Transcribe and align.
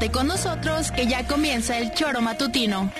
Quédate 0.00 0.16
con 0.16 0.28
nosotros 0.28 0.90
que 0.92 1.06
ya 1.06 1.26
comienza 1.26 1.76
el 1.76 1.92
choro 1.92 2.22
matutino. 2.22 2.90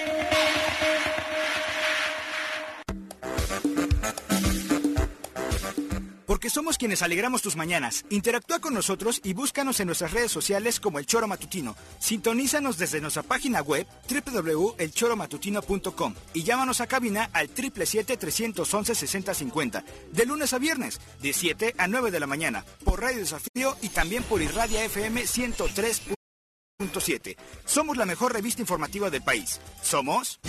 Porque 6.26 6.50
somos 6.50 6.76
quienes 6.76 7.00
alegramos 7.00 7.40
tus 7.40 7.56
mañanas. 7.56 8.04
Interactúa 8.10 8.58
con 8.58 8.74
nosotros 8.74 9.22
y 9.24 9.32
búscanos 9.32 9.80
en 9.80 9.86
nuestras 9.86 10.12
redes 10.12 10.30
sociales 10.30 10.78
como 10.78 10.98
El 10.98 11.06
Choro 11.06 11.26
Matutino. 11.26 11.74
Sintonízanos 11.98 12.76
desde 12.76 13.00
nuestra 13.00 13.22
página 13.22 13.62
web 13.62 13.86
www.elchoromatutino.com 14.06 16.14
y 16.34 16.42
llámanos 16.42 16.82
a 16.82 16.86
cabina 16.86 17.30
al 17.32 17.48
777-311-6050. 17.54 19.84
De 20.12 20.26
lunes 20.26 20.52
a 20.52 20.58
viernes, 20.58 21.00
de 21.22 21.32
7 21.32 21.76
a 21.78 21.88
9 21.88 22.10
de 22.10 22.20
la 22.20 22.26
mañana, 22.26 22.62
por 22.84 23.00
Radio 23.00 23.20
Desafío 23.20 23.74
y 23.80 23.88
también 23.88 24.22
por 24.22 24.42
Irradia 24.42 24.84
FM 24.84 25.26
103.7. 26.80 27.36
Somos 27.64 27.96
la 27.96 28.06
mejor 28.06 28.32
revista 28.32 28.62
informativa 28.62 29.10
del 29.10 29.22
país. 29.22 29.60
Somos... 29.82 30.40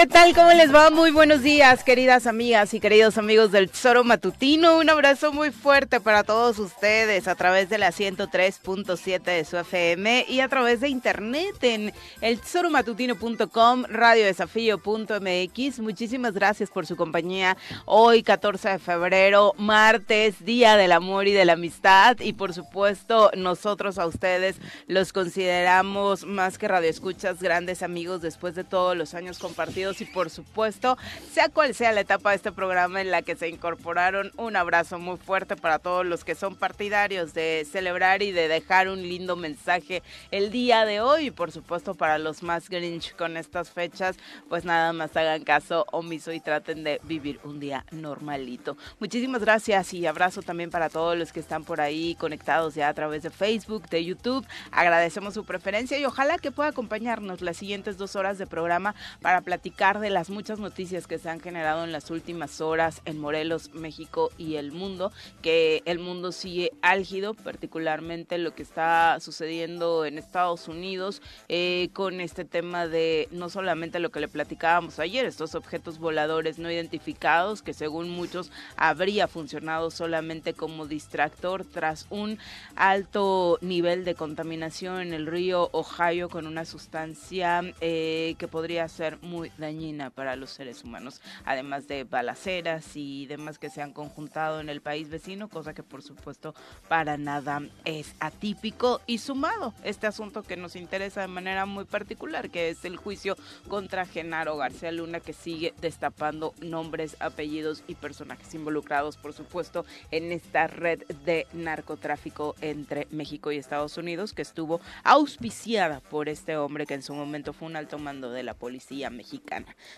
¿Qué 0.00 0.06
tal? 0.06 0.34
¿Cómo 0.34 0.50
les 0.54 0.74
va? 0.74 0.88
Muy 0.88 1.10
buenos 1.10 1.42
días, 1.42 1.84
queridas 1.84 2.26
amigas 2.26 2.72
y 2.72 2.80
queridos 2.80 3.18
amigos 3.18 3.52
del 3.52 3.68
Tesoro 3.68 4.02
Matutino. 4.02 4.78
Un 4.78 4.88
abrazo 4.88 5.30
muy 5.30 5.50
fuerte 5.50 6.00
para 6.00 6.24
todos 6.24 6.58
ustedes 6.58 7.28
a 7.28 7.34
través 7.34 7.68
de 7.68 7.76
la 7.76 7.92
103.7 7.92 9.22
de 9.22 9.44
su 9.44 9.58
FM 9.58 10.24
y 10.26 10.40
a 10.40 10.48
través 10.48 10.80
de 10.80 10.88
internet 10.88 11.54
en 11.60 11.92
el 12.22 12.40
tesoromatutino.com, 12.40 13.84
radiodesafío.mx. 13.90 15.80
Muchísimas 15.80 16.32
gracias 16.32 16.70
por 16.70 16.86
su 16.86 16.96
compañía 16.96 17.58
hoy, 17.84 18.22
14 18.22 18.70
de 18.70 18.78
febrero, 18.78 19.52
martes, 19.58 20.42
Día 20.42 20.78
del 20.78 20.92
Amor 20.92 21.28
y 21.28 21.32
de 21.32 21.44
la 21.44 21.52
Amistad. 21.52 22.16
Y 22.20 22.32
por 22.32 22.54
supuesto, 22.54 23.30
nosotros 23.36 23.98
a 23.98 24.06
ustedes 24.06 24.56
los 24.86 25.12
consideramos 25.12 26.24
más 26.24 26.56
que 26.56 26.68
radioescuchas, 26.68 27.42
grandes 27.42 27.82
amigos 27.82 28.22
después 28.22 28.54
de 28.54 28.64
todos 28.64 28.96
los 28.96 29.12
años 29.12 29.38
compartidos 29.38 29.89
y 29.98 30.04
por 30.04 30.30
supuesto, 30.30 30.96
sea 31.32 31.48
cual 31.48 31.74
sea 31.74 31.92
la 31.92 32.02
etapa 32.02 32.30
de 32.30 32.36
este 32.36 32.52
programa 32.52 33.00
en 33.00 33.10
la 33.10 33.22
que 33.22 33.34
se 33.34 33.48
incorporaron, 33.48 34.30
un 34.36 34.54
abrazo 34.54 34.98
muy 34.98 35.16
fuerte 35.16 35.56
para 35.56 35.80
todos 35.80 36.06
los 36.06 36.24
que 36.24 36.34
son 36.34 36.54
partidarios 36.54 37.34
de 37.34 37.66
celebrar 37.70 38.22
y 38.22 38.30
de 38.30 38.46
dejar 38.46 38.88
un 38.88 39.02
lindo 39.02 39.34
mensaje 39.34 40.02
el 40.30 40.50
día 40.50 40.84
de 40.84 41.00
hoy 41.00 41.26
y 41.26 41.30
por 41.30 41.50
supuesto 41.50 41.94
para 41.94 42.18
los 42.18 42.42
más 42.42 42.68
grinch 42.68 43.16
con 43.16 43.36
estas 43.36 43.70
fechas, 43.70 44.16
pues 44.48 44.64
nada 44.64 44.92
más 44.92 45.16
hagan 45.16 45.42
caso 45.42 45.86
omiso 45.90 46.32
y 46.32 46.40
traten 46.40 46.84
de 46.84 47.00
vivir 47.04 47.40
un 47.42 47.58
día 47.58 47.84
normalito. 47.90 48.76
Muchísimas 49.00 49.40
gracias 49.40 49.92
y 49.94 50.06
abrazo 50.06 50.42
también 50.42 50.70
para 50.70 50.88
todos 50.88 51.16
los 51.16 51.32
que 51.32 51.40
están 51.40 51.64
por 51.64 51.80
ahí 51.80 52.14
conectados 52.16 52.74
ya 52.74 52.88
a 52.88 52.94
través 52.94 53.22
de 53.22 53.30
Facebook, 53.30 53.88
de 53.88 54.04
YouTube. 54.04 54.46
Agradecemos 54.70 55.34
su 55.34 55.44
preferencia 55.44 55.98
y 55.98 56.04
ojalá 56.04 56.38
que 56.38 56.52
pueda 56.52 56.68
acompañarnos 56.68 57.40
las 57.40 57.56
siguientes 57.56 57.96
dos 57.96 58.16
horas 58.16 58.38
de 58.38 58.46
programa 58.46 58.94
para 59.20 59.40
platicar 59.40 59.79
de 59.80 60.10
las 60.10 60.28
muchas 60.28 60.58
noticias 60.58 61.06
que 61.06 61.18
se 61.18 61.30
han 61.30 61.40
generado 61.40 61.84
en 61.84 61.90
las 61.90 62.10
últimas 62.10 62.60
horas 62.60 63.00
en 63.06 63.18
Morelos, 63.18 63.72
México 63.72 64.30
y 64.36 64.56
el 64.56 64.72
mundo, 64.72 65.10
que 65.40 65.80
el 65.86 65.98
mundo 65.98 66.32
sigue 66.32 66.72
álgido, 66.82 67.32
particularmente 67.32 68.36
lo 68.36 68.54
que 68.54 68.62
está 68.62 69.18
sucediendo 69.20 70.04
en 70.04 70.18
Estados 70.18 70.68
Unidos 70.68 71.22
eh, 71.48 71.88
con 71.94 72.20
este 72.20 72.44
tema 72.44 72.88
de 72.88 73.26
no 73.30 73.48
solamente 73.48 74.00
lo 74.00 74.10
que 74.10 74.20
le 74.20 74.28
platicábamos 74.28 74.98
ayer, 74.98 75.24
estos 75.24 75.54
objetos 75.54 75.98
voladores 75.98 76.58
no 76.58 76.70
identificados 76.70 77.62
que 77.62 77.72
según 77.72 78.10
muchos 78.10 78.52
habría 78.76 79.28
funcionado 79.28 79.90
solamente 79.90 80.52
como 80.52 80.86
distractor 80.86 81.64
tras 81.64 82.06
un 82.10 82.38
alto 82.76 83.56
nivel 83.62 84.04
de 84.04 84.14
contaminación 84.14 85.00
en 85.00 85.14
el 85.14 85.26
río 85.26 85.70
Ohio 85.72 86.28
con 86.28 86.46
una 86.46 86.66
sustancia 86.66 87.62
eh, 87.80 88.34
que 88.36 88.46
podría 88.46 88.86
ser 88.86 89.16
muy 89.22 89.50
dañina 89.60 90.10
para 90.10 90.36
los 90.36 90.50
seres 90.50 90.82
humanos, 90.84 91.20
además 91.44 91.86
de 91.86 92.04
balaceras 92.04 92.96
y 92.96 93.26
demás 93.26 93.58
que 93.58 93.70
se 93.70 93.82
han 93.82 93.92
conjuntado 93.92 94.60
en 94.60 94.68
el 94.68 94.80
país 94.80 95.08
vecino, 95.08 95.48
cosa 95.48 95.74
que 95.74 95.82
por 95.82 96.02
supuesto 96.02 96.54
para 96.88 97.16
nada 97.16 97.62
es 97.84 98.14
atípico 98.20 99.00
y 99.06 99.18
sumado 99.18 99.74
este 99.84 100.06
asunto 100.06 100.42
que 100.42 100.56
nos 100.56 100.76
interesa 100.76 101.20
de 101.20 101.28
manera 101.28 101.66
muy 101.66 101.84
particular, 101.84 102.50
que 102.50 102.70
es 102.70 102.84
el 102.84 102.96
juicio 102.96 103.36
contra 103.68 104.06
Genaro 104.06 104.56
García 104.56 104.92
Luna, 104.92 105.20
que 105.20 105.32
sigue 105.32 105.74
destapando 105.80 106.54
nombres, 106.60 107.16
apellidos 107.20 107.84
y 107.86 107.94
personajes 107.94 108.54
involucrados, 108.54 109.16
por 109.16 109.32
supuesto, 109.32 109.84
en 110.10 110.32
esta 110.32 110.66
red 110.66 111.00
de 111.24 111.46
narcotráfico 111.52 112.54
entre 112.60 113.06
México 113.10 113.52
y 113.52 113.58
Estados 113.58 113.96
Unidos, 113.96 114.32
que 114.32 114.42
estuvo 114.42 114.80
auspiciada 115.04 116.00
por 116.00 116.28
este 116.28 116.56
hombre 116.56 116.86
que 116.86 116.94
en 116.94 117.02
su 117.02 117.14
momento 117.14 117.52
fue 117.52 117.68
un 117.68 117.76
alto 117.76 117.98
mando 117.98 118.30
de 118.30 118.42
la 118.42 118.54
policía 118.54 119.10
mexicana. 119.10 119.49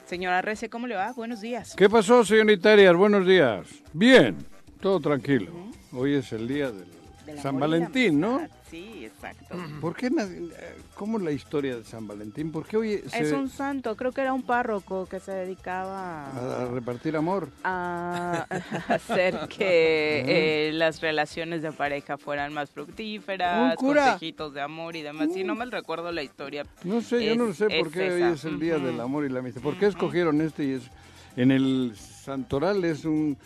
Señora 0.04 0.42
Rece, 0.42 0.68
¿cómo 0.68 0.86
le 0.86 0.94
va? 0.94 1.12
Buenos 1.12 1.40
días. 1.40 1.74
¿Qué 1.76 1.88
pasó, 1.88 2.24
señorita 2.24 2.72
Arias? 2.72 2.94
Buenos 2.94 3.26
días. 3.26 3.66
Bien, 3.92 4.36
todo 4.80 5.00
tranquilo. 5.00 5.52
Hoy 5.92 6.14
es 6.14 6.32
el 6.32 6.48
día 6.48 6.70
del 6.70 7.38
San 7.38 7.58
Valentín, 7.58 8.21
¿no? 8.21 8.47
Sí, 8.72 9.04
exacto. 9.04 9.54
¿Por 9.83 9.95
qué 9.95 10.10
¿Cómo 10.95 11.19
es 11.19 11.24
la 11.24 11.30
historia 11.30 11.77
de 11.77 11.84
San 11.84 12.09
Valentín? 12.09 12.51
¿Por 12.51 12.66
qué 12.66 12.78
hoy 12.78 13.04
Es 13.13 13.30
un 13.30 13.51
santo, 13.51 13.95
creo 13.97 14.13
que 14.13 14.22
era 14.22 14.33
un 14.33 14.42
párroco 14.42 15.04
que 15.04 15.21
se 15.21 15.30
dedicaba 15.30 16.30
a, 16.30 16.65
repartir 16.72 17.15
amor. 17.15 17.51
A, 17.65 18.47
hacer 18.89 19.41
que 19.51 20.69
eh, 20.69 20.72
las 20.72 21.03
relaciones 21.03 21.60
de 21.60 21.71
pareja 21.71 22.16
fueran 22.16 22.54
más 22.54 22.71
fructíferas, 22.71 23.77
consejitos 23.77 24.54
de 24.54 24.63
amor 24.63 24.97
y 24.97 25.03
demás. 25.03 25.28
Si 25.34 25.45
no 25.45 25.54
me 25.54 25.66
recuerdo 25.66 26.10
la 26.10 26.22
historia. 26.22 26.65
No 26.83 27.03
sé, 27.03 27.27
yo 27.27 27.36
no 27.36 27.53
sé 27.53 27.68
por 27.68 27.91
qué 27.91 28.10
hoy 28.10 28.22
es 28.22 28.47
el 28.47 28.59
día 28.59 28.78
del 28.78 28.98
amor 29.03 29.27
y 29.27 29.28
la 29.28 29.41
amistad. 29.41 29.60
¿Por 29.60 29.78
qué 29.78 29.84
escogieron 29.84 30.41
este 30.41 30.65
y 30.65 30.71
es 30.72 30.84
en 31.36 31.51
el 31.51 31.92
santoral 31.95 32.83
es 32.86 33.04
un 33.04 33.36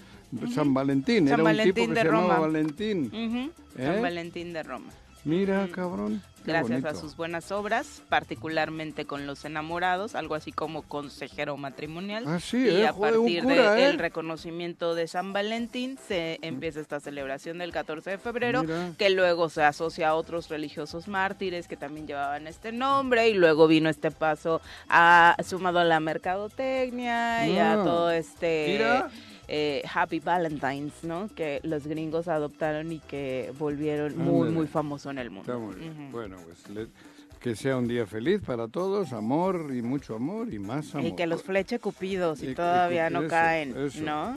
San 0.55 0.72
Valentín, 0.72 1.26
era 1.26 1.43
un 1.43 1.56
tipo 1.64 1.88
que 1.88 1.94
se 1.96 2.05
llamaba 2.05 2.38
Valentín. 2.38 3.11
San 3.11 3.96
¿Eh? 3.96 4.00
Valentín 4.00 4.52
de 4.52 4.62
Roma. 4.62 4.93
Mira, 5.26 5.69
cabrón. 5.73 6.23
Gracias 6.44 6.84
a 6.84 6.94
sus 6.94 7.17
buenas 7.17 7.50
obras, 7.50 8.00
particularmente 8.08 9.06
con 9.06 9.26
los 9.26 9.44
enamorados, 9.44 10.14
algo 10.14 10.37
así 10.37 10.52
como 10.52 10.82
consejero 10.82 11.56
matrimonial. 11.56 12.23
Ah, 12.28 12.38
sí, 12.38 12.58
y 12.58 12.69
eh, 12.69 12.87
a 12.87 12.93
partir 12.93 13.44
del 13.44 13.58
¿eh? 13.58 13.93
reconocimiento 13.96 14.94
de 14.94 15.08
San 15.08 15.32
Valentín 15.32 15.99
se 16.06 16.38
empieza 16.43 16.78
esta 16.78 17.00
celebración 17.00 17.58
del 17.58 17.73
14 17.73 18.11
de 18.11 18.19
febrero, 18.19 18.64
que 18.96 19.11
luego 19.11 19.49
se 19.49 19.64
asocia 19.64 20.11
a 20.11 20.14
otros 20.14 20.49
religiosos 20.49 21.08
mártires 21.08 21.67
que 21.67 21.76
también 21.76 22.06
llevaban 22.06 22.46
este 22.46 22.70
nombre 22.70 23.29
y 23.29 23.34
luego 23.34 23.67
vino 23.67 23.88
este 23.88 24.12
paso 24.12 24.61
a 24.88 25.37
sumado 25.44 25.81
a 25.81 25.84
la 25.84 25.99
mercadotecnia 25.99 27.49
y 27.49 27.58
a 27.58 27.72
ah. 27.72 27.84
todo 27.84 28.11
este 28.12 28.67
Mira 28.69 29.11
eh, 29.48 29.82
Happy 29.93 30.20
Valentines, 30.20 30.93
¿no? 31.02 31.28
Que 31.34 31.60
los 31.62 31.87
gringos 31.87 32.28
adoptaron 32.28 32.93
y 32.93 33.00
que 33.00 33.52
volvieron 33.58 34.16
muy, 34.19 34.50
muy 34.50 34.66
famoso 34.66 35.10
en 35.10 35.19
el 35.19 35.31
mundo. 35.31 35.58
Bueno, 36.10 36.37
pues 36.44 36.88
que 37.40 37.54
sea 37.54 37.76
un 37.76 37.87
día 37.87 38.06
feliz 38.06 38.40
para 38.44 38.66
todos, 38.66 39.12
amor 39.12 39.70
y 39.72 39.82
mucho 39.82 40.16
amor 40.16 40.52
y 40.52 40.58
más 40.58 40.94
amor. 40.94 41.06
Y 41.06 41.14
que 41.14 41.26
los 41.26 41.43
fleche 41.43 41.78
cupidos 41.78 42.43
y, 42.43 42.54
todavía 42.54 43.08
no 43.10 43.28
caen, 43.28 43.75
¿no? 44.02 44.37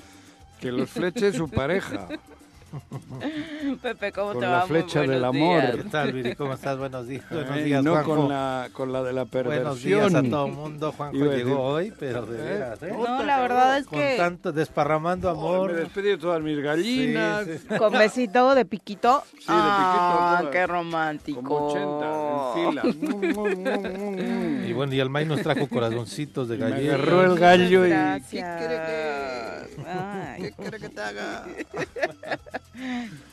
Que 0.59 0.71
los 0.71 0.89
fleche 0.89 1.31
su 1.31 1.49
pareja. 1.49 2.07
Pepe, 3.81 4.11
¿cómo 4.11 4.33
con 4.33 4.41
te 4.41 4.47
la 4.47 4.61
flecha 4.63 5.01
del 5.01 5.23
amor. 5.23 5.83
¿Qué 5.83 5.89
tal, 5.89 6.11
Viri? 6.13 6.35
¿Cómo 6.35 6.53
estás? 6.53 6.77
Buenos 6.77 7.07
días. 7.07 7.23
Buenos 7.29 7.63
días, 7.63 7.83
no 7.83 8.03
con 8.03 8.29
la, 8.29 8.69
con 8.73 8.91
la 8.91 9.03
de 9.03 9.13
la 9.13 9.25
perversión. 9.25 9.63
Buenos 9.63 9.83
días 9.83 10.15
a 10.15 10.29
todo 10.29 10.45
el 10.45 10.53
mundo. 10.53 10.91
Juanjo 10.91 11.25
llegó 11.25 11.61
hoy, 11.61 11.93
pero 11.97 12.25
de 12.25 12.37
¿Eh? 12.37 12.41
veras, 12.41 12.83
¿eh? 12.83 12.93
No, 12.95 13.23
la 13.23 13.39
verdad 13.39 13.77
es 13.77 13.85
con 13.85 13.99
que... 13.99 14.17
Con 14.17 14.25
tanto 14.25 14.51
desparramando 14.51 15.29
amor. 15.29 15.71
me 15.71 15.79
despedí 15.79 16.09
de 16.09 16.17
todas 16.17 16.41
mis 16.41 16.59
gallinas. 16.59 17.45
Sí, 17.45 17.57
sí. 17.57 17.67
Con 17.77 17.93
besito 17.93 18.55
de 18.55 18.65
piquito. 18.65 19.23
Sí, 19.31 19.35
de 19.35 19.39
piquito. 19.39 19.55
Ah, 19.55 20.43
qué 20.51 20.67
romántico. 20.67 21.43
Como 21.43 21.67
80, 21.67 22.53
en 22.55 22.69
fila. 22.69 22.83
y 24.67 24.73
bueno, 24.73 24.93
y 24.93 24.99
el 24.99 25.09
May 25.09 25.25
nos 25.25 25.41
trajo 25.41 25.67
corazoncitos 25.67 26.47
de 26.49 26.57
gallina. 26.57 26.79
Me 26.79 26.89
agarró 26.89 27.23
el 27.23 27.39
gallo 27.39 27.85
y... 27.85 27.89
Gracias. 27.89 28.59
¿Qué 28.59 28.67
quiere 28.67 28.85
que... 28.85 29.85
Ay. 29.87 30.41
¿Qué 30.41 30.51
quiere 30.51 30.79
que 30.79 30.89
te 30.89 31.01
haga? 31.01 31.45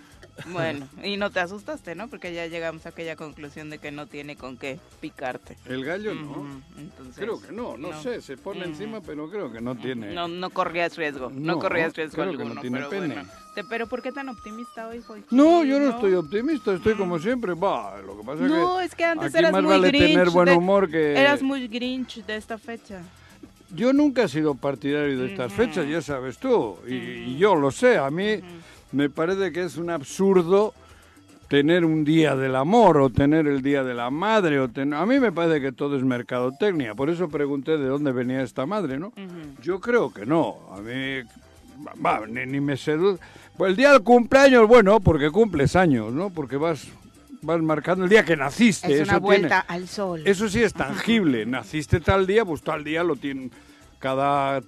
Bueno, 0.53 0.87
y 1.03 1.17
no 1.17 1.31
te 1.31 1.41
asustaste, 1.41 1.95
¿no? 1.95 2.09
Porque 2.09 2.33
ya 2.35 2.47
llegamos 2.47 2.85
a 2.85 2.91
aquella 2.91 3.17
conclusión 3.17 3.71
de 3.71 3.79
que 3.79 3.91
no 3.91 4.07
tiene 4.07 4.37
con 4.37 4.59
qué 4.59 4.79
picarte. 5.01 5.57
El 5.65 5.83
gallo 5.83 6.15
no. 6.15 6.63
Entonces, 6.79 7.17
Creo 7.17 7.41
que 7.41 7.53
no, 7.53 7.79
no, 7.79 7.89
no. 7.93 8.03
sé, 8.03 8.21
se 8.21 8.37
pone 8.37 8.67
encima, 8.67 9.01
pero 9.01 9.31
creo 9.31 9.51
que 9.51 9.63
no 9.63 9.75
tiene. 9.77 10.13
No, 10.13 10.29
no 10.29 10.51
corrías 10.51 10.95
riesgo, 10.99 11.31
no, 11.31 11.55
No, 11.55 11.59
corrías 11.59 11.95
riesgo 11.97 12.17
creo 12.23 12.37
que 12.37 12.43
alguno. 12.43 12.55
no 12.55 12.61
tiene 12.61 12.77
pero 12.79 12.91
pene. 12.91 13.15
bueno. 13.15 13.29
Te- 13.55 13.65
pero 13.65 13.87
¿por 13.89 14.03
qué 14.03 14.13
tan 14.13 14.29
optimista 14.29 14.87
hoy, 14.89 15.01
Joaquín? 15.01 15.25
No, 15.31 15.65
yo 15.65 15.81
no, 15.81 15.89
estoy 15.89 16.13
optimista, 16.15 16.75
estoy 16.75 16.95
como 16.97 17.19
siempre. 17.19 17.55
Va, 17.55 18.01
lo 18.03 18.19
que 18.19 18.25
pasa 18.27 18.43
No, 18.43 18.79
es 18.81 18.87
es 18.89 18.91
que 18.93 18.97
que 18.99 19.05
antes 19.07 19.29
aquí 19.35 19.39
eras 19.39 19.53
más 19.53 19.63
muy 19.63 19.71
vale 19.73 19.89
grinch. 19.89 20.07
tener 20.07 20.31
buen 20.31 20.47
de- 20.47 20.55
humor 20.55 20.91
que... 20.91 21.19
Eras 21.19 21.43
muy 21.43 21.67
grinch 21.67 22.25
de 22.27 22.37
esta 22.37 22.59
fecha. 22.59 23.01
Yo 23.71 23.93
nunca 23.95 24.25
he 24.25 24.29
sido 24.29 24.55
partidario 24.55 25.19
de 25.19 25.27
estas 25.29 25.51
Ujú. 25.53 25.63
fechas, 25.63 25.89
ya 25.89 26.01
sabes 26.03 26.37
tú, 26.39 26.77
y, 26.87 26.95
y 26.95 27.39
yo 27.39 27.57
lo 27.57 27.71
sé. 27.73 27.97
A 27.97 28.11
mí 28.11 28.39
me 28.93 29.11
parece 29.11 29.53
que 29.53 29.65
es 29.65 29.77
un 29.77 29.91
absurdo 29.91 30.75
tener 31.49 31.85
un 31.85 32.05
día 32.05 32.35
del 32.35 32.57
amor 32.57 32.99
o 32.99 33.09
tener 33.11 33.47
el 33.47 33.63
día 33.63 33.85
de 33.85 33.95
la 33.95 34.11
madre. 34.11 34.59
O 34.61 34.69
ten- 34.69 34.95
A 34.95 35.07
mí 35.07 35.21
me 35.21 35.31
parece 35.33 35.61
que 35.61 35.71
todo 35.73 35.97
es 35.97 36.03
mercadotecnia. 36.03 36.95
Por 36.95 37.09
eso 37.11 37.29
pregunté 37.29 37.79
de 37.79 37.87
dónde 37.87 38.11
venía 38.13 38.43
esta 38.43 38.67
madre, 38.67 38.99
¿no? 38.99 39.13
Yo 39.63 39.81
creo 39.81 40.13
que 40.13 40.27
no. 40.27 40.57
A 40.73 40.81
mí, 40.81 41.23
ni, 42.29 42.47
ni 42.47 42.61
me 42.61 42.77
seduce. 42.77 43.23
Pues 43.57 43.71
el 43.71 43.77
día 43.77 43.93
del 43.93 44.03
cumpleaños, 44.03 44.67
bueno, 44.67 44.99
porque 45.01 45.31
cumples 45.31 45.77
años, 45.77 46.13
¿no? 46.13 46.31
Porque 46.31 46.57
vas, 46.57 46.89
vas 47.43 47.63
marcando 47.63 48.05
el 48.05 48.11
día 48.11 48.25
que 48.25 48.37
naciste. 48.37 48.89
Es 48.93 49.01
eso 49.03 49.11
una 49.13 49.19
vuelta 49.21 49.65
tiene- 49.69 49.83
al 49.83 49.89
sol. 49.89 50.23
eso 50.25 50.49
sí 50.49 50.63
es 50.63 50.75
tangible. 50.75 51.47
Naciste 51.47 52.01
tal 52.01 52.27
día, 52.27 52.45
pues 52.45 52.63
tal 52.63 52.83
día 52.83 53.05
lo 53.05 53.15
tiene 53.17 53.51
cada 54.01 54.61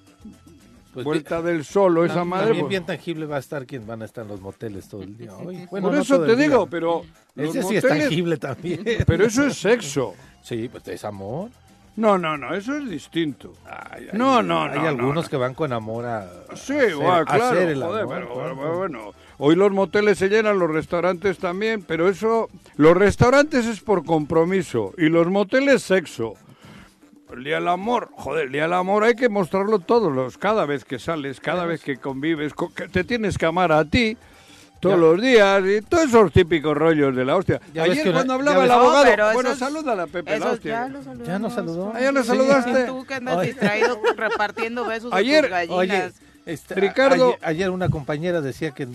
Pues 1.04 1.04
vuelta 1.04 1.42
del 1.42 1.64
sol 1.64 1.98
o 1.98 2.04
esa 2.04 2.24
madre. 2.24 2.46
También 2.46 2.64
pues- 2.64 2.70
bien 2.70 2.84
tangible 2.86 3.26
va 3.26 3.36
a 3.36 3.40
estar 3.40 3.66
quien 3.66 3.86
van 3.86 4.02
a 4.02 4.04
estar 4.04 4.22
en 4.24 4.28
los 4.30 4.40
moteles 4.40 4.88
todo 4.88 5.02
el 5.02 5.16
día 5.16 5.34
hoy. 5.34 5.66
por 5.68 5.82
no 5.82 5.94
eso 6.00 6.20
te 6.20 6.34
día. 6.36 6.46
digo, 6.46 6.66
pero 6.66 7.02
Ese 7.36 7.62
sí 7.62 7.76
es 7.76 7.84
moteles- 7.84 7.88
tangible 8.02 8.36
también. 8.36 8.84
Pero 9.06 9.24
eso 9.26 9.44
es 9.46 9.56
sexo. 9.56 10.14
Sí, 10.42 10.68
pues 10.70 10.86
es 10.88 11.04
amor. 11.04 11.50
No, 11.96 12.16
no, 12.16 12.36
no, 12.38 12.54
eso 12.54 12.76
es 12.76 12.88
distinto. 12.88 13.54
Ay, 13.66 14.06
ay, 14.12 14.16
No, 14.18 14.40
no, 14.40 14.62
Hay 14.64 14.78
no, 14.78 14.86
algunos 14.88 15.24
no. 15.24 15.30
que 15.30 15.36
van 15.36 15.54
con 15.54 15.72
amor 15.72 16.06
a. 16.06 16.28
Sí, 16.54 16.72
a 16.74 16.76
hacer- 16.76 16.94
guau, 16.96 17.10
a 17.12 17.24
claro, 17.24 17.44
hacer 17.44 17.68
el 17.70 17.82
joder, 17.82 18.02
amor, 18.04 18.14
pero 18.14 18.34
Juanjo. 18.34 18.54
bueno, 18.54 18.76
bueno, 18.78 19.12
hoy 19.38 19.56
los 19.56 19.72
moteles 19.72 20.16
se 20.16 20.28
llenan, 20.28 20.60
los 20.60 20.70
restaurantes 20.70 21.38
también, 21.38 21.82
pero 21.82 22.08
eso, 22.08 22.48
los 22.76 22.96
restaurantes 22.96 23.66
es 23.66 23.80
por 23.80 24.04
compromiso 24.04 24.92
y 24.96 25.08
los 25.08 25.26
moteles 25.26 25.82
sexo. 25.82 26.34
El 27.32 27.44
día 27.44 27.56
del 27.56 27.69
amor, 27.69 28.08
joder, 28.12 28.46
el 28.46 28.52
día 28.52 28.62
del 28.62 28.72
amor 28.72 29.04
hay 29.04 29.14
que 29.14 29.28
mostrarlo 29.28 29.78
todos 29.80 30.12
los, 30.12 30.38
cada 30.38 30.64
vez 30.66 30.84
que 30.84 30.98
sales, 30.98 31.40
cada 31.40 31.64
vez 31.66 31.82
que 31.82 31.96
convives, 31.98 32.54
co- 32.54 32.72
que 32.72 32.88
te 32.88 33.04
tienes 33.04 33.36
que 33.36 33.44
amar 33.46 33.70
a 33.70 33.84
ti 33.84 34.16
todos 34.80 34.94
Ya. 34.96 35.00
los 35.00 35.20
días 35.20 35.62
y 35.66 35.82
todos 35.82 36.04
esos 36.06 36.32
típicos 36.32 36.75
rollos 36.76 37.14
de 37.14 37.25
la 37.25 37.36
hostia. 37.36 37.60
Ya 37.75 37.82
Ayer 37.82 38.06
una- 38.08 38.12
cuando 38.25 38.32
ya 38.34 38.38
hablaba 38.38 38.62
el 38.62 38.69
No, 38.69 38.75
abogado, 38.75 39.04
pero 39.04 39.32
bueno, 39.34 39.54
saluda 39.56 40.02
a 40.02 40.06
Pepe 40.06 40.38
la 40.38 40.46
hostia. 40.52 40.72
ya 40.72 40.88
lo 40.88 41.02
saludamos. 41.02 41.28
Ya 41.28 41.38
nos 41.38 41.52
saludó. 41.52 41.92
Ah, 41.94 42.00
ya 42.00 42.12
nos 42.12 42.22
Sí. 42.25 42.28
saludaste. 42.28 42.80
Y 42.82 42.86
tú 42.86 43.04
que 43.04 43.14
andas 43.14 43.42
distraído 43.42 44.00
repartiendo 44.16 44.84
besos 44.86 45.12
Ayer- 45.12 45.38
a 45.38 45.42
tus 45.42 45.50
gallinas. 45.50 45.78
Oye, 45.78 46.12
este, 46.46 46.74
Ricardo- 46.76 47.28
Ayer, 47.34 47.38
ayer 47.42 47.70
una 47.70 47.88
compañera 47.90 48.40
decía 48.40 48.70
que 48.70 48.88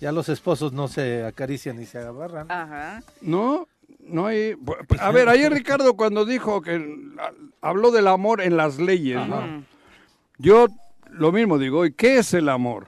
ya 0.00 0.10
los 0.12 0.28
esposos 0.28 0.72
no 0.72 0.88
se 0.88 1.24
acarician 1.24 1.76
ni 1.78 1.86
se 1.86 1.98
agarran. 1.98 2.50
Ajá. 2.50 3.02
No, 3.20 3.68
no 4.00 4.26
hay. 4.26 4.56
A 4.98 5.10
ver, 5.12 5.28
ayer 5.28 5.52
Ricardo 5.52 5.94
cuando 5.94 6.24
dijo 6.24 6.62
que 6.62 6.74
habló 7.60 7.90
del 7.90 8.08
amor 8.08 8.40
en 8.40 8.56
las 8.56 8.78
leyes, 8.78 9.26
¿no? 9.26 9.64
Yo 10.38 10.68
lo 11.10 11.32
mismo 11.32 11.58
digo, 11.58 11.84
¿y 11.86 11.92
qué 11.92 12.18
es 12.18 12.34
el 12.34 12.48
amor? 12.48 12.86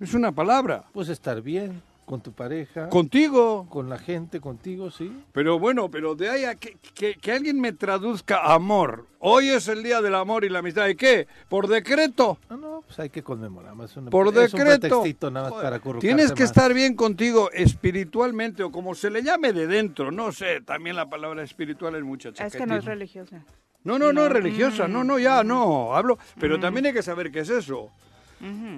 Es 0.00 0.14
una 0.14 0.32
palabra. 0.32 0.84
Pues 0.92 1.08
estar 1.08 1.40
bien 1.42 1.82
con 2.04 2.20
tu 2.20 2.32
pareja, 2.32 2.82
con, 2.88 2.90
Contigo. 3.02 3.66
la 3.88 3.98
gente, 3.98 4.40
contigo, 4.40 4.90
sí. 4.90 5.12
Pero 5.32 5.58
bueno, 5.58 5.90
pero 5.90 6.14
de 6.14 6.28
ahí 6.28 6.44
a 6.44 6.54
que, 6.56 6.76
que- 6.94 7.14
que 7.14 7.32
alguien 7.32 7.60
me 7.60 7.72
traduzca 7.72 8.52
amor. 8.52 9.06
Hoy 9.20 9.48
es 9.48 9.68
el 9.68 9.82
día 9.82 10.02
del 10.02 10.14
amor 10.16 10.44
y 10.44 10.48
la 10.48 10.58
amistad. 10.58 10.88
¿Y 10.88 10.96
qué? 10.96 11.28
¿Por 11.48 11.68
decreto? 11.68 12.38
No, 12.50 12.56
no, 12.56 12.82
pues 12.86 12.98
hay 12.98 13.08
que 13.08 13.22
conmemorar. 13.22 13.74
Es 13.84 13.96
un, 13.96 14.06
Por 14.06 14.28
es 14.28 14.34
decreto. 14.52 15.02
nada 15.30 15.50
más 15.50 15.62
para 15.62 15.78
Tienes 16.00 16.32
que 16.32 16.42
más. 16.42 16.50
estar 16.50 16.74
bien 16.74 16.96
contigo 16.96 17.50
espiritualmente 17.52 18.62
o 18.62 18.72
como 18.72 18.94
se 18.94 19.08
le 19.10 19.22
llame 19.22 19.52
de 19.52 19.66
dentro. 19.66 20.10
No 20.10 20.32
sé, 20.32 20.60
también 20.60 20.96
la 20.96 21.08
palabra 21.08 21.42
espiritual 21.42 21.94
es 21.94 22.02
mucha 22.02 22.30
Es 22.30 22.34
que 22.34 22.42
no 22.42 22.46
es 22.48 22.52
chaquetismo. 22.84 22.88
religiosa. 22.90 23.44
No, 23.84 23.98
no, 23.98 24.06
no, 24.06 24.12
No. 24.12 24.26
es 24.26 24.32
religiosa. 24.32 24.86
No, 24.88 25.02
no, 25.04 25.18
ya, 25.18 25.42
no. 25.44 25.94
Hablo. 25.94 26.18
Pero 26.38 26.58
también 26.60 26.86
hay 26.86 26.92
que 26.92 27.02
saber 27.02 27.30
qué 27.32 27.40
es 27.40 27.50
eso. 27.50 27.90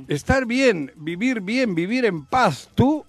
Estar 0.08 0.44
bien, 0.46 0.92
vivir 0.96 1.40
bien, 1.40 1.74
vivir 1.74 2.04
en 2.04 2.24
paz, 2.24 2.68
tú, 2.74 3.04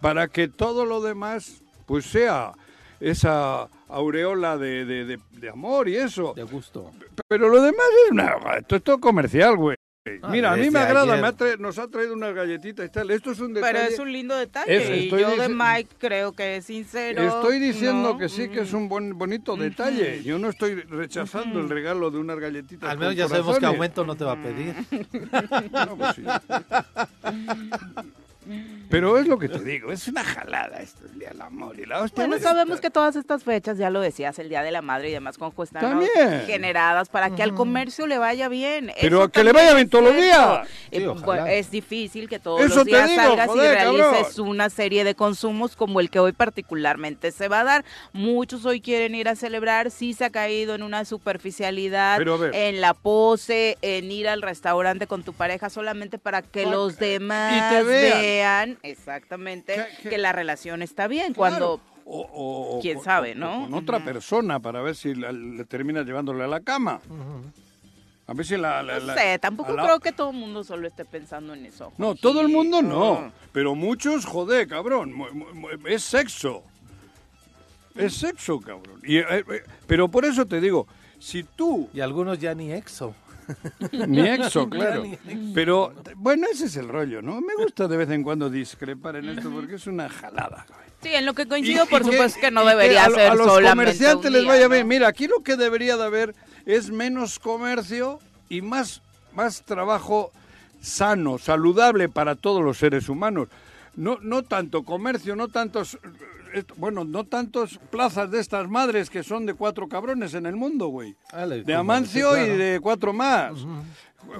para 0.00 0.28
que 0.28 0.48
todo 0.48 0.84
lo 0.84 1.00
demás, 1.00 1.62
pues 1.86 2.06
sea 2.06 2.52
esa 3.00 3.68
aureola 3.88 4.56
de, 4.58 4.84
de- 4.84 5.04
de- 5.04 5.20
de 5.32 5.48
amor 5.48 5.88
y 5.88 5.96
eso. 5.96 6.32
De 6.34 6.42
gusto. 6.44 6.90
Pero 7.28 7.48
lo 7.48 7.60
demás 7.62 7.86
es 8.06 8.10
una... 8.12 8.34
Esto 8.58 8.76
es 8.76 8.82
todo 8.82 8.98
comercial, 9.00 9.56
güey. 9.56 9.76
Ah, 10.04 10.28
Mira, 10.30 10.52
a 10.52 10.56
mí 10.56 10.68
me 10.68 10.80
agrada, 10.80 11.16
me 11.16 11.28
ha 11.28 11.32
tra- 11.32 11.56
nos 11.58 11.78
ha 11.78 11.86
traído 11.86 12.14
unas 12.14 12.34
galletitas 12.34 12.86
y 12.86 12.88
tal. 12.88 13.08
Esto 13.12 13.30
es 13.30 13.38
un 13.38 13.54
detalle... 13.54 13.72
Pero 13.72 13.88
es 13.92 13.98
un 14.00 14.12
lindo 14.12 14.36
detalle. 14.36 14.76
Eso, 14.76 14.92
y 15.16 15.20
yo 15.20 15.36
de 15.36 15.48
Mike 15.48 15.94
creo 15.98 16.32
que 16.32 16.56
es 16.56 16.64
sincero. 16.64 17.22
Estoy 17.22 17.60
diciendo 17.60 18.14
¿no? 18.14 18.18
que 18.18 18.28
sí, 18.28 18.48
que 18.48 18.62
es 18.62 18.72
un 18.72 18.88
buen, 18.88 19.16
bonito 19.16 19.56
detalle. 19.56 20.24
Yo 20.24 20.40
no 20.40 20.48
estoy 20.48 20.74
rechazando 20.74 21.60
el 21.60 21.68
regalo 21.68 22.10
de 22.10 22.18
unas 22.18 22.36
galletitas 22.40 22.90
Al 22.90 22.98
menos 22.98 23.12
con 23.14 23.18
ya 23.18 23.28
sabemos 23.28 23.60
que 23.60 23.66
aumento 23.66 24.04
no 24.04 24.16
te 24.16 24.24
va 24.24 24.32
a 24.32 24.42
pedir. 24.42 24.74
No, 25.72 25.96
pues 25.96 26.16
sí. 26.16 26.22
Pero 28.88 29.18
es 29.18 29.26
lo 29.26 29.38
que 29.38 29.48
te 29.48 29.60
digo, 29.60 29.92
es 29.92 30.08
una 30.08 30.22
jalada 30.24 30.80
esto, 30.82 31.06
el 31.10 31.18
día 31.18 31.30
del 31.30 31.40
amor 31.40 31.78
y 31.78 31.86
la 31.86 32.02
hostia. 32.02 32.26
Bueno, 32.26 32.42
sabemos 32.42 32.80
que 32.80 32.90
todas 32.90 33.16
estas 33.16 33.42
fechas, 33.44 33.78
ya 33.78 33.88
lo 33.90 34.00
decías, 34.00 34.38
el 34.38 34.48
Día 34.48 34.62
de 34.62 34.70
la 34.70 34.82
Madre 34.82 35.08
y 35.08 35.12
demás 35.12 35.38
con 35.38 35.52
¿no? 35.56 35.64
También. 35.80 36.10
generadas 36.46 37.08
para 37.08 37.30
que 37.30 37.42
al 37.42 37.54
comercio 37.54 38.06
le 38.06 38.18
vaya 38.18 38.48
bien. 38.48 38.92
Pero 39.00 39.18
Eso 39.18 39.24
a 39.24 39.32
que 39.32 39.44
le 39.44 39.52
vaya 39.52 39.74
bien 39.74 39.88
todos 39.88 40.04
los 40.04 40.16
días. 40.16 40.66
Eh, 40.90 40.98
Sí, 41.02 41.06
bueno, 41.06 41.22
ojalá. 41.22 41.52
es 41.52 41.70
difícil 41.70 42.28
que 42.28 42.38
todos 42.38 42.60
Eso 42.60 42.76
los 42.76 42.84
días 42.84 43.08
digo, 43.08 43.22
salgas 43.22 43.46
joder, 43.48 43.72
y 43.72 43.74
realices 43.74 44.28
cabrón. 44.34 44.48
una 44.48 44.68
serie 44.70 45.04
de 45.04 45.14
consumos 45.14 45.74
como 45.74 46.00
el 46.00 46.10
que 46.10 46.18
hoy 46.18 46.32
particularmente 46.32 47.32
se 47.32 47.48
va 47.48 47.60
a 47.60 47.64
dar. 47.64 47.84
Muchos 48.12 48.64
hoy 48.66 48.80
quieren 48.80 49.14
ir 49.14 49.28
a 49.28 49.36
celebrar, 49.36 49.90
sí 49.90 50.12
se 50.12 50.24
ha 50.26 50.30
caído 50.30 50.74
en 50.74 50.82
una 50.82 51.04
superficialidad, 51.04 52.20
en 52.52 52.80
la 52.80 52.94
pose, 52.94 53.78
en 53.82 54.10
ir 54.12 54.28
al 54.28 54.42
restaurante 54.42 55.06
con 55.06 55.22
tu 55.22 55.32
pareja 55.32 55.70
solamente 55.70 56.18
para 56.18 56.42
que 56.42 56.66
los 56.66 56.98
demás 56.98 57.72
te 57.72 57.82
vean. 57.84 58.31
Vean 58.36 58.78
exactamente 58.82 59.76
Que- 60.02 60.18
la 60.18 60.32
relación 60.32 60.82
está 60.82 61.06
bien. 61.08 61.34
Claro. 61.34 61.36
Cuando 61.36 61.80
O- 62.04 62.20
o- 62.20 62.78
o 62.78 62.80
quién 62.80 62.96
con- 62.96 63.04
sabe, 63.04 63.32
o 63.32 63.34
¿no? 63.36 63.62
Con 63.62 63.74
otra 63.74 64.04
persona 64.04 64.58
para 64.60 64.80
ver 64.82 64.96
si 64.96 65.14
la- 65.14 65.30
le 65.32 65.64
termina 65.64 66.02
llevándole 66.02 66.42
a 66.44 66.48
la 66.48 66.60
cama. 66.60 67.00
A 68.26 68.34
ver 68.34 68.46
si 68.46 68.56
la... 68.56 68.82
la- 68.82 68.98
No 69.00 69.14
sé, 69.14 69.38
tampoco 69.38 69.72
a 69.72 69.74
la- 69.76 69.82
creo 69.84 70.00
que 70.00 70.12
todo 70.12 70.30
el 70.30 70.36
mundo 70.36 70.64
solo 70.64 70.88
esté 70.88 71.04
pensando 71.04 71.54
en 71.54 71.66
eso. 71.66 71.92
No, 71.98 72.14
todo 72.14 72.40
el 72.40 72.48
mundo 72.48 72.82
no. 72.82 73.32
Pero 73.52 73.74
muchos, 73.74 74.24
joder, 74.24 74.66
cabrón. 74.66 75.14
Es 75.86 76.02
sexo. 76.02 76.62
Es 77.94 78.14
sexo, 78.14 78.58
cabrón. 78.60 79.00
Y, 79.04 79.18
eh, 79.18 79.24
eh, 79.30 79.62
pero 79.86 80.08
por 80.08 80.24
eso 80.24 80.46
te 80.46 80.60
digo, 80.60 80.86
si 81.18 81.42
tú 81.44 81.88
Y 81.92 82.00
algunos 82.00 82.38
ya 82.38 82.54
ni 82.54 82.72
exo. 82.72 83.14
Ni 84.08 84.20
exo, 84.28 84.68
claro. 84.68 85.04
Pero, 85.54 85.92
bueno, 86.16 86.46
ese 86.52 86.66
es 86.66 86.76
el 86.76 86.88
rollo, 86.88 87.22
¿no? 87.22 87.40
Me 87.40 87.54
gusta 87.54 87.88
de 87.88 87.96
vez 87.96 88.10
en 88.10 88.22
cuando 88.22 88.48
discrepar 88.50 89.16
en 89.16 89.28
esto 89.30 89.50
porque 89.50 89.74
es 89.76 89.86
una 89.86 90.08
jalada. 90.08 90.66
Sí, 91.02 91.08
en 91.14 91.26
lo 91.26 91.34
que 91.34 91.46
coincido, 91.48 91.84
Y- 91.84 91.88
por 91.88 92.02
y 92.02 92.04
que- 92.04 92.10
supuesto 92.12 92.40
que 92.40 92.50
no 92.50 92.64
debería 92.64 93.06
ser 93.10 93.30
a 93.32 93.34
los 93.34 93.46
solamente 93.46 93.70
comerciantes 93.96 94.26
un 94.30 94.32
les 94.36 94.46
vaya 94.46 94.68
¿no? 94.68 94.74
bien. 94.74 94.86
Mira, 94.88 95.08
aquí 95.08 95.26
lo 95.26 95.42
que 95.42 95.56
debería 95.56 95.96
de 95.96 96.04
haber 96.04 96.34
es 96.64 96.90
menos 96.90 97.38
comercio 97.40 98.20
y 98.48 98.62
más, 98.62 99.02
más 99.34 99.62
trabajo 99.62 100.30
sano, 100.80 101.38
saludable 101.38 102.08
para 102.08 102.34
todos 102.36 102.62
los 102.62 102.78
seres 102.78 103.08
humanos. 103.08 103.48
No, 103.96 104.18
no 104.22 104.42
tanto 104.42 104.82
comercio, 104.84 105.36
no 105.36 105.48
tanto 105.48 105.82
s- 105.82 105.98
esto- 106.54 106.74
bueno, 106.78 107.04
no 107.04 107.24
tantos 107.24 107.78
plazas 107.90 108.30
de 108.30 108.40
estas 108.40 108.68
madres 108.68 109.10
que 109.10 109.22
son 109.22 109.44
de 109.46 109.54
cuatro 109.54 109.88
cabrones 109.88 110.34
en 110.34 110.46
el 110.46 110.56
mundo, 110.56 110.86
güey. 110.88 111.14
Ale, 111.32 111.62
De 111.62 111.74
Amancio 111.74 112.36
y 112.36 112.48
de 112.56 112.80
cuatro 112.80 113.12
más. 113.12 113.52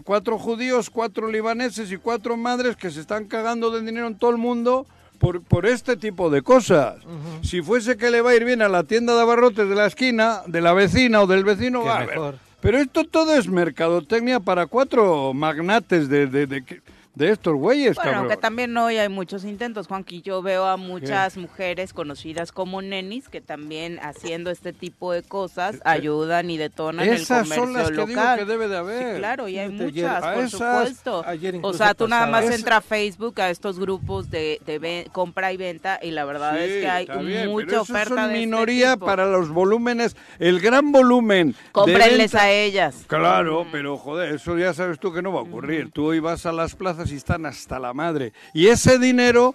Cuatro 0.05 0.39
judíos, 0.39 0.91
cuatro 0.91 1.31
libaneses 1.31 1.91
y 1.91 1.97
cuatro 1.97 2.37
madres 2.37 2.77
que 2.77 2.91
se 2.91 3.01
están 3.01 3.25
cagando 3.27 3.71
de 3.71 3.83
dinero 3.83 4.07
en 4.07 4.15
todo 4.17 4.31
el 4.31 4.37
mundo 4.39 4.87
por, 5.19 5.43
por 5.43 5.67
este 5.67 5.97
tipo 5.97 6.31
de 6.31 6.43
cosas. 6.43 6.97
Si 7.43 7.63
fuese 7.63 7.97
que 7.97 8.11
le 8.11 8.21
va 8.21 8.31
a 8.31 8.35
ir 8.37 8.45
bien 8.45 8.63
a 8.63 8.69
la 8.69 8.85
tienda 8.85 9.15
de 9.15 9.21
abarrotes 9.23 9.69
de 9.69 9.75
la 9.75 9.87
esquina, 9.87 10.43
de 10.47 10.61
la 10.61 10.73
vecina 10.73 11.21
o 11.23 11.27
del 11.27 11.45
vecino, 11.45 11.83
va 11.85 11.99
a 11.99 12.07
ver. 12.07 12.17
Pero 12.61 12.79
esto 12.79 13.03
todo 13.05 13.35
es 13.35 13.49
mercadotecnia 13.49 14.39
para 14.39 14.67
cuatro 14.67 15.35
magnates 15.35 16.09
de, 16.09 16.29
de, 16.29 16.47
de, 16.47 16.61
de 16.61 16.83
estos 17.19 17.55
güeyes, 17.55 17.97
Bueno, 17.97 18.11
cabrón. 18.11 18.19
aunque 18.31 18.37
también 18.41 18.77
hoy 18.77 18.97
hay 18.97 19.09
muchos 19.09 19.45
intentos, 19.45 19.87
Juanqui. 19.87 20.23
Yo 20.23 20.41
veo 20.43 20.65
a 20.65 20.77
muchas 20.79 21.37
mujeres 21.37 21.93
conocidas 21.93 22.53
como 22.53 22.81
nenis 22.81 23.29
que 23.29 23.41
también 23.41 23.99
haciendo 24.03 24.51
este 24.51 24.73
tipo 24.73 25.13
de 25.13 25.23
cosas 25.23 25.81
ayudan 25.85 26.49
y 26.51 26.57
detonan 26.57 27.07
el 27.07 27.13
Eh, 27.15 27.17
Esas 27.17 27.43
comercio 27.43 27.65
son 27.65 27.73
las 27.75 27.91
que 27.91 27.93
digo 27.97 28.07
local. 28.09 28.39
que 28.39 28.45
debe 28.47 28.69
de 28.69 28.77
haber. 28.77 29.13
Sí, 29.15 29.19
claro, 29.19 29.49
y 29.49 29.59
hay 29.59 29.69
muchas, 29.69 30.23
por 30.25 30.45
esas- 30.45 30.51
supuesto. 30.51 31.25
ayer 31.27 31.59
o 31.63 31.73
sea, 31.75 31.93
tú 31.95 32.09
nada 32.09 32.27
más 32.27 32.45
Es- 32.47 32.57
entra 32.57 32.79
a 32.79 32.81
Facebook 32.81 33.41
a 33.41 33.51
estos 33.51 33.79
grupos 33.79 34.31
de, 34.31 34.61
de 34.65 35.09
compra 35.13 35.53
y 35.53 35.57
venta 35.59 35.99
y 36.03 36.13
la 36.13 36.25
verdad 36.25 36.55
Sí, 36.57 36.65
es 36.65 36.81
que 36.83 36.89
hay 36.89 37.07
bien, 37.25 37.51
mucha 37.51 37.67
pero 37.67 37.83
oferta 37.83 38.09
son 38.09 38.17
de 38.17 38.23
este 38.35 38.39
minoría 38.47 38.95
tipo. 38.95 39.07
para 39.07 39.27
los 39.27 39.51
volúmenes, 39.51 40.17
el 40.39 40.61
gran 40.61 40.93
volumen. 40.93 41.53
de 41.53 41.57
Cómprenles 41.73 42.35
a 42.35 42.51
ellas. 42.51 43.05
Claro, 43.07 43.67
pero 43.71 43.99
joder, 43.99 44.35
eso 44.35 44.57
ya 44.57 44.73
sabes 44.73 44.99
tú 44.99 45.13
que 45.13 45.21
no 45.23 45.33
va 45.33 45.41
a 45.41 45.43
ocurrir. 45.43 45.91
Tú 45.91 46.07
hoy 46.07 46.19
vas 46.21 46.47
a 46.47 46.53
las 46.53 46.75
plazas 46.75 47.02
y 47.11 47.17
están 47.17 47.47
hasta 47.47 47.79
la 47.79 47.93
madre. 47.95 48.33
Y 48.55 48.69
ese 48.69 48.99
dinero 48.99 49.55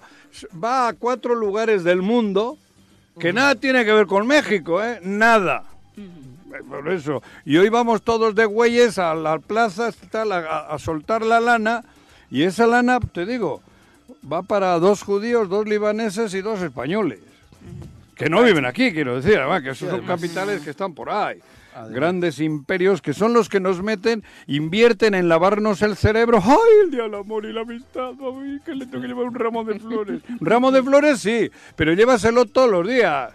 va 0.64 0.88
a 0.90 0.94
cuatro 0.94 1.36
lugares 1.36 1.84
del 1.84 2.02
mundo 2.02 2.58
que 3.20 3.32
nada 3.34 3.56
tiene 3.56 3.86
que 3.86 3.94
ver 3.94 4.06
con 4.08 4.28
México, 4.28 4.84
¿eh? 4.84 5.00
Nada. 5.04 5.64
Por 6.70 6.90
eso. 6.92 7.22
Y 7.46 7.58
hoy 7.58 7.70
vamos 7.70 8.02
todos 8.02 8.34
de 8.36 8.46
güeyes 8.46 8.98
a 9.00 9.14
las 9.16 9.42
plazas 9.44 9.96
tal, 10.10 10.32
a, 10.32 10.38
a- 10.40 10.74
a 10.76 10.80
soltar 10.80 11.22
la 11.24 11.40
lana. 11.40 11.84
Y 12.32 12.44
esa 12.44 12.66
lana, 12.68 13.00
te 13.00 13.26
digo, 13.26 13.62
va 14.32 14.42
para 14.44 14.78
dos 14.80 15.04
judíos, 15.04 15.50
dos 15.50 15.68
libaneses 15.68 16.34
y 16.34 16.42
dos 16.42 16.62
españoles. 16.62 17.20
Que 18.16 18.30
no 18.30 18.42
viven 18.44 18.66
aquí, 18.66 18.92
quiero 18.92 19.16
decir, 19.22 19.38
además, 19.38 19.62
que 19.62 19.70
esos 19.72 19.90
son 19.90 20.02
capitales 20.06 20.62
que 20.64 20.72
están 20.72 20.94
por 20.94 21.10
ahí. 21.10 21.40
Además. 21.78 21.96
Grandes 21.96 22.40
imperios 22.40 23.04
que 23.04 23.14
son 23.14 23.34
los 23.34 23.50
que 23.50 23.60
nos 23.60 23.84
meten, 23.84 24.24
invierten 24.48 25.14
en 25.14 25.30
lavarnos 25.30 25.84
el 25.84 25.96
cerebro. 25.96 26.42
¡Ay, 26.44 26.86
el 26.86 26.92
día 26.92 27.04
del 27.04 27.14
amor 27.14 27.46
y 27.46 27.54
la 27.54 27.62
amistad! 27.62 28.14
¡Ay, 28.20 28.60
que 28.66 28.74
le 28.74 28.88
tengo 28.88 29.02
que 29.04 29.08
llevar 29.08 29.26
un 29.26 29.36
ramo 29.36 29.64
de 29.64 29.80
flores! 29.80 30.22
Un 30.28 30.38
ramo 30.48 30.72
de 30.72 30.82
flores 30.82 31.20
sí, 31.20 31.52
pero 31.76 31.94
llévaselo 31.94 32.46
todos 32.46 32.72
los 32.72 32.88
días. 32.88 33.32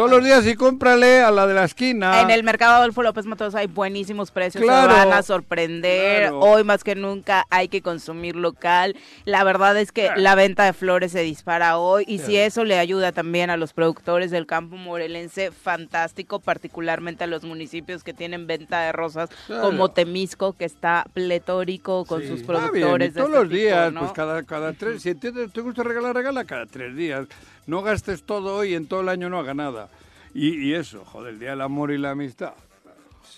Todos 0.00 0.12
los 0.12 0.24
días 0.24 0.46
y 0.46 0.54
cómprale 0.54 1.20
a 1.20 1.30
la 1.30 1.46
de 1.46 1.52
la 1.52 1.64
esquina. 1.64 2.22
En 2.22 2.30
el 2.30 2.42
mercado 2.42 2.76
Adolfo 2.76 3.02
López 3.02 3.26
Mateos 3.26 3.54
hay 3.54 3.66
buenísimos 3.66 4.30
precios, 4.30 4.64
Claro. 4.64 4.90
se 4.90 4.98
van 4.98 5.12
a 5.12 5.22
sorprender. 5.22 6.22
Claro. 6.22 6.40
Hoy 6.40 6.64
más 6.64 6.82
que 6.84 6.94
nunca 6.94 7.44
hay 7.50 7.68
que 7.68 7.82
consumir 7.82 8.34
local. 8.34 8.96
La 9.26 9.44
verdad 9.44 9.76
es 9.76 9.92
que 9.92 10.08
la 10.16 10.34
venta 10.36 10.64
de 10.64 10.72
flores 10.72 11.12
se 11.12 11.20
dispara 11.20 11.76
hoy 11.76 12.04
y 12.08 12.18
si 12.18 12.38
eso 12.38 12.64
le 12.64 12.78
ayuda 12.78 13.12
también 13.12 13.50
a 13.50 13.58
los 13.58 13.74
productores 13.74 14.30
del 14.30 14.46
campo 14.46 14.76
morelense, 14.76 15.50
fantástico, 15.50 16.38
particularmente 16.40 17.24
a 17.24 17.26
los 17.26 17.44
municipios 17.44 18.02
que 18.02 18.14
tienen 18.14 18.46
venta 18.46 18.80
de 18.80 18.92
rosas 18.92 19.28
como 19.48 19.90
Temisco, 19.90 20.54
que 20.54 20.64
está 20.64 21.04
pletórico 21.12 22.06
con 22.06 22.22
Sí. 22.22 22.28
sus 22.28 22.36
bien, 22.38 22.46
productores. 22.46 23.08
y 23.10 23.12
de 23.12 23.20
todos 23.20 23.28
este 23.28 23.38
los 23.38 23.48
tipo, 23.50 23.60
días, 23.60 23.92
¿no? 23.92 24.00
pues 24.00 24.12
cada, 24.12 24.42
cada 24.44 24.72
tres. 24.72 25.02
Si 25.02 25.14
te, 25.14 25.30
te 25.30 25.60
gusta 25.60 25.82
regalar, 25.82 26.14
regala 26.16 26.44
cada 26.46 26.64
tres 26.64 26.96
días. 26.96 27.26
No 27.66 27.82
gastes 27.82 28.22
todo 28.24 28.56
hoy 28.56 28.72
y 28.72 28.74
en 28.74 28.86
todo 28.86 29.00
el 29.00 29.08
año 29.08 29.28
no 29.30 29.38
haga 29.38 29.54
nada. 29.54 29.88
Y, 30.34 30.54
y 30.68 30.74
eso, 30.74 31.04
joder, 31.04 31.34
el 31.34 31.40
día 31.40 31.50
del 31.50 31.60
amor 31.60 31.90
y 31.92 31.98
la 31.98 32.10
amistad. 32.12 32.52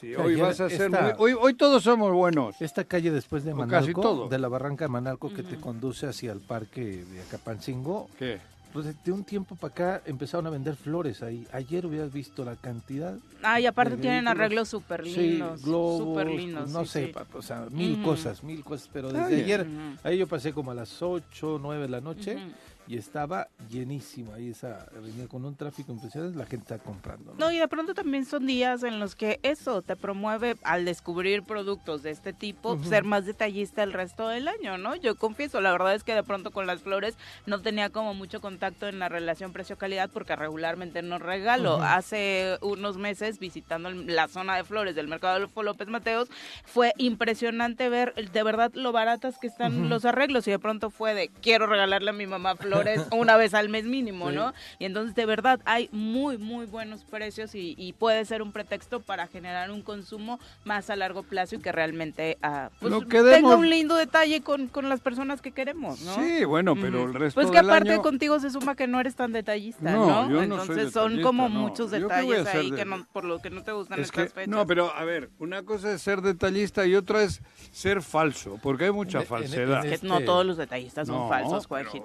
Si 0.00 0.14
hoy 0.14 0.36
vas 0.36 0.60
a 0.60 0.68
ser 0.68 0.82
esta- 0.92 1.02
muy- 1.02 1.12
hoy, 1.32 1.36
hoy 1.38 1.54
todos 1.54 1.82
somos 1.84 2.12
buenos. 2.12 2.60
Esta 2.60 2.84
calle 2.84 3.10
después 3.10 3.44
de 3.44 3.52
O 3.52 3.66
casi 3.68 3.92
todo. 3.92 4.02
Manalco, 4.14 4.28
de 4.28 4.38
la 4.38 4.48
barranca 4.48 4.84
de 4.84 4.88
Manalco 4.88 5.32
que 5.32 5.42
te 5.42 5.56
conduce 5.56 6.06
hacia 6.06 6.32
el 6.32 6.40
parque 6.40 7.04
de 7.04 7.20
Acapancingo, 7.22 8.08
¿Qué? 8.18 8.40
pues 8.72 8.86
de- 9.04 9.12
un 9.12 9.22
tiempo 9.22 9.54
para 9.54 9.72
acá 9.72 10.02
empezaron 10.06 10.46
a 10.46 10.50
vender 10.50 10.76
flores 10.76 11.22
ahí. 11.22 11.46
Ayer 11.52 11.84
hubieras 11.86 12.12
visto 12.12 12.44
la 12.44 12.56
cantidad. 12.56 13.16
Ah, 13.42 13.60
y 13.60 13.66
aparte 13.66 13.96
tienen 13.96 14.26
arreglos 14.28 14.68
súper 14.70 15.04
lindos. 15.06 15.60
Sí, 15.60 15.66
globos, 15.66 15.98
súper 16.08 16.26
lindos. 16.28 16.62
pues, 16.64 16.72
no 16.72 16.84
sí, 16.84 16.90
sé, 16.90 17.06
sí. 17.06 17.12
o 17.34 17.42
sea, 17.42 17.66
mil 17.70 17.92
Ujú. 17.94 18.02
cosas, 18.02 18.42
mil 18.42 18.64
cosas, 18.64 18.88
pero 18.92 19.12
desde 19.12 19.36
ayer, 19.44 19.60
Ujú. 19.62 19.98
ahí 20.08 20.18
yo 20.18 20.26
pasé 20.26 20.52
como 20.52 20.70
a 20.70 20.74
las 20.74 21.00
8, 21.02 21.58
9 21.62 21.82
de 21.82 21.88
la 21.88 22.00
noche 22.00 22.36
Ujú. 22.36 22.44
Y 22.86 22.96
estaba 22.98 23.48
llenísimo 23.70 24.34
ahí 24.34 24.50
esa 24.50 24.86
avenida 24.96 25.28
con 25.28 25.44
un 25.44 25.54
tráfico 25.54 25.92
impresionante, 25.92 26.36
la 26.36 26.46
gente 26.46 26.74
está 26.74 26.78
comprando. 26.84 27.32
¿no? 27.32 27.38
No, 27.46 27.52
y 27.52 27.58
de 27.58 27.68
pronto 27.68 27.94
también 27.94 28.24
son 28.24 28.46
días 28.46 28.82
en 28.82 28.98
los 28.98 29.14
que 29.14 29.38
eso 29.42 29.82
te 29.82 29.94
promueve 29.96 30.56
al 30.64 30.84
descubrir 30.84 31.42
productos 31.44 32.02
de 32.02 32.10
este 32.10 32.32
tipo, 32.32 32.72
Ujú. 32.72 32.84
ser 32.84 33.04
más 33.04 33.24
detallista 33.24 33.82
el 33.82 33.92
resto 33.92 34.28
del 34.28 34.48
año, 34.48 34.78
¿no? 34.78 34.96
Yo 34.96 35.14
confieso, 35.16 35.60
la 35.60 35.72
verdad 35.72 35.94
es 35.94 36.02
que 36.02 36.14
de 36.14 36.22
pronto 36.24 36.50
con 36.50 36.66
las 36.66 36.82
flores 36.82 37.16
no 37.46 37.60
tenía 37.60 37.90
como 37.90 38.14
mucho 38.14 38.40
contacto 38.40 38.88
en 38.88 38.98
la 38.98 39.08
relación 39.08 39.52
precio-calidad 39.52 40.10
porque 40.12 40.34
regularmente 40.36 41.02
no 41.02 41.18
regalo. 41.18 41.80
Hace 41.82 42.58
unos 42.62 42.96
meses 42.96 43.38
visitando 43.38 43.90
la 43.90 44.28
zona 44.28 44.56
de 44.56 44.64
flores 44.64 44.94
del 44.94 45.08
mercado 45.08 45.36
Adolfo 45.36 45.62
López 45.62 45.88
Mateos, 45.88 46.28
fue 46.64 46.92
impresionante 46.98 47.88
ver 47.88 48.14
de 48.32 48.42
verdad 48.42 48.72
lo 48.74 48.92
baratas 48.92 49.38
que 49.38 49.46
están 49.46 49.88
los 49.88 50.04
arreglos 50.04 50.46
y 50.48 50.50
de 50.50 50.58
pronto 50.58 50.90
fue 50.90 51.14
de 51.14 51.28
quiero 51.28 51.66
regalarle 51.66 52.10
a 52.10 52.12
mi 52.12 52.26
mamá 52.26 52.56
flores 52.56 52.71
una 53.12 53.36
vez 53.36 53.54
al 53.54 53.68
mes 53.68 53.84
mínimo, 53.84 54.30
Sí. 54.30 54.36
¿no? 54.36 54.52
Y 54.78 54.84
entonces 54.84 55.14
de 55.14 55.26
verdad 55.26 55.60
hay 55.64 55.88
muy, 55.92 56.38
muy 56.38 56.66
buenos 56.66 57.04
precios 57.04 57.54
y, 57.54 57.74
y 57.78 57.92
puede 57.92 58.24
ser 58.24 58.42
un 58.42 58.52
pretexto 58.52 59.00
para 59.00 59.26
generar 59.26 59.70
un 59.70 59.82
consumo 59.82 60.38
más 60.64 60.90
a 60.90 60.96
largo 60.96 61.22
plazo 61.22 61.56
y 61.56 61.58
que 61.58 61.72
realmente 61.72 62.38
pues, 62.80 62.94
que 63.04 63.18
tenga 63.18 63.36
demos- 63.38 63.56
un 63.58 63.68
lindo 63.70 63.96
detalle 63.96 64.40
con, 64.42 64.68
con 64.68 64.88
las 64.88 65.00
personas 65.00 65.40
que 65.42 65.52
queremos, 65.52 66.00
¿no? 66.02 66.14
Sí, 66.16 66.44
bueno, 66.44 66.74
pero 66.80 67.04
el 67.04 67.14
resto 67.14 67.40
Pues 67.40 67.50
que 67.50 67.58
del 67.58 67.68
aparte 67.70 67.92
año... 67.92 68.02
contigo 68.02 68.38
se 68.40 68.50
suma 68.50 68.74
que 68.74 68.86
no 68.86 69.00
eres 69.00 69.14
tan 69.16 69.32
detallista, 69.32 69.90
No, 69.92 70.28
¿no? 70.28 70.30
yo 70.30 70.46
no 70.46 70.56
soy 70.64 70.68
Entonces 70.76 70.92
son 70.92 71.20
como 71.22 71.48
no. 71.48 71.54
muchos 71.60 71.90
¿Yo 71.90 72.08
qué 72.08 72.22
voy 72.22 72.36
a 72.36 72.38
detalles 72.38 72.54
ahí 72.54 72.70
de- 72.70 72.76
que 72.76 72.84
no, 72.84 73.06
por 73.12 73.24
lo 73.24 73.40
que 73.40 73.50
no 73.50 73.62
te 73.62 73.72
gustan 73.72 74.00
Es 74.00 74.10
que, 74.10 74.22
estas 74.22 74.34
fechas. 74.34 74.48
no, 74.48 74.66
pero 74.66 74.94
a 74.94 75.04
ver, 75.04 75.30
una 75.38 75.62
cosa 75.64 75.92
es 75.92 76.02
ser 76.02 76.20
detallista 76.22 76.86
y 76.86 76.94
otra 76.94 77.22
es 77.22 77.40
ser 77.70 78.02
falso, 78.02 78.58
porque 78.62 78.84
hay 78.86 78.92
mucha 78.92 79.18
En- 79.18 79.22
en- 79.22 79.28
falsedad. 79.28 79.84
en 79.84 79.90
no 80.02 80.14
este- 80.16 80.26
todos 80.26 80.46
los 80.46 80.56
detallistas 80.56 81.06
son 81.08 81.28
falsos, 81.28 81.66
pero 81.68 81.90
Juanji, 81.90 82.00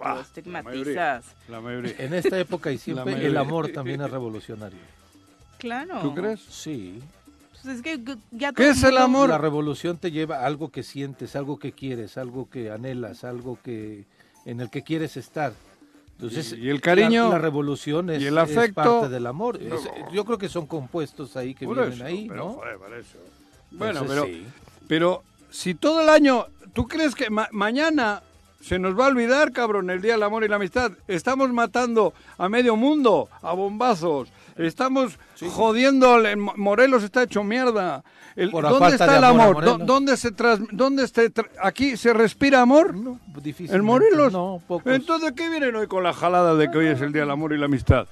la 1.49 1.61
mayoría. 1.61 1.95
En 1.99 2.13
esta 2.13 2.39
época 2.39 2.71
y 2.71 2.77
siempre 2.77 3.25
el 3.25 3.37
amor 3.37 3.69
también 3.69 4.01
es 4.01 4.09
revolucionario. 4.09 4.79
Claro. 5.57 5.99
¿Tú 6.01 6.13
crees? 6.13 6.39
Sí. 6.41 6.99
Pues 7.63 7.77
es 7.77 7.81
que 7.81 7.99
ya 8.31 8.53
¿Qué 8.53 8.69
es 8.69 8.83
el 8.83 8.97
amor? 8.97 9.29
La 9.29 9.37
revolución 9.37 9.97
te 9.97 10.11
lleva 10.11 10.37
a 10.39 10.45
algo 10.45 10.69
que 10.69 10.83
sientes, 10.83 11.35
algo 11.35 11.57
que 11.57 11.71
quieres, 11.71 12.17
algo 12.17 12.49
que 12.49 12.71
anhelas, 12.71 13.23
algo 13.23 13.57
que 13.63 14.05
en 14.45 14.61
el 14.61 14.69
que 14.69 14.83
quieres 14.83 15.17
estar. 15.17 15.53
Entonces, 16.13 16.53
Y- 16.53 16.65
y 16.65 16.69
el 16.69 16.81
cariño, 16.81 17.25
la, 17.25 17.29
la 17.31 17.37
revolución 17.39 18.09
es, 18.09 18.21
y 18.21 18.27
el 18.27 18.37
es 18.37 18.43
afecto. 18.43 18.73
parte 18.75 19.09
del 19.09 19.25
amor. 19.27 19.59
Es- 19.61 19.89
yo 20.13 20.23
creo 20.25 20.37
que 20.37 20.49
son 20.49 20.65
compuestos 20.67 21.35
ahí 21.35 21.53
que 21.53 21.65
vienen 21.65 21.93
eso, 21.93 22.05
ahí, 22.05 22.27
pero, 22.27 22.43
¿no? 22.45 22.53
joder, 22.53 22.77
para 22.77 22.97
eso. 22.97 23.17
Bueno, 23.71 23.99
Entonces, 24.01 24.23
pero, 24.23 24.25
sí. 24.25 24.47
pero 24.87 25.23
si 25.49 25.73
todo 25.75 26.01
el 26.01 26.09
año, 26.09 26.45
¿tú 26.73 26.87
crees 26.87 27.13
que 27.15 27.29
ma- 27.29 27.49
mañana 27.51 28.21
se 28.67 28.79
nos 28.79 28.97
va 28.99 29.05
a 29.05 29.07
olvidar, 29.09 29.51
cabrón, 29.51 29.89
el 29.89 30.01
Día 30.01 30.13
del 30.13 30.23
Amor 30.23 30.43
y 30.43 30.47
la 30.47 30.57
Amistad? 30.57 30.91
Estamos 31.07 31.51
matando 31.53 32.13
a 32.37 32.49
medio 32.49 32.75
mundo, 32.75 33.29
a 33.41 33.53
bombazos. 33.53 34.29
Estamos 34.57 35.17
jodiendo, 35.53 36.17
el- 36.17 36.37
Morelos 36.37 37.03
está 37.03 37.23
hecho 37.23 37.43
mierda. 37.43 38.03
El- 38.35 38.51
Por 38.51 38.63
la 38.63 38.69
¿Dónde 38.69 38.89
falta 38.89 39.03
está 39.05 39.11
de 39.13 39.17
el 39.19 39.23
amor 39.23 39.39
a 39.39 39.43
amor? 39.43 39.55
Morelos. 39.55 39.77
¿Dó- 39.79 39.85
¿Dónde 39.85 40.17
se 40.17 40.31
tras, 40.31 40.59
dónde 40.71 41.07
se 41.07 41.33
tra- 41.33 41.47
aquí 41.61 41.97
se 41.97 42.13
respira 42.13 42.61
amor? 42.61 42.93
No, 42.95 43.19
difícilmente. 43.41 43.75
¿En 43.77 43.85
Morelos? 43.85 44.33
No, 44.33 44.61
pocos. 44.67 44.91
Entonces, 44.93 45.31
¿qué 45.31 45.49
vienen 45.49 45.75
hoy 45.75 45.87
con 45.87 46.03
la 46.03 46.13
jalada 46.13 46.55
de 46.55 46.69
que 46.69 46.77
hoy 46.77 46.87
es 46.87 47.01
el 47.01 47.11
Día 47.13 47.21
del 47.21 47.31
Amor 47.31 47.53
y 47.53 47.57
la 47.57 47.65
Amistad? 47.65 48.07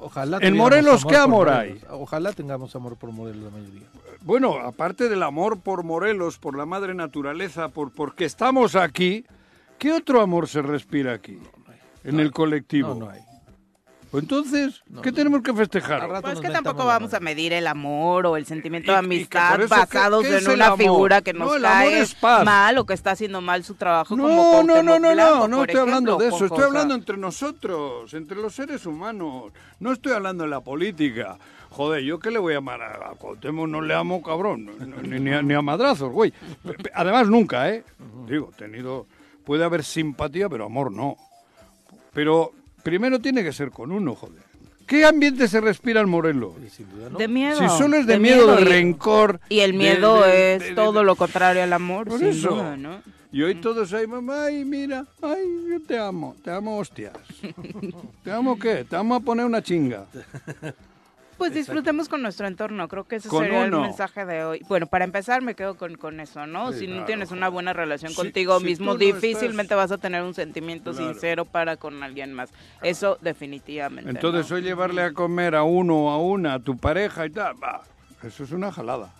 Ojalá 0.00 0.38
en 0.40 0.56
Morelos, 0.56 1.02
¿qué 1.04 1.14
por 1.14 1.16
amor 1.16 1.46
Morelos. 1.48 1.82
Ojalá 1.90 2.32
tengamos 2.32 2.74
amor 2.76 2.96
por 2.96 3.10
Morelos 3.10 3.42
la 3.44 3.50
mayoría. 3.58 3.86
Bueno, 4.22 4.56
aparte 4.58 5.08
del 5.08 5.22
amor 5.24 5.58
por 5.60 5.82
Morelos, 5.82 6.38
por 6.38 6.56
la 6.56 6.66
madre 6.66 6.94
naturaleza, 6.94 7.68
por 7.68 7.90
porque 7.90 8.24
estamos 8.24 8.76
aquí, 8.76 9.24
¿qué 9.78 9.92
otro 9.92 10.20
amor 10.20 10.48
se 10.48 10.62
respira 10.62 11.12
aquí? 11.12 11.38
En 12.04 12.20
el 12.20 12.30
colectivo. 12.32 12.94
No, 12.94 13.06
no 13.06 13.10
hay. 13.10 13.20
Entonces, 14.10 14.82
No, 14.88 15.02
¿qué 15.02 15.10
no. 15.10 15.16
tenemos 15.16 15.42
que 15.42 15.52
festejar? 15.52 16.08
Pues 16.08 16.22
nos 16.22 16.40
que 16.40 16.48
tampoco 16.48 16.86
vamos 16.86 17.12
a 17.12 17.20
medir 17.20 17.52
el 17.52 17.66
amor 17.66 18.24
o 18.26 18.36
el 18.38 18.46
sentimiento 18.46 18.90
Y- 18.90 18.94
de 18.94 18.98
amistad 18.98 19.50
por 19.50 19.60
eso, 19.64 19.74
¿qué- 19.74 19.80
basados 19.80 20.24
qué 20.24 20.36
es 20.38 20.46
en 20.46 20.52
una 20.54 20.66
amor? 20.68 20.78
figura 20.78 21.20
que 21.20 21.34
No, 21.34 21.44
nos 21.44 21.58
cae 21.60 22.00
es 22.00 22.14
paz. 22.14 22.42
mal 22.42 22.78
o 22.78 22.86
que 22.86 22.94
está 22.94 23.10
haciendo 23.10 23.42
mal 23.42 23.64
su 23.64 23.74
trabajo 23.74 24.16
como 24.16 24.26
No, 24.26 24.62
no, 24.62 24.82
no, 24.82 24.98
no, 24.98 25.12
Blanco, 25.12 25.34
no, 25.40 25.48
no 25.48 25.64
estoy 25.64 25.80
hablando 25.80 26.16
de 26.16 26.28
eso, 26.28 26.46
estoy 26.46 26.64
hablando 26.64 26.94
entre 26.94 27.18
nosotros, 27.18 28.14
entre 28.14 28.38
los 28.38 28.54
seres 28.54 28.86
humanos, 28.86 29.52
no 29.78 29.92
estoy 29.92 30.12
hablando 30.12 30.44
de 30.44 30.50
la 30.50 30.60
política. 30.60 31.36
Joder, 31.68 32.02
¿yo 32.02 32.18
qué 32.18 32.30
le 32.30 32.38
voy 32.38 32.54
a 32.54 32.58
amar 32.58 32.80
a, 32.80 33.10
Cuauhtémoc? 33.18 33.68
No 33.68 33.82
le 33.82 33.92
amo, 33.92 34.22
cabrón, 34.22 34.70
ni, 35.02 35.20
ni 35.20 35.32
a, 35.34 35.42
ni 35.42 35.52
a 35.52 35.60
madrazos, 35.60 36.10
güey. 36.10 36.32
Además, 36.94 37.28
nunca, 37.28 37.68
¿eh? 37.68 37.84
Digo, 38.26 38.50
tenido, 38.56 39.06
puede 39.48 39.64
haber 39.64 39.82
simpatía, 39.82 40.46
pero 40.50 40.66
amor 40.66 40.92
no. 40.92 41.16
Pero, 42.12 42.52
primero 42.82 43.18
tiene 43.18 43.42
que 43.42 43.52
ser 43.54 43.70
con 43.70 43.90
uno, 43.92 44.14
joder. 44.14 44.42
¿Qué 44.86 45.06
ambiente 45.06 45.48
se 45.48 45.60
respira 45.62 46.02
en 46.02 46.08
Morelos? 46.10 46.52
Y 46.66 46.68
sin 46.68 46.90
duda, 46.90 47.08
¿no? 47.08 47.18
De 47.18 47.28
miedo. 47.28 47.58
Si 47.58 47.66
solo 47.78 47.96
es 47.96 48.06
de, 48.06 48.18
miedo, 48.18 48.54
de 48.56 48.60
y- 48.60 48.64
rencor. 48.66 49.40
Y 49.48 49.60
el 49.60 49.72
de- 49.72 49.78
miedo 49.78 50.22
de- 50.22 50.30
de- 50.30 50.54
es 50.56 50.62
de- 50.64 50.74
todo 50.74 50.98
de- 51.00 51.04
lo 51.06 51.16
contrario 51.16 51.62
al 51.62 51.72
amor, 51.72 52.08
Por 52.08 52.18
sin 52.18 52.28
eso. 52.28 52.50
duda, 52.50 52.76
¿no? 52.76 53.00
Y 53.32 53.42
hoy 53.42 53.54
todos 53.54 53.92
ahí, 53.94 54.06
mamá, 54.06 54.44
ay, 54.44 54.64
mira, 54.66 55.06
ay, 55.22 55.44
yo 55.70 55.80
te 55.82 55.98
amo, 55.98 56.36
te 56.44 56.50
amo 56.50 56.78
hostias. 56.78 57.14
¿Te 58.24 58.30
amo 58.30 58.58
qué? 58.58 58.84
Te 58.84 58.96
amo 58.96 59.14
a 59.14 59.20
poner 59.20 59.46
una 59.46 59.62
chinga. 59.62 60.04
Pues 61.38 61.54
disfrutemos 61.54 62.08
con 62.08 62.20
nuestro 62.20 62.48
entorno, 62.48 62.88
creo 62.88 63.04
que 63.04 63.16
ese 63.16 63.28
Con 63.28 63.44
sería 63.44 63.60
uno. 63.64 63.76
el 63.78 63.82
mensaje 63.84 64.26
de 64.26 64.44
hoy. 64.44 64.60
Bueno, 64.68 64.86
para 64.88 65.04
empezar 65.04 65.40
me 65.40 65.54
quedo 65.54 65.76
con, 65.76 65.94
con 65.96 66.18
eso, 66.18 66.46
¿no? 66.48 66.72
Sí, 66.72 66.80
si 66.80 66.86
no 66.88 67.04
tienes 67.04 67.30
una 67.30 67.48
buena 67.48 67.72
relación 67.72 68.10
Si- 68.10 68.16
contigo 68.16 68.58
si 68.58 68.64
mismo, 68.66 68.92
estás- 68.94 68.98
difícilmente 69.20 69.74
vas 69.76 69.92
a 69.92 69.98
tener 69.98 70.22
un 70.24 70.34
sentimiento 70.34 70.90
Claro. 70.92 71.12
sincero 71.12 71.44
para 71.44 71.76
con 71.76 72.02
alguien 72.02 72.34
más. 72.34 72.50
Eso 72.82 73.18
definitivamente. 73.20 74.10
Entonces 74.10 74.50
¿no? 74.50 74.56
hoy 74.56 74.62
llevarle 74.62 75.02
a 75.02 75.12
comer 75.12 75.54
a 75.54 75.62
uno 75.62 75.96
o 76.06 76.10
a 76.10 76.18
una, 76.18 76.54
a 76.54 76.58
tu 76.58 76.76
pareja 76.76 77.24
y 77.26 77.30
tal, 77.30 77.54
va, 77.62 77.82
eso 78.24 78.42
es 78.42 78.50
una 78.50 78.72
jalada. 78.72 79.12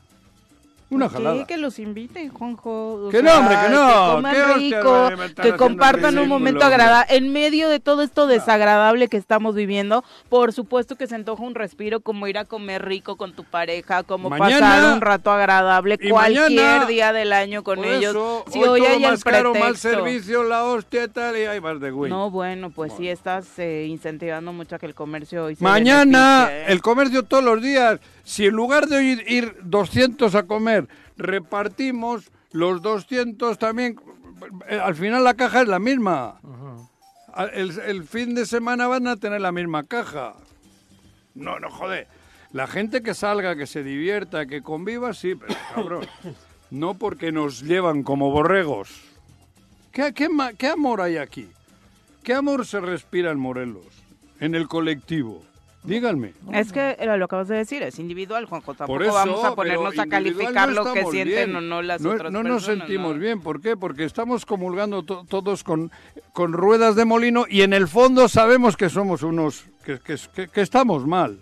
Una 0.90 1.09
jalada. 1.11 1.47
Que 1.47 1.59
los 1.59 1.78
inviten, 1.78 2.30
Juanjo. 2.30 3.09
Que 3.11 3.23
no, 3.23 3.35
hombre, 3.35 3.57
que 3.62 3.68
no. 3.68 3.88
Que 3.88 4.14
coman 4.14 4.35
¿Qué 4.35 4.40
hostias 4.42 4.83
rico, 4.85 5.09
que 5.42 5.52
compartan 5.57 6.18
un 6.18 6.28
momento 6.28 6.64
agradable. 6.64 7.14
En 7.14 7.30
medio 7.33 7.68
de 7.68 7.78
todo 7.78 8.02
esto 8.02 8.26
desagradable 8.26 9.09
que 9.09 9.18
estamos 9.18 9.54
viviendo, 9.54 10.02
por 10.30 10.52
supuesto 10.54 10.97
que 10.97 11.07
se 11.07 11.14
antoja 11.14 11.42
un 11.42 11.54
respiro, 11.54 12.00
como 12.00 12.26
ir 12.26 12.38
a 12.38 12.47
comer 12.47 12.85
rico 12.87 13.16
con 13.16 13.35
tu 13.35 13.45
pareja, 13.45 14.02
como 14.02 14.30
Mañana- 14.30 14.61
pasar 14.61 14.95
un 14.95 15.00
rato 15.02 15.30
agradable 15.30 15.99
cualquier 15.99 16.42
mañana- 16.52 16.87
día 16.87 17.12
del 17.12 17.33
año 17.35 17.62
con 17.62 17.85
ellos. 17.85 18.12
eso, 18.14 18.45
si 18.50 18.61
hoy 18.62 18.80
hoy, 18.80 18.87
hay 18.87 19.04
el 19.04 19.23
caro, 19.23 19.52
mal 19.52 19.61
pretexto. 19.61 19.90
servicio, 19.90 20.42
la 20.42 20.64
hostia 20.64 21.04
y 21.04 21.09
tal, 21.09 21.37
y 21.37 21.42
ahí 21.45 21.59
vas 21.59 21.80
de 21.80 21.90
güey. 21.90 22.11
No, 22.11 22.30
bueno, 22.30 22.71
pues 22.71 22.95
sí 22.97 23.09
estás 23.09 23.47
eh, 23.59 23.85
incentivando 23.87 24.52
mucho 24.54 24.76
a 24.76 24.78
que 24.78 24.87
el 24.87 24.95
comercio 24.95 25.45
hoy 25.45 25.57
se 25.57 25.62
Mañana, 25.64 26.47
beneficie, 26.47 26.62
¿eh? 26.71 26.73
el 26.73 26.80
comercio 26.80 27.23
todos 27.25 27.45
los 27.45 27.61
días. 27.61 28.00
Si 28.29 28.45
en 28.45 28.55
lugar 28.55 28.89
de 28.89 29.03
ir, 29.03 29.25
ir 29.27 29.57
200 29.63 30.35
a 30.35 30.43
comer, 30.43 30.87
repartimos 31.17 32.31
los 32.53 32.83
200 32.83 33.59
también, 33.59 33.99
eh, 34.69 34.79
al 34.79 34.95
final 34.95 35.25
la 35.25 35.33
caja 35.33 35.63
es 35.63 35.69
la 35.69 35.79
misma. 35.79 36.39
El, 37.55 37.79
el 37.81 38.05
fin 38.05 38.35
de 38.35 38.45
semana 38.45 38.87
van 38.87 39.07
a 39.07 39.17
tener 39.17 39.41
la 39.41 39.51
misma 39.51 39.85
caja. 39.85 40.35
No, 41.35 41.59
no, 41.59 41.71
joder. 41.71 42.07
La 42.53 42.67
gente 42.67 43.03
que 43.03 43.15
salga, 43.15 43.57
que 43.57 43.67
se 43.67 43.83
divierta, 43.83 44.45
que 44.45 44.61
conviva, 44.61 45.15
sí, 45.15 45.35
pero 45.35 45.55
cabrón. 45.75 46.07
No 46.71 46.99
porque 46.99 47.33
nos 47.33 47.63
llevan 47.63 48.03
como 48.03 48.31
borregos. 48.31 48.91
¿Qué, 49.91 50.13
qué, 50.13 50.29
qué 50.59 50.69
amor 50.69 51.01
hay 51.01 51.17
aquí? 51.17 51.49
¿Qué 52.23 52.35
amor 52.35 52.67
se 52.67 52.79
respira 52.81 53.31
en 53.31 53.39
Morelos? 53.39 54.05
En 54.39 54.55
el 54.55 54.69
colectivo. 54.69 55.48
Díganme. 55.88 56.35
Es 56.52 56.73
que 56.73 56.97
lo 57.16 57.25
acabas 57.25 57.49
de 57.49 57.57
decir, 57.57 57.83
es 57.83 57.99
individual, 57.99 58.45
Juanjo. 58.47 58.75
Tampoco 58.75 58.99
Por 58.99 59.02
eso, 59.07 59.14
vamos 59.14 59.45
a 59.45 59.54
ponernos 59.54 59.99
a 59.99 60.07
calificar 60.07 60.68
no 60.68 60.85
lo 60.85 60.92
que 60.92 61.04
sienten 61.07 61.26
bien. 61.50 61.57
o 61.57 61.61
no 61.61 61.83
las 61.83 62.00
no, 62.02 62.11
otras 62.11 62.30
no 62.33 62.42
personas. 62.42 62.68
nos 62.68 62.78
sentimos 62.78 63.14
¿no? 63.14 63.21
bien. 63.21 63.40
¿Por 63.40 63.61
qué? 63.61 63.76
Porque 63.76 64.04
estamos 64.04 64.45
comulgando 64.47 65.02
to- 65.02 65.25
todos 65.28 65.64
con, 65.64 65.90
con 66.33 66.52
ruedas 66.52 66.95
de 66.97 67.04
molino 67.04 67.47
y 67.49 67.62
en 67.62 67.73
el 67.73 67.88
fondo 67.88 68.28
sabemos 68.28 68.76
que 68.76 68.88
somos 68.90 69.23
unos... 69.23 69.64
que, 69.85 69.99
que- 69.99 70.16
que- 70.35 70.49
que 70.49 70.61
estamos 70.61 71.07
mal. 71.07 71.38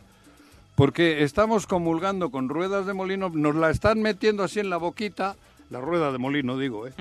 Porque 0.75 1.23
estamos 1.25 1.67
comulgando 1.67 2.31
con 2.31 2.49
ruedas 2.51 2.87
de 2.87 2.93
molino, 2.93 3.31
nos 3.31 3.55
la 3.57 3.71
están 3.71 4.01
metiendo 4.03 4.45
así 4.45 4.61
en 4.61 4.69
la 4.71 4.77
boquita, 4.77 5.35
la 5.71 5.81
rueda 5.81 6.13
de 6.13 6.19
molino 6.19 6.57
digo, 6.59 6.87
¿eh? 6.87 6.93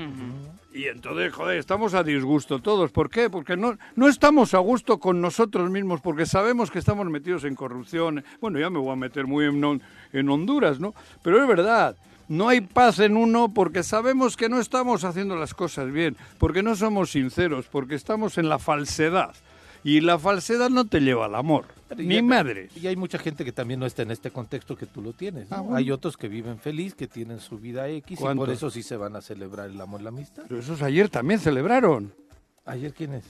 Y 0.73 0.85
entonces, 0.85 1.31
joder, 1.33 1.57
estamos 1.57 1.93
a 1.93 2.03
disgusto 2.03 2.59
todos. 2.59 2.91
¿Por 2.91 3.09
qué? 3.09 3.29
Porque 3.29 3.55
no, 3.55 3.77
no 3.95 4.07
estamos 4.07 4.53
a 4.53 4.57
gusto 4.59 4.99
con 4.99 5.21
nosotros 5.21 5.69
mismos, 5.69 6.01
porque 6.01 6.25
sabemos 6.25 6.71
que 6.71 6.79
estamos 6.79 7.07
metidos 7.07 7.43
en 7.43 7.55
corrupción. 7.55 8.23
Bueno, 8.41 8.59
ya 8.59 8.69
me 8.69 8.79
voy 8.79 8.91
a 8.91 8.95
meter 8.95 9.27
muy 9.27 9.45
en, 9.45 9.81
en 10.11 10.29
Honduras, 10.29 10.79
¿no? 10.79 10.93
Pero 11.21 11.41
es 11.41 11.47
verdad, 11.47 11.95
no 12.27 12.49
hay 12.49 12.61
paz 12.61 12.99
en 12.99 13.17
uno 13.17 13.53
porque 13.53 13.83
sabemos 13.83 14.35
que 14.35 14.49
no 14.49 14.59
estamos 14.59 15.03
haciendo 15.03 15.35
las 15.35 15.53
cosas 15.53 15.91
bien, 15.91 16.17
porque 16.39 16.63
no 16.63 16.75
somos 16.75 17.11
sinceros, 17.11 17.67
porque 17.67 17.95
estamos 17.95 18.37
en 18.37 18.49
la 18.49 18.59
falsedad. 18.59 19.35
Y 19.85 20.01
la 20.01 20.17
falsedad 20.17 20.71
no 20.71 20.85
te 20.85 20.99
lleva 20.99 21.25
al 21.27 21.35
amor, 21.35 21.65
ni 21.95 22.19
madres. 22.23 22.75
Y 22.75 22.87
hay 22.87 22.95
mucha 22.95 23.19
gente 23.19 23.45
que 23.45 23.51
también 23.51 23.79
no 23.79 23.85
está 23.85 24.01
en 24.01 24.09
este 24.09 24.31
contexto 24.31 24.75
que 24.75 24.87
tú 24.87 24.99
lo 24.99 25.13
tienes. 25.13 25.47
¿no? 25.51 25.55
Ah, 25.55 25.61
bueno. 25.61 25.77
Hay 25.77 25.91
otros 25.91 26.17
que 26.17 26.27
viven 26.27 26.57
feliz, 26.57 26.95
que 26.95 27.05
tienen 27.05 27.39
su 27.39 27.59
vida 27.59 27.87
X 27.87 28.19
y 28.19 28.23
por 28.35 28.49
eso 28.49 28.71
sí 28.71 28.81
se 28.81 28.97
van 28.97 29.15
a 29.15 29.21
celebrar 29.21 29.69
el 29.69 29.79
amor 29.79 30.01
y 30.01 30.05
la 30.05 30.09
amistad. 30.09 30.45
Pero 30.47 30.59
esos 30.59 30.81
ayer 30.81 31.07
también 31.09 31.39
celebraron. 31.39 32.11
¿Ayer 32.65 32.95
quién 32.95 33.13
es? 33.13 33.25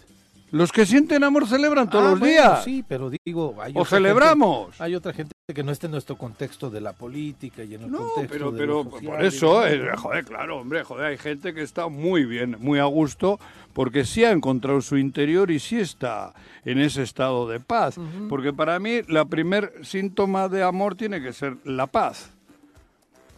Los 0.52 0.72
que 0.72 0.86
sienten 0.86 1.24
amor 1.24 1.48
celebran 1.48 1.90
todos 1.90 2.06
Ah, 2.06 2.10
los 2.12 2.20
bueno, 2.20 2.32
días. 2.34 2.64
Sí, 2.64 2.84
pero 2.88 3.10
digo, 3.26 3.56
hay 3.62 3.74
O 3.76 3.84
celebramos. 3.84 4.68
gente- 4.70 4.84
hay 4.84 4.96
otra 4.96 5.12
gente 5.12 5.34
que 5.54 5.64
no 5.64 5.72
está 5.72 5.88
en 5.88 5.92
nuestro 5.92 6.18
contexto 6.18 6.70
de 6.70 6.82
la 6.82 6.94
política 6.94 7.64
y 7.64 7.74
en 7.76 7.84
el 7.84 7.92
No, 7.92 7.98
contexto 7.98 8.30
pero, 8.32 8.52
de 8.52 8.58
pero 8.60 8.74
lo 8.84 8.90
por 8.90 9.00
social, 9.02 9.26
eso, 9.26 9.68
eh, 9.68 9.92
joder, 9.98 10.24
claro, 10.26 10.60
hombre, 10.60 10.84
joder, 10.84 11.06
hay 11.08 11.18
gente 11.18 11.54
que 11.54 11.62
está 11.62 11.88
muy 11.88 12.26
bien, 12.26 12.56
muy 12.60 12.80
a 12.80 12.86
gusto, 12.86 13.40
porque 13.74 14.06
sí 14.06 14.24
ha 14.24 14.32
encontrado 14.32 14.82
su 14.82 14.98
interior 14.98 15.52
y 15.52 15.60
sí 15.60 15.80
está 15.80 16.34
en 16.64 16.80
ese 16.80 17.04
estado 17.04 17.48
de 17.50 17.60
paz. 17.60 17.98
Porque 18.30 18.54
para 18.54 18.80
mí, 18.80 19.02
la 19.08 19.26
primer 19.26 19.74
síntoma 19.84 20.48
de 20.48 20.64
amor 20.64 20.96
tiene 20.96 21.22
que 21.22 21.34
ser 21.34 21.58
la 21.66 21.88
paz. 21.88 22.32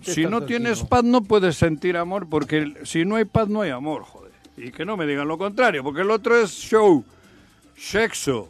Si 0.02 0.26
no 0.26 0.44
tienes 0.44 0.84
paz, 0.84 1.04
no 1.04 1.24
puedes 1.24 1.56
sentir 1.56 1.98
amor, 1.98 2.28
porque 2.30 2.74
si 2.84 3.04
no 3.06 3.16
hay 3.16 3.26
paz, 3.26 3.48
no 3.48 3.62
hay 3.62 3.72
amor, 3.72 4.04
joder. 4.04 4.27
Y 4.58 4.72
que 4.72 4.84
no 4.86 4.98
me 4.98 5.06
digan 5.06 5.28
lo 5.28 5.38
contrario, 5.38 5.84
porque 5.84 6.02
el 6.02 6.10
otro 6.12 6.36
es 6.42 6.52
show, 6.52 7.04
sexo. 7.78 8.50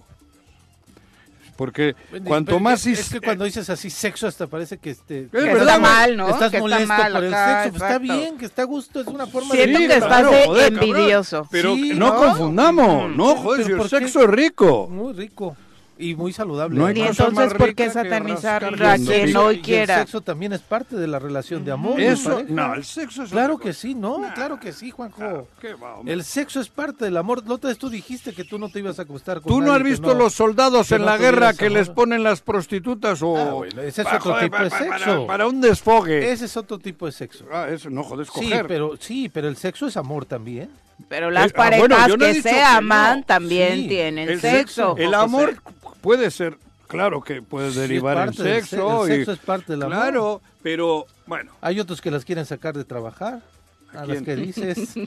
Porque 1.57 1.95
cuanto 2.23 2.51
pero 2.51 2.59
más... 2.59 2.85
Es, 2.85 2.99
es 2.99 3.09
que 3.09 3.19
cuando 3.19 3.43
dices 3.43 3.67
así 3.71 3.89
sexo 3.89 4.27
hasta 4.27 4.45
parece 4.45 4.77
que 4.77 4.91
este... 4.91 5.23
Es 5.23 5.31
Que 5.31 5.37
verdad, 5.37 5.61
está 5.61 5.79
güey. 5.79 5.91
mal, 5.91 6.17
¿no? 6.17 6.29
Estás 6.29 6.51
que 6.51 6.59
molesto 6.59 6.83
está 6.83 6.97
mal 6.97 7.11
por 7.13 7.23
el 7.23 7.33
acá, 7.33 7.63
sexo, 7.63 7.71
pues 7.79 7.81
está 7.91 7.99
bien, 7.99 8.37
que 8.37 8.45
está 8.45 8.61
a 8.61 8.65
gusto, 8.65 9.01
es 9.01 9.07
una 9.07 9.25
forma 9.25 9.55
Siento 9.55 9.79
de... 9.79 9.87
que 9.87 9.93
estás 9.95 10.07
claro, 10.07 10.31
joder, 10.45 10.73
cabrón. 10.73 10.89
envidioso. 10.89 11.47
Pero 11.49 11.73
Sí, 11.75 11.93
no, 11.95 12.09
¿no? 12.09 12.15
confundamos, 12.15 13.09
no, 13.15 13.27
Pero- 13.29 13.41
joder, 13.41 13.65
pero 13.65 13.87
si 13.89 13.95
el 13.95 14.01
sexo 14.03 14.21
es 14.21 14.29
rico. 14.29 14.87
Muy 14.87 15.13
rico 15.13 15.57
y 15.99 16.15
muy 16.15 16.33
saludable. 16.33 16.77
No 16.77 16.85
hay 16.85 16.97
Y 16.97 17.01
entonces, 17.01 17.53
¿por 17.53 17.73
qué 17.75 17.89
satanizar 17.89 18.63
a 18.65 18.95
quien 18.97 19.25
pica. 19.25 19.41
hoy 19.41 19.55
Y 19.55 19.57
el 19.57 19.61
quiera? 19.63 19.99
sexo 19.99 20.21
también 20.21 20.53
es 20.53 20.61
parte 20.61 20.95
de 20.95 21.07
la 21.07 21.19
relación 21.19 21.63
de 21.65 21.71
amor. 21.71 21.99
Eso, 21.99 22.43
no, 22.47 22.73
el 22.75 22.83
sexo 22.83 23.23
es 23.23 23.31
Claro 23.31 23.57
que 23.57 23.73
sí, 23.73 23.93
no, 23.95 24.19
Nah, 24.19 24.33
claro 24.33 24.59
que 24.59 24.71
sí, 24.73 24.91
Juanjo. 24.91 25.47
¿qué 25.59 25.73
va? 25.73 25.95
El 26.05 26.23
sexo 26.23 26.59
es 26.59 26.69
parte 26.69 27.05
del 27.05 27.17
amor. 27.17 27.43
La 27.47 27.55
otra 27.55 27.69
vez 27.69 27.77
tú 27.77 27.89
dijiste 27.89 28.33
que 28.33 28.43
tú 28.43 28.57
no 28.59 28.69
te 28.69 28.79
ibas 28.79 28.99
a 28.99 29.03
acostar 29.03 29.41
con 29.41 29.47
¿Tú 29.51 29.59
no 29.59 29.67
nadie 29.67 29.77
has 29.77 29.83
visto 29.83 30.13
no- 30.13 30.19
los 30.19 30.33
soldados 30.33 30.91
en 30.91 30.99
no 31.01 31.05
la 31.05 31.17
guerra 31.17 31.53
que 31.53 31.65
amor? 31.67 31.77
les 31.79 31.89
ponen 31.89 32.23
las 32.23 32.41
prostitutas 32.41 33.21
o... 33.21 33.37
Ah, 33.37 33.51
bueno, 33.53 33.81
ese 33.81 34.01
es 34.01 34.07
otro 34.07 34.19
joder, 34.19 34.43
tipo 34.43 34.57
de 34.63 34.69
pa- 34.69 34.77
para- 34.79 34.97
sexo. 34.99 35.27
Para, 35.27 35.47
un 35.47 35.61
desfogue. 35.61 36.31
Ese 36.31 36.45
es 36.45 36.57
otro 36.57 36.79
tipo 36.79 37.05
de 37.05 37.11
sexo. 37.11 37.45
Ah, 37.51 37.67
eso, 37.69 37.89
no, 37.89 38.03
joder, 38.03 38.25
Sí, 38.27 38.31
coger. 38.49 38.67
pero 38.67 38.93
sí, 38.99 39.29
pero 39.29 39.47
el 39.47 39.57
sexo 39.57 39.87
es 39.87 39.97
amor 39.97 40.25
también. 40.25 40.69
Pero 41.09 41.29
las 41.29 41.51
Eh, 41.51 41.53
ah, 41.55 41.69
bueno, 41.77 41.95
parejas 41.95 42.09
no 42.09 42.17
que 42.17 42.41
se 42.41 42.61
aman 42.63 43.19
no. 43.19 43.25
también 43.25 43.73
Sí, 43.83 43.87
tienen 43.87 44.29
el 44.29 44.41
sexo. 44.41 44.95
El 44.97 45.13
amor 45.13 45.61
puede 46.01 46.31
ser, 46.31 46.57
claro 46.87 47.21
que 47.21 47.41
puede 47.41 47.71
Sí, 47.71 47.79
derivar 47.79 48.17
en 48.17 48.25
parte 48.27 48.43
del 48.43 48.63
sexo. 48.65 49.05
el 49.05 49.11
y- 49.11 49.15
sexo 49.17 49.31
es 49.33 49.39
parte 49.39 49.73
del 49.73 49.83
amor. 49.83 49.97
Claro, 49.97 50.41
pero 50.63 51.05
bueno. 51.25 51.51
Hay 51.61 51.79
otros 51.79 52.01
que 52.01 52.11
las 52.11 52.25
quieren 52.25 52.45
sacar 52.45 52.75
de 52.77 52.83
trabajar. 52.85 53.41
¿A 53.93 54.01
A, 54.01 54.05
las 54.05 54.21
que 54.21 54.35
dices. 54.35 54.95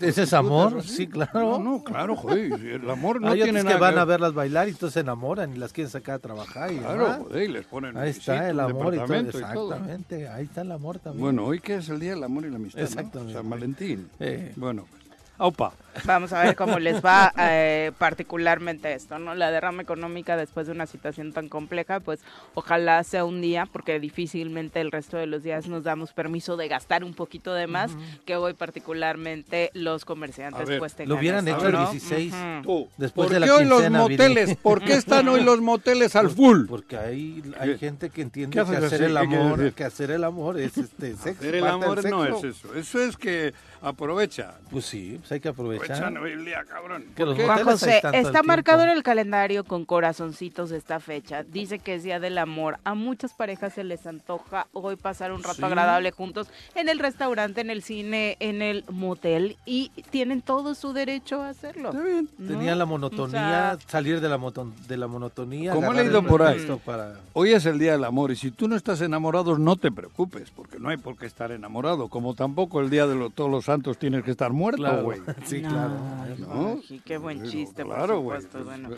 ¿Ese 0.00 0.22
es 0.22 0.32
amor? 0.32 0.82
Sí, 0.82 1.06
claro. 1.06 1.38
No, 1.38 1.58
no, 1.58 1.84
claro, 1.84 2.16
joder. 2.16 2.52
El 2.54 2.88
amor 2.88 3.20
no 3.20 3.28
Hay 3.28 3.34
tiene 3.42 3.50
otros 3.60 3.64
nada 3.64 3.76
que 3.76 3.80
van 3.82 3.92
ver- 3.94 4.00
a 4.00 4.04
verlas 4.06 4.32
bailar 4.32 4.68
y 4.68 4.70
entonces 4.70 4.94
se 4.94 5.00
enamoran 5.00 5.52
y 5.54 5.58
las 5.58 5.72
quieren 5.74 5.90
sacar 5.90 6.14
a 6.14 6.18
tracar 6.18 6.72
y 6.72 6.78
Claro, 6.78 7.02
demás. 7.04 7.18
joder, 7.18 7.42
y 7.42 7.48
les 7.52 7.66
ponen 7.66 7.96
Ahí 7.98 8.08
está 8.10 8.48
el 8.48 8.58
amor 8.60 8.94
y 8.94 8.96
todo. 8.98 9.06
departamento 9.06 9.38
y 9.38 9.42
todo. 9.42 9.74
Exactamente, 9.74 10.28
ahí 10.28 10.44
está 10.44 10.62
el 10.62 10.72
amor 10.72 10.98
también. 10.98 11.22
Bueno, 11.22 11.44
hoy 11.44 11.60
que 11.60 11.74
es 11.74 11.88
el 11.90 12.00
Día 12.00 12.12
del 12.12 12.24
Amor 12.24 12.46
y 12.46 12.50
la 12.50 12.56
Amistad, 12.56 12.78
¿no? 12.80 12.84
Exactamente. 12.86 13.32
San 13.34 13.50
Valentín. 13.50 14.08
Eh. 14.18 14.52
Bueno, 14.56 14.86
pues, 14.90 15.04
aupa. 15.38 15.72
Vamos 16.04 16.32
a 16.32 16.42
ver 16.42 16.56
cómo 16.56 16.78
les 16.78 17.02
va 17.04 17.32
eh, 17.38 17.92
particularmente 17.98 18.92
esto, 18.92 19.18
¿no? 19.18 19.34
La 19.34 19.50
derrama 19.50 19.82
económica 19.82 20.36
después 20.36 20.66
de 20.66 20.72
una 20.72 20.86
situación 20.86 21.32
tan 21.32 21.48
compleja, 21.48 22.00
pues 22.00 22.20
ojalá 22.54 23.02
sea 23.04 23.24
un 23.24 23.40
día, 23.40 23.66
porque 23.72 23.98
difícilmente 23.98 24.80
el 24.80 24.92
resto 24.92 25.16
de 25.16 25.26
los 25.26 25.42
días 25.42 25.68
nos 25.68 25.84
damos 25.84 26.12
permiso 26.12 26.56
de 26.56 26.68
gastar 26.68 27.02
un 27.04 27.14
poquito 27.14 27.54
de 27.54 27.66
más, 27.66 27.92
que 28.24 28.36
hoy 28.36 28.54
particularmente 28.54 29.70
los 29.72 30.04
comerciantes 30.04 30.68
ver, 30.68 30.78
pues 30.78 30.94
tengan 30.94 31.10
lo 31.10 31.16
hubieran 31.16 31.48
esto, 31.48 31.58
hecho 31.58 31.66
el 31.68 31.72
¿no? 31.72 31.90
16. 31.90 32.32
Ujú. 32.32 32.62
Tú, 32.62 32.88
Después 32.96 33.26
¿por 33.26 33.34
de 33.34 33.40
la 33.40 33.46
qué 33.46 33.52
hoy 33.52 33.64
los 33.64 33.90
moteles? 33.90 34.56
¿Por 34.56 34.82
qué 34.82 34.94
están 34.94 35.28
hoy 35.28 35.42
los 35.42 35.60
moteles 35.60 36.14
al 36.16 36.30
full? 36.30 36.66
Porque 36.66 36.96
hay, 36.98 37.42
hay 37.58 37.78
gente 37.78 38.10
que 38.10 38.22
entiende 38.22 38.56
¿Qué 38.56 38.70
que 38.70 38.76
hacer 38.76 39.02
el 39.02 39.16
¿Qué 39.16 39.26
quieres 39.26 39.46
amor, 39.46 39.72
que 39.72 39.84
hacer 39.84 40.10
el 40.10 40.24
amor 40.24 40.60
es 40.60 40.76
este 40.76 41.16
sexo. 41.16 41.40
Hacer 41.40 41.54
el 41.56 41.66
amor 41.66 42.04
no 42.08 42.24
es 42.24 42.44
eso. 42.44 42.74
Eso 42.74 43.02
es 43.02 43.16
que 43.16 43.54
aprovecha. 43.88 44.54
Pues 44.70 44.84
sí, 44.84 45.16
pues 45.20 45.32
hay 45.32 45.40
que 45.40 45.48
aprovechar. 45.48 45.90
Aprovechan 45.96 46.16
hoy 46.22 46.32
el 46.32 46.44
día, 46.44 46.64
cabrón. 46.68 47.04
Que 47.14 47.24
los 47.24 47.38
está 47.38 48.42
marcado 48.42 48.82
en 48.82 48.90
el 48.90 49.02
calendario 49.02 49.64
con 49.64 49.84
corazoncitos 49.84 50.70
esta 50.72 51.00
fecha. 51.00 51.42
Dice 51.44 51.78
que 51.78 51.94
es 51.94 52.02
Día 52.02 52.20
del 52.20 52.38
Amor. 52.38 52.78
A 52.84 52.94
muchas 52.94 53.32
parejas 53.32 53.74
se 53.74 53.84
les 53.84 54.06
antoja 54.06 54.66
hoy 54.72 54.96
pasar 54.96 55.32
un 55.32 55.42
rato 55.42 55.56
Sí. 55.56 55.64
agradable 55.64 56.10
juntos 56.10 56.48
en 56.74 56.88
el 56.88 56.98
restaurante, 56.98 57.60
en 57.60 57.70
el 57.70 57.82
cine, 57.82 58.36
en 58.40 58.62
el 58.62 58.84
motel 58.90 59.56
y 59.64 59.90
tienen 60.10 60.42
todo 60.42 60.74
su 60.74 60.92
derecho 60.92 61.42
a 61.42 61.48
hacerlo. 61.50 61.90
Está 61.90 62.02
bien. 62.02 62.28
¿no? 62.38 62.48
Tenía 62.48 62.74
la 62.74 62.84
O 62.84 62.88
monotonía, 62.88 63.76
sea, 63.76 63.78
salir 63.86 64.20
de 64.20 64.28
la, 64.28 64.38
moto- 64.38 64.72
de 64.88 64.96
la 64.96 65.06
monotonía. 65.06 65.70
Como 65.72 65.86
he 65.86 65.90
agarrar 65.90 66.04
leído 66.04 66.18
el 66.20 66.26
por 66.26 66.42
ahí. 66.42 66.66
Para... 66.84 67.14
Hoy 67.32 67.52
es 67.52 67.64
el 67.66 67.78
día 67.78 67.92
del 67.92 68.04
amor 68.04 68.30
y 68.32 68.36
si 68.36 68.50
tú 68.50 68.68
no 68.68 68.76
estás 68.76 69.00
enamorado 69.00 69.58
no 69.58 69.76
te 69.76 69.90
preocupes 69.92 70.50
porque 70.50 70.78
no 70.78 70.88
hay 70.88 70.96
por 70.96 71.16
qué 71.16 71.26
estar 71.26 71.52
enamorado 71.52 72.08
como 72.08 72.34
tampoco 72.34 72.80
el 72.80 72.90
día 72.90 73.06
de 73.06 73.14
lo- 73.14 73.30
todos 73.30 73.50
los 73.50 73.68
santos 73.76 73.98
tienes 73.98 74.24
que 74.24 74.30
estar 74.32 74.52
muerto 74.52 74.78
Claro. 74.82 75.02
güey 75.04 75.20
Sí, 75.44 75.60
claro. 75.62 76.80
Qué 77.04 77.18
buen 77.18 77.44
chiste, 77.44 77.82
claro, 77.84 78.22
por 78.22 78.40
supuesto. 78.42 78.50
pues, 78.64 78.64
bueno, 78.64 78.88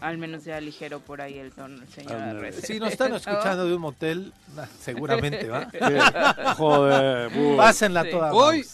al 0.00 0.18
menos 0.18 0.44
ya 0.44 0.60
ligero 0.60 1.00
por 1.00 1.20
ahí 1.20 1.38
el 1.38 1.52
tono, 1.52 1.82
el 1.82 1.88
señor. 1.88 2.52
Si 2.52 2.78
nos 2.78 2.92
están 2.92 3.14
escuchando 3.14 3.66
de 3.66 3.74
un 3.74 3.80
motel, 3.82 4.32
nah, 4.56 4.66
seguramente 4.80 5.48
va. 5.48 5.68
Sí, 5.78 6.54
joder. 6.56 7.30
Pásenla 7.56 8.04
Sí. 8.04 8.10
toda. 8.10 8.32
Hoy- 8.32 8.64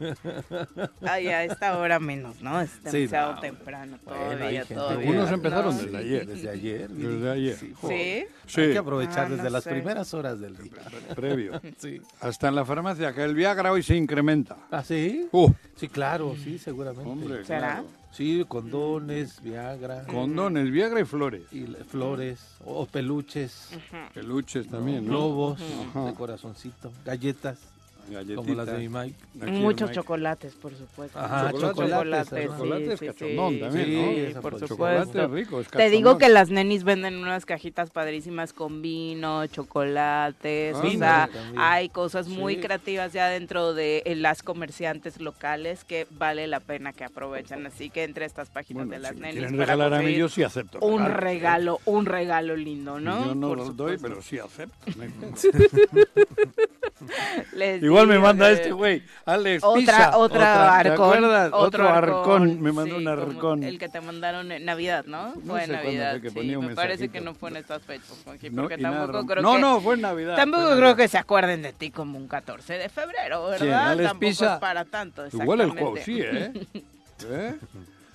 vamos. 0.00 0.90
Ay, 1.02 1.28
a 1.28 1.44
esta 1.44 1.78
hora 1.78 1.98
menos, 1.98 2.40
¿no? 2.42 2.60
Es 2.60 2.70
Sí, 2.70 2.90
demasiado 2.98 3.34
no. 3.34 3.40
temprano 3.40 3.98
todavía. 4.04 4.64
Algunos 4.88 5.30
empezaron 5.30 5.76
¿no? 5.76 5.82
desde 5.82 5.96
ayer. 5.96 6.26
Desde 6.26 6.50
ayer. 6.50 6.88
Desde 6.90 7.30
ayer. 7.30 7.56
Sí, 7.56 8.60
Hay 8.60 8.72
que 8.72 8.78
aprovechar 8.78 9.26
Ah, 9.26 9.28
no 9.28 9.36
desde 9.36 9.50
las 9.50 9.64
sé. 9.64 9.70
primeras 9.70 10.14
horas 10.14 10.40
del 10.40 10.56
día. 10.56 10.72
previo. 11.14 11.60
Sí. 11.78 12.00
Hasta 12.20 12.48
en 12.48 12.54
la 12.54 12.64
farmacia, 12.64 13.12
que 13.12 13.22
el 13.22 13.34
Viagra 13.34 13.72
hoy 13.72 13.82
se 13.82 13.96
incrementa. 13.96 14.56
¿Ah, 14.70 14.82
sí? 14.82 15.11
Uh, 15.32 15.52
Sí, 15.76 15.88
claro, 15.88 16.34
sí, 16.42 16.58
seguramente. 16.58 17.10
hombre, 17.10 17.44
¿Será? 17.44 17.58
claro. 17.76 17.86
Sí, 18.12 18.44
condones, 18.46 19.42
Viagra. 19.42 20.06
Condones, 20.06 20.70
Viagra 20.70 21.00
y 21.00 21.04
flores. 21.04 21.42
Y 21.52 21.64
flores, 21.88 22.38
o 22.64 22.84
peluches, 22.86 23.70
Peluches 24.12 24.68
también, 24.68 25.04
¿no? 25.06 25.10
globos 25.12 25.58
de 25.60 26.14
corazoncito, 26.14 26.92
galletas, 27.04 27.58
Galletitas. 28.08 28.36
como 28.44 28.54
las 28.54 28.66
de 28.66 28.78
mi 28.78 28.88
Mike. 28.88 29.14
Aquí 29.40 29.44
el 29.46 29.52
Muchos 29.52 29.88
Mike. 29.90 29.94
chocolates, 30.00 30.54
por 30.54 30.74
supuesto. 30.74 31.18
Ajá, 31.18 31.50
Muchos 31.52 31.70
chocolates, 31.76 32.28
sí, 32.28 32.46
chocolates 32.48 32.98
sí, 33.00 33.06
cachondón 33.06 33.54
sí, 33.54 33.60
también, 33.60 33.86
sí, 33.86 34.32
¿no? 34.34 34.40
por 34.42 34.52
por 34.58 34.68
Chocolate 34.68 35.04
supuesto. 35.06 35.34
rico, 35.34 35.60
es 35.60 35.68
Te 35.68 35.90
digo 35.90 36.18
que 36.18 36.28
las 36.28 36.50
nenis 36.50 36.84
venden 36.84 37.16
unas 37.16 37.46
cajitas 37.46 37.90
padrísimas 37.90 38.52
con 38.52 38.82
vino, 38.82 39.46
chocolates, 39.46 40.74
Ah, 40.76 40.82
o 40.84 40.90
sea, 40.90 41.28
también. 41.32 41.54
hay 41.58 41.88
cosas 41.88 42.28
muy 42.28 42.56
Sí. 42.56 42.60
creativas 42.60 43.12
ya 43.12 43.28
dentro 43.28 43.72
de 43.74 44.02
eh, 44.04 44.14
las 44.16 44.42
comerciantes 44.42 45.20
locales 45.20 45.84
que 45.84 46.06
vale 46.10 46.46
la 46.46 46.60
pena 46.60 46.92
que 46.92 47.04
aprovechen. 47.04 47.64
Así 47.66 47.88
que 47.90 48.04
entre 48.04 48.24
estas 48.26 48.50
páginas 48.50 48.86
Bueno, 48.86 48.92
de 48.92 48.98
las 48.98 49.12
si 49.14 49.20
nenis 49.20 49.34
quieren 49.38 49.56
para 49.56 49.64
regalar 49.74 49.94
a 49.94 50.02
mí, 50.02 50.14
yo 50.16 50.28
sí 50.28 50.42
acepto. 50.42 50.78
un 50.80 50.98
regalos. 51.04 51.20
regalo, 51.22 51.80
un 51.86 52.06
regalo 52.06 52.56
lindo, 52.56 53.00
¿no? 53.00 53.26
Yo 53.26 53.34
no 53.34 53.48
Por 53.48 53.58
lo 53.58 53.64
doy, 53.72 53.96
supuesto. 53.98 54.08
pero 54.08 54.22
sí 54.22 54.38
acepto. 54.38 54.76
Les 57.54 57.80
Igual 57.92 58.06
me 58.06 58.18
manda 58.18 58.46
que- 58.46 58.52
este 58.54 58.72
güey, 58.72 59.02
Alex 59.26 59.62
Otra, 59.64 59.78
Pisa. 59.80 60.16
otra 60.18 60.38
¿te 60.82 60.88
arcón. 60.88 61.06
acuerdas? 61.08 61.50
Otro, 61.52 61.88
arcón, 61.88 62.60
me 62.60 62.70
sí, 62.70 62.76
mandó 62.76 62.96
un 62.96 63.04
como 63.04 63.10
arcón. 63.22 63.62
El 63.64 63.78
que 63.78 63.88
te 63.88 64.00
mandaron 64.00 64.50
en 64.50 64.64
Navidad, 64.64 65.04
¿no? 65.06 65.34
No 65.34 65.40
fue 65.52 65.64
en 65.64 65.72
Navidad, 65.72 66.20
fue 66.32 66.42
sí. 66.42 66.56
un 66.56 66.66
Me 66.66 66.74
parece 66.74 67.02
mensajito. 67.02 67.12
que 67.12 67.20
no 67.20 67.34
fue 67.34 67.50
en 67.50 67.56
estas 67.56 67.82
fechas, 67.82 68.10
No, 68.50 68.62
porque 68.62 68.78
nada, 68.78 68.96
tampoco 69.06 69.26
creo 69.26 69.42
no, 69.42 69.54
que... 69.54 69.60
no, 69.60 69.80
fue 69.80 69.94
en 69.94 70.00
Navidad. 70.00 70.36
Tampoco 70.36 70.62
creo 70.64 70.76
Navidad. 70.80 70.96
que 70.96 71.08
se 71.08 71.18
acuerden 71.18 71.62
de 71.62 71.72
ti 71.72 71.90
como 71.90 72.18
un 72.18 72.28
14 72.28 72.74
de 72.78 72.88
febrero, 72.88 73.44
¿verdad? 73.46 73.58
¿Quién? 73.66 73.74
¿Alex 73.74 74.08
Tampoco 74.08 74.20
Pisa? 74.20 74.54
es 74.54 74.60
para 74.60 74.84
tanto, 74.84 75.26
Igual 75.26 75.60
el 75.60 75.70
juego, 75.70 75.96
exactamente. 75.96 76.60
sí, 76.72 76.78
¿eh? 76.78 76.84
¿Eh? 77.28 77.54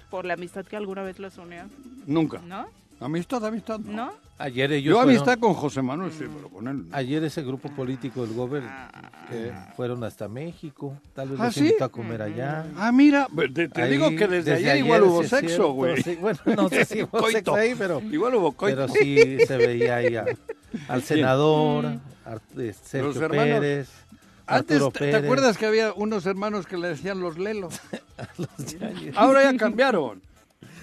Por 0.10 0.26
la 0.26 0.34
amistad 0.34 0.66
que 0.66 0.76
alguna 0.78 1.04
vez 1.04 1.20
los 1.20 1.38
unió, 1.38 1.64
Nunca. 2.06 2.40
¿no? 2.46 2.68
Amistad, 3.00 3.46
amistad. 3.46 3.80
No. 3.80 4.12
Ayer 4.40 4.72
ellos 4.72 4.92
Yo 4.92 4.96
fueron- 5.02 5.10
amistad 5.16 5.40
con 5.40 5.54
José 5.56 5.82
Manuel, 5.82 6.12
sí, 6.12 6.26
pero 6.32 6.50
con 6.50 6.68
él. 6.68 6.86
Ayer 6.92 7.24
ese 7.24 7.42
grupo 7.42 7.70
político 7.72 8.24
del 8.26 8.36
Gober 8.36 8.62
eh, 9.32 9.52
fueron 9.76 10.04
hasta 10.04 10.28
México, 10.28 10.96
tal 11.16 11.30
vez 11.30 11.40
¿Ah, 11.40 11.46
los 11.46 11.54
sí? 11.56 11.60
invitó 11.62 11.86
a 11.86 11.90
comer 11.90 12.22
allá. 12.22 12.66
Ah, 12.78 12.92
mira, 12.92 13.28
te, 13.54 13.68
te 13.68 13.82
Ahí, 13.82 13.92
digo 13.92 14.10
que 14.12 14.28
desde, 14.28 14.54
ayer, 14.54 14.78
igual 14.78 15.04
hubo 15.04 15.24
sexo, 15.24 15.40
cierto, 15.48 15.72
güey. 15.74 16.04
sí, 16.04 16.16
bueno, 16.22 16.40
no 16.56 16.70
sé 16.70 16.86
si 16.86 17.02
hubo 17.02 17.10
Coito. 17.18 17.32
sexo 17.32 17.56
ahí, 17.56 17.74
pero, 17.76 18.00
Igual 18.00 18.36
hubo 18.36 18.52
coito. 18.52 18.76
pero 18.86 18.88
sí 18.94 19.40
se 19.48 19.58
veía 19.58 19.96
ahí 19.98 20.16
a- 20.16 20.26
al 20.88 21.02
senador, 21.02 21.86
a 22.24 22.36
eh, 22.58 22.74
Sergio 22.84 23.08
Los 23.08 23.18
hermanos- 23.18 23.60
Pérez, 23.60 23.90
Antes, 24.50 24.82
¿te, 24.94 25.14
acuerdas 25.16 25.58
que 25.58 25.66
había 25.66 25.92
unos 25.94 26.26
hermanos 26.26 26.68
que 26.68 26.78
le 26.78 26.90
decían 26.90 27.20
los 27.20 27.38
lelos? 27.40 27.82
los. 28.38 28.50
Ahora 29.16 29.44
ya 29.52 29.58
cambiaron. 29.58 30.22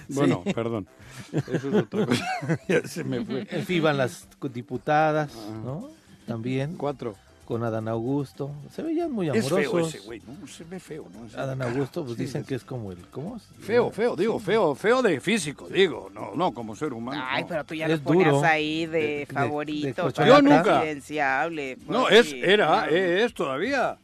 Bueno, 0.09 0.43
perdón. 0.53 0.85
Eso 1.31 1.55
es 1.69 1.73
otra 1.73 2.05
cosa. 2.05 2.25
ya 2.67 2.81
se 2.87 3.03
me 3.03 3.23
fue. 3.25 3.47
En 3.49 3.65
fin, 3.65 3.77
iban 3.77 3.97
las 3.97 4.27
diputadas, 4.53 5.31
Ah. 5.35 5.61
¿no? 5.63 5.89
También 6.27 6.75
Cuatro. 6.75 7.15
con 7.45 7.63
Adán 7.63 7.87
Augusto. 7.87 8.51
Se 8.71 8.81
veían 8.81 9.11
muy 9.11 9.29
Es 9.29 9.45
amorosos. 9.45 9.71
feo 9.71 9.79
ese 9.87 9.99
güey, 9.99 10.21
¿no? 10.27 10.47
Se 10.47 10.63
ve 10.63 10.79
feo, 10.79 11.07
¿no? 11.13 11.27
Ese 11.27 11.39
Adán. 11.39 11.61
Augusto, 11.61 12.03
pues 12.03 12.17
Sí, 12.17 12.23
dicen 12.23 12.41
es 12.41 12.47
que 12.47 12.55
es 12.55 12.63
como 12.63 12.91
el, 12.91 12.97
¿cómo? 13.11 13.39
Feo, 13.59 13.91
feo, 13.91 14.15
digo, 14.15 14.39
feo, 14.39 14.73
feo 14.73 15.01
de 15.03 15.19
físico, 15.19 15.67
digo, 15.69 16.09
no, 16.13 16.31
no 16.35 16.51
como 16.53 16.75
ser 16.75 16.93
humano. 16.93 17.21
Ay, 17.23 17.43
no. 17.43 17.47
pero 17.49 17.63
tú 17.63 17.75
ya 17.75 17.85
Es 17.85 17.99
lo 17.99 18.03
ponías 18.03 18.31
duro. 18.31 18.43
ahí 18.45 18.87
de, 18.87 18.91
De- 18.97 19.03
de- 19.07 19.17
de 19.19 19.25
favorito. 19.27 20.09
Yo 20.09 20.41
nunca. 20.41 20.63
presidenciable. 20.81 21.77
No, 21.87 22.05
pues 22.09 22.27
es, 22.27 22.33
era, 22.33 22.87
es 22.89 23.33
todavía. 23.33 23.97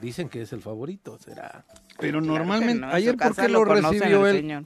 Dicen 0.00 0.28
que 0.28 0.42
es 0.42 0.52
el 0.52 0.60
favorito, 0.60 1.18
será. 1.18 1.64
Pero 1.98 2.20
Claro 2.20 2.20
normalmente, 2.20 2.74
no, 2.80 2.88
en 2.90 2.94
ayer, 2.94 3.16
¿por 3.16 3.34
qué 3.34 3.48
lo, 3.48 3.64
recibió 3.64 4.26
él 4.28 4.64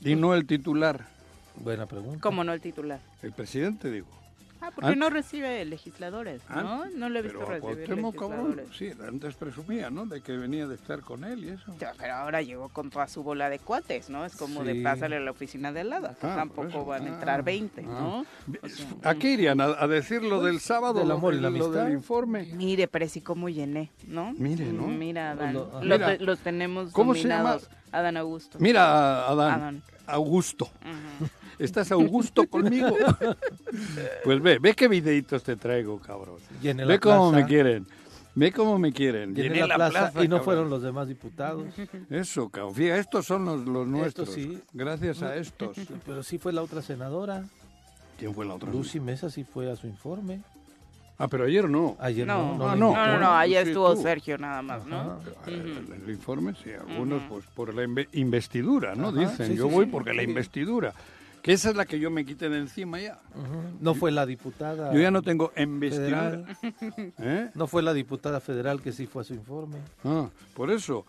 y 0.00 0.14
no 0.14 0.34
el 0.34 0.46
titular? 0.46 1.04
Buena 1.56 1.86
pregunta. 1.86 2.20
¿Cómo 2.20 2.44
no 2.44 2.52
el 2.52 2.60
titular? 2.60 3.00
El 3.22 3.32
presidente, 3.32 3.90
digo. 3.90 4.06
Ah, 4.62 4.70
porque 4.74 4.90
An- 4.90 4.98
no 4.98 5.08
recibe 5.08 5.64
legisladores, 5.64 6.42
¿no? 6.50 6.82
Antes, 6.82 6.94
No 6.98 7.08
le 7.08 7.20
he 7.20 7.22
visto 7.22 7.38
Pero 7.38 7.50
recibir 7.50 7.86
Cuauhtémoc, 7.86 8.14
cabrón, 8.14 8.56
legisladores. 8.56 8.76
sí, 8.76 8.92
antes 9.08 9.34
presumía, 9.36 9.88
¿no? 9.88 10.04
De 10.04 10.20
que 10.20 10.36
venía 10.36 10.66
de 10.68 10.74
estar 10.74 11.00
con 11.00 11.24
él 11.24 11.44
y 11.44 11.48
eso. 11.48 11.74
Pero 11.98 12.14
ahora 12.14 12.42
llegó 12.42 12.68
con 12.68 12.90
toda 12.90 13.08
su 13.08 13.22
bola 13.22 13.48
de 13.48 13.58
cuates, 13.58 14.10
¿no? 14.10 14.26
Es 14.26 14.36
como 14.36 14.62
de 14.62 14.74
Sí. 14.74 14.82
pásale 14.82 15.16
a 15.16 15.20
la 15.20 15.30
oficina 15.30 15.72
de 15.72 15.80
al 15.80 15.88
lado. 15.88 16.08
que 16.20 16.26
Ah, 16.26 16.34
tampoco 16.36 16.84
van 16.84 17.04
a 17.04 17.06
Ah, 17.06 17.08
entrar 17.14 17.42
20, 17.42 17.86
ah. 17.86 17.88
¿no? 17.88 18.26
O 18.62 18.68
sea, 18.68 18.86
¿A 19.02 19.14
qué 19.14 19.32
irían? 19.32 19.62
¿A, 19.62 19.64
a 19.82 19.86
decir 19.88 20.22
lo 20.22 20.42
del 20.42 20.60
sábado? 20.60 20.98
del 20.98 21.08
lo 21.08 21.14
amor 21.14 21.32
y 21.32 21.36
la 21.36 21.48
lo 21.48 21.48
amistad. 21.48 21.84
del 21.84 21.94
informe. 21.94 22.44
Mire, 22.52 22.86
pero 22.86 23.08
sí 23.08 23.22
como 23.22 23.48
llené, 23.48 23.90
¿no? 24.08 24.34
Mire, 24.34 24.66
¿no? 24.66 24.88
Mira, 24.88 25.30
Adán. 25.30 25.54
Lo- 25.54 25.70
Los, 25.82 25.98
Mira. 25.98 26.16
los 26.18 26.38
tenemos 26.40 26.92
¿Cómo 26.92 27.14
se 27.14 27.22
llama? 27.22 27.52
dominados. 27.52 27.70
Adán 27.92 28.16
Augusto. 28.18 28.58
Mira, 28.60 29.26
Adán, 29.26 29.52
Adán. 29.60 29.82
Augusto. 30.06 30.66
Ujú. 30.82 31.30
¿Estás 31.60 31.92
Augusto 31.92 32.46
conmigo? 32.48 32.96
pues 34.24 34.42
ve, 34.42 34.58
ve 34.58 34.74
qué 34.74 34.88
videitos 34.88 35.42
te 35.42 35.56
traigo, 35.56 35.98
cabrón. 36.00 36.36
Llené 36.62 36.84
Ve 36.84 36.98
cómo 36.98 37.30
plaza. 37.30 37.44
me 37.44 37.48
quieren. 37.48 37.86
Ve 38.34 38.52
cómo 38.52 38.78
me 38.78 38.92
quieren. 38.92 39.34
Llené 39.34 39.56
Llené 39.56 39.66
la, 39.66 39.74
plaza, 39.76 40.10
y 40.14 40.28
no 40.28 40.36
cabrón. 40.36 40.44
fueron 40.44 40.70
los 40.70 40.82
demás 40.82 41.08
diputados. 41.08 41.66
Eso, 42.08 42.48
cabrón. 42.48 42.74
Fíjate, 42.74 43.00
estos 43.00 43.26
son 43.26 43.44
los, 43.44 43.66
los 43.66 43.86
nuestros. 43.86 44.30
sí. 44.30 44.58
Gracias 44.72 45.22
a 45.22 45.36
estos. 45.36 45.76
Pero 46.06 46.22
sí 46.22 46.38
fue 46.38 46.52
la 46.52 46.62
otra 46.62 46.82
senadora, 46.82 47.44
¿Quién 48.18 48.34
fue 48.34 48.44
la 48.44 48.54
otra? 48.54 48.70
Lucy 48.70 49.00
Mesa, 49.00 49.30
sí 49.30 49.44
fue 49.44 49.70
a 49.70 49.76
su 49.76 49.86
informe. 49.86 50.40
Ah, 51.16 51.28
pero 51.28 51.44
ayer 51.44 51.68
no. 51.68 51.96
Ayer 52.00 52.26
No, 52.26 52.56
no, 52.56 52.74
no, 52.74 52.76
no, 52.76 52.88
invitó. 52.92 53.18
no, 53.20 53.30
ayer 53.36 53.64
Sí, 53.64 53.70
estuvo 53.70 53.94
tú. 53.94 54.00
Sergio 54.02 54.38
nada 54.38 54.62
más, 54.62 54.86
¿no? 54.86 55.20
El, 55.46 55.84
el 56.04 56.10
informe, 56.10 56.54
sí, 56.64 56.70
algunos 56.72 57.22
pues 57.28 57.44
por 57.54 57.74
la 57.74 57.84
inve- 57.84 58.08
investidura, 58.12 58.94
¿no? 58.94 59.08
Ajá, 59.08 59.20
Dicen, 59.20 59.46
sí, 59.48 59.54
yo 59.56 59.68
sí, 59.68 59.74
voy 59.74 59.84
sí. 59.84 59.90
porque 59.90 60.14
la 60.14 60.22
Sí. 60.22 60.28
investidura. 60.30 60.94
Que 61.42 61.52
esa 61.52 61.70
es 61.70 61.76
la 61.76 61.86
que 61.86 61.98
yo 61.98 62.10
me 62.10 62.24
quité 62.24 62.48
de 62.48 62.58
encima 62.58 63.00
ya. 63.00 63.18
No 63.80 63.94
fue 63.94 64.10
la 64.10 64.26
diputada. 64.26 64.92
Yo 64.92 65.00
ya 65.00 65.10
no 65.10 65.22
tengo 65.22 65.52
investidura. 65.56 66.44
federal. 66.60 67.14
¿Eh? 67.18 67.50
No 67.54 67.66
fue 67.66 67.82
la 67.82 67.94
diputada 67.94 68.40
federal 68.40 68.82
que 68.82 68.92
sí 68.92 69.06
fue 69.06 69.22
a 69.22 69.24
su 69.24 69.34
informe. 69.34 69.78
Ah, 70.04 70.28
por 70.54 70.70
eso. 70.70 71.06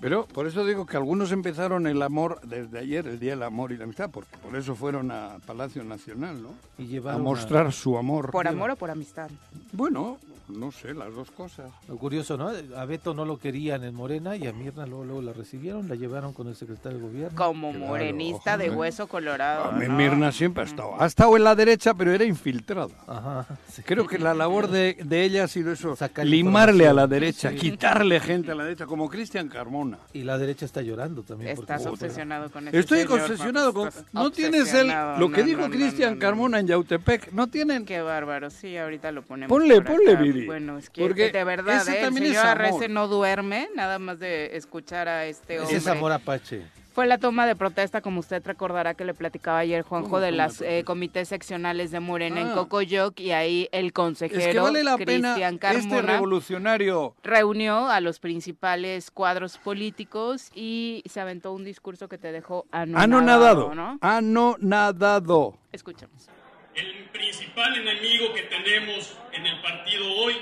Pero 0.00 0.26
por 0.26 0.46
eso 0.46 0.66
digo 0.66 0.84
que 0.84 0.96
algunos 0.96 1.32
empezaron 1.32 1.86
el 1.86 2.02
amor 2.02 2.40
desde 2.46 2.78
ayer, 2.78 3.06
el 3.06 3.18
Día 3.18 3.30
del 3.30 3.42
Amor 3.42 3.72
y 3.72 3.76
la 3.78 3.84
Amistad, 3.84 4.10
porque 4.10 4.36
por 4.36 4.54
eso 4.56 4.74
fueron 4.74 5.10
a 5.10 5.38
Palacio 5.46 5.82
Nacional, 5.84 6.42
¿no? 6.42 6.50
Y 6.76 6.98
A 6.98 7.16
mostrar 7.16 7.72
su 7.72 7.96
amor. 7.96 8.30
¿Por 8.30 8.46
amor 8.46 8.72
o 8.72 8.76
por 8.76 8.90
amistad? 8.90 9.30
Bueno, 9.72 10.18
no 10.48 10.70
sé, 10.72 10.94
las 10.94 11.14
dos 11.14 11.30
cosas. 11.30 11.70
Lo 11.88 11.96
curioso, 11.96 12.36
¿no? 12.36 12.50
A 12.76 12.84
Beto 12.84 13.14
no 13.14 13.24
lo 13.24 13.38
querían 13.38 13.84
en 13.84 13.94
Morena 13.94 14.36
y 14.36 14.46
a 14.46 14.52
Mirna 14.52 14.86
luego, 14.86 15.04
luego 15.04 15.22
la 15.22 15.32
recibieron, 15.32 15.88
la 15.88 15.94
llevaron 15.94 16.32
con 16.32 16.48
el 16.48 16.54
secretario 16.56 16.98
de 16.98 17.04
gobierno. 17.04 17.36
Como 17.36 17.70
Claro, 17.72 17.86
morenista 17.86 18.56
de 18.56 18.70
ojo, 18.70 18.80
hueso 18.80 19.06
colorado. 19.06 19.64
A 19.64 19.72
mí 19.72 19.86
¿no? 19.88 19.94
Mirna 19.96 20.32
siempre 20.32 20.62
ha 20.62 20.66
estado. 20.66 20.94
Ha 21.00 21.06
estado 21.06 21.36
en 21.36 21.44
la 21.44 21.54
derecha, 21.54 21.94
pero 21.94 22.12
era 22.12 22.24
infiltrada. 22.24 22.94
Ajá. 23.06 23.46
sí. 23.70 23.82
Creo 23.82 24.06
que 24.06 24.18
la 24.18 24.34
labor 24.34 24.68
de, 24.68 24.96
de 25.04 25.22
ella 25.24 25.44
ha 25.44 25.48
sido 25.48 25.72
eso, 25.72 25.96
Sacar 25.96 26.26
limarle 26.26 26.86
a 26.86 26.92
la 26.92 27.06
derecha, 27.06 27.50
Sí. 27.50 27.56
quitarle 27.56 28.20
gente 28.20 28.52
a 28.52 28.54
la 28.54 28.64
derecha, 28.64 28.86
como 28.86 29.08
Cristian 29.08 29.48
Carmona. 29.48 29.98
Y 30.12 30.22
la 30.24 30.38
derecha 30.38 30.64
está 30.66 30.82
llorando 30.82 31.22
también. 31.22 31.56
porque- 31.56 31.72
Estás 31.72 31.86
obsesionado 31.90 32.50
con 32.50 32.68
ese 32.68 32.78
Estoy 32.78 33.02
señor, 33.02 33.20
obsesionado 33.20 33.72
con... 33.72 33.90
No 34.12 34.30
tienes 34.30 34.72
el... 34.74 34.88
Lo 35.18 35.30
que 35.30 35.40
No, 35.40 35.46
dijo 35.46 35.60
no, 35.62 35.70
Cristian 35.70 36.10
no, 36.10 36.14
no. 36.16 36.20
Carmona 36.20 36.58
en 36.60 36.66
Yautepec, 36.66 37.32
no 37.32 37.46
tienen... 37.48 37.84
Qué 37.84 38.00
bárbaro, 38.02 38.50
sí, 38.50 38.76
ahorita 38.76 39.10
lo 39.12 39.22
ponemos. 39.22 39.48
Ponle, 39.48 39.80
ponle 39.82 40.16
video, 40.16 40.33
Bueno, 40.46 40.78
es 40.78 40.90
que 40.90 41.02
Porque 41.02 41.30
de 41.30 41.44
verdad, 41.44 41.86
¿eh? 41.88 42.02
el 42.04 42.14
señor. 42.14 42.46
Arrece 42.46 42.88
no 42.88 43.08
duerme, 43.08 43.68
nada 43.74 43.98
más 43.98 44.18
de 44.18 44.56
escuchar 44.56 45.08
a 45.08 45.26
este 45.26 45.60
hombre. 45.60 45.76
Ese 45.76 45.90
es 45.90 45.96
amor 45.96 46.12
apache. 46.12 46.62
Fue 46.94 47.06
la 47.08 47.18
toma 47.18 47.44
de 47.44 47.56
protesta, 47.56 48.00
como 48.02 48.20
usted 48.20 48.40
recordará 48.46 48.94
que 48.94 49.04
le 49.04 49.14
platicaba 49.14 49.58
ayer 49.58 49.82
Juanjo, 49.82 50.10
¿Cómo 50.10 50.20
de 50.20 50.30
las 50.30 50.60
eh, 50.60 50.84
comités 50.86 51.26
seccionales 51.26 51.90
de 51.90 51.98
Morena 51.98 52.40
en 52.40 52.50
Ah. 52.50 52.54
Cocoyoc 52.54 53.18
y 53.18 53.32
ahí 53.32 53.68
el 53.72 53.92
consejero 53.92 54.40
Es 54.40 54.46
que 54.46 54.60
vale 54.60 54.84
la 54.84 54.96
pena 54.96 55.34
Cristian 55.34 55.54
este 55.54 55.58
Carmona 55.90 56.12
revolucionario. 56.12 57.16
reunió 57.24 57.88
a 57.90 58.00
los 58.00 58.20
principales 58.20 59.10
cuadros 59.10 59.58
políticos 59.58 60.50
y 60.54 61.02
se 61.10 61.18
aventó 61.18 61.50
un 61.52 61.64
discurso 61.64 62.08
que 62.08 62.16
te 62.16 62.30
dejó 62.30 62.64
anonadado, 62.70 63.02
Anonadado. 63.02 63.74
¿no? 63.74 63.98
Anonadado. 64.00 65.58
Escuchemos. 65.72 66.28
El 66.74 67.04
principal 67.10 67.76
enemigo 67.76 68.34
que 68.34 68.42
tenemos 68.42 69.16
en 69.32 69.46
el 69.46 69.60
partido 69.60 70.10
hoy 70.12 70.34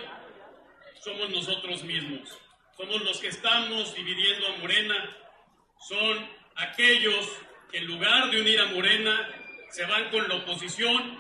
somos 0.99 1.29
nosotros 1.29 1.83
mismos. 1.85 2.39
Somos 2.75 3.03
los 3.03 3.19
que 3.19 3.29
estamos 3.29 3.95
dividiendo 3.95 4.47
a 4.47 4.57
Morena. 4.57 5.17
Son 5.87 6.27
aquellos 6.57 7.29
que 7.71 7.79
en 7.79 7.87
lugar 7.87 8.31
de 8.31 8.41
unir 8.41 8.61
a 8.61 8.67
Morena 8.67 9.29
se 9.71 9.85
van 9.85 10.09
con 10.09 10.27
la 10.27 10.37
oposición 10.37 11.19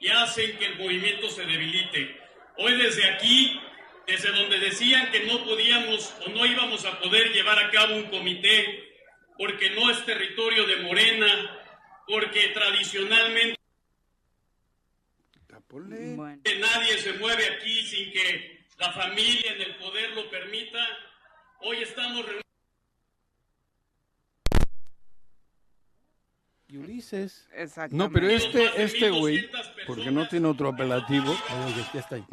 y 0.00 0.08
hacen 0.08 0.58
que 0.58 0.66
el 0.66 0.78
movimiento 0.78 1.28
se 1.28 1.44
debilite. 1.44 2.20
Hoy 2.56 2.72
desde 2.78 3.08
aquí, 3.10 3.60
desde 4.08 4.32
donde 4.32 4.58
decían 4.58 5.12
que 5.12 5.20
no 5.20 5.44
podíamos 5.44 6.12
o 6.26 6.30
no 6.30 6.46
íbamos 6.46 6.84
a 6.84 6.98
poder 6.98 7.32
llevar 7.32 7.60
a 7.60 7.70
cabo 7.70 7.94
un 7.94 8.10
comité 8.10 8.88
porque 9.38 9.70
no 9.70 9.88
es 9.88 10.04
territorio 10.04 10.66
de 10.66 10.76
Morena, 10.76 11.58
porque 12.08 12.48
tradicionalmente 12.48 13.59
Bueno, 15.70 16.40
que 16.42 16.58
nadie 16.58 16.98
se 16.98 17.12
mueve 17.14 17.44
aquí 17.54 17.82
sin 17.82 18.10
que 18.12 18.66
la 18.78 18.92
familia 18.92 19.52
en 19.54 19.62
el 19.62 19.76
poder 19.76 20.10
lo 20.16 20.28
permita. 20.30 20.78
Hoy 21.62 21.76
estamos 21.78 22.24
reunidos. 22.24 22.42
Y 26.68 26.76
Ulises. 26.76 27.48
exactamente. 27.52 27.96
No, 27.96 28.10
pero 28.12 28.28
este, 28.28 28.82
este 28.82 29.10
güey, 29.10 29.36
1200 29.42 29.72
porque 29.86 30.10
no 30.10 30.28
tiene 30.28 30.46
otro 30.48 30.68
apelativo. 30.68 31.30
Oye, 31.30 31.84
ya- 31.92 32.00
está 32.00 32.14
ahí. 32.16 32.24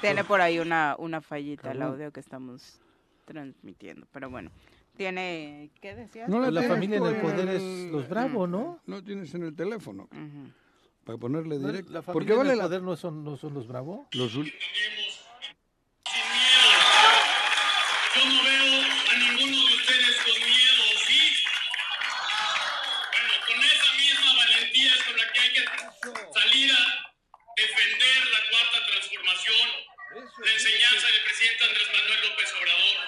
Tiene 0.00 0.22
por 0.24 0.40
ahí 0.40 0.58
una, 0.60 0.94
una 0.98 1.20
fallita 1.20 1.72
el 1.72 1.82
audio 1.82 2.12
que 2.12 2.20
estamos 2.20 2.80
transmitiendo, 3.24 4.06
pero 4.12 4.30
bueno. 4.30 4.50
Tiene, 4.96 5.70
¿qué 5.80 5.94
decías? 5.94 6.28
No 6.28 6.38
Pues 6.38 6.52
la 6.52 6.62
familia 6.64 6.96
en 6.98 7.06
el 7.06 7.20
poder 7.20 7.48
es 7.48 7.62
los 7.92 8.08
bravos, 8.08 8.48
¿no? 8.48 8.80
No 8.86 9.02
tienes 9.04 9.32
en 9.34 9.44
el 9.44 9.54
teléfono 9.54 10.08
Ujú. 10.10 10.52
Para 11.08 11.16
ponerle 11.16 11.56
directo. 11.56 11.90
La 11.90 12.02
Porque 12.02 12.34
vale 12.34 12.52
el 12.52 12.58
la 12.58 12.68
no 12.68 12.94
son, 12.94 13.24
no 13.24 13.38
son 13.38 13.54
los 13.54 13.66
bravos. 13.66 14.06
los 14.12 14.30
sin 14.30 14.42
miedo. 14.42 14.52
Yo 18.14 18.24
no 18.28 18.44
veo 18.44 18.84
a 19.08 19.14
ninguno 19.16 19.56
de 19.56 19.74
ustedes 19.74 20.16
con 20.20 20.36
miedo, 20.36 20.84
¿sí? 21.06 21.20
Bueno, 23.08 23.34
con 23.46 23.56
esa 23.56 23.92
misma 23.96 24.34
valentía 24.36 24.92
es 24.92 25.02
con 25.04 25.16
la 25.16 25.32
que 25.32 25.40
hay 25.40 25.52
que 25.54 25.64
salir 26.38 26.72
a 26.76 26.84
defender 27.56 28.26
la 28.28 28.40
cuarta 28.50 28.86
transformación, 28.92 29.68
la 30.44 30.52
enseñanza 30.52 31.06
del 31.06 31.24
presidente 31.24 31.64
Andrés 31.64 31.88
Manuel 31.88 32.20
López 32.28 32.52
Obrador. 32.60 32.98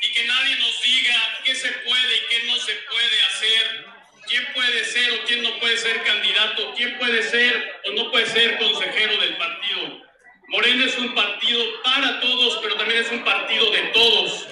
Y 0.00 0.12
que 0.14 0.24
nadie 0.24 0.56
nos 0.56 0.82
diga 0.82 1.20
qué 1.44 1.54
se 1.54 1.68
puede 1.68 2.16
y 2.16 2.20
qué 2.30 2.46
no 2.46 2.56
se 2.56 2.72
puede 2.88 3.22
hacer, 3.28 3.93
quién 4.26 4.44
puede 4.54 4.84
ser 4.84 5.10
o 5.12 5.24
quién 5.26 5.42
no 5.42 5.58
puede 5.60 5.76
ser 5.76 6.02
candidato, 6.02 6.72
quién 6.76 6.98
puede 6.98 7.22
ser 7.22 7.80
o 7.86 7.92
no 7.92 8.10
puede 8.10 8.26
ser 8.26 8.58
consejero 8.58 9.16
del 9.18 9.36
partido. 9.36 10.02
Morena 10.48 10.84
es 10.84 10.98
un 10.98 11.14
partido 11.14 11.64
para 11.82 12.20
todos, 12.20 12.58
pero 12.62 12.76
también 12.76 13.00
es 13.00 13.10
un 13.10 13.24
partido 13.24 13.70
de 13.70 13.82
todos. 13.92 14.48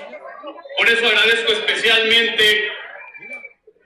Por 0.79 0.89
eso 0.89 1.07
agradezco 1.07 1.53
especialmente 1.53 2.73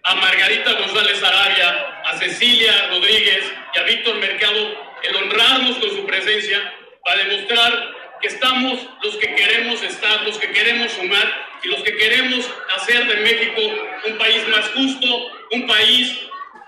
a 0.04 0.14
Margarita 0.14 0.72
González 0.74 1.22
Arabia, 1.22 2.00
a 2.04 2.16
Cecilia 2.18 2.88
Rodríguez 2.90 3.44
y 3.74 3.78
a 3.78 3.82
Víctor 3.82 4.16
Mercado 4.16 4.86
el 5.02 5.16
honrarnos 5.16 5.78
con 5.78 5.90
su 5.90 6.06
presencia 6.06 6.72
para 7.04 7.24
demostrar 7.24 7.94
que 8.20 8.28
estamos 8.28 8.88
los 9.02 9.16
que 9.16 9.34
queremos 9.34 9.82
estar, 9.82 10.22
los 10.22 10.38
que 10.38 10.50
queremos 10.52 10.92
sumar 10.92 11.45
y 11.66 11.68
los 11.68 11.82
que 11.82 11.96
queremos 11.96 12.48
hacer 12.76 13.06
de 13.06 13.16
México 13.16 13.60
un 14.06 14.18
país 14.18 14.48
más 14.48 14.68
justo, 14.70 15.06
un 15.50 15.66
país 15.66 16.16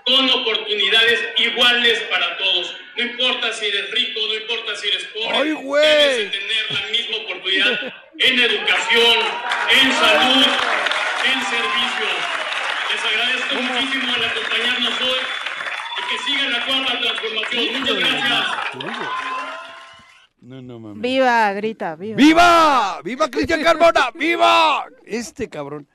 con 0.05 0.29
oportunidades 0.29 1.21
iguales 1.37 1.99
para 2.11 2.37
todos. 2.37 2.75
No 2.97 3.03
importa 3.03 3.53
si 3.53 3.67
eres 3.67 3.91
rico, 3.91 4.19
no 4.27 4.35
importa 4.35 4.75
si 4.75 4.87
eres 4.89 5.05
pobre, 5.05 5.37
¡Ay, 5.37 5.49
debes 5.49 6.17
de 6.17 6.37
tener 6.37 6.65
la 6.71 6.87
misma 6.91 7.17
oportunidad 7.17 7.93
en 8.17 8.39
educación, 8.39 9.17
en 9.69 9.91
salud, 9.93 10.45
en 11.23 11.41
servicios. 11.45 12.19
Les 12.91 13.05
agradezco 13.05 13.55
muchísimo 13.55 14.15
el 14.17 14.23
acompañarnos 14.25 15.01
hoy 15.01 15.19
y 15.97 16.09
que 16.09 16.23
sigan 16.25 16.51
la 16.51 16.65
cuarta 16.65 16.99
transformación. 16.99 17.79
Muchas 17.79 17.99
gracias. 17.99 19.38
No, 20.41 20.61
no 20.61 20.79
mames. 20.79 21.01
Viva, 21.01 21.51
grita, 21.53 21.95
viva. 21.95 22.15
¡Viva! 22.17 23.01
¡Viva 23.03 23.29
Cristian 23.29 23.61
Carmona! 23.61 24.09
¡Viva! 24.13 24.85
Este 25.05 25.49
cabrón. 25.49 25.87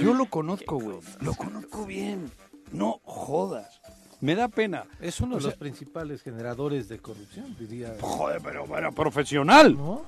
Yo 0.00 0.14
lo 0.14 0.26
conozco, 0.26 0.78
güey. 0.78 0.98
Lo 1.20 1.34
conozco 1.34 1.84
bien. 1.86 2.30
No 2.72 3.00
jodas. 3.04 3.80
Me 4.20 4.34
da 4.34 4.48
pena. 4.48 4.84
Es 5.00 5.20
uno 5.20 5.36
O 5.36 5.38
de 5.38 5.42
sea- 5.42 5.50
los 5.50 5.58
principales 5.58 6.22
generadores 6.22 6.88
de 6.88 6.98
corrupción, 6.98 7.56
diría. 7.58 7.94
Joder, 8.00 8.40
pero 8.44 8.66
bueno, 8.66 8.92
profesional. 8.92 9.76
¿No? 9.76 10.02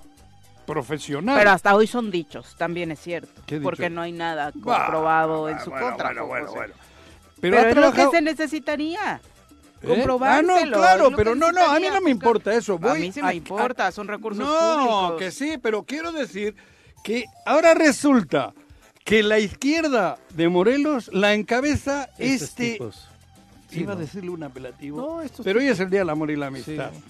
Profesional. 0.66 1.36
Pero 1.38 1.50
hasta 1.50 1.74
hoy 1.74 1.86
son 1.88 2.10
dichos, 2.10 2.54
también 2.56 2.92
es 2.92 3.00
cierto. 3.00 3.42
¿Qué 3.46 3.56
dicho? 3.56 3.64
Porque 3.64 3.90
no 3.90 4.00
hay 4.02 4.12
nada 4.12 4.52
Bah, 4.54 4.84
comprobado 4.84 5.48
en 5.48 5.58
su 5.60 5.70
bueno, 5.70 5.86
contra. 5.88 6.08
Bueno, 6.10 6.26
bueno, 6.26 6.52
bueno. 6.52 6.74
Pero, 7.40 7.58
es 7.58 7.74
lo 7.74 7.92
que 7.92 8.06
se 8.10 8.22
necesitaría. 8.22 9.20
¿Eh? 9.82 9.86
Comprobárselo. 9.88 10.52
Ah, 10.54 10.64
no, 10.64 10.72
claro, 10.72 11.10
pero 11.16 11.34
no, 11.34 11.50
no, 11.52 11.60
a 11.64 11.78
mí 11.80 11.86
no 11.92 12.00
me 12.00 12.10
importa 12.10 12.54
eso. 12.54 12.78
a 12.82 12.94
mí 12.94 13.12
sí 13.12 13.20
a- 13.20 13.24
me 13.26 13.34
importa, 13.34 13.90
son 13.90 14.08
recursos 14.08 14.44
no, 14.44 14.76
públicos. 15.08 15.18
que 15.18 15.30
sí, 15.30 15.58
pero 15.60 15.82
quiero 15.84 16.12
decir 16.12 16.54
que 17.02 17.24
ahora 17.46 17.74
resulta 17.74 18.54
que 19.04 19.22
la 19.22 19.38
izquierda 19.38 20.18
de 20.30 20.48
Morelos 20.48 21.10
la 21.12 21.34
encabeza 21.34 22.08
Estos 22.18 22.50
este... 22.50 22.72
tipos. 22.72 23.08
Sí, 23.68 23.80
Iba 23.80 23.94
a 23.94 23.96
decirle 23.96 24.30
un 24.30 24.42
apelativo, 24.42 25.00
No, 25.00 25.22
estos 25.22 25.44
pero 25.44 25.58
hoy 25.58 25.66
es 25.66 25.80
el 25.80 25.88
Día 25.88 26.00
del 26.00 26.10
Amor 26.10 26.30
y 26.30 26.36
la 26.36 26.48
Amistad. 26.48 26.90
Sí. 26.92 27.02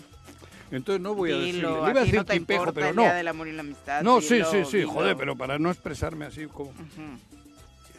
Entonces 0.71 1.03
no 1.03 1.15
voy 1.15 1.33
a 1.33 1.37
decirle. 1.37 1.63
Le 1.63 1.69
iba 1.69 1.89
a 1.89 1.93
decir 1.93 2.15
no 2.15 2.25
te 2.25 2.33
tipejo, 2.39 2.73
pero 2.73 2.89
el 2.89 2.97
no. 2.97 3.03
Día 3.03 3.15
del 3.15 3.29
amor 3.29 3.47
y 3.49 3.53
la 3.53 3.61
amistad. 3.61 4.01
No, 4.03 4.23
sí, 4.23 4.35
dilo, 4.37 4.51
sí, 4.51 4.65
sí, 4.65 4.77
dilo. 4.79 4.91
joder, 4.91 5.17
pero 5.19 5.37
para 5.37 5.59
no 5.59 5.71
expresarme 5.71 6.25
así 6.25 6.47
como... 6.47 6.73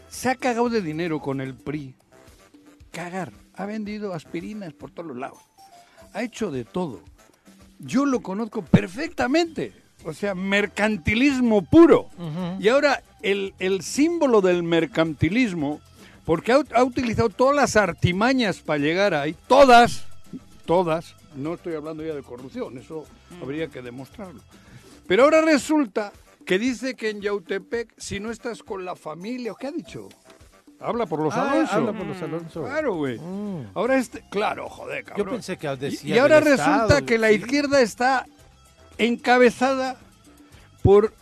Se 0.09 0.29
ha 0.29 0.35
cagado 0.35 0.69
de 0.69 0.81
dinero 0.81 1.19
con 1.19 1.39
el 1.39 1.53
PRI. 1.53 1.93
Cagar. 2.91 3.31
Ha 3.55 3.65
vendido 3.65 4.13
aspirinas 4.13 4.73
por 4.73 4.91
todos 4.91 5.07
los 5.07 5.17
lados. 5.17 5.39
Ha 6.13 6.23
hecho 6.23 6.51
de 6.51 6.65
todo. 6.65 7.01
Yo 7.79 8.05
lo 8.05 8.21
conozco 8.21 8.63
perfectamente. 8.63 9.73
O 10.05 10.13
sea, 10.13 10.35
mercantilismo 10.35 11.61
puro. 11.61 12.09
Y 12.59 12.67
ahora 12.67 13.01
el, 13.21 13.53
el 13.59 13.81
símbolo 13.83 14.41
del 14.41 14.63
mercantilismo, 14.63 15.79
porque 16.25 16.51
ha, 16.51 16.61
ha 16.75 16.83
utilizado 16.83 17.29
todas 17.29 17.55
las 17.55 17.75
artimañas 17.75 18.59
para 18.59 18.79
llegar 18.79 19.13
ahí, 19.13 19.35
todas, 19.47 20.05
todas, 20.65 21.15
no 21.35 21.53
estoy 21.53 21.75
hablando 21.75 22.03
ya 22.03 22.13
de 22.13 22.21
corrupción, 22.21 22.77
eso 22.77 23.05
habría 23.41 23.67
que 23.69 23.81
demostrarlo. 23.81 24.41
Pero 25.07 25.23
ahora 25.23 25.41
resulta 25.41 26.11
que 26.45 26.59
dice 26.59 26.95
que 26.95 27.09
en 27.09 27.21
Yautepec, 27.21 27.93
si 27.97 28.19
no 28.19 28.29
estás 28.29 28.61
con 28.61 28.83
la 28.83 28.95
familia, 28.95 29.53
¿o 29.53 29.55
qué 29.55 29.67
ha 29.67 29.71
dicho? 29.71 30.09
Habla 30.83 31.05
por 31.05 31.19
los 31.19 31.33
Ah, 31.33 31.51
Alonso. 31.51 31.73
habla 31.73 31.93
por 31.93 32.05
los 32.05 32.21
Alonso. 32.21 32.63
Claro, 32.63 32.95
güey. 32.95 33.17
Mm. 33.19 33.67
Ahora 33.73 33.97
este, 33.97 34.23
claro, 34.29 34.69
joder, 34.69 35.03
cabrón. 35.05 35.25
Yo 35.27 35.31
pensé 35.31 35.57
que 35.57 35.67
decía 35.75 36.15
y, 36.15 36.19
ahora 36.19 36.39
resulta 36.41 36.83
Estado, 36.83 37.05
que 37.05 37.17
la 37.17 37.29
sí. 37.29 37.35
izquierda 37.35 37.81
está 37.81 38.25
encabezada 38.97 39.95
por 40.81 41.13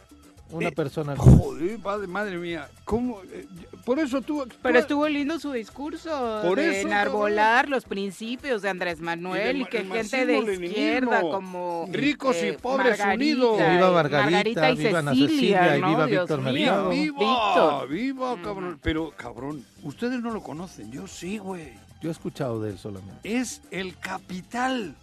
Una 0.50 0.68
Eh, 0.68 0.72
persona. 0.74 1.16
Joder, 1.16 1.80
madre, 1.80 2.08
madre 2.08 2.38
mía. 2.38 2.68
¿Cómo? 2.84 3.22
Eh, 3.32 3.48
Por 3.86 4.00
eso 4.00 4.22
tú. 4.22 4.46
Pero 4.62 4.76
tú- 4.76 4.80
estuvo 4.80 5.08
lindo 5.10 5.40
su 5.40 5.52
discurso 5.52 6.42
Por 6.44 6.58
de 6.60 6.80
eso, 6.80 6.88
enarbolar 6.88 7.68
los 7.70 7.84
principios 7.86 8.62
de 8.62 8.70
Andrés 8.70 9.00
Manuel 9.02 9.58
y, 9.58 9.64
de- 9.64 9.70
que 9.70 9.84
gente 9.86 10.26
de 10.26 10.54
izquierda 10.66 11.22
como 11.22 11.86
eh, 11.88 11.92
Ricos 11.98 12.38
y 12.44 12.52
pobres 12.54 13.00
Margarita, 13.00 13.14
unidos. 13.16 13.58
Que 13.58 13.70
viva 13.70 13.92
Margarita, 13.92 14.24
Margarita 14.32 14.72
y 14.72 14.76
viva 14.78 15.00
Ana 15.00 15.12
Cecilia, 15.12 15.28
Cecilia 15.30 15.78
y 15.78 15.82
viva 15.82 16.08
Dios 16.08 16.22
Víctor. 16.30 16.42
Mercado. 16.42 16.90
¡Viva! 16.90 17.20
Víctor. 17.20 17.90
¡Viva, 17.90 18.42
cabrón! 18.44 18.80
Pero, 18.84 19.12
cabrón, 19.18 19.66
ustedes 19.84 20.22
no 20.22 20.32
lo 20.32 20.42
conocen. 20.44 20.92
Yo 20.92 21.08
sí, 21.08 21.38
güey. 21.38 21.74
Yo 22.02 22.10
he 22.10 22.12
escuchado 22.12 22.62
de 22.62 22.72
él 22.72 22.78
solamente. 22.80 23.16
Es 23.24 23.62
el 23.72 23.98
capital. 23.98 24.96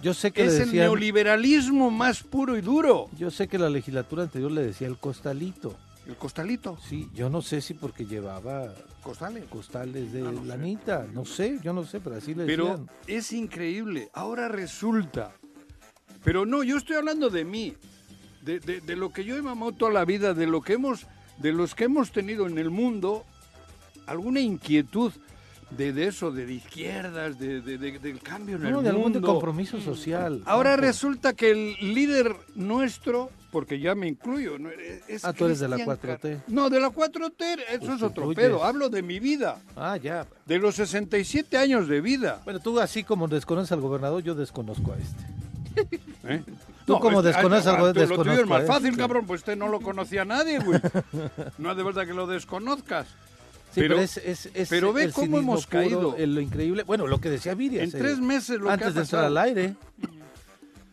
Yo 0.00 0.14
sé 0.14 0.30
que 0.30 0.44
le 0.44 0.48
Es 0.48 0.60
el 0.60 0.72
neoliberalismo 0.72 1.90
más 1.90 2.22
puro 2.22 2.56
y 2.56 2.60
duro. 2.60 3.08
yo 3.18 3.30
sé 3.30 3.48
que 3.48 3.58
la 3.58 3.68
legislatura 3.68 4.22
anterior 4.22 4.50
le 4.52 4.62
decía 4.62 4.86
el 4.86 4.96
costalito. 4.96 5.74
El 6.08 6.16
costalito. 6.16 6.78
Sí, 6.82 7.08
yo 7.14 7.28
no 7.28 7.42
sé 7.42 7.60
si 7.60 7.74
porque 7.74 8.06
llevaba 8.06 8.72
Costales. 9.02 9.44
costales 9.48 10.10
de 10.10 10.22
Ah, 10.22 10.32
no 10.32 10.40
sé. 10.40 10.46
lanita, 10.46 11.06
no 11.12 11.24
sé, 11.26 11.60
yo 11.62 11.72
no 11.74 11.84
sé, 11.84 12.00
pero 12.00 12.16
así 12.16 12.34
le 12.34 12.46
Pero 12.46 12.64
decían. 12.64 12.90
es 13.06 13.32
increíble. 13.32 14.08
Ahora 14.14 14.48
resulta. 14.48 15.32
Pero 16.24 16.46
no, 16.46 16.62
yo 16.62 16.78
estoy 16.78 16.96
hablando 16.96 17.28
de 17.30 17.44
mí. 17.44 17.74
De, 18.42 18.58
de- 18.60 18.80
de 18.80 18.96
lo 18.96 19.12
que 19.12 19.24
yo 19.24 19.36
he 19.36 19.42
mamado 19.42 19.72
toda 19.72 19.90
la 19.92 20.04
vida, 20.06 20.32
de 20.32 20.46
lo 20.46 20.62
que 20.62 20.72
hemos, 20.74 21.06
de 21.36 21.52
los 21.52 21.74
que 21.74 21.84
hemos 21.84 22.10
tenido 22.12 22.46
en 22.46 22.56
el 22.56 22.70
mundo, 22.70 23.26
alguna 24.06 24.40
inquietud 24.40 25.12
de, 25.76 25.92
de 25.92 26.06
eso, 26.06 26.30
de, 26.30 26.46
de 26.46 26.54
izquierdas, 26.54 27.38
de, 27.38 27.60
de- 27.60 27.76
de- 27.76 27.98
del 27.98 28.20
cambio 28.20 28.56
en 28.56 28.62
No, 28.62 28.78
el 28.78 28.84
de 28.84 28.90
algún 28.90 29.20
compromiso 29.20 29.78
social. 29.82 30.40
Ahora 30.46 30.76
resulta 30.78 31.34
que 31.34 31.50
el 31.50 31.94
líder 31.94 32.34
nuestro, 32.54 33.28
porque 33.50 33.80
ya 33.80 33.94
me 33.94 34.06
incluyo, 34.08 34.58
¿no? 34.58 34.68
es 35.08 35.24
Ah, 35.24 35.32
tú 35.32 35.46
eres 35.46 35.58
de 35.60 35.68
la 35.68 35.76
Cristian 35.76 35.96
4T. 35.98 36.20
Car- 36.20 36.44
No, 36.48 36.68
de 36.70 36.80
la 36.80 36.90
4T, 36.90 37.58
eso 37.70 37.78
Pues 37.80 37.90
es 37.96 38.02
otro 38.02 38.30
incluyes. 38.30 38.36
pedo. 38.50 38.64
Hablo 38.64 38.88
de 38.90 39.02
mi 39.02 39.18
vida, 39.20 39.58
Ah, 39.76 39.96
ya. 39.96 40.26
de 40.46 40.58
los 40.58 40.74
67 40.76 41.56
años 41.56 41.88
de 41.88 42.00
vida. 42.00 42.40
Bueno, 42.44 42.60
tú 42.60 42.78
así 42.80 43.04
como 43.04 43.26
desconoces 43.28 43.72
al 43.72 43.80
gobernador, 43.80 44.22
yo 44.22 44.34
desconozco 44.34 44.92
a 44.92 44.96
este. 44.98 45.98
¿eh? 46.34 46.42
Tú 46.86 46.98
como 46.98 47.18
este- 47.20 47.28
desconoces 47.32 47.66
ah, 47.66 47.70
algo, 47.74 47.92
tú- 47.92 48.00
Lo 48.00 48.06
tuyo 48.06 48.14
es 48.32 48.38
desconozco 48.38 48.46
más 48.48 48.66
fácil, 48.66 48.88
este. 48.90 48.98
cabrón, 49.00 49.26
pues 49.26 49.40
usted 49.40 49.56
no 49.56 49.68
lo 49.68 49.80
conocía 49.80 50.22
a 50.22 50.24
nadie, 50.24 50.58
güey. 50.58 50.80
No 51.58 51.70
hace 51.70 51.82
falta 51.84 52.04
que 52.06 52.14
lo 52.14 52.26
desconozcas. 52.26 53.06
Sí, 53.74 53.80
pero, 53.82 53.96
Pero- 53.96 54.00
es, 54.00 54.16
es, 54.16 54.48
es 54.54 54.68
pero 54.70 54.94
ve 54.94 55.10
cómo 55.12 55.38
hemos 55.38 55.66
puro, 55.66 55.78
caído. 55.82 56.16
en 56.16 56.34
lo 56.34 56.40
increíble. 56.40 56.84
Bueno, 56.84 57.06
lo 57.06 57.20
que 57.20 57.28
decía 57.28 57.54
Viri. 57.54 57.78
En 57.80 57.90
tres 57.90 58.18
meses 58.18 58.58
lo 58.58 58.70
antes 58.70 58.86
que 58.86 58.90
ha 58.90 58.94
de 58.94 59.00
entrar 59.02 59.24
al 59.26 59.36
aire. 59.36 59.74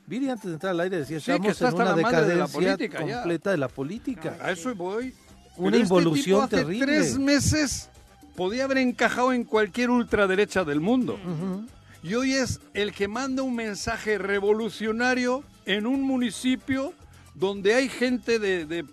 Viri 0.08 0.30
antes 0.30 0.46
de 0.46 0.54
entrar 0.54 0.72
al 0.72 0.80
aire 0.82 0.98
decía, 1.00 1.20
Sí, 1.20 1.32
estamos 1.32 1.62
en 1.62 1.74
una 1.76 1.86
la 1.86 1.96
madre 1.96 2.22
de 2.22 2.26
decadencia 2.36 2.54
política 2.60 3.06
ya". 3.06 3.16
completa 3.22 3.52
de 3.52 3.58
la 3.58 3.68
política. 3.68 4.38
A 4.42 4.52
eso 4.52 4.74
voy. 4.76 5.14
Una 5.58 5.72
Pero 5.72 5.84
este 5.84 5.94
involución 5.96 6.26
tipo 6.42 6.42
hace 6.44 6.56
terrible. 6.58 6.86
tres 6.86 7.18
meses 7.18 7.90
podía 8.36 8.66
haber 8.66 8.78
encajado 8.80 9.32
en 9.34 9.44
cualquier 9.46 9.90
ultraderecha 9.90 10.64
del 10.64 10.80
mundo. 10.82 11.14
Ujú. 11.26 11.66
Y 12.04 12.14
hoy 12.14 12.34
es 12.34 12.60
el 12.74 12.92
que 12.94 13.08
manda 13.08 13.42
un 13.42 13.56
mensaje 13.56 14.18
revolucionario 14.20 15.44
en 15.66 15.88
un 15.88 16.02
municipio 16.04 16.94
donde 17.34 17.74
hay 17.74 17.90
gente 17.90 18.38
de, 18.40 18.66
de- 18.66 18.86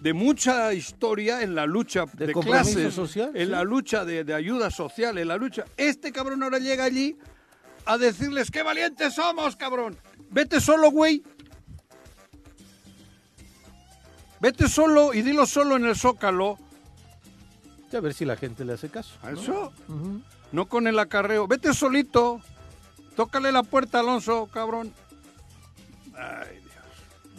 de 0.00 0.14
mucha 0.14 0.72
historia 0.72 1.42
en 1.42 1.54
la 1.54 1.66
lucha 1.66 2.06
De 2.14 2.28
de, 2.28 2.32
clases, 2.32 2.94
social, 2.94 3.32
en 3.34 3.46
sí. 3.46 3.50
la 3.52 3.64
lucha 3.64 4.04
de, 4.06 4.24
de 4.24 4.32
ayuda 4.32 4.70
social, 4.70 5.18
en 5.18 5.28
la 5.28 5.36
lucha. 5.36 5.64
Este 5.76 6.10
cabrón 6.10 6.42
ahora 6.42 6.58
llega 6.58 6.84
allí 6.84 7.18
a 7.84 7.98
decirles 7.98 8.50
qué 8.50 8.62
valientes 8.62 9.14
somos, 9.14 9.56
cabrón. 9.56 9.98
Vete 10.30 10.60
solo, 10.60 10.90
güey. 10.90 11.22
Vete 14.40 14.68
solo 14.68 15.12
y 15.12 15.22
dilo 15.22 15.44
solo 15.46 15.76
en 15.76 15.84
el 15.84 15.96
zócalo. 15.96 16.56
A 17.92 18.00
ver 18.00 18.14
si 18.14 18.24
la 18.24 18.36
gente 18.36 18.64
le 18.64 18.74
hace 18.74 18.88
caso. 18.88 19.16
¿A 19.22 19.32
¿no? 19.32 19.40
eso? 19.40 19.72
No 20.52 20.68
con 20.68 20.86
el 20.86 20.98
acarreo. 20.98 21.46
Vete 21.46 21.74
solito. 21.74 22.40
Tócale 23.16 23.52
la 23.52 23.62
puerta, 23.64 24.00
Alonso, 24.00 24.48
cabrón. 24.52 24.94
Ay. 26.16 26.59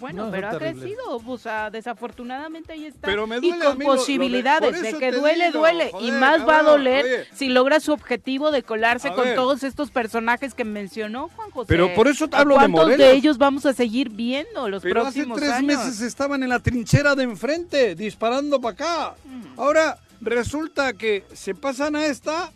Bueno, 0.01 0.25
No, 0.25 0.31
pero 0.31 0.49
ha 0.49 0.57
crecido, 0.57 1.21
o 1.25 1.37
sea, 1.37 1.69
desafortunadamente 1.69 2.73
ahí 2.73 2.85
está. 2.87 3.07
Pero 3.07 3.27
me 3.27 3.37
y 3.37 3.39
duele 3.51 3.63
a 3.65 3.69
con 3.69 3.77
mí 3.77 3.85
lo- 3.85 3.91
lo 3.91 3.93
de- 3.93 3.99
posibilidades 3.99 4.81
de 4.81 4.93
que 4.97 5.11
duele, 5.11 5.45
digo, 5.47 5.59
duele. 5.59 5.91
y 6.01 6.11
más 6.11 6.45
va 6.47 6.59
a 6.59 6.63
doler 6.63 7.05
oye. 7.05 7.25
si 7.33 7.47
logra 7.49 7.79
su 7.79 7.93
objetivo 7.93 8.51
de 8.51 8.63
colarse 8.63 9.09
A 9.09 9.13
con 9.13 9.25
ver. 9.25 9.35
todos 9.35 9.63
estos 9.63 9.91
personajes 9.91 10.53
que 10.55 10.65
mencionó 10.65 11.29
Juan 11.35 11.51
José. 11.51 11.67
Pero 11.69 11.93
por 11.93 12.07
eso 12.07 12.27
te 12.27 12.35
¿A 12.35 12.39
hablo 12.39 12.55
de 12.55 12.59
¿Cuántos 12.61 12.81
Morelos? 12.85 13.07
de 13.07 13.13
ellos 13.13 13.37
vamos 13.37 13.65
a 13.65 13.73
seguir 13.73 14.09
viendo 14.09 14.67
los 14.67 14.81
Pero 14.81 15.01
hace 15.01 15.19
próximos 15.25 15.37
tres 15.39 15.51
años? 15.51 15.77
meses 15.85 16.01
estaban 16.01 16.41
en 16.43 16.49
la 16.49 16.59
trinchera 16.59 17.15
de 17.15 17.23
enfrente, 17.23 17.95
disparando 17.95 18.59
para 18.59 18.73
acá. 18.73 19.15
Ahora 19.55 19.99
resulta 20.19 20.93
que 20.93 21.23
se 21.33 21.53
pasan 21.53 21.95
a 21.95 22.05
esta 22.07 22.51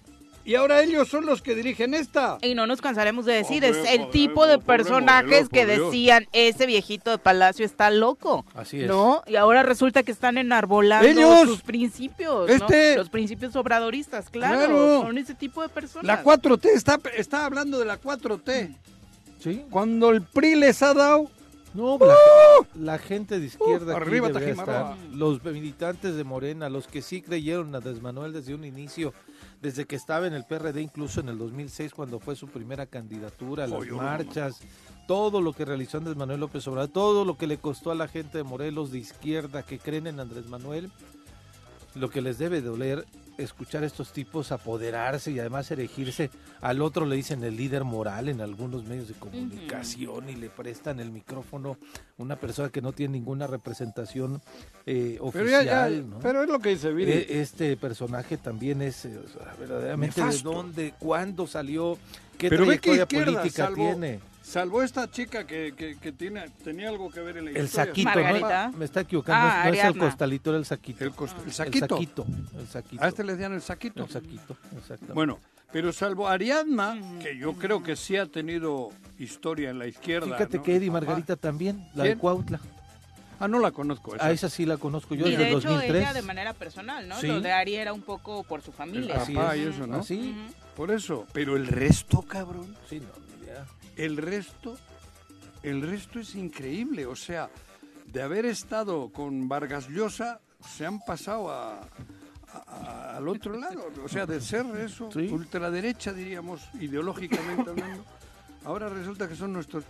y 0.45 0.55
ahora 0.55 0.81
ellos 0.83 1.07
son 1.09 1.25
los 1.25 1.41
que 1.41 1.55
dirigen 1.55 1.93
esta. 1.93 2.37
Y 2.41 2.53
no 2.53 2.67
nos 2.67 2.79
cansaremos 2.79 3.25
de 3.25 3.33
decir, 3.33 3.63
es 3.65 3.77
el 3.89 4.09
tipo 4.11 4.45
de 4.45 4.59
personajes 4.59 5.49
que 5.49 5.65
decían, 5.65 6.27
ese 6.31 6.65
viejito 6.65 7.09
de 7.11 7.17
Palacio 7.17 7.65
está 7.65 7.89
loco. 7.89 8.45
Así 8.53 8.81
es. 8.81 8.87
¿No? 8.87 9.23
Y 9.27 9.35
ahora 9.35 9.63
resulta 9.63 10.03
que 10.03 10.11
están 10.11 10.37
enarbolando 10.37 11.07
Ellos. 11.07 11.41
sus 11.49 11.61
principios, 11.61 12.49
Este. 12.49 12.91
¿no? 12.91 12.97
Los 12.99 13.09
principios 13.09 13.55
obradoristas, 13.55 14.29
claro. 14.29 14.57
Claro. 14.57 15.01
Son 15.01 15.17
ese 15.17 15.33
tipo 15.35 15.61
de 15.61 15.69
personas. 15.69 16.05
La 16.05 16.23
4T, 16.23 16.65
está, 16.73 16.99
está 17.17 17.45
hablando 17.45 17.79
de 17.79 17.85
la 17.85 17.99
4T. 17.99 18.75
Sí. 19.39 19.63
Cuando 19.69 20.11
el 20.11 20.21
PRI 20.21 20.55
les 20.55 20.81
ha 20.81 20.93
dado... 20.93 21.29
No, 21.73 21.97
la, 21.99 22.15
la 22.93 22.97
gente 22.97 23.37
de 23.37 23.47
izquierda 23.47 23.95
Uh, 23.95 23.97
arriba, 23.97 24.29
estar. 24.29 24.95
Los 25.11 25.43
militantes 25.43 26.15
de 26.15 26.23
Morena, 26.23 26.69
los 26.69 26.87
que 26.87 27.01
sí 27.01 27.21
creyeron 27.21 27.75
a 27.75 27.79
Andrés 27.79 28.01
Manuel 28.01 28.31
desde 28.31 28.55
un 28.55 28.63
inicio, 28.63 29.13
desde 29.61 29.85
que 29.85 29.95
estaba 29.95 30.27
en 30.27 30.33
el 30.33 30.45
PRD, 30.45 30.81
incluso 30.81 31.19
en 31.19 31.29
el 31.29 31.37
2006 31.37 31.93
cuando 31.93 32.19
fue 32.19 32.35
su 32.35 32.47
primera 32.47 32.85
candidatura, 32.85 33.67
las 33.67 33.87
marchas, 33.87 34.59
todo 35.07 35.41
lo 35.41 35.53
que 35.53 35.65
realizó 35.65 35.97
Andrés 35.97 36.15
Manuel 36.15 36.39
López 36.39 36.67
Obrador, 36.67 36.91
todo 36.91 37.25
lo 37.25 37.37
que 37.37 37.47
le 37.47 37.57
costó 37.57 37.91
a 37.91 37.95
la 37.95 38.07
gente 38.07 38.37
de 38.37 38.43
Morelos 38.43 38.91
de 38.91 38.99
izquierda 38.99 39.63
que 39.63 39.79
creen 39.79 40.07
en 40.07 40.19
Andrés 40.19 40.47
Manuel, 40.47 40.91
lo 41.93 42.09
que 42.09 42.21
les 42.21 42.37
debe 42.37 42.61
doler 42.61 43.05
escuchar 43.37 43.83
a 43.83 43.85
estos 43.85 44.11
tipos 44.13 44.51
apoderarse 44.51 45.31
y 45.31 45.39
además 45.39 45.69
erigirse 45.71 46.29
al 46.61 46.81
otro 46.81 47.05
le 47.05 47.15
dicen 47.15 47.43
el 47.43 47.55
líder 47.57 47.83
moral 47.83 48.29
en 48.29 48.41
algunos 48.41 48.85
medios 48.85 49.07
de 49.07 49.13
comunicación 49.15 50.29
y 50.29 50.35
le 50.35 50.49
prestan 50.49 50.99
el 50.99 51.11
micrófono 51.11 51.77
a 52.17 52.21
una 52.21 52.35
persona 52.37 52.69
que 52.69 52.81
no 52.81 52.91
tiene 52.93 53.13
ninguna 53.13 53.47
representación 53.47 54.41
eh, 54.85 55.15
Pero, 55.17 55.25
oficial 55.25 55.65
ya, 55.65 55.89
ya, 55.89 56.01
¿no? 56.01 56.19
pero 56.19 56.43
es 56.43 56.49
lo 56.49 56.59
que 56.59 56.69
dice 56.69 56.91
Viri. 56.93 57.11
Eh, 57.11 57.41
este 57.41 57.77
personaje 57.77 58.37
también 58.37 58.81
es 58.81 59.05
eh, 59.05 59.17
o 59.17 59.27
sea, 59.27 59.53
verdaderamente 59.59 60.21
Nefasto. 60.21 60.49
de 60.49 60.55
dónde, 60.55 60.93
cuándo 60.99 61.47
salió, 61.47 61.97
qué 62.37 62.49
Pero 62.49 62.65
trayectoria 62.65 63.07
política 63.07 63.65
salvo, 63.65 63.75
tiene. 63.75 64.19
Salvo 64.45 64.83
esta 64.83 65.09
chica 65.09 65.45
que, 65.47 65.73
que, 65.75 65.97
que 65.97 66.11
tiene, 66.11 66.49
tenía 66.63 66.89
algo 66.89 67.09
que 67.09 67.19
ver 67.21 67.37
en 67.37 67.45
la 67.45 67.51
El 67.51 67.65
historia. 67.65 67.85
saquito, 67.87 68.09
Margarita. 68.09 68.67
¿no? 68.69 68.77
Me 68.77 68.85
está 68.85 69.01
equivocando, 69.01 69.47
Ah, 69.51 69.63
no 69.67 69.73
es 69.73 69.83
el 69.83 69.97
costalito, 69.97 70.49
era 70.51 70.59
el 70.59 70.65
saquito. 70.65 71.03
El, 71.03 71.11
cost- 71.13 71.37
el 71.41 71.45
El 71.47 71.53
saquito. 71.53 72.25
El 72.57 72.67
saquito. 72.67 73.03
A 73.03 73.07
este 73.07 73.23
le 73.23 73.33
decían 73.33 73.53
el 73.53 73.61
saquito. 73.61 74.03
El 74.03 74.09
saquito, 74.09 74.57
exactamente. 74.77 75.13
Bueno, 75.13 75.39
pero 75.71 75.91
salvo 75.91 76.27
Ariadna, 76.27 76.97
que 77.21 77.37
yo 77.37 77.53
creo 77.53 77.81
que 77.83 77.95
sí 77.95 78.15
ha 78.17 78.27
tenido 78.27 78.89
historia 79.19 79.71
en 79.71 79.79
la 79.79 79.87
izquierda. 79.87 80.27
Fíjate 80.37 80.57
¿no? 80.57 80.63
que 80.63 80.75
Eddie. 80.75 80.91
Margarita 80.91 81.35
también, 81.35 81.87
la 81.95 82.03
de 82.03 82.09
¿Quién? 82.09 82.19
Cuautla. 82.19 82.59
Ah, 83.37 83.49
no 83.49 83.59
la 83.59 83.71
conozco. 83.71 84.15
esa. 84.15 84.25
A 84.27 84.31
esa 84.31 84.47
sí 84.49 84.65
la 84.65 84.77
conozco 84.77 85.13
yo 85.15 85.27
y 85.27 85.31
desde 85.31 85.43
de 85.43 85.49
el 85.51 85.57
hecho 85.57 85.67
2003. 85.69 86.01
ella 86.01 86.13
de 86.13 86.21
manera 86.21 86.53
personal, 86.53 87.05
¿no? 87.09 87.19
Sí. 87.19 87.27
Lo 87.27 87.41
de 87.41 87.51
Ari 87.51 87.75
era 87.75 87.91
un 87.91 88.01
poco 88.01 88.43
por 88.43 88.61
su 88.61 88.71
El 88.71 88.77
familia. 88.77 89.15
Papá 89.15 89.55
es. 89.55 89.61
y 89.61 89.67
eso, 89.67 89.87
¿no? 89.87 89.97
Así, 89.97 90.29
Ujú. 90.31 90.53
Por 90.77 90.91
eso. 90.91 91.25
Pero 91.33 91.57
el 91.57 91.67
resto, 91.67 92.21
cabrón. 92.21 92.73
sí, 92.89 93.01
no. 93.01 93.24
El 93.95 94.17
resto, 94.17 94.77
el 95.63 95.81
resto 95.81 96.19
es 96.19 96.35
increíble. 96.35 97.05
O 97.05 97.15
sea, 97.15 97.49
de 98.05 98.21
haber 98.21 98.45
estado 98.45 99.09
con 99.09 99.47
Vargas 99.47 99.87
Llosa, 99.89 100.39
se 100.75 100.85
han 100.85 100.99
pasado 100.99 101.49
a, 101.51 101.81
a- 102.53 103.17
al 103.17 103.27
otro 103.27 103.57
lado. 103.57 103.89
O 104.03 104.07
sea, 104.09 104.25
de 104.25 104.41
ser 104.41 104.65
eso, 104.77 105.09
Sí. 105.11 105.27
ultraderecha, 105.31 106.13
diríamos, 106.13 106.61
ideológicamente 106.79 107.69
hablando. 107.69 108.03
Ahora 108.65 108.89
resulta 108.89 109.27
que 109.27 109.35
son 109.35 109.53
nuestros... 109.53 109.83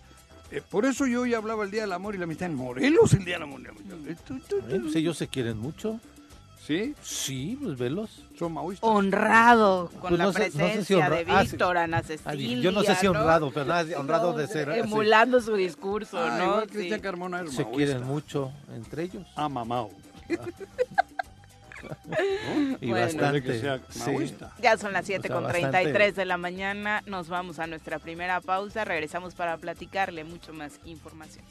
eh, 0.51 0.61
por 0.69 0.85
eso 0.85 1.07
yo 1.07 1.21
hoy 1.21 1.33
hablaba 1.33 1.63
el 1.63 1.71
Día 1.71 1.81
del 1.81 1.93
Amor 1.93 2.13
y 2.15 2.17
la 2.17 2.25
Amistad 2.25 2.49
en 2.49 2.55
Morelos, 2.55 3.13
el 3.13 3.23
Día 3.25 3.35
del 3.35 3.43
Amor 3.43 3.61
y 3.61 3.63
la 3.63 3.69
Amistad. 3.71 4.35
Ellos 4.95 5.17
se 5.17 5.27
quieren 5.27 5.57
mucho. 5.57 5.99
¿Sí? 6.65 6.95
Sí, 7.03 7.59
pues 7.61 7.77
velos. 7.77 8.23
Son 8.39 8.51
maoístas. 8.53 8.89
Honrado 8.89 9.89
con 9.99 10.09
Pues 10.09 10.13
la 10.17 10.23
no 10.25 10.33
sé- 10.33 10.39
no 10.39 10.45
sé 10.45 10.51
si 10.51 10.57
presencia 10.57 10.97
honra- 10.97 11.09
de 11.25 11.25
ah, 11.31 11.41
sí. 11.43 11.51
Víctor, 11.51 11.77
Ana 11.77 11.97
Ah, 11.97 12.03
Cecilia. 12.03 12.57
yo 12.57 12.71
no 12.71 12.81
sé 12.83 12.95
si 12.95 13.05
¿no? 13.05 13.11
honrado, 13.11 13.51
pero 13.53 13.65
nada, 13.65 13.85
honrado 13.99 14.33
de 14.33 14.47
ser. 14.47 14.69
así. 14.71 14.79
Emulando 14.79 15.39
su 15.41 15.53
discurso, 15.55 16.17
Ah, 16.19 16.35
¿no? 16.39 16.43
igual 16.45 16.63
Sí. 16.63 16.75
Cristian 16.75 16.99
Carmona 17.01 17.41
es 17.41 17.51
Se 17.53 17.63
maoísta. 17.63 17.75
quieren 17.85 18.03
mucho 18.07 18.51
entre 18.75 19.03
ellos. 19.03 19.25
Ah, 19.35 19.47
mamao. 19.49 19.91
Y 22.81 22.89
Bueno. 22.89 23.05
bastante. 23.05 23.41
Puede 23.41 23.43
que 23.43 23.59
sea 23.59 23.79
sí. 23.89 23.99
maoísta. 23.99 24.51
Ya 24.59 24.75
son 24.77 24.91
las 24.91 25.05
7 25.05 25.27
O 25.27 25.31
sea, 25.31 25.35
con 25.41 25.51
33 25.51 25.93
bastante. 25.93 26.11
de 26.21 26.25
la 26.25 26.37
mañana. 26.37 27.03
Nos 27.05 27.29
vamos 27.29 27.59
a 27.59 27.67
nuestra 27.67 27.99
primera 27.99 28.41
pausa. 28.41 28.85
Regresamos 28.85 29.35
para 29.35 29.57
platicarle 29.57 30.23
mucho 30.23 30.51
más 30.51 30.79
información. 30.85 31.45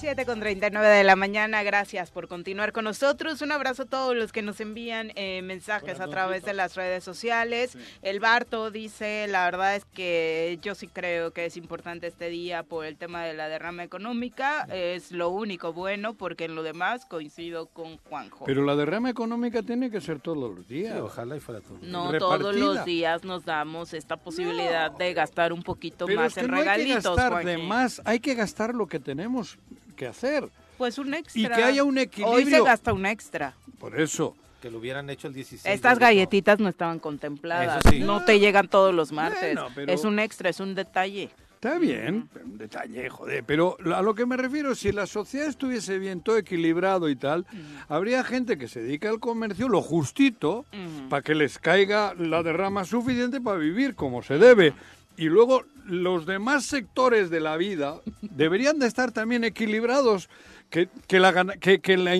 7 0.00 0.24
con 0.24 0.40
39 0.40 0.88
de 0.88 1.04
la 1.04 1.14
mañana, 1.14 1.62
gracias 1.62 2.10
por 2.10 2.26
continuar 2.26 2.72
con 2.72 2.84
nosotros. 2.84 3.42
Un 3.42 3.52
abrazo 3.52 3.82
a 3.82 3.86
todos 3.86 4.16
los 4.16 4.32
que 4.32 4.40
nos 4.40 4.58
envían 4.60 5.12
eh, 5.14 5.42
mensajes 5.42 6.00
a 6.00 6.08
través 6.08 6.42
de 6.42 6.54
las 6.54 6.74
redes 6.74 7.04
sociales. 7.04 7.76
El 8.00 8.18
Barto 8.18 8.70
dice, 8.70 9.26
la 9.28 9.44
verdad 9.44 9.76
es 9.76 9.84
que 9.84 10.58
yo 10.62 10.74
sí 10.74 10.88
creo 10.88 11.32
que 11.32 11.44
es 11.44 11.58
importante 11.58 12.06
este 12.06 12.30
día 12.30 12.62
por 12.62 12.86
el 12.86 12.96
tema 12.96 13.24
de 13.24 13.34
la 13.34 13.48
derrama 13.48 13.84
económica. 13.84 14.66
Es 14.72 15.12
lo 15.12 15.28
único 15.28 15.74
bueno 15.74 16.14
porque 16.14 16.46
en 16.46 16.54
lo 16.54 16.62
demás 16.62 17.04
coincido 17.04 17.66
con 17.66 17.98
Juanjo. 17.98 18.46
Pero 18.46 18.64
la 18.64 18.76
derrama 18.76 19.10
económica 19.10 19.62
tiene 19.62 19.90
que 19.90 20.00
ser 20.00 20.18
todos 20.18 20.38
los 20.56 20.66
días. 20.66 20.94
Sí, 20.94 21.00
ojalá 21.00 21.36
y 21.36 21.40
fuera 21.40 21.60
todo. 21.60 21.76
No 21.82 22.10
repartida. 22.10 22.38
todos 22.38 22.56
los 22.56 22.84
días 22.86 23.22
nos 23.24 23.44
damos 23.44 23.92
esta 23.92 24.16
posibilidad 24.16 24.90
de 24.92 25.12
gastar 25.12 25.52
un 25.52 25.62
poquito 25.62 26.06
Pero 26.06 26.22
más 26.22 26.28
es 26.28 26.34
que 26.34 26.40
en 26.40 26.50
no 26.50 26.56
hay 26.56 26.62
que 26.62 26.70
regalitos. 26.70 27.16
gastar 27.16 27.44
de 27.44 27.58
más, 27.58 28.00
hay 28.06 28.20
que 28.20 28.34
gastar 28.34 28.74
lo 28.74 28.86
que 28.86 28.98
tenemos 28.98 29.58
que 30.00 30.06
hacer. 30.08 30.48
pues 30.78 30.96
un 30.98 31.12
extra. 31.12 31.40
y 31.42 31.46
que 31.46 31.62
haya 31.62 31.84
un 31.84 31.90
Hoy 31.98 32.04
se 32.04 32.20
equilibrio. 32.22 32.64
gasta 32.64 32.92
un 32.94 33.04
extra. 33.04 33.52
Por 33.78 34.00
eso. 34.00 34.34
Que 34.62 34.70
lo 34.70 34.78
hubieran 34.78 35.08
hecho 35.10 35.28
el 35.28 35.34
16. 35.34 35.74
Estas 35.74 35.98
galletitas 35.98 36.58
no 36.58 36.68
estaban 36.68 36.98
contempladas. 36.98 37.80
Eso 37.84 37.90
sí. 37.90 38.00
No 38.00 38.24
te 38.24 38.38
llegan 38.40 38.68
todos 38.68 38.94
los 38.94 39.10
martes. 39.12 39.54
Bueno, 39.54 39.68
pero- 39.74 39.92
Es 39.92 40.04
un 40.04 40.18
extra, 40.18 40.48
es 40.50 40.60
un 40.60 40.74
detalle. 40.74 41.30
Está 41.54 41.78
bien, 41.78 42.28
un 42.42 42.56
detalle, 42.56 43.10
joder, 43.10 43.44
pero 43.44 43.76
a 43.94 44.00
lo 44.00 44.14
que 44.14 44.24
me 44.24 44.38
refiero, 44.38 44.74
si 44.74 44.92
la 44.92 45.06
sociedad 45.06 45.46
estuviese 45.46 45.98
bien, 45.98 46.22
todo 46.22 46.38
equilibrado 46.38 47.10
y 47.10 47.16
tal, 47.16 47.44
habría 47.86 48.24
gente 48.24 48.56
que 48.56 48.66
se 48.66 48.80
dedica 48.80 49.10
al 49.10 49.20
comercio 49.20 49.68
lo 49.68 49.82
justito 49.82 50.64
para 51.10 51.20
que 51.20 51.34
les 51.34 51.58
caiga 51.58 52.14
la 52.18 52.42
derrama 52.42 52.86
suficiente 52.86 53.42
para 53.42 53.58
vivir 53.58 53.94
como 53.94 54.22
se 54.22 54.38
debe. 54.38 54.72
Y 55.18 55.24
luego 55.24 55.64
los 55.86 56.26
demás 56.26 56.66
sectores 56.66 57.30
de 57.30 57.40
la 57.40 57.56
vida 57.56 58.00
deberían 58.22 58.78
de 58.78 58.86
estar 58.86 59.12
también 59.12 59.44
equilibrados, 59.44 60.28
que, 60.70 60.88
que 61.06 61.20
la, 61.20 61.56
que, 61.58 61.80
que 61.80 61.96
la, 61.96 62.14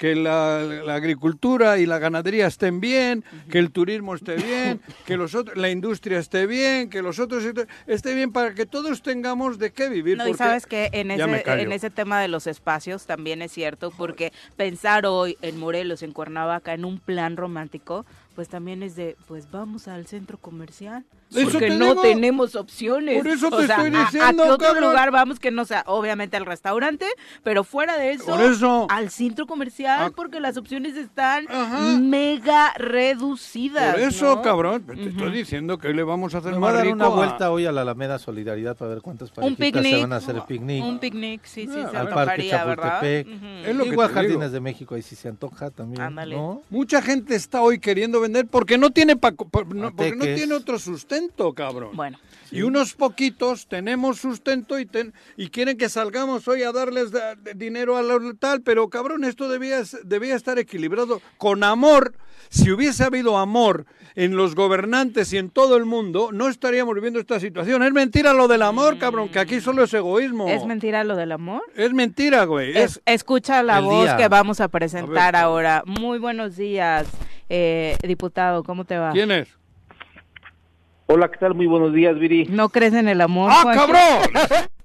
que 0.00 0.14
la, 0.14 0.62
la 0.62 0.94
agricultura 0.94 1.78
y 1.78 1.84
la 1.84 1.98
ganadería 1.98 2.46
estén 2.46 2.80
bien, 2.80 3.22
que 3.50 3.58
el 3.58 3.70
turismo 3.70 4.14
esté 4.14 4.36
bien, 4.36 4.80
que 5.04 5.18
los 5.18 5.34
otros, 5.34 5.58
la 5.58 5.68
industria 5.68 6.18
esté 6.18 6.46
bien, 6.46 6.88
que 6.88 7.02
los 7.02 7.18
otros 7.18 7.42
sectores 7.42 7.70
esté 7.86 8.14
bien 8.14 8.32
para 8.32 8.54
que 8.54 8.64
todos 8.64 9.02
tengamos 9.02 9.58
de 9.58 9.72
qué 9.72 9.90
vivir. 9.90 10.16
No, 10.16 10.26
y 10.26 10.32
sabes 10.32 10.64
que 10.64 10.88
en 10.92 11.10
ese, 11.10 11.42
en 11.46 11.72
ese 11.72 11.90
tema 11.90 12.18
de 12.18 12.28
los 12.28 12.46
espacios 12.46 13.04
también 13.04 13.42
es 13.42 13.52
cierto, 13.52 13.90
porque 13.90 14.32
pensar 14.56 15.04
hoy 15.04 15.36
en 15.42 15.58
Morelos, 15.58 16.02
en 16.02 16.12
Cuernavaca, 16.12 16.72
en 16.72 16.86
un 16.86 16.98
plan 16.98 17.36
romántico, 17.36 18.06
pues 18.40 18.48
también 18.48 18.82
es 18.82 18.96
de, 18.96 19.18
pues 19.28 19.50
vamos 19.50 19.86
al 19.86 20.06
centro 20.06 20.38
comercial. 20.38 21.04
Eso 21.30 21.50
porque 21.52 21.68
te 21.68 21.76
no 21.76 21.90
digo. 21.90 22.00
tenemos 22.00 22.56
opciones. 22.56 23.18
Por 23.18 23.28
eso 23.28 23.48
O 23.48 23.58
te 23.58 23.66
sea, 23.66 23.76
estoy 23.76 23.94
¿a- 23.94 24.04
diciendo, 24.06 24.42
¿A, 24.44 24.46
qué 24.46 24.52
otro 24.52 24.66
cabrón? 24.68 24.84
lugar 24.90 25.10
vamos 25.10 25.38
que 25.38 25.50
no 25.50 25.66
sea, 25.66 25.84
obviamente, 25.86 26.38
al 26.38 26.46
restaurante, 26.46 27.04
pero 27.44 27.64
fuera 27.64 27.98
de 27.98 28.12
eso, 28.12 28.24
Por 28.24 28.40
eso. 28.40 28.86
al 28.88 29.10
centro 29.10 29.46
comercial, 29.46 30.06
Ah. 30.06 30.12
porque 30.16 30.40
las 30.40 30.56
opciones 30.56 30.96
están 30.96 31.44
Ajá. 31.50 31.98
mega 32.00 32.72
reducidas. 32.78 33.92
Por 33.92 34.00
eso, 34.00 34.36
¿no? 34.36 34.42
cabrón, 34.42 34.82
te 34.86 35.08
estoy 35.08 35.30
diciendo 35.32 35.76
que 35.78 35.88
hoy 35.88 35.94
le 35.94 36.02
vamos 36.02 36.34
a 36.34 36.38
hacer 36.38 36.54
más 36.58 36.70
a 36.70 36.76
dar 36.78 36.84
rico 36.84 36.96
una 36.96 37.04
a- 37.04 37.08
vuelta 37.08 37.50
hoy 37.50 37.66
a 37.66 37.72
la 37.72 37.82
Alameda 37.82 38.18
Solidaridad 38.18 38.74
para 38.76 38.92
ver 38.92 39.02
cuántas 39.02 39.30
parejitas 39.30 39.82
se 39.84 40.00
van 40.00 40.12
a 40.14 40.16
hacer 40.16 40.36
el 40.36 40.42
picnic. 40.44 40.82
Un 40.82 40.98
picnic, 40.98 41.44
sí, 41.44 41.66
sí, 41.66 41.72
Ah, 41.84 41.88
se 41.90 41.96
al 41.98 42.08
Parque. 42.08 42.48
Chapultepec. 42.48 43.26
Ujú. 43.26 43.46
Es 43.66 43.76
lo 43.76 43.84
que 43.84 43.90
Igual 43.90 44.08
te 44.08 44.14
Jardines 44.14 44.38
digo. 44.40 44.50
de 44.52 44.60
México, 44.60 44.94
ahí 44.94 45.02
sí 45.02 45.14
se 45.14 45.28
antoja 45.28 45.70
también. 45.70 46.00
¿no? 46.30 46.62
Mucha 46.70 47.02
gente 47.02 47.34
está 47.34 47.60
hoy 47.60 47.78
queriendo 47.78 48.20
vender 48.20 48.29
porque 48.50 48.78
no 48.78 48.90
tiene 48.90 49.16
pa- 49.16 49.32
por- 49.32 49.74
no- 49.74 49.94
porque 49.94 50.16
no 50.16 50.24
tiene 50.24 50.54
otro 50.54 50.78
sustento, 50.78 51.52
cabrón. 51.54 51.90
Bueno. 51.94 52.18
Y 52.52 52.62
unos 52.62 52.94
poquitos 52.94 53.68
tenemos 53.68 54.18
sustento 54.18 54.78
y, 54.80 54.86
ten- 54.86 55.14
y 55.36 55.50
quieren 55.50 55.76
que 55.76 55.88
salgamos 55.88 56.48
hoy 56.48 56.62
a 56.64 56.72
darles 56.72 57.12
da- 57.12 57.36
de 57.36 57.54
dinero 57.54 57.96
a 57.96 58.02
lo 58.02 58.34
tal, 58.34 58.60
pero 58.62 58.88
cabrón, 58.88 59.22
esto 59.24 59.48
debía, 59.48 59.82
debía 60.04 60.34
estar 60.34 60.58
equilibrado 60.58 61.20
con 61.38 61.62
amor. 61.62 62.14
Si 62.48 62.70
hubiese 62.72 63.04
habido 63.04 63.38
amor 63.38 63.86
en 64.16 64.34
los 64.34 64.56
gobernantes 64.56 65.32
y 65.32 65.38
en 65.38 65.50
todo 65.50 65.76
el 65.76 65.84
mundo, 65.84 66.30
no 66.32 66.48
estaríamos 66.48 66.92
viviendo 66.96 67.20
esta 67.20 67.38
situación. 67.38 67.84
Es 67.84 67.92
mentira 67.92 68.32
lo 68.32 68.48
del 68.48 68.62
amor, 68.62 68.98
cabrón, 68.98 69.28
que 69.28 69.38
aquí 69.38 69.60
solo 69.60 69.84
es 69.84 69.94
egoísmo. 69.94 70.48
¿Es 70.48 70.64
mentira 70.66 71.04
lo 71.04 71.14
del 71.14 71.30
amor? 71.30 71.62
Es 71.76 71.92
mentira, 71.92 72.44
güey. 72.46 72.70
Es, 72.76 72.96
Es- 72.96 73.02
escucha 73.06 73.62
la 73.62 73.78
el 73.78 73.84
voz 73.84 74.04
día. 74.06 74.16
que 74.16 74.26
vamos 74.26 74.60
a 74.60 74.66
presentar 74.66 75.36
A 75.36 75.38
ver. 75.38 75.44
ahora. 75.44 75.82
Muy 75.86 76.18
buenos 76.18 76.56
días, 76.56 77.06
eh, 77.50 77.96
diputado. 78.02 78.64
¿Cómo 78.64 78.84
te 78.86 78.96
va? 78.96 79.10
¿Quién 79.10 79.30
es? 79.30 79.48
Hola, 81.06 81.28
¿qué 81.28 81.38
tal? 81.38 81.54
Muy 81.54 81.66
buenos 81.66 81.92
días, 81.92 82.18
Viri. 82.18 82.46
¿No 82.46 82.68
crees 82.68 82.94
en 82.94 83.08
el 83.08 83.20
amor? 83.20 83.50
¡Ah, 83.52 83.64
cabrón! 83.74 84.68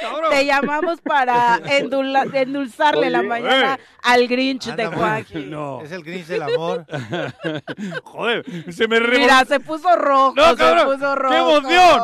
¡Cabrón! 0.00 0.30
Te 0.30 0.44
llamamos 0.46 1.00
para 1.00 1.58
endula- 1.78 2.26
endulzarle 2.32 3.10
la 3.10 3.22
mañana 3.22 3.74
eh. 3.74 3.84
al 4.02 4.26
Grinch 4.28 4.66
de 4.74 4.86
Juanji. 4.86 5.46
No. 5.50 5.80
Es 5.82 5.92
el 5.92 6.02
Grinch 6.04 6.26
del 6.26 6.42
amor. 6.42 6.86
Joder, 8.04 8.44
se 8.72 8.86
me 8.88 8.98
revolvió. 9.00 9.20
Mira, 9.20 9.44
se 9.44 9.58
puso 9.60 9.94
rojo, 9.96 10.34
¡No, 10.36 10.50
se 10.50 10.56
cabrón! 10.56 10.94
puso 10.94 11.14
rojo. 11.16 11.34
¡Qué 11.34 11.38
emoción! 11.38 12.00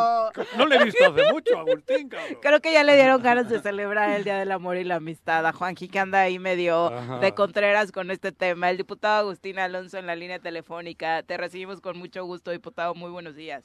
No 0.59 0.67
le 0.67 0.77
he 0.77 0.85
visto 0.85 1.05
hace 1.05 1.33
mucho, 1.33 1.59
Agustín, 1.59 2.09
cabrón. 2.09 2.39
Creo 2.43 2.61
que 2.61 2.73
ya 2.73 2.83
le 2.85 2.95
dieron 2.95 3.23
ganas 3.23 3.49
de 3.49 3.61
celebrar 3.61 4.11
el 4.11 4.25
Día 4.25 4.39
del 4.39 4.53
Amor 4.53 4.77
y 4.77 4.85
la 4.85 4.97
Amistad 4.97 5.47
a 5.47 5.53
Juanji, 5.53 5.89
que 5.89 5.99
anda 5.99 6.21
ahí 6.23 6.39
medio 6.39 6.87
Ajá. 6.93 7.19
de 7.19 7.33
Contreras 7.35 7.93
con 7.93 8.11
este 8.11 8.33
tema. 8.33 8.71
El 8.71 8.77
diputado 8.77 9.21
Agustín 9.21 9.59
Alonso 9.59 9.99
en 9.99 10.07
la 10.07 10.17
línea 10.17 10.39
telefónica. 10.39 11.23
Te 11.23 11.37
recibimos 11.37 11.81
con 11.81 11.99
mucho 11.99 12.25
gusto, 12.25 12.51
diputado. 12.51 12.95
Muy 12.95 13.11
buenos 13.11 13.35
días. 13.37 13.65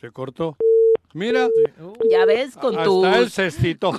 Se 0.00 0.10
cortó. 0.10 0.56
Mira, 1.16 1.48
Ya 2.10 2.26
ves, 2.26 2.58
con 2.58 2.76
tus, 2.84 3.06
hasta 3.06 3.18
el 3.20 3.30
cestito. 3.30 3.98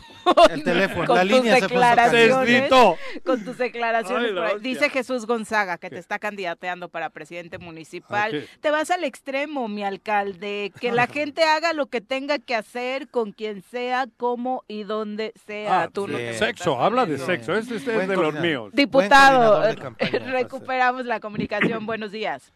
El 0.51 0.63
teléfono, 0.63 1.07
con 1.07 1.15
la 1.15 1.24
tus 1.24 1.32
línea 1.32 1.55
se 1.55 1.61
puso 1.61 1.74
declaraciones. 1.74 2.47
Cestito. 2.47 2.97
con 3.26 3.43
tus 3.43 3.57
declaraciones. 3.57 4.32
Ay. 4.39 4.59
Dice 4.61 4.91
Jesús 4.91 5.26
Gonzaga 5.26 5.80
que 5.80 5.89
¿Qué? 5.89 5.95
te 5.95 5.99
está 5.99 6.20
candidateando 6.20 6.89
para 6.89 7.09
presidente 7.09 7.57
municipal. 7.57 8.28
¿A 8.28 8.32
qué? 8.39 8.47
Te 8.61 8.70
vas 8.70 8.91
al 8.91 9.03
extremo, 9.03 9.68
mi 9.68 9.84
alcalde. 9.84 10.72
Que 10.80 10.91
la 10.91 11.07
gente 11.07 11.41
haga 11.41 11.74
lo 11.74 11.88
que 11.88 12.01
tenga 12.01 12.38
que 12.38 12.53
hacer 12.53 13.07
con 13.07 13.32
quien 13.32 13.63
sea, 13.63 14.05
como 14.18 14.63
y 14.68 14.84
donde 14.84 15.34
sea. 15.47 15.84
Ah, 15.84 15.89
Tú 15.91 16.07
no 16.07 16.20
sí. 16.20 16.24
te 16.24 16.34
Sexo, 16.36 16.80
habla 16.80 17.07
de 17.07 17.18
sexo. 17.18 17.55
Este, 17.55 17.78
este 17.78 17.99
es 17.99 18.07
de 18.07 18.15
los 18.15 18.36
míos. 18.36 18.70
Diputado, 18.74 19.63
campaña, 19.76 20.20
recuperamos 20.20 21.07
la 21.07 21.20
comunicación. 21.20 21.88
Buenos 21.88 22.11
días. 22.11 22.53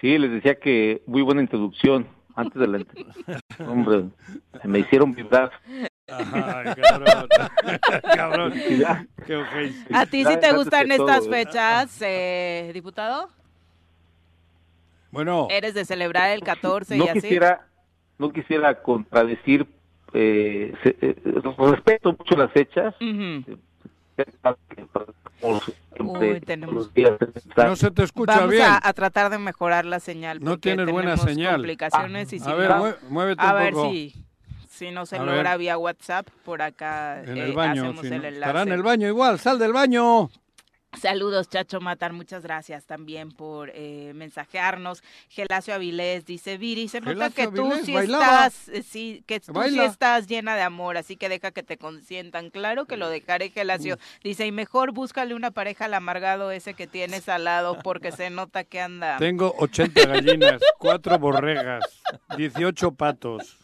Sí, 0.00 0.18
les 0.18 0.32
decía 0.32 0.56
que 0.56 1.02
muy 1.06 1.22
buena 1.22 1.40
introducción. 1.40 2.08
Antes 2.36 2.60
de 2.60 2.66
la 2.66 2.84
Hombre, 3.66 4.04
me 4.64 4.80
hicieron 4.80 5.14
vibrar. 5.14 5.50
Ay, 6.08 6.74
cabrón. 6.82 7.28
cabrón. 8.16 8.52
Qué. 8.52 9.44
¿A 9.94 10.06
ti 10.06 10.24
sí 10.24 10.36
te 10.40 10.52
gustan 10.52 10.90
estas 10.90 11.26
¿eh? 11.26 11.30
fechas, 11.30 12.02
eh, 12.02 12.70
diputado? 12.74 13.28
Bueno, 15.10 15.46
¿Eres 15.50 15.74
de 15.74 15.84
celebrar 15.84 16.30
el 16.30 16.42
14 16.42 16.96
No 16.98 17.04
y 17.04 17.08
así? 17.08 17.20
quisiera, 17.22 17.68
no 18.18 18.32
quisiera 18.32 18.82
contradecir, 18.82 19.64
eh, 20.12 20.74
se- 20.82 20.96
eh, 21.00 21.16
respeto 21.56 22.12
mucho 22.18 22.36
las 22.36 22.50
fechas. 22.50 22.94
Ujú. 23.00 23.58
Como 24.42 24.56
siempre, 24.74 25.04
Uy, 25.98 26.40
tenemos- 26.40 26.90
no 27.56 27.76
se 27.76 27.90
te 27.90 28.02
escucha 28.02 28.36
Vamos 28.36 28.50
bien. 28.50 28.64
a, 28.64 28.80
a 28.82 28.92
tratar 28.92 29.30
de 29.30 29.38
mejorar 29.38 29.84
la 29.84 30.00
señal. 30.00 30.40
No 30.42 30.58
tienes 30.58 30.90
buena 30.90 31.16
señal. 31.16 31.56
complicaciones 31.56 32.32
y 32.32 32.40
si 32.40 32.48
A 32.50 32.54
ver, 32.54 32.70
no- 32.70 32.94
muévete 33.08 33.42
a 33.42 33.52
un 33.52 33.58
ver 33.58 33.72
poco. 33.74 33.90
si, 33.90 34.14
si 34.68 34.90
no 34.90 35.06
se 35.06 35.16
A 35.16 35.22
logra 35.24 35.50
ver. 35.50 35.58
vía 35.58 35.78
WhatsApp, 35.78 36.26
por 36.44 36.62
acá 36.62 37.22
En 37.22 37.36
eh, 37.38 37.44
el 37.44 37.52
baño. 37.52 37.84
hacemos 37.84 38.00
si 38.00 38.06
el 38.12 38.22
no- 38.22 38.28
enlace. 38.28 38.38
estará 38.50 38.62
en 38.62 38.72
el 38.72 38.82
baño 38.82 39.06
igual. 39.08 39.38
Sal 39.38 39.58
del 39.58 39.72
baño. 39.72 40.30
Saludos, 41.00 41.48
Chacho 41.48 41.80
Matar, 41.80 42.12
muchas 42.12 42.42
gracias 42.42 42.84
también 42.86 43.30
por 43.30 43.70
eh, 43.74 44.12
mensajearnos. 44.14 45.02
Gelacio 45.28 45.74
Avilés 45.74 46.24
dice, 46.24 46.56
Viri, 46.56 46.88
se 46.88 47.00
nota 47.00 47.30
Gelacio 47.30 47.50
que 47.50 47.56
tú 47.56 47.66
Avilés, 47.66 47.86
sí 47.86 47.94
bailaba. 47.94 48.46
estás, 48.46 48.68
eh, 48.68 48.82
sí, 48.82 49.22
que 49.26 49.40
tú 49.40 49.52
sí 49.68 49.80
estás 49.80 50.26
llena 50.26 50.56
de 50.56 50.62
amor, 50.62 50.96
así 50.96 51.16
que 51.16 51.28
deja 51.28 51.50
que 51.50 51.62
te 51.62 51.76
consientan. 51.76 52.50
Claro 52.50 52.86
que 52.86 52.96
lo 52.96 53.08
dejaré, 53.08 53.50
Gelacio. 53.50 53.98
Dice, 54.22 54.46
y 54.46 54.52
mejor 54.52 54.92
búscale 54.92 55.34
una 55.34 55.50
pareja 55.50 55.86
al 55.86 55.94
amargado 55.94 56.50
ese 56.50 56.74
que 56.74 56.86
tienes 56.86 57.28
al 57.28 57.44
lado, 57.44 57.78
porque 57.82 58.12
se 58.12 58.30
nota 58.30 58.64
que 58.64 58.80
anda. 58.80 59.16
Tengo 59.18 59.54
80 59.58 60.06
gallinas, 60.06 60.62
4 60.78 61.18
borregas, 61.18 61.84
18 62.36 62.92
patos. 62.92 63.58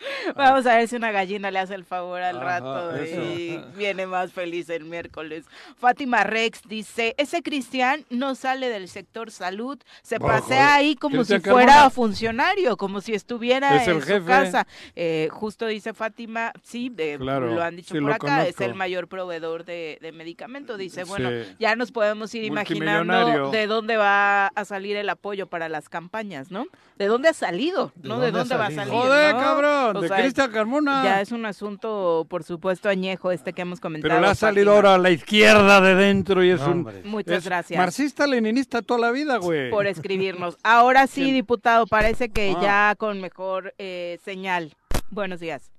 Vamos 0.36 0.66
a 0.66 0.76
ver 0.76 0.88
si 0.88 0.96
una 0.96 1.10
gallina 1.10 1.50
le 1.50 1.58
hace 1.58 1.74
el 1.74 1.84
favor 1.84 2.22
al 2.22 2.36
Ajá, 2.36 2.44
rato 2.60 2.94
eso. 2.96 3.20
y 3.22 3.60
viene 3.76 4.06
más 4.06 4.32
feliz 4.32 4.68
el 4.70 4.84
miércoles. 4.84 5.44
Fátima 5.78 6.24
Rex 6.24 6.62
dice, 6.68 7.14
ese 7.18 7.42
Cristian 7.42 8.04
no 8.10 8.34
sale 8.34 8.68
del 8.68 8.88
sector 8.88 9.30
salud, 9.30 9.78
se 10.02 10.18
pasea 10.20 10.74
ahí 10.74 10.94
como 10.96 11.16
Cristian 11.16 11.42
si 11.42 11.50
fuera 11.50 11.66
Carmona. 11.72 11.90
funcionario, 11.90 12.76
como 12.76 13.00
si 13.00 13.14
estuviera 13.14 13.76
Es 13.76 13.88
en 13.88 14.00
su 14.00 14.06
jefe. 14.06 14.26
casa. 14.26 14.66
Eh, 14.96 15.28
justo 15.30 15.66
dice 15.66 15.92
Fátima, 15.94 16.52
sí, 16.62 16.92
eh, 16.98 17.16
Claro, 17.20 17.52
lo 17.54 17.62
han 17.62 17.76
dicho 17.76 17.94
sí, 17.94 18.00
por 18.00 18.12
acá, 18.12 18.46
es 18.46 18.60
el 18.60 18.74
mayor 18.74 19.08
proveedor 19.08 19.64
de, 19.64 19.98
de 20.00 20.12
medicamentos. 20.12 20.78
Dice, 20.78 21.04
bueno, 21.04 21.30
Sí. 21.30 21.56
ya 21.58 21.76
nos 21.76 21.92
podemos 21.92 22.34
ir 22.34 22.44
imaginando 22.44 23.50
de 23.50 23.66
dónde 23.66 23.96
va 23.96 24.46
a 24.48 24.64
salir 24.64 24.96
el 24.96 25.08
apoyo 25.08 25.46
para 25.46 25.68
las 25.68 25.88
campañas, 25.88 26.50
¿no? 26.50 26.66
¿De 26.96 27.06
dónde 27.06 27.28
ha 27.28 27.32
salido? 27.32 27.92
¿De 27.94 28.08
¿No? 28.08 28.18
¿De 28.20 28.30
dónde 28.30 28.56
va 28.56 28.66
a 28.66 28.70
salir? 28.70 28.92
Joder, 28.92 29.34
¿no? 29.34 29.40
cabrón, 29.40 29.89
O 29.98 30.00
de 30.02 30.08
sea, 30.08 30.18
Cristian 30.18 30.50
Carmona. 30.52 31.02
ya 31.04 31.20
es 31.20 31.32
un 31.32 31.44
asunto, 31.46 32.26
por 32.28 32.44
supuesto, 32.44 32.88
añejo 32.88 33.30
este 33.32 33.52
que 33.52 33.62
hemos 33.62 33.80
comentado. 33.80 34.10
Pero 34.10 34.20
le 34.20 34.28
ha 34.28 34.34
salido 34.34 34.72
ahora 34.72 34.94
a 34.94 34.98
la 34.98 35.10
izquierda 35.10 35.80
de 35.80 35.94
dentro 35.94 36.42
y 36.44 36.50
es 36.50 36.60
No, 36.60 36.66
un... 36.66 36.72
hombre. 36.72 37.02
Muchas 37.04 37.38
es 37.38 37.44
gracias 37.44 37.78
Marxista-leninista 37.78 38.82
toda 38.82 39.00
la 39.00 39.10
vida, 39.10 39.36
güey. 39.38 39.70
por 39.70 39.86
escribirnos. 39.86 40.56
Ahora 40.62 41.06
sí, 41.06 41.22
¿Quién? 41.22 41.34
diputado, 41.34 41.86
parece 41.86 42.28
que 42.30 42.54
Ah. 42.56 42.60
ya 42.62 42.94
con 42.96 43.20
mejor 43.20 43.74
eh, 43.78 44.18
señal. 44.24 44.74
Buenos 45.10 45.40
días. 45.40 45.70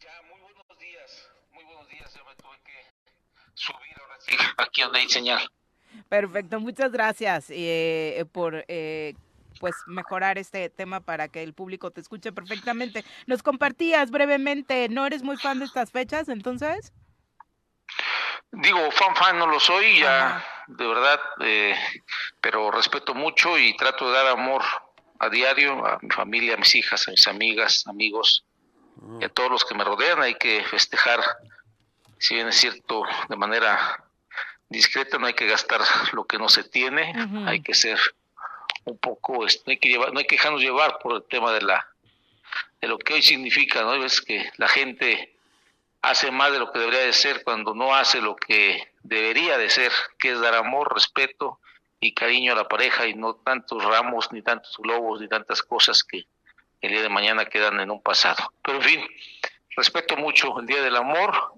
Ya, 0.00 0.08
muy 0.30 0.40
buenos 0.40 0.78
días. 0.78 1.28
Muy 1.54 1.64
buenos 1.64 1.88
días. 1.88 2.14
Yo 2.14 2.24
me 2.24 2.34
tuve 2.34 2.56
que 2.64 2.72
subir 3.54 3.96
ahora 4.00 4.16
sí. 4.20 4.36
Aquí 4.58 4.82
donde 4.82 4.98
hay 5.00 5.08
señal. 5.08 5.40
Perfecto, 6.08 6.60
muchas 6.60 6.92
gracias 6.92 7.46
eh, 7.48 8.24
por 8.30 8.64
eh, 8.68 9.14
pues 9.60 9.74
mejorar 9.86 10.38
este 10.38 10.68
tema 10.70 11.00
para 11.00 11.28
que 11.28 11.42
el 11.42 11.54
público 11.54 11.90
te 11.90 12.00
escuche 12.00 12.32
perfectamente. 12.32 13.04
Nos 13.26 13.42
compartías 13.42 14.10
brevemente, 14.10 14.88
¿no 14.88 15.06
eres 15.06 15.22
muy 15.22 15.36
fan 15.36 15.58
de 15.58 15.64
estas 15.64 15.90
fechas 15.90 16.28
entonces? 16.28 16.92
Digo, 18.52 18.90
fan 18.90 19.14
fan 19.16 19.38
no 19.38 19.46
lo 19.46 19.60
soy, 19.60 20.00
ya 20.00 20.44
de 20.66 20.86
verdad, 20.86 21.20
eh, 21.40 21.76
pero 22.40 22.70
respeto 22.70 23.14
mucho 23.14 23.58
y 23.58 23.76
trato 23.76 24.08
de 24.08 24.16
dar 24.16 24.26
amor 24.26 24.62
a 25.18 25.28
diario 25.28 25.86
a 25.86 25.98
mi 26.02 26.10
familia, 26.10 26.54
a 26.54 26.58
mis 26.58 26.74
hijas, 26.74 27.06
a 27.08 27.10
mis 27.12 27.26
amigas, 27.28 27.86
amigos 27.86 28.44
y 29.20 29.24
a 29.24 29.28
todos 29.28 29.50
los 29.50 29.64
que 29.64 29.74
me 29.74 29.84
rodean. 29.84 30.20
Hay 30.22 30.34
que 30.34 30.64
festejar, 30.64 31.20
si 32.18 32.34
bien 32.34 32.48
es 32.48 32.56
cierto, 32.56 33.02
de 33.28 33.36
manera 33.36 34.04
discreta, 34.68 35.18
no 35.18 35.26
hay 35.26 35.34
que 35.34 35.46
gastar 35.46 35.80
lo 36.12 36.24
que 36.26 36.38
no 36.38 36.48
se 36.48 36.64
tiene, 36.64 37.12
hay 37.46 37.62
que 37.62 37.74
ser 37.74 37.98
un 38.86 38.98
poco, 38.98 39.44
este, 39.46 39.62
no 39.66 39.70
hay 39.72 39.78
que 39.78 39.88
llevar, 39.88 40.12
no 40.12 40.18
hay 40.18 40.26
que 40.26 40.36
dejarnos 40.36 40.62
llevar 40.62 40.98
por 40.98 41.14
el 41.14 41.22
tema 41.24 41.52
de 41.52 41.62
la 41.62 41.86
de 42.80 42.88
lo 42.88 42.98
que 42.98 43.14
hoy 43.14 43.22
significa, 43.22 43.82
¿no? 43.82 43.94
Es 44.04 44.20
que 44.20 44.50
la 44.58 44.68
gente 44.68 45.34
hace 46.02 46.30
más 46.30 46.52
de 46.52 46.58
lo 46.58 46.70
que 46.70 46.78
debería 46.78 47.00
de 47.00 47.12
ser 47.12 47.42
cuando 47.42 47.74
no 47.74 47.94
hace 47.94 48.20
lo 48.20 48.36
que 48.36 48.92
debería 49.02 49.58
de 49.58 49.70
ser, 49.70 49.92
que 50.18 50.32
es 50.32 50.40
dar 50.40 50.54
amor, 50.54 50.92
respeto 50.94 51.58
y 52.00 52.12
cariño 52.12 52.52
a 52.52 52.56
la 52.56 52.68
pareja 52.68 53.06
y 53.06 53.14
no 53.14 53.34
tantos 53.34 53.82
ramos, 53.82 54.30
ni 54.32 54.42
tantos 54.42 54.76
globos, 54.78 55.20
ni 55.20 55.28
tantas 55.28 55.62
cosas 55.62 56.04
que 56.04 56.26
el 56.80 56.90
día 56.92 57.02
de 57.02 57.08
mañana 57.08 57.46
quedan 57.46 57.80
en 57.80 57.90
un 57.90 58.02
pasado. 58.02 58.52
Pero 58.62 58.78
en 58.78 58.84
fin, 58.84 59.06
respeto 59.76 60.16
mucho 60.16 60.58
el 60.60 60.66
Día 60.66 60.82
del 60.82 60.96
Amor, 60.96 61.54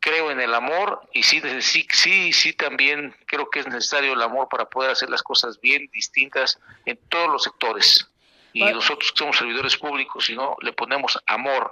creo 0.00 0.30
en 0.30 0.40
el 0.40 0.54
amor 0.54 1.00
y 1.12 1.22
sí, 1.22 1.40
sí, 1.60 1.86
sí, 1.90 2.32
sí 2.32 2.52
también 2.52 3.14
creo 3.26 3.50
que 3.50 3.60
es 3.60 3.66
necesario 3.66 4.12
el 4.12 4.22
amor 4.22 4.48
para 4.48 4.66
poder 4.66 4.90
hacer 4.90 5.10
las 5.10 5.22
cosas 5.22 5.60
bien, 5.60 5.88
distintas 5.92 6.58
en 6.84 6.98
todos 7.08 7.28
los 7.28 7.42
sectores. 7.42 8.08
Y 8.52 8.64
nosotros 8.64 9.12
que 9.12 9.18
somos 9.18 9.36
servidores 9.36 9.76
públicos, 9.76 10.26
si 10.26 10.34
no 10.34 10.56
le 10.62 10.72
ponemos 10.72 11.18
amor 11.26 11.70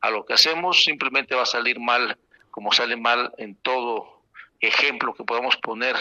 a 0.00 0.10
lo 0.10 0.24
que 0.24 0.34
hacemos, 0.34 0.82
simplemente 0.84 1.34
va 1.34 1.42
a 1.42 1.46
salir 1.46 1.78
mal, 1.78 2.18
como 2.50 2.72
sale 2.72 2.96
mal 2.96 3.32
en 3.38 3.54
todo 3.56 4.22
ejemplo 4.60 5.14
que 5.14 5.24
podamos 5.24 5.56
poner 5.58 5.96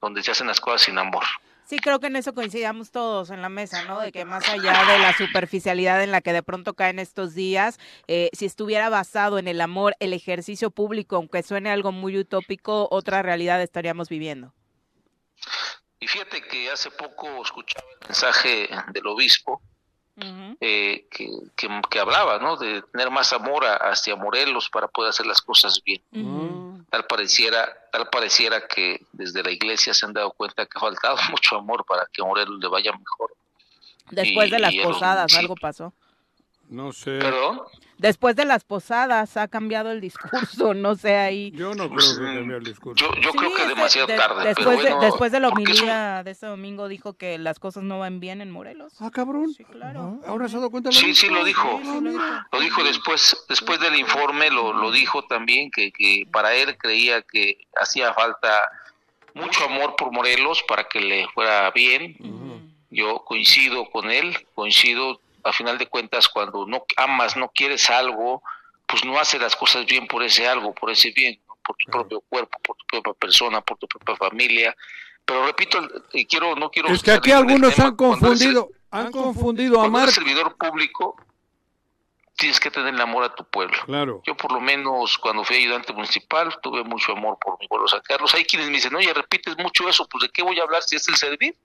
donde 0.00 0.22
se 0.22 0.30
hacen 0.30 0.46
las 0.46 0.60
cosas 0.60 0.82
sin 0.82 0.98
amor. 0.98 1.24
Sí, 1.64 1.78
creo 1.78 1.98
que 1.98 2.08
en 2.08 2.16
eso 2.16 2.34
coincidamos 2.34 2.90
todos 2.90 3.30
en 3.30 3.40
la 3.40 3.48
mesa, 3.48 3.84
¿no? 3.84 4.00
De 4.00 4.12
que 4.12 4.26
más 4.26 4.46
allá 4.48 4.84
de 4.84 4.98
la 4.98 5.16
superficialidad 5.16 6.02
en 6.02 6.10
la 6.10 6.20
que 6.20 6.34
de 6.34 6.42
pronto 6.42 6.74
caen 6.74 6.98
estos 6.98 7.34
días, 7.34 7.78
eh, 8.06 8.28
si 8.34 8.44
estuviera 8.44 8.90
basado 8.90 9.38
en 9.38 9.48
el 9.48 9.60
amor, 9.62 9.96
el 9.98 10.12
ejercicio 10.12 10.70
público, 10.70 11.16
aunque 11.16 11.42
suene 11.42 11.70
algo 11.70 11.90
muy 11.90 12.18
utópico, 12.18 12.88
otra 12.90 13.22
realidad 13.22 13.62
estaríamos 13.62 14.10
viviendo. 14.10 14.52
Y 16.00 16.06
fíjate 16.06 16.42
que 16.42 16.70
hace 16.70 16.90
poco 16.90 17.42
escuchaba 17.42 17.86
el 18.00 18.08
mensaje 18.08 18.68
del 18.92 19.06
obispo 19.06 19.62
eh, 20.60 21.06
que, 21.10 21.28
que, 21.56 21.98
hablaba, 21.98 22.38
¿no? 22.38 22.56
De 22.56 22.82
tener 22.82 23.10
más 23.10 23.32
amor 23.32 23.64
hacia 23.64 24.14
Morelos 24.16 24.70
para 24.70 24.88
poder 24.88 25.10
hacer 25.10 25.26
las 25.26 25.40
cosas 25.40 25.80
bien. 25.84 26.02
Tal 26.90 27.06
pareciera, 27.06 27.72
tal 27.90 28.08
pareciera 28.08 28.66
que 28.68 29.00
desde 29.12 29.42
la 29.42 29.50
iglesia 29.50 29.92
se 29.92 30.06
han 30.06 30.12
dado 30.12 30.30
cuenta 30.30 30.66
que 30.66 30.76
ha 30.76 30.80
faltado 30.80 31.16
mucho 31.30 31.56
amor 31.56 31.84
para 31.84 32.06
que 32.12 32.22
a 32.22 32.24
Morelos 32.24 32.58
le 32.60 32.68
vaya 32.68 32.92
mejor. 32.92 33.34
Después 34.10 34.50
de 34.50 34.58
las 34.58 34.74
posadas, 34.74 35.34
algo 35.34 35.56
pasó. 35.56 35.92
No 36.74 36.92
sé. 36.92 37.18
¿Perdón? 37.18 37.60
Después 37.98 38.34
de 38.34 38.44
las 38.44 38.64
posadas 38.64 39.36
ha 39.36 39.46
cambiado 39.46 39.92
el 39.92 40.00
discurso, 40.00 40.74
no 40.74 40.96
sé 40.96 41.16
ahí. 41.16 41.52
Yo 41.52 41.74
no 41.74 41.88
creo 41.88 42.18
que 42.18 42.24
cambie 42.24 42.56
el 42.56 42.64
discurso. 42.64 43.14
Yo, 43.20 43.30
creo 43.32 43.54
que 43.54 43.66
demasiado 43.66 44.08
tarde. 44.08 44.48
Después, 44.48 44.80
pero 44.82 44.98
de, 44.98 45.06
después 45.06 45.30
de 45.30 45.40
la 45.40 45.48
homilía 45.48 46.22
de 46.24 46.32
ese 46.32 46.46
domingo 46.46 46.88
dijo 46.88 47.12
que 47.12 47.38
las 47.38 47.60
cosas 47.60 47.84
no 47.84 48.00
van 48.00 48.18
bien 48.18 48.40
en 48.40 48.50
Morelos. 48.50 48.92
Ah, 48.98 49.10
cabrón. 49.12 49.54
Sí, 49.54 49.64
claro. 49.64 50.18
Ahora 50.26 50.48
se 50.48 50.56
ha 50.56 50.58
dado 50.58 50.70
cuenta. 50.70 50.90
Sí, 50.90 51.14
sí, 51.14 51.28
lo 51.28 51.44
dijo. 51.44 51.80
lo 52.52 52.60
dijo 52.60 52.82
después, 52.82 53.44
después 53.48 53.78
del 53.78 53.94
informe, 53.94 54.50
lo, 54.50 54.72
lo 54.72 54.90
dijo 54.90 55.24
también 55.26 55.70
que, 55.70 55.92
que 55.92 56.26
para 56.32 56.54
él 56.54 56.76
creía 56.76 57.22
que 57.22 57.58
hacía 57.76 58.12
falta 58.12 58.50
mucho 59.34 59.64
amor 59.64 59.94
por 59.96 60.10
Morelos 60.10 60.64
para 60.66 60.84
que 60.84 61.00
le 61.00 61.28
fuera 61.28 61.70
bien. 61.70 62.16
Yo 62.90 63.24
coincido 63.24 63.90
con 63.90 64.10
él, 64.10 64.36
coincido 64.54 65.20
a 65.44 65.52
final 65.52 65.78
de 65.78 65.86
cuentas, 65.86 66.28
cuando 66.28 66.66
no 66.66 66.84
amas, 66.96 67.36
no 67.36 67.50
quieres 67.54 67.90
algo, 67.90 68.42
pues 68.86 69.04
no 69.04 69.18
haces 69.18 69.40
las 69.40 69.54
cosas 69.56 69.86
bien 69.86 70.06
por 70.06 70.22
ese 70.22 70.48
algo, 70.48 70.74
por 70.74 70.90
ese 70.90 71.10
bien, 71.10 71.38
por 71.64 71.76
tu 71.76 71.90
propio 71.90 72.20
cuerpo, 72.28 72.58
por 72.62 72.76
tu 72.76 72.86
propia 72.86 73.12
persona, 73.14 73.60
por 73.60 73.78
tu 73.78 73.86
propia 73.86 74.16
familia. 74.16 74.76
Pero 75.24 75.46
repito, 75.46 75.80
y 76.12 76.26
quiero, 76.26 76.54
no 76.54 76.70
quiero. 76.70 76.88
Es 76.88 77.02
que 77.02 77.12
aquí 77.12 77.32
algunos 77.32 77.78
han 77.78 77.96
confundido, 77.96 78.68
han 78.90 79.10
confundido 79.10 79.80
amar. 79.80 80.10
servidor 80.10 80.56
público, 80.56 81.16
tienes 82.36 82.60
que 82.60 82.70
tener 82.70 82.92
el 82.92 83.00
amor 83.00 83.24
a 83.24 83.34
tu 83.34 83.44
pueblo. 83.44 83.76
Claro. 83.86 84.22
Yo 84.24 84.36
por 84.36 84.52
lo 84.52 84.60
menos 84.60 85.16
cuando 85.18 85.44
fui 85.44 85.56
ayudante 85.56 85.92
municipal 85.92 86.54
tuve 86.62 86.84
mucho 86.84 87.12
amor 87.12 87.38
por 87.40 87.58
mi 87.58 87.68
pueblo 87.68 87.88
San 87.88 88.02
Carlos. 88.02 88.34
Hay 88.34 88.44
quienes 88.44 88.68
me 88.68 88.74
dicen, 88.74 88.94
oye, 88.94 89.12
repites 89.14 89.56
mucho 89.58 89.88
eso, 89.88 90.06
pues 90.08 90.22
de 90.22 90.28
qué 90.30 90.42
voy 90.42 90.58
a 90.60 90.64
hablar 90.64 90.82
si 90.82 90.96
es 90.96 91.08
el 91.08 91.16
servir. 91.16 91.56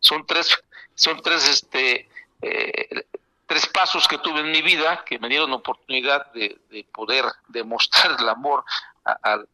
Son 0.00 0.26
tres, 0.26 0.58
son 0.94 1.20
tres, 1.22 1.48
este, 1.48 2.08
eh, 2.42 3.04
tres 3.46 3.66
pasos 3.66 4.08
que 4.08 4.18
tuve 4.18 4.40
en 4.40 4.50
mi 4.50 4.62
vida 4.62 5.04
que 5.04 5.18
me 5.18 5.28
dieron 5.28 5.52
oportunidad 5.52 6.32
de, 6.32 6.58
poder 6.92 7.24
demostrar 7.48 8.16
el 8.18 8.28
amor 8.28 8.64
al, 9.04 9.46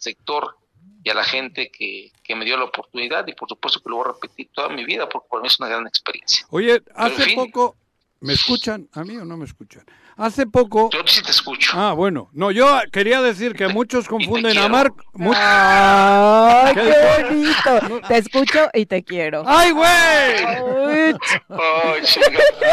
sector 0.00 0.56
y 1.02 1.10
a 1.10 1.14
la 1.14 1.24
gente 1.24 1.70
que, 1.70 2.12
me 2.34 2.44
dio 2.44 2.56
la 2.58 2.64
oportunidad 2.64 3.26
y 3.26 3.32
por 3.32 3.48
supuesto 3.48 3.80
que 3.80 3.88
lo 3.88 3.96
voy 3.96 4.04
a 4.04 4.12
repetir 4.12 4.50
toda 4.52 4.68
mi 4.68 4.84
vida 4.84 5.08
porque 5.08 5.28
para 5.30 5.42
mí 5.42 5.48
es 5.48 5.58
una 5.58 5.68
gran 5.68 5.86
experiencia. 5.86 6.46
Oye, 6.50 6.82
hace 6.94 7.34
poco, 7.34 7.76
¿me 8.20 8.34
escuchan 8.34 8.88
a 8.92 9.02
mí 9.02 9.16
o 9.16 9.24
no 9.24 9.36
me 9.36 9.46
escuchan? 9.46 9.84
Hace 10.18 10.46
poco. 10.46 10.90
Yo 10.92 10.98
sí 11.06 11.22
te 11.22 11.30
escucho. 11.30 11.70
Ah, 11.74 11.92
bueno. 11.92 12.28
No, 12.32 12.50
yo 12.50 12.66
quería 12.90 13.22
decir 13.22 13.54
que 13.54 13.68
muchos 13.68 14.08
confunden 14.08 14.58
a 14.58 14.68
Marc. 14.68 14.92
¡Ay, 15.32 16.74
qué 16.74 17.28
bonito! 17.28 18.00
Te 18.08 18.18
escucho 18.18 18.68
y 18.74 18.86
te 18.86 19.04
quiero. 19.04 19.44
¡Ay, 19.46 19.70
güey! 19.70 21.16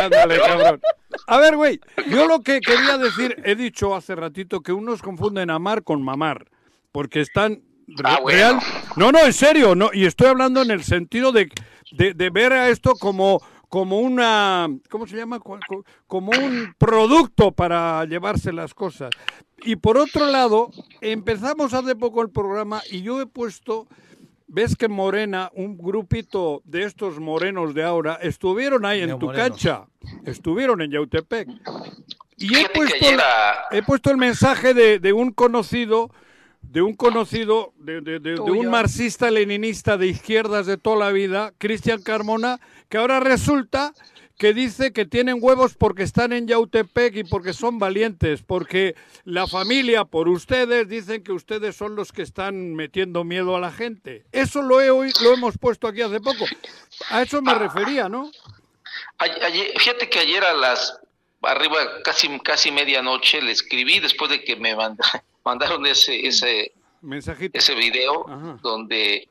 Ándale, 0.03 0.39
cabrón. 0.39 0.81
A 1.27 1.37
ver, 1.37 1.55
güey. 1.55 1.79
Yo 2.09 2.27
lo 2.27 2.41
que 2.41 2.61
quería 2.61 2.97
decir, 2.97 3.39
he 3.45 3.53
dicho 3.53 3.95
hace 3.95 4.15
ratito 4.15 4.61
que 4.61 4.73
unos 4.73 5.03
confunden 5.03 5.51
amar 5.51 5.83
con 5.83 6.01
mamar. 6.01 6.47
Porque 6.91 7.21
están. 7.21 7.61
Ah, 8.03 8.17
real. 8.25 8.59
No, 8.95 9.11
no, 9.11 9.19
en 9.23 9.33
serio. 9.33 9.75
no 9.75 9.91
Y 9.93 10.07
estoy 10.07 10.29
hablando 10.29 10.63
en 10.63 10.71
el 10.71 10.83
sentido 10.83 11.31
de, 11.31 11.49
de, 11.91 12.15
de 12.15 12.29
ver 12.31 12.53
a 12.53 12.69
esto 12.69 12.95
como 12.95 13.39
como 13.69 13.99
una, 13.99 14.67
¿cómo 14.89 15.07
se 15.07 15.17
llama? 15.17 15.39
Como 15.39 16.31
un 16.31 16.73
producto 16.77 17.51
para 17.51 18.05
llevarse 18.05 18.51
las 18.53 18.73
cosas. 18.73 19.09
Y 19.63 19.77
por 19.77 19.97
otro 19.97 20.25
lado, 20.25 20.69
empezamos 21.01 21.73
hace 21.73 21.95
poco 21.95 22.21
el 22.21 22.29
programa 22.29 22.81
y 22.91 23.01
yo 23.01 23.21
he 23.21 23.25
puesto, 23.25 23.87
ves 24.47 24.75
que 24.75 24.87
Morena, 24.87 25.49
un 25.53 25.77
grupito 25.77 26.61
de 26.65 26.83
estos 26.83 27.19
morenos 27.19 27.73
de 27.73 27.83
ahora, 27.83 28.15
estuvieron 28.21 28.85
ahí 28.85 29.01
en 29.01 29.17
tu 29.17 29.31
cancha, 29.31 29.87
estuvieron 30.25 30.81
en 30.81 30.91
Yautepec. 30.91 31.49
Y 32.37 32.57
he 32.57 32.69
puesto, 32.69 33.05
he 33.71 33.81
puesto 33.83 34.11
el 34.11 34.17
mensaje 34.17 34.73
de, 34.73 34.99
de 34.99 35.13
un 35.13 35.31
conocido 35.31 36.11
de 36.69 36.81
un 36.81 36.95
conocido, 36.95 37.73
de, 37.77 38.01
de, 38.01 38.39
un 38.39 38.69
marxista 38.69 39.31
leninista 39.31 39.97
de 39.97 40.07
izquierdas 40.07 40.65
de 40.65 40.77
toda 40.77 40.97
la 40.97 41.11
vida, 41.11 41.53
Cristian 41.57 42.01
Carmona, 42.01 42.59
que 42.89 42.97
ahora 42.97 43.19
resulta 43.19 43.93
que 44.37 44.53
dice 44.53 44.91
que 44.91 45.05
tienen 45.05 45.37
huevos 45.39 45.75
porque 45.75 46.03
están 46.03 46.33
en 46.33 46.47
Yautepec 46.47 47.15
y 47.15 47.23
porque 47.23 47.53
son 47.53 47.79
valientes, 47.79 48.41
porque 48.43 48.95
la 49.23 49.47
familia, 49.47 50.03
por 50.03 50.27
ustedes, 50.27 50.89
dicen 50.89 51.23
que 51.23 51.31
ustedes 51.31 51.75
son 51.75 51.95
los 51.95 52.11
que 52.11 52.21
están 52.21 52.75
metiendo 52.75 53.23
miedo 53.23 53.55
a 53.55 53.61
la 53.61 53.71
gente. 53.71 54.25
Eso 54.31 54.61
lo, 54.61 54.81
he, 54.81 54.87
lo 54.87 55.33
hemos 55.33 55.57
puesto 55.57 55.87
aquí 55.87 56.01
hace 56.01 56.19
poco. 56.19 56.45
A 57.09 57.21
eso 57.21 57.41
me 57.41 57.53
refería, 57.53 58.09
¿no? 58.09 58.29
fíjate 59.77 60.09
que 60.09 60.19
ayer 60.19 60.43
a 60.43 60.53
las 60.53 60.99
arriba 61.41 61.77
casi 62.03 62.39
casi 62.39 62.71
medianoche 62.71 63.41
le 63.41 63.51
escribí 63.51 63.99
después 63.99 64.31
de 64.31 64.43
que 64.43 64.55
me 64.55 64.75
mandaron 65.45 65.85
ese 65.85 66.27
ese 66.27 66.73
Mensajito. 67.01 67.57
ese 67.57 67.75
video 67.75 68.25
donde 68.61 69.29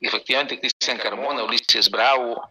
efectivamente 0.00 0.58
Cristian 0.58 0.98
Carmona, 0.98 1.44
Ulises 1.44 1.90
Bravo 1.90 2.48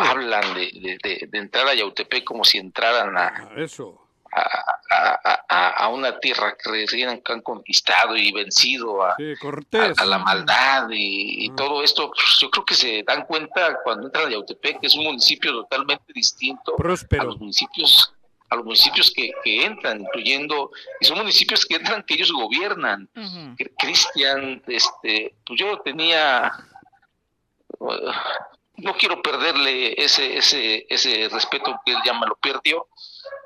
hablan 0.00 0.54
de, 0.54 0.98
de, 1.02 1.38
entrar 1.38 1.66
a 1.68 1.74
Yautepec 1.74 2.24
como 2.24 2.44
si 2.44 2.58
entraran 2.58 3.16
a, 3.16 3.26
ah, 3.28 3.50
eso. 3.56 4.06
A, 4.32 5.88
una 5.88 6.20
tierra 6.20 6.56
que 6.56 6.70
recién 6.70 7.08
han 7.08 7.40
conquistado 7.40 8.16
y 8.16 8.30
vencido 8.30 9.02
a, 9.02 9.16
a, 9.16 10.04
la 10.04 10.18
maldad 10.18 10.88
y, 10.90 11.50
todo 11.56 11.82
esto. 11.82 12.12
Pues, 12.12 12.38
yo 12.40 12.50
creo 12.50 12.64
que 12.64 12.74
se 12.74 13.02
dan 13.02 13.24
cuenta 13.24 13.78
cuando 13.82 14.06
entran 14.06 14.28
a 14.28 14.30
Yautepec 14.30 14.80
que 14.80 14.86
es 14.86 14.94
un 14.94 15.04
municipio 15.04 15.52
totalmente 15.52 16.12
distinto 16.12 16.76
a 16.78 17.24
los 17.24 17.40
municipios 17.40 18.12
a 18.50 18.56
los 18.56 18.64
municipios 18.64 19.10
que, 19.12 19.30
que, 19.44 19.64
entran, 19.64 20.00
incluyendo, 20.00 20.70
y 21.00 21.04
son 21.06 21.18
municipios 21.18 21.64
que 21.64 21.76
entran, 21.76 22.02
que 22.02 22.14
ellos 22.14 22.32
gobiernan. 22.32 23.08
Cristian, 23.78 24.62
este, 24.66 25.34
pues 25.46 25.60
yo 25.60 25.78
tenía 25.80 26.52
uh, 27.78 28.10
no 28.76 28.94
quiero 28.96 29.22
perderle 29.22 29.94
ese, 30.02 30.36
ese, 30.38 30.86
ese 30.88 31.28
respeto 31.28 31.78
que 31.84 31.92
él 31.92 31.98
ya 32.04 32.14
me 32.18 32.26
lo 32.26 32.34
perdió. 32.36 32.88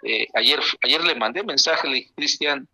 Eh, 0.02 0.26
ayer, 0.34 0.60
ayer 0.82 1.02
le 1.04 1.14
mandé 1.16 1.42
mensaje, 1.42 1.88
le 1.88 1.94
dije, 1.96 2.12
Cristian, 2.14 2.68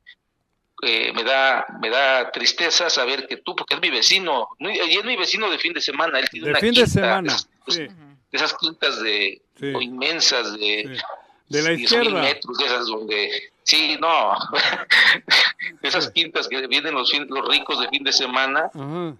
eh, 0.82 1.12
me 1.14 1.24
da 1.24 1.64
me 1.80 1.90
da 1.90 2.30
tristeza 2.30 2.88
saber 2.90 3.26
que 3.26 3.38
tú, 3.38 3.56
porque 3.56 3.74
es 3.74 3.80
mi 3.80 3.90
vecino, 3.90 4.48
y 4.58 4.96
es 4.96 5.04
mi 5.04 5.16
vecino 5.16 5.50
de 5.50 5.58
fin 5.58 5.72
de 5.72 5.80
semana, 5.80 6.18
él 6.18 6.28
tiene 6.30 6.46
De 6.46 6.50
una 6.52 6.60
fin 6.60 6.70
de 6.70 6.74
quinta, 6.84 6.90
semana, 6.90 7.36
de- 7.66 7.72
sí. 7.72 7.82
de 7.86 8.36
esas 8.36 8.54
quintas 8.54 9.00
de 9.02 9.42
Sí. 9.58 9.72
o 9.74 9.80
inmensas 9.82 10.54
de 10.58 10.98
De 11.50 11.62
la 11.62 11.70
10.000 11.70 11.80
izquierda. 11.80 12.22
metros, 12.22 12.56
de 12.58 12.64
esas 12.64 12.86
donde 12.86 13.30
sí, 13.64 13.96
no, 14.00 14.34
de 15.82 15.88
esas 15.88 16.10
quintas 16.10 16.48
que 16.48 16.66
vienen 16.66 16.94
los, 16.94 17.10
fin- 17.10 17.26
los 17.28 17.46
ricos 17.48 17.80
de 17.80 17.88
fin 17.88 18.02
de 18.04 18.12
semana, 18.12 18.70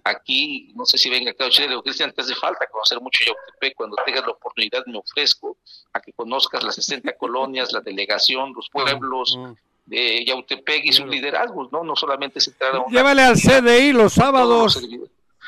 aquí, 0.03 0.71
no 0.75 0.85
sé 0.85 0.97
si 0.97 1.09
venga 1.09 1.31
acá, 1.31 1.49
Chile 1.49 1.75
o 1.75 1.83
Cristian, 1.83 2.11
te 2.13 2.21
hace 2.21 2.33
falta 2.35 2.65
conocer 2.71 2.99
mucho 3.01 3.23
Yautepec, 3.25 3.75
cuando 3.75 3.97
tengas 4.05 4.23
la 4.25 4.31
oportunidad 4.31 4.83
me 4.87 4.97
ofrezco 4.97 5.57
a 5.93 5.99
que 6.01 6.11
conozcas 6.13 6.63
las 6.63 6.75
60 6.75 7.13
colonias, 7.19 7.71
la 7.73 7.81
delegación, 7.81 8.53
los 8.55 8.69
pueblos 8.69 9.37
de 9.85 10.23
Yautepec 10.25 10.85
y 10.85 10.93
sus 10.93 11.07
liderazgos, 11.07 11.71
¿no? 11.71 11.83
No 11.83 11.95
solamente 11.95 12.39
se 12.39 12.51
trata 12.51 12.77
de 12.77 12.83
Llévale 12.91 13.23
al 13.23 13.35
CDI 13.35 13.91
los 13.93 14.13
sábados 14.13 14.81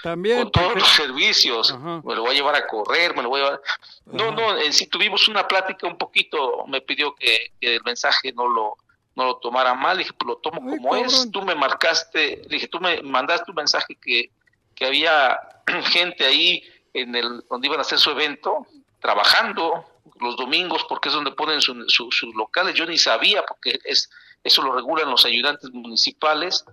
también. 0.03 0.43
con 0.43 0.51
todos 0.51 0.75
los 0.75 0.87
servicios. 0.89 1.71
Ajá. 1.71 2.01
Me 2.05 2.13
lo 2.13 2.21
voy 2.21 2.31
a 2.31 2.33
llevar 2.35 2.55
a 2.55 2.67
correr, 2.67 3.15
me 3.15 3.23
lo 3.23 3.29
voy 3.29 3.41
a 3.41 3.43
llevar. 3.45 3.61
No, 4.05 4.23
Ajá. 4.25 4.31
no, 4.35 4.57
en 4.59 4.71
sí 4.73 4.85
tuvimos 4.87 5.27
una 5.27 5.47
plática 5.47 5.87
un 5.87 5.97
poquito, 5.97 6.65
me 6.67 6.81
pidió 6.81 7.15
que, 7.15 7.53
que 7.59 7.75
el 7.77 7.83
mensaje 7.83 8.31
no 8.33 8.47
lo 8.47 8.77
no 9.15 9.25
lo 9.25 9.37
tomara 9.37 9.75
mal, 9.75 9.99
dije, 9.99 10.11
pues 10.13 10.27
lo 10.27 10.37
tomo 10.37 10.59
Ay, 10.71 10.77
como 10.77 10.95
es. 10.95 11.29
Tú 11.31 11.43
me 11.43 11.53
marcaste, 11.53 12.41
dije, 12.49 12.67
tú 12.67 12.79
me 12.79 12.99
mandaste 13.03 13.49
un 13.51 13.55
mensaje 13.55 13.95
que, 14.01 14.31
que 14.73 14.85
había 14.85 15.39
gente 15.91 16.25
ahí 16.25 16.63
en 16.95 17.15
el 17.15 17.43
donde 17.47 17.67
iban 17.67 17.77
a 17.77 17.81
hacer 17.83 17.99
su 17.99 18.09
evento, 18.09 18.65
trabajando 18.99 19.85
los 20.19 20.35
domingos, 20.35 20.83
porque 20.89 21.09
es 21.09 21.15
donde 21.15 21.31
ponen 21.31 21.61
su- 21.61 21.87
su- 21.89 22.11
sus 22.11 22.33
locales. 22.33 22.73
Yo 22.73 22.85
ni 22.87 22.97
sabía, 22.97 23.43
porque 23.45 23.79
es 23.85 24.09
eso 24.43 24.61
lo 24.63 24.73
regulan 24.73 25.09
los 25.11 25.25
ayudantes 25.25 25.69
municipales 25.71 26.65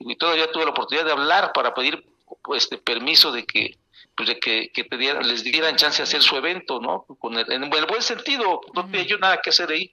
y 0.00 0.16
todavía 0.16 0.50
tuve 0.50 0.64
la 0.64 0.72
oportunidad 0.72 1.06
de 1.06 1.12
hablar 1.12 1.52
para 1.52 1.72
pedir 1.72 2.04
este 2.56 2.78
permiso 2.78 3.32
de 3.32 3.44
que 3.46 3.78
pues 4.14 4.30
de 4.30 4.40
que, 4.40 4.70
que 4.72 4.84
te 4.84 4.96
dieran- 4.96 5.26
les 5.28 5.44
dieran 5.44 5.76
chance 5.76 5.98
de 5.98 6.04
hacer 6.04 6.22
su 6.22 6.36
evento, 6.36 6.80
¿no? 6.80 7.04
Con 7.18 7.36
el- 7.36 7.52
en 7.52 7.64
el 7.64 7.86
buen 7.86 8.00
sentido, 8.00 8.62
no 8.74 8.86
tenía 8.86 9.02
yo 9.06 9.18
nada 9.18 9.42
que 9.42 9.50
hacer 9.50 9.70
ahí. 9.70 9.92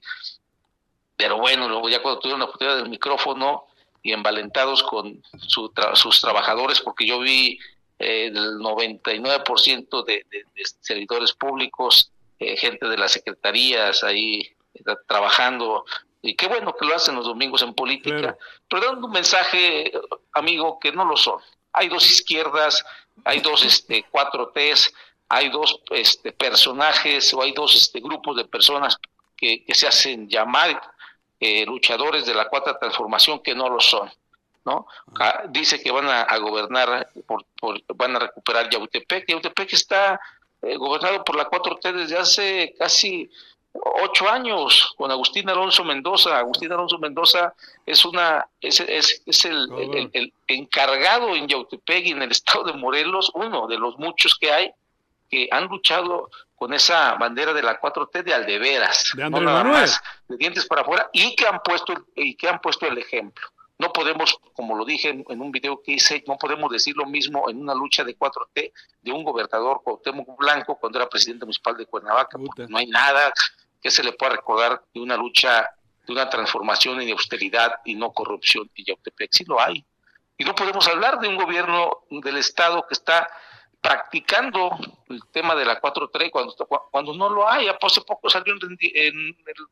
Pero 1.16 1.36
bueno, 1.38 1.68
luego 1.68 1.88
ya 1.90 2.00
cuando 2.00 2.20
tuvieron 2.20 2.40
la 2.40 2.46
oportunidad 2.46 2.76
del 2.78 2.88
micrófono 2.88 3.66
y 4.02 4.12
envalentados 4.12 4.82
con 4.82 5.22
su 5.38 5.68
tra- 5.74 5.94
sus 5.94 6.20
trabajadores, 6.22 6.80
porque 6.80 7.06
yo 7.06 7.20
vi 7.20 7.58
eh, 7.98 8.26
el 8.34 8.58
99% 8.58 10.02
de, 10.04 10.24
de- 10.30 10.44
de 10.54 10.62
servidores 10.80 11.32
públicos, 11.32 12.10
eh, 12.38 12.56
gente 12.56 12.88
de 12.88 12.96
las 12.98 13.12
secretarías 13.12 14.02
ahí 14.02 14.40
eh, 14.74 14.82
trabajando, 15.06 15.84
y 16.22 16.34
qué 16.34 16.48
bueno 16.48 16.74
que 16.74 16.86
lo 16.86 16.94
hacen 16.96 17.14
los 17.14 17.26
domingos 17.26 17.62
en 17.62 17.74
política, 17.74 18.16
Claro. 18.16 18.38
pero 18.68 18.86
dando 18.86 19.06
un 19.06 19.12
mensaje, 19.12 19.92
amigo, 20.32 20.78
que 20.80 20.90
no 20.92 21.04
lo 21.04 21.16
son. 21.16 21.40
Hay 21.74 21.88
dos 21.88 22.08
izquierdas, 22.10 22.82
hay 23.24 23.40
dos 23.40 23.64
este, 23.64 24.04
cuatro 24.10 24.48
Ts, 24.54 24.92
hay 25.28 25.48
dos 25.50 25.80
este, 25.90 26.32
personajes 26.32 27.32
o 27.34 27.42
hay 27.42 27.52
dos 27.52 27.74
este, 27.74 28.00
grupos 28.00 28.36
de 28.36 28.44
personas 28.44 28.98
que, 29.36 29.64
que 29.64 29.74
se 29.74 29.86
hacen 29.86 30.28
llamar 30.28 30.80
eh, 31.40 31.66
luchadores 31.66 32.24
de 32.24 32.34
la 32.34 32.48
cuarta 32.48 32.78
transformación 32.78 33.40
que 33.40 33.54
no 33.54 33.68
lo 33.68 33.80
son. 33.80 34.10
¿no? 34.64 34.86
Ah, 35.20 35.42
dice 35.48 35.82
que 35.82 35.90
van 35.90 36.08
a, 36.08 36.22
a 36.22 36.38
gobernar, 36.38 37.10
por, 37.26 37.44
por- 37.60 37.82
van 37.96 38.16
a 38.16 38.20
recuperar 38.20 38.70
Yautepec. 38.70 39.28
Yautepec 39.28 39.72
está 39.74 40.18
eh, 40.62 40.76
gobernado 40.76 41.22
por 41.22 41.36
la 41.36 41.50
4T 41.50 41.92
desde 41.92 42.16
hace 42.16 42.74
casi 42.78 43.30
ocho 43.74 44.28
años 44.28 44.94
con 44.96 45.10
Agustín 45.10 45.48
Alonso 45.50 45.84
Mendoza. 45.84 46.38
Agustín 46.38 46.72
Alonso 46.72 46.98
Mendoza 46.98 47.52
es 47.84 48.04
una 48.04 48.46
es, 48.60 48.80
es, 48.80 49.22
es 49.26 49.44
el, 49.44 49.68
el- 49.78 49.94
el- 49.96 50.10
el 50.12 50.32
encargado 50.48 51.34
en 51.34 51.48
Yautepec 51.48 52.06
y 52.06 52.10
en 52.12 52.22
el 52.22 52.30
estado 52.30 52.64
de 52.64 52.72
Morelos, 52.74 53.30
uno 53.34 53.66
de 53.66 53.76
los 53.78 53.98
muchos 53.98 54.34
que 54.38 54.52
hay 54.52 54.70
que 55.30 55.48
han 55.50 55.64
luchado 55.64 56.30
con 56.54 56.72
esa 56.72 57.14
bandera 57.14 57.52
de 57.52 57.62
la 57.62 57.80
4T 57.80 58.22
de 58.22 58.32
aldeveras, 58.34 59.12
De 59.16 59.24
no 59.24 59.40
nada 59.40 59.64
más 59.72 60.00
de 60.28 60.36
dientes 60.36 60.66
para 60.66 60.82
afuera 60.82 61.10
y 61.12 61.34
que 61.34 61.46
han 61.46 61.60
puesto 61.62 61.92
el- 61.92 62.04
y 62.14 62.36
que 62.36 62.48
han 62.48 62.60
puesto 62.60 62.86
el 62.86 62.96
ejemplo. 62.98 63.44
No 63.76 63.92
podemos, 63.92 64.38
como 64.52 64.76
lo 64.76 64.84
dije 64.84 65.08
en, 65.08 65.24
en 65.28 65.40
un 65.42 65.50
video 65.50 65.82
que 65.82 65.92
hice, 65.92 66.22
no 66.28 66.36
podemos 66.38 66.70
decir 66.70 66.96
lo 66.96 67.06
mismo 67.06 67.50
en 67.50 67.60
una 67.60 67.74
lucha 67.74 68.04
de 68.04 68.16
4T 68.16 68.72
de 69.02 69.12
un 69.12 69.24
gobernador 69.24 69.80
Cuauhtémoc 69.82 70.38
Blanco 70.38 70.76
cuando 70.76 71.00
era 71.00 71.08
presidente 71.08 71.44
municipal 71.44 71.76
de 71.76 71.84
Cuernavaca, 71.86 72.38
porque 72.38 72.66
no 72.68 72.78
hay 72.78 72.86
nada 72.86 73.32
que 73.84 73.90
se 73.90 74.02
le 74.02 74.12
pueda 74.12 74.32
recordar 74.32 74.82
de 74.94 75.00
una 75.00 75.14
lucha, 75.14 75.70
de 76.06 76.12
una 76.14 76.30
transformación 76.30 77.02
en 77.02 77.10
austeridad 77.10 77.70
y 77.84 77.94
no 77.94 78.12
corrupción 78.12 78.70
en 78.74 78.84
Yautepec. 78.86 79.28
Sí 79.30 79.44
lo 79.46 79.60
hay. 79.60 79.84
Y 80.38 80.44
no 80.44 80.54
podemos 80.54 80.88
hablar 80.88 81.20
de 81.20 81.28
un 81.28 81.36
gobierno 81.36 82.04
del 82.08 82.38
Estado 82.38 82.86
que 82.88 82.94
está 82.94 83.28
practicando 83.82 84.70
el 85.10 85.20
tema 85.30 85.54
de 85.54 85.66
la 85.66 85.82
4T 85.82 86.30
cuando, 86.30 86.54
cuando 86.90 87.12
no 87.12 87.28
lo 87.28 87.46
hay. 87.46 87.68
Hace 87.68 88.00
poco 88.00 88.30
salió 88.30 88.54
en 88.54 89.36
el 89.46 89.66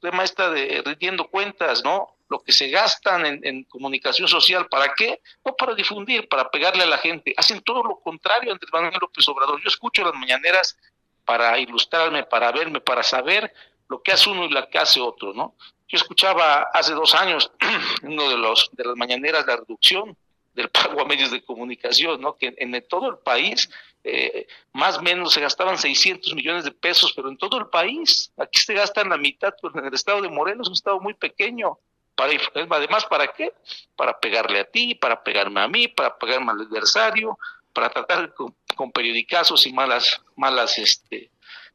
tema 0.00 0.24
esta 0.24 0.48
de 0.50 0.80
rindiendo 0.82 1.28
cuentas, 1.28 1.84
¿no? 1.84 2.16
Lo 2.30 2.40
que 2.40 2.52
se 2.52 2.70
gastan 2.70 3.26
en, 3.26 3.46
en 3.46 3.64
comunicación 3.64 4.28
social, 4.28 4.66
¿para 4.68 4.94
qué? 4.94 5.20
No 5.44 5.54
para 5.54 5.74
difundir, 5.74 6.26
para 6.26 6.50
pegarle 6.50 6.84
a 6.84 6.86
la 6.86 6.96
gente. 6.96 7.34
Hacen 7.36 7.60
todo 7.60 7.82
lo 7.82 8.00
contrario 8.00 8.50
Andrés 8.50 8.72
Manuel 8.72 8.94
López 8.98 9.28
Obrador. 9.28 9.60
Yo 9.60 9.68
escucho 9.68 10.02
las 10.02 10.14
mañaneras 10.14 10.78
para 11.24 11.58
ilustrarme, 11.58 12.24
para 12.24 12.52
verme, 12.52 12.80
para 12.80 13.02
saber 13.02 13.52
lo 13.88 14.02
que 14.02 14.12
hace 14.12 14.30
uno 14.30 14.44
y 14.44 14.48
lo 14.48 14.68
que 14.68 14.78
hace 14.78 15.00
otro, 15.00 15.32
¿no? 15.34 15.54
Yo 15.88 15.96
escuchaba 15.96 16.62
hace 16.72 16.94
dos 16.94 17.14
años 17.14 17.52
uno 18.02 18.28
de 18.30 18.36
los 18.38 18.70
de 18.72 18.84
las 18.84 18.96
mañaneras 18.96 19.46
la 19.46 19.56
reducción 19.56 20.16
del 20.54 20.68
pago 20.68 21.00
a 21.00 21.04
medios 21.04 21.30
de 21.30 21.42
comunicación, 21.44 22.20
¿no? 22.20 22.36
Que 22.36 22.54
en, 22.56 22.86
todo 22.88 23.08
el 23.08 23.18
país 23.18 23.70
eh, 24.04 24.46
más 24.72 24.98
o 24.98 25.02
menos 25.02 25.32
se 25.32 25.40
gastaban 25.40 25.78
600 25.78 26.34
millones 26.34 26.64
de 26.64 26.72
pesos, 26.72 27.12
pero 27.14 27.28
en 27.28 27.38
todo 27.38 27.58
el 27.58 27.66
país, 27.66 28.32
aquí 28.36 28.60
se 28.60 28.74
gastan 28.74 29.08
la 29.08 29.16
mitad, 29.16 29.54
pues 29.60 29.74
en 29.74 29.86
el 29.86 29.94
estado 29.94 30.20
de 30.20 30.28
Morelos, 30.28 30.68
un 30.68 30.74
estado 30.74 31.00
muy 31.00 31.14
pequeño. 31.14 31.78
Para, 32.14 32.32
además, 32.70 33.06
¿para 33.06 33.28
qué? 33.28 33.52
Para 33.96 34.18
pegarle 34.18 34.60
a 34.60 34.64
ti, 34.64 34.94
para 34.94 35.22
pegarme 35.22 35.60
a 35.62 35.68
mí, 35.68 35.88
para 35.88 36.16
pegarme 36.18 36.52
al 36.52 36.60
adversario, 36.60 37.38
para 37.72 37.88
tratar 37.88 38.34
con, 38.34 38.54
con 38.74 38.92
periodicazos 38.92 39.66
y 39.66 39.72
malas, 39.72 40.20
malas, 40.36 40.78
este, 40.78 41.30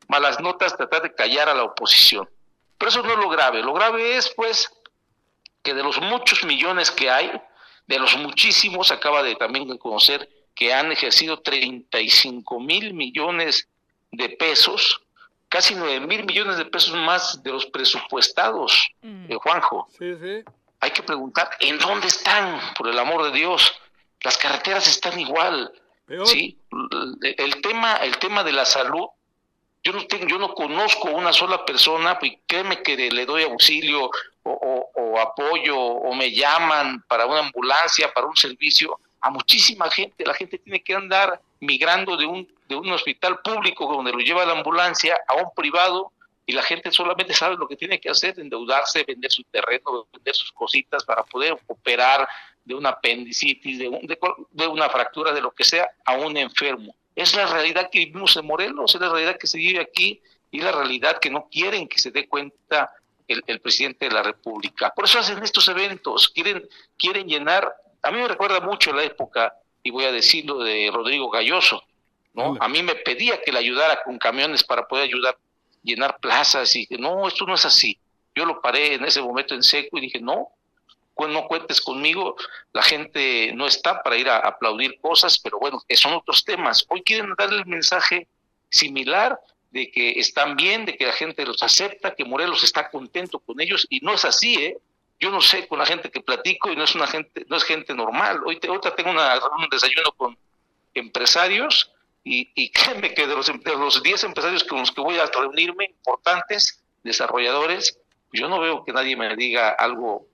malas 0.08 0.40
notas, 0.40 0.76
tratar 0.76 1.02
de 1.04 1.14
callar 1.14 1.50
a 1.50 1.54
la 1.54 1.64
oposición. 1.64 2.30
Pero 2.78 2.90
eso 2.90 3.04
no 3.04 3.12
es 3.14 3.18
lo 3.18 3.30
grave. 3.30 3.62
Lo 3.64 3.74
grave 3.74 4.18
es, 4.18 4.30
pues, 4.36 4.70
que 5.64 5.74
de 5.74 5.84
los 5.84 6.00
muchos 6.02 6.44
millones 6.44 6.92
que 6.92 7.10
hay, 7.10 7.32
de 7.88 8.00
los 8.00 8.16
muchísimos, 8.18 8.92
acaba 8.92 9.24
de 9.24 9.36
también 9.36 9.68
de 9.68 9.78
conocer 9.80 10.30
que 10.54 10.74
han 10.74 10.92
ejercido 10.92 11.40
35 11.42 12.60
mil 12.60 12.94
millones 12.94 13.68
de 14.12 14.30
pesos, 14.30 15.02
casi 15.50 15.76
9 15.76 16.02
mil 16.08 16.26
millones 16.26 16.58
de 16.58 16.66
pesos 16.66 16.94
más 16.96 17.42
de 17.44 17.52
los 17.52 17.66
presupuestados, 17.68 18.90
Mm. 19.02 19.32
eh, 19.32 19.36
Juanjo. 19.36 19.88
Sí, 19.98 20.16
sí. 20.22 20.44
Hay 20.80 20.92
que 20.92 21.04
preguntar, 21.04 21.50
¿en 21.60 21.78
dónde 21.80 22.08
están? 22.08 22.60
Por 22.78 22.88
el 22.88 23.00
amor 23.00 23.24
de 23.26 23.32
Dios. 23.32 23.74
Las 24.22 24.38
carreteras 24.38 24.88
están 24.88 25.20
igual. 25.20 25.72
Sí, 26.26 26.58
el, 27.22 27.62
tema, 27.62 27.98
el 27.98 28.18
tema 28.18 28.44
de 28.44 28.54
la 28.54 28.66
salud, 28.66 29.08
yo 29.84 29.94
no 29.94 30.06
tengo, 30.08 30.26
yo 30.28 30.38
no 30.38 30.54
conozco 30.54 31.10
una 31.10 31.34
sola 31.34 31.66
persona, 31.66 32.18
y 32.22 32.38
créeme 32.46 32.82
que 32.82 32.96
le 33.12 33.26
doy 33.26 33.44
auxilio 33.44 34.06
o, 34.06 34.52
o- 34.52 34.92
o 34.96 35.20
apoyo 35.20 35.78
o 35.78 36.14
me 36.16 36.32
llaman 36.32 37.04
para 37.08 37.26
una 37.26 37.40
ambulancia, 37.40 38.12
para 38.14 38.28
un 38.28 38.36
servicio, 38.36 39.00
a 39.22 39.30
muchísima 39.30 39.90
gente. 39.90 40.26
La 40.26 40.34
gente 40.34 40.58
tiene 40.60 40.82
que 40.84 40.94
andar 40.96 41.42
migrando 41.60 42.16
de 42.18 42.26
un, 42.26 42.48
de 42.68 42.76
un 42.76 42.92
hospital 42.92 43.40
público 43.40 43.86
donde 43.92 44.12
lo 44.12 44.20
lleva 44.20 44.46
la 44.46 44.54
ambulancia 44.54 45.18
a 45.28 45.36
un 45.36 45.54
privado 45.56 46.12
y 46.46 46.54
la 46.54 46.64
gente 46.64 46.92
solamente 46.92 47.34
sabe 47.34 47.58
lo 47.58 47.68
que 47.68 47.76
tiene 47.76 48.00
que 48.00 48.10
hacer, 48.10 48.40
endeudarse, 48.40 49.04
vender 49.06 49.32
su 49.32 49.44
terreno, 49.44 50.08
vender 50.14 50.34
sus 50.36 50.52
cositas 50.52 51.04
para 51.04 51.24
poder 51.24 51.58
operar 51.68 52.28
de 52.68 52.76
una 52.76 52.90
apendicitis, 52.90 53.80
de, 53.80 53.88
un- 53.88 54.06
de 54.06 54.20
de 54.52 54.68
una 54.68 54.90
fractura, 54.90 55.32
de 55.32 55.40
lo 55.42 55.52
que 55.52 55.64
sea, 55.64 55.90
a 56.06 56.16
un 56.18 56.36
enfermo. 56.36 56.94
Es 57.16 57.34
la 57.34 57.46
realidad 57.48 57.90
que 57.90 58.00
vivimos 58.00 58.36
en 58.36 58.46
Morelos, 58.46 58.94
es 58.94 59.00
la 59.02 59.10
realidad 59.10 59.38
que 59.38 59.48
se 59.48 59.58
vive 59.58 59.80
aquí 59.80 60.22
y 60.52 60.60
la 60.60 60.72
realidad 60.74 61.20
que 61.20 61.30
no 61.30 61.48
quieren 61.50 61.88
que 61.88 61.98
se 61.98 62.12
dé 62.12 62.28
cuenta 62.28 62.92
el, 63.28 63.42
el 63.48 63.60
presidente 63.62 64.08
de 64.10 64.14
la 64.14 64.22
República. 64.22 64.94
Por 64.94 65.06
eso 65.06 65.18
hacen 65.20 65.42
estos 65.42 65.68
eventos, 65.70 66.28
quieren, 66.30 66.68
quieren 66.98 67.28
llenar, 67.28 67.74
a 68.04 68.12
mí 68.12 68.18
me 68.20 68.28
recuerda 68.28 68.60
mucho 68.60 68.92
la 68.94 69.04
época, 69.04 69.54
y 69.82 69.90
voy 69.90 70.04
a 70.04 70.12
decirlo, 70.12 70.60
de 70.60 70.90
Rodrigo 70.94 71.30
Galloso, 71.30 71.84
¿no? 72.34 72.50
Hola. 72.52 72.66
A 72.66 72.68
mí 72.68 72.84
me 72.84 72.96
pedía 72.96 73.42
que 73.42 73.54
le 73.54 73.60
ayudara 73.60 74.04
con 74.04 74.18
camiones 74.20 74.64
para 74.64 74.86
poder 74.88 75.06
ayudar, 75.06 75.38
llenar 75.84 76.20
plazas, 76.20 76.76
y 76.76 76.80
dije, 76.80 76.98
no, 76.98 77.28
esto 77.28 77.46
no 77.46 77.56
es 77.56 77.66
así. 77.66 77.98
Yo 78.36 78.46
lo 78.46 78.62
paré 78.62 78.96
en 78.96 79.06
ese 79.06 79.22
momento 79.22 79.56
en 79.56 79.64
seco 79.64 79.98
y 79.98 80.02
dije, 80.02 80.20
no, 80.20 80.50
no 81.26 81.48
cuentes 81.48 81.82
conmigo, 81.82 82.36
la 82.74 82.84
gente 82.84 83.52
no 83.56 83.66
está 83.66 84.04
para 84.04 84.18
ir 84.18 84.30
a 84.30 84.38
aplaudir 84.38 85.00
cosas, 85.02 85.40
pero 85.40 85.60
bueno, 85.60 85.82
son 85.96 86.14
otros 86.14 86.44
temas. 86.46 86.86
Hoy 86.90 87.02
quieren 87.02 87.34
darle 87.38 87.58
el 87.58 87.66
mensaje 87.66 88.28
similar 88.70 89.40
de 89.72 89.90
que 89.92 90.12
están 90.12 90.56
bien, 90.56 90.86
de 90.86 90.96
que 90.96 91.06
la 91.06 91.14
gente 91.14 91.46
los 91.46 91.62
acepta, 91.64 92.16
que 92.16 92.26
Morelos 92.26 92.64
está 92.64 92.90
contento 92.90 93.40
con 93.40 93.60
ellos 93.60 93.86
y 93.90 94.00
no 94.00 94.14
es 94.14 94.26
así, 94.26 94.56
¿eh? 94.56 94.78
Yo 95.20 95.32
no 95.32 95.42
sé 95.42 95.68
con 95.68 95.80
la 95.80 95.86
gente 95.86 96.12
que 96.12 96.22
platico 96.22 96.72
y 96.72 96.76
no 96.76 96.84
es 96.84 96.94
una 96.94 97.08
gente, 97.08 97.46
no 97.50 97.58
es 97.58 97.64
gente 97.64 97.96
normal. 97.96 98.42
Hoy 98.46 98.60
te, 98.60 98.68
tengo 98.96 99.10
una, 99.10 99.34
un 99.36 99.68
desayuno 99.72 100.12
con 100.16 100.38
empresarios 100.94 101.92
y, 102.24 102.52
y 102.54 102.70
créeme 102.72 103.14
que 103.14 103.26
de 103.26 103.36
los, 103.36 103.48
de 103.48 103.76
los 103.76 104.04
10 104.04 104.26
empresarios 104.26 104.64
con 104.64 104.80
los 104.80 104.92
que 104.92 105.02
voy 105.02 105.18
a 105.18 105.26
reunirme, 105.26 105.86
importantes, 105.86 106.84
desarrolladores, 107.04 108.00
yo 108.32 108.48
no 108.48 108.60
veo 108.60 108.84
que 108.84 108.94
nadie 108.94 109.16
me 109.16 109.36
diga 109.36 109.70
algo 109.70 110.28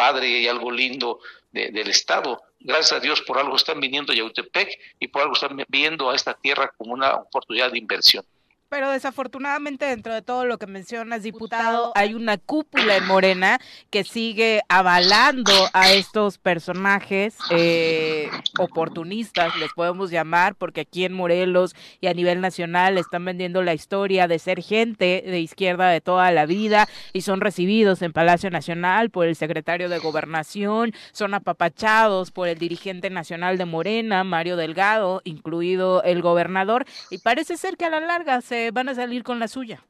padre 0.00 0.28
y 0.28 0.48
algo 0.48 0.70
lindo 0.70 1.20
del 1.52 1.90
Estado. 1.90 2.40
Gracias 2.58 2.92
a 2.92 3.00
Dios 3.00 3.20
por 3.20 3.36
algo 3.38 3.54
están 3.54 3.80
viniendo 3.80 4.12
a 4.12 4.16
Yautepec 4.16 4.78
y 4.98 5.08
por 5.08 5.20
algo 5.20 5.34
están 5.34 5.62
viendo 5.68 6.08
a 6.08 6.14
esta 6.14 6.32
tierra 6.32 6.72
como 6.78 6.94
una 6.94 7.16
oportunidad 7.16 7.70
de 7.70 7.78
inversión. 7.78 8.24
Pero 8.70 8.88
desafortunadamente 8.88 9.84
dentro 9.84 10.14
de 10.14 10.22
todo 10.22 10.44
lo 10.44 10.56
que 10.56 10.68
mencionas, 10.68 11.24
diputado, 11.24 11.90
hay 11.96 12.14
una 12.14 12.38
cúpula 12.38 12.98
en 12.98 13.04
Morena 13.04 13.58
que 13.90 14.04
sigue 14.04 14.62
avalando 14.68 15.52
a 15.72 15.90
estos 15.90 16.38
personajes 16.38 17.36
eh, 17.50 18.30
oportunistas, 18.60 19.56
les 19.56 19.72
podemos 19.72 20.12
llamar, 20.12 20.54
porque 20.54 20.82
aquí 20.82 21.04
en 21.04 21.14
Morelos 21.14 21.74
y 22.00 22.06
a 22.06 22.14
nivel 22.14 22.40
nacional 22.40 22.96
están 22.96 23.24
vendiendo 23.24 23.60
la 23.64 23.74
historia 23.74 24.28
de 24.28 24.38
ser 24.38 24.62
gente 24.62 25.24
de 25.26 25.40
izquierda 25.40 25.88
de 25.88 26.00
toda 26.00 26.30
la 26.30 26.46
vida 26.46 26.88
y 27.12 27.22
son 27.22 27.40
recibidos 27.40 28.02
en 28.02 28.12
Palacio 28.12 28.50
Nacional 28.50 29.10
por 29.10 29.26
el 29.26 29.34
secretario 29.34 29.88
de 29.88 29.98
Gobernación, 29.98 30.92
son 31.10 31.34
apapachados 31.34 32.30
por 32.30 32.46
el 32.46 32.58
dirigente 32.58 33.10
nacional 33.10 33.58
de 33.58 33.64
Morena, 33.64 34.22
Mario 34.22 34.54
Delgado, 34.54 35.22
incluido 35.24 36.04
el 36.04 36.22
gobernador, 36.22 36.84
y 37.10 37.18
parece 37.18 37.56
ser 37.56 37.76
que 37.76 37.86
a 37.86 37.90
la 37.90 37.98
larga 37.98 38.40
se 38.42 38.59
van 38.72 38.88
a 38.90 38.94
salir 38.94 39.22
con 39.22 39.38
la 39.38 39.48
suya. 39.48 39.82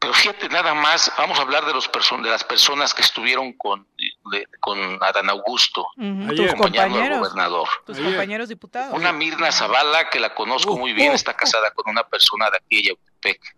Pero 0.00 0.14
fíjate 0.14 0.48
nada 0.48 0.72
más, 0.72 1.12
vamos 1.18 1.38
a 1.38 1.42
hablar 1.42 1.66
de 1.66 1.74
los 1.74 1.90
de 1.92 2.30
las 2.30 2.42
personas 2.42 2.94
que 2.94 3.02
estuvieron 3.02 3.52
con 3.52 3.86
con 4.58 4.78
Adán 5.02 5.28
Augusto, 5.28 5.86
tus 6.34 6.54
compañeros, 6.54 7.18
gobernador. 7.18 7.68
Tus 7.84 7.98
compañeros 7.98 8.48
diputados. 8.48 8.96
Una 8.96 9.12
Mirna 9.12 9.52
Zavala 9.52 10.08
que 10.08 10.18
la 10.18 10.34
conozco 10.34 10.78
muy 10.78 10.94
bien, 10.94 11.12
está 11.12 11.34
casada 11.34 11.70
con 11.72 11.90
una 11.90 12.02
persona 12.04 12.48
de 12.50 12.56
aquí 12.56 12.76
de 12.76 12.82
Yautepec, 12.88 13.56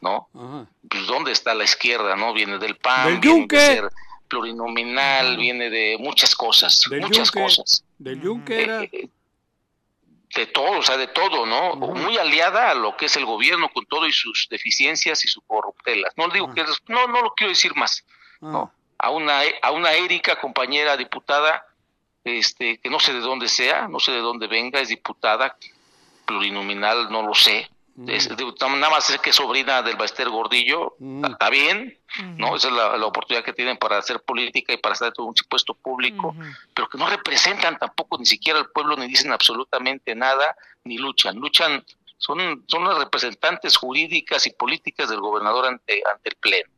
¿no? 0.00 0.28
Pues 0.88 1.06
dónde 1.08 1.32
está 1.32 1.54
la 1.54 1.64
izquierda, 1.64 2.14
¿no? 2.14 2.32
Viene 2.32 2.58
del 2.58 2.76
PAN, 2.76 3.20
viene 3.20 3.46
de 3.48 3.58
ser 3.58 3.90
plurinominal, 4.28 5.36
viene 5.36 5.70
de 5.70 5.96
muchas 5.98 6.36
cosas, 6.36 6.84
muchas 7.00 7.32
cosas. 7.32 7.84
Del 7.98 8.20
Yunque 8.20 8.62
era... 8.62 8.82
Eh, 8.84 8.90
eh, 8.92 9.08
de 10.34 10.46
todo, 10.46 10.78
o 10.78 10.82
sea, 10.82 10.96
de 10.96 11.08
todo, 11.08 11.44
¿no? 11.44 11.74
Muy 11.74 12.16
aliada 12.16 12.70
a 12.70 12.74
lo 12.74 12.96
que 12.96 13.06
es 13.06 13.16
el 13.16 13.24
gobierno 13.24 13.68
con 13.70 13.84
todo 13.86 14.06
y 14.06 14.12
sus 14.12 14.46
deficiencias 14.48 15.24
y 15.24 15.28
sus 15.28 15.42
corruptelas. 15.46 16.12
No 16.16 16.28
digo 16.28 16.52
que 16.54 16.64
no, 16.88 17.06
no 17.08 17.22
lo 17.22 17.34
quiero 17.34 17.50
decir 17.50 17.74
más. 17.74 18.04
No, 18.40 18.72
a 18.98 19.10
una 19.10 19.40
a 19.62 19.70
una 19.72 19.92
Erika, 19.92 20.40
compañera 20.40 20.96
diputada, 20.96 21.66
este, 22.24 22.78
que 22.78 22.90
no 22.90 23.00
sé 23.00 23.12
de 23.12 23.20
dónde 23.20 23.48
sea, 23.48 23.88
no 23.88 23.98
sé 23.98 24.12
de 24.12 24.20
dónde 24.20 24.46
venga, 24.46 24.80
es 24.80 24.88
diputada 24.88 25.56
plurinominal, 26.26 27.10
no 27.10 27.22
lo 27.22 27.34
sé, 27.34 27.68
nada 28.06 28.90
más 28.90 29.10
es 29.10 29.18
que 29.18 29.30
es 29.30 29.36
sobrina 29.36 29.82
del 29.82 29.96
Baester 29.96 30.28
Gordillo, 30.28 30.96
mm. 30.98 31.24
está 31.24 31.50
bien, 31.50 31.98
¿no? 32.36 32.56
Esa 32.56 32.68
es 32.68 32.74
la, 32.74 33.06
oportunidad 33.06 33.44
que 33.44 33.52
tienen 33.52 33.76
para 33.76 33.98
hacer 33.98 34.20
política 34.20 34.72
y 34.72 34.78
para 34.78 34.94
estar 34.94 35.12
en 35.16 35.24
un 35.24 35.34
puesto 35.48 35.74
público, 35.74 36.34
pero 36.74 36.88
que 36.88 36.98
no 36.98 37.08
representan 37.08 37.78
tampoco 37.78 38.18
ni 38.18 38.26
siquiera 38.26 38.58
al 38.58 38.70
pueblo, 38.70 38.96
ni 38.96 39.06
dicen 39.06 39.32
absolutamente 39.32 40.14
nada, 40.14 40.56
ni 40.84 40.98
luchan. 40.98 41.36
Luchan, 41.36 41.84
son, 42.18 42.64
son 42.68 42.84
las 42.84 42.98
representantes 42.98 43.76
jurídicas 43.76 44.46
y 44.46 44.50
políticas 44.52 45.08
del 45.08 45.20
gobernador 45.20 45.66
ante, 45.66 46.02
ante 46.12 46.30
el 46.30 46.36
Pleno, 46.36 46.70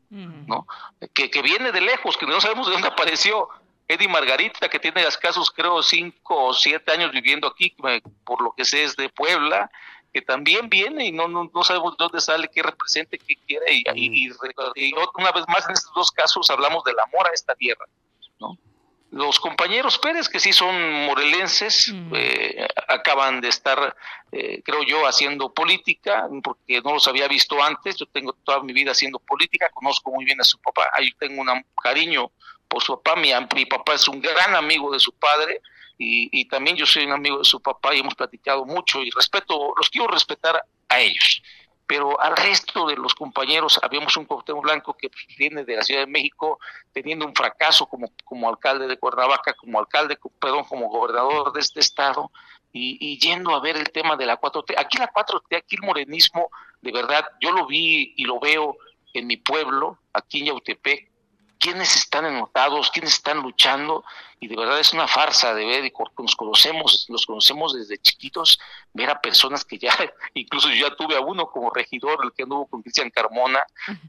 ¿no? 0.47 0.67
Que, 1.15 1.31
que 1.31 1.43
viene 1.43 1.73
de 1.73 1.81
lejos, 1.81 2.17
que 2.17 2.27
no 2.27 2.41
sabemos 2.41 2.67
de 2.67 2.73
dónde 2.73 2.89
apareció. 2.89 3.49
Eddie 3.89 4.09
Margarita, 4.09 4.69
que 4.69 4.79
tiene 4.79 5.03
escasos, 5.03 5.51
creo, 5.51 5.83
cinco 5.83 6.47
o 6.47 6.55
siete 6.55 6.93
años 6.93 7.13
viviendo 7.13 7.49
aquí, 7.49 7.75
por 8.25 8.41
lo 8.41 8.55
que 8.57 8.65
sé 8.65 8.85
es 8.85 8.97
de 8.97 9.09
Puebla, 9.09 9.71
que 10.13 10.23
también 10.23 10.69
viene 10.69 11.07
y 11.07 11.13
no, 11.13 11.27
no, 11.27 11.51
no 11.53 11.65
sabemos 11.65 11.97
de 11.97 12.05
dónde 12.05 12.21
sale, 12.21 12.49
qué 12.53 12.63
represente, 12.63 13.19
qué 13.19 13.37
quiere. 13.47 13.73
Y, 13.73 13.85
y, 13.95 14.31
una 15.15 15.33
vez 15.33 15.45
más, 15.49 15.67
en 15.67 15.73
estos 15.73 15.93
dos 15.95 16.11
casos 16.11 16.51
hablamos 16.51 16.85
del 16.85 16.99
amor 16.99 17.27
a 17.27 17.33
esta 17.33 17.55
tierra. 17.55 17.87
¿no? 18.39 18.59
Los 19.11 19.41
compañeros 19.41 19.99
Pérez, 19.99 20.29
que 20.29 20.41
sí 20.41 20.53
son 20.53 21.07
morelenses, 21.07 21.93
eh, 22.15 22.67
acaban 22.89 23.41
de 23.41 23.49
estar, 23.49 23.97
eh, 24.33 24.63
creo 24.63 24.83
yo, 24.83 25.07
haciendo 25.07 25.53
política, 25.53 26.29
porque 26.43 26.83
no 26.83 26.93
los 26.95 27.09
había 27.09 27.27
visto 27.27 27.63
antes. 27.63 27.97
Yo 27.97 28.07
tengo 28.07 28.35
toda 28.45 28.63
mi 28.63 28.73
vida 28.73 28.93
haciendo 28.93 29.19
política, 29.19 29.71
conozco 29.71 30.11
muy 30.11 30.25
bien 30.25 30.41
a 30.41 30.45
su 30.45 30.59
papá, 30.59 30.91
ahí 30.93 31.11
tengo 31.19 31.41
un 31.41 31.65
cariño 31.83 32.31
por 32.69 32.83
su 32.83 33.01
papá. 33.01 33.19
Mi, 33.19 33.31
mi 33.55 33.65
papá 33.65 33.95
es 33.95 34.07
un 34.09 34.21
gran 34.21 34.55
amigo 34.55 34.93
de 34.93 35.01
su 35.01 35.13
padre 35.13 35.63
y, 36.05 36.45
también 36.47 36.77
yo 36.77 36.87
soy 36.87 37.05
un 37.05 37.13
amigo 37.13 37.39
de 37.39 37.45
su 37.45 37.61
papá 37.61 37.95
y 37.95 38.01
hemos 38.01 38.15
platicado 38.15 38.65
mucho 38.65 39.03
y 39.03 39.11
respeto, 39.11 39.73
los 39.77 39.89
quiero 39.89 40.09
respetar 40.09 40.65
a 40.89 41.01
ellos. 41.01 41.43
Pero 41.87 42.21
al 42.21 42.37
resto 42.37 42.87
de 42.87 42.97
los 42.97 43.15
compañeros, 43.15 43.79
habíamos 43.83 44.17
un 44.17 44.25
Cuauhtémoc 44.25 44.63
Blanco 44.63 44.97
que 44.97 45.11
viene 45.37 45.65
de 45.65 45.77
la 45.77 45.83
Ciudad 45.83 46.01
de 46.01 46.07
México 46.07 46.59
teniendo 46.93 47.27
un 47.27 47.35
fracaso 47.35 47.87
como, 47.87 48.11
como 48.25 48.49
alcalde 48.49 48.87
de 48.87 48.99
Cuernavaca, 48.99 49.55
como 49.55 49.79
alcalde, 49.79 50.19
perdón, 50.41 50.65
como 50.65 50.89
gobernador 50.89 51.53
de 51.53 51.61
este 51.61 51.81
estado, 51.81 52.31
y, 52.73 52.97
y, 53.01 53.19
yendo 53.19 53.55
a 53.55 53.61
ver 53.61 53.77
el 53.77 53.91
tema 53.91 54.17
de 54.17 54.27
la 54.27 54.41
4T. 54.41 54.75
Aquí 54.79 54.99
la 54.99 55.13
4T, 55.13 55.57
aquí 55.57 55.77
el 55.77 55.83
morenismo, 55.83 56.51
de 56.81 56.91
verdad, 56.91 57.27
yo 57.41 57.53
lo 57.53 57.67
vi 57.67 58.15
y 58.17 58.25
lo 58.25 58.41
veo 58.41 58.77
en 59.13 59.27
mi 59.27 59.37
pueblo, 59.37 59.99
aquí 60.15 60.41
en 60.41 60.47
Yautepec, 60.47 61.12
quiénes 61.63 61.95
están 61.95 62.27
enotados, 62.27 62.91
quiénes 62.91 63.15
están 63.15 63.39
luchando, 63.39 64.05
y 64.41 64.49
de 64.49 64.57
verdad 64.57 64.81
es 64.81 64.93
una 64.93 65.07
farsa 65.07 65.55
de 65.55 65.65
ver, 65.65 65.85
y 65.85 65.93
nos 66.19 66.35
conocemos, 66.35 67.07
los 67.09 67.25
conocemos 67.25 67.73
desde 67.73 67.99
chiquitos, 67.99 68.59
ver 68.93 69.09
a 69.11 69.21
personas 69.21 69.65
que 69.65 69.79
ya, 69.79 69.93
incluso 70.35 70.69
yo 70.71 70.89
ya 70.89 70.97
tuve 70.97 71.15
a 71.15 71.21
uno 71.21 71.47
como 71.47 71.71
regidor, 71.71 72.19
el 72.25 72.33
que 72.33 72.43
anduvo 72.43 72.67
con 72.67 72.83
Cristian 72.83 73.11
Carmona, 73.11 73.61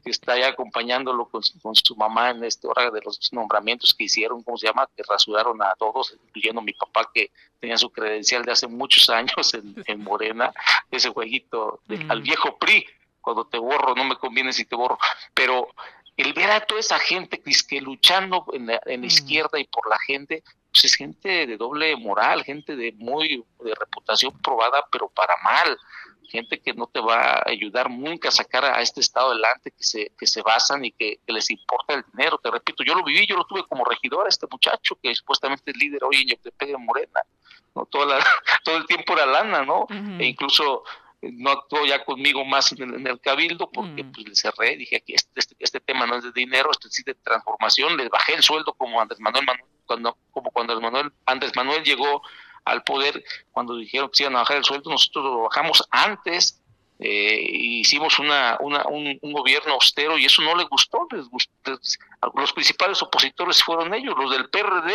que 0.02 0.10
está 0.10 0.36
ya 0.36 0.48
acompañándolo 0.48 1.26
con, 1.26 1.42
su 1.44 1.96
mamá 1.96 2.30
en 2.30 2.42
esta 2.42 2.66
hora 2.66 2.90
de 2.90 3.00
los 3.02 3.32
nombramientos 3.32 3.94
que 3.94 4.04
hicieron, 4.04 4.42
¿cómo 4.42 4.58
se 4.58 4.66
llama? 4.66 4.88
Que 4.96 5.04
rasuraron 5.08 5.62
a 5.62 5.76
todos, 5.76 6.16
incluyendo 6.26 6.60
a 6.60 6.64
mi 6.64 6.72
papá 6.72 7.08
que 7.14 7.30
tenía 7.60 7.78
su 7.78 7.90
credencial 7.90 8.44
de 8.44 8.50
hace 8.50 8.66
muchos 8.66 9.08
años 9.10 9.54
en, 9.54 10.02
Morena, 10.02 10.52
ese 10.90 11.10
jueguito 11.10 11.80
al 12.08 12.20
viejo 12.20 12.58
PRI, 12.58 12.84
cuando 13.20 13.46
te 13.46 13.58
borro, 13.58 13.94
no 13.94 14.04
me 14.04 14.16
conviene 14.16 14.52
si 14.52 14.64
te 14.64 14.74
borro, 14.74 14.98
pero 15.32 15.68
el 16.16 16.32
ver 16.32 16.50
a 16.50 16.60
toda 16.60 16.80
esa 16.80 16.98
gente 16.98 17.42
que, 17.42 17.80
luchando 17.80 18.46
en 18.52 18.66
la, 18.66 18.80
en 18.86 19.04
izquierda 19.04 19.58
y 19.58 19.64
por 19.64 19.88
la 19.88 19.98
gente, 20.06 20.42
pues 20.72 20.84
es 20.84 20.94
gente 20.94 21.46
de 21.46 21.56
doble 21.56 21.96
moral, 21.96 22.44
gente 22.44 22.76
de 22.76 22.92
muy 22.92 23.44
de 23.60 23.74
reputación 23.74 24.32
probada, 24.40 24.84
pero 24.90 25.08
para 25.08 25.34
mal, 25.42 25.78
gente 26.28 26.60
que 26.60 26.72
no 26.72 26.86
te 26.86 27.00
va 27.00 27.38
a 27.38 27.42
ayudar 27.46 27.90
nunca 27.90 28.28
a 28.28 28.32
sacar 28.32 28.64
a 28.64 28.80
este 28.80 29.00
estado 29.00 29.30
adelante, 29.30 29.70
que 29.70 29.84
se, 29.84 30.12
que 30.18 30.26
se 30.26 30.42
basan 30.42 30.84
y 30.84 30.92
que, 30.92 31.20
les 31.26 31.50
importa 31.50 31.94
el 31.94 32.04
dinero. 32.12 32.38
Te 32.38 32.50
repito, 32.50 32.82
yo 32.84 32.94
lo 32.94 33.04
viví, 33.04 33.26
yo 33.26 33.36
lo 33.36 33.44
tuve 33.44 33.64
como 33.66 33.84
regidor, 33.84 34.26
este 34.28 34.46
muchacho 34.50 34.96
que 35.02 35.14
supuestamente 35.14 35.70
es 35.70 35.76
líder 35.76 36.04
hoy 36.04 36.22
en 36.22 36.28
Yoctepec 36.28 36.68
de 36.68 36.76
Morena, 36.76 37.20
¿no? 37.74 37.86
Toda 37.86 38.18
todo 38.64 38.76
el 38.76 38.86
tiempo 38.86 39.12
era 39.12 39.26
lana, 39.26 39.64
¿no? 39.64 39.86
E 40.18 40.26
incluso 40.26 40.84
no 41.32 41.50
actuó 41.50 41.84
ya 41.86 42.04
conmigo 42.04 42.44
más 42.44 42.72
en 42.72 43.06
el, 43.06 43.20
cabildo 43.20 43.70
porque 43.70 44.04
mm. 44.04 44.12
pues 44.12 44.28
le 44.28 44.34
cerré, 44.34 44.76
dije 44.76 44.96
aquí 44.96 45.14
este, 45.14 45.40
este, 45.40 45.56
este, 45.58 45.80
tema 45.80 46.06
no 46.06 46.16
es 46.16 46.24
de 46.24 46.32
dinero, 46.32 46.70
esto 46.70 46.88
es 46.88 47.04
de 47.04 47.14
transformación, 47.14 47.96
les 47.96 48.08
bajé 48.08 48.34
el 48.34 48.42
sueldo 48.42 48.72
como 48.74 49.00
Andrés 49.00 49.20
Manuel, 49.20 49.46
cuando 49.86 50.16
como 50.30 50.50
cuando 50.50 50.74
Andrés 50.74 50.92
Manuel, 50.92 51.12
Andrés 51.26 51.52
Manuel 51.56 51.82
llegó 51.82 52.22
al 52.64 52.82
poder, 52.82 53.22
cuando 53.52 53.76
dijeron 53.76 54.08
que 54.08 54.18
se 54.18 54.22
iban 54.24 54.36
a 54.36 54.40
bajar 54.40 54.58
el 54.58 54.64
sueldo, 54.64 54.90
nosotros 54.90 55.24
lo 55.24 55.42
bajamos 55.42 55.86
antes, 55.90 56.62
eh, 56.98 57.38
hicimos 57.50 58.18
una, 58.18 58.56
una 58.60 58.84
un, 58.86 59.18
gobierno 59.20 59.74
austero 59.74 60.16
y 60.16 60.24
eso 60.24 60.42
no 60.42 60.54
les 60.54 60.68
gustó, 60.68 61.06
les 61.10 61.28
gustó, 61.28 61.52
los 62.34 62.52
principales 62.52 63.02
opositores 63.02 63.62
fueron 63.62 63.92
ellos, 63.94 64.14
los 64.16 64.30
del 64.30 64.48
PRD, 64.48 64.92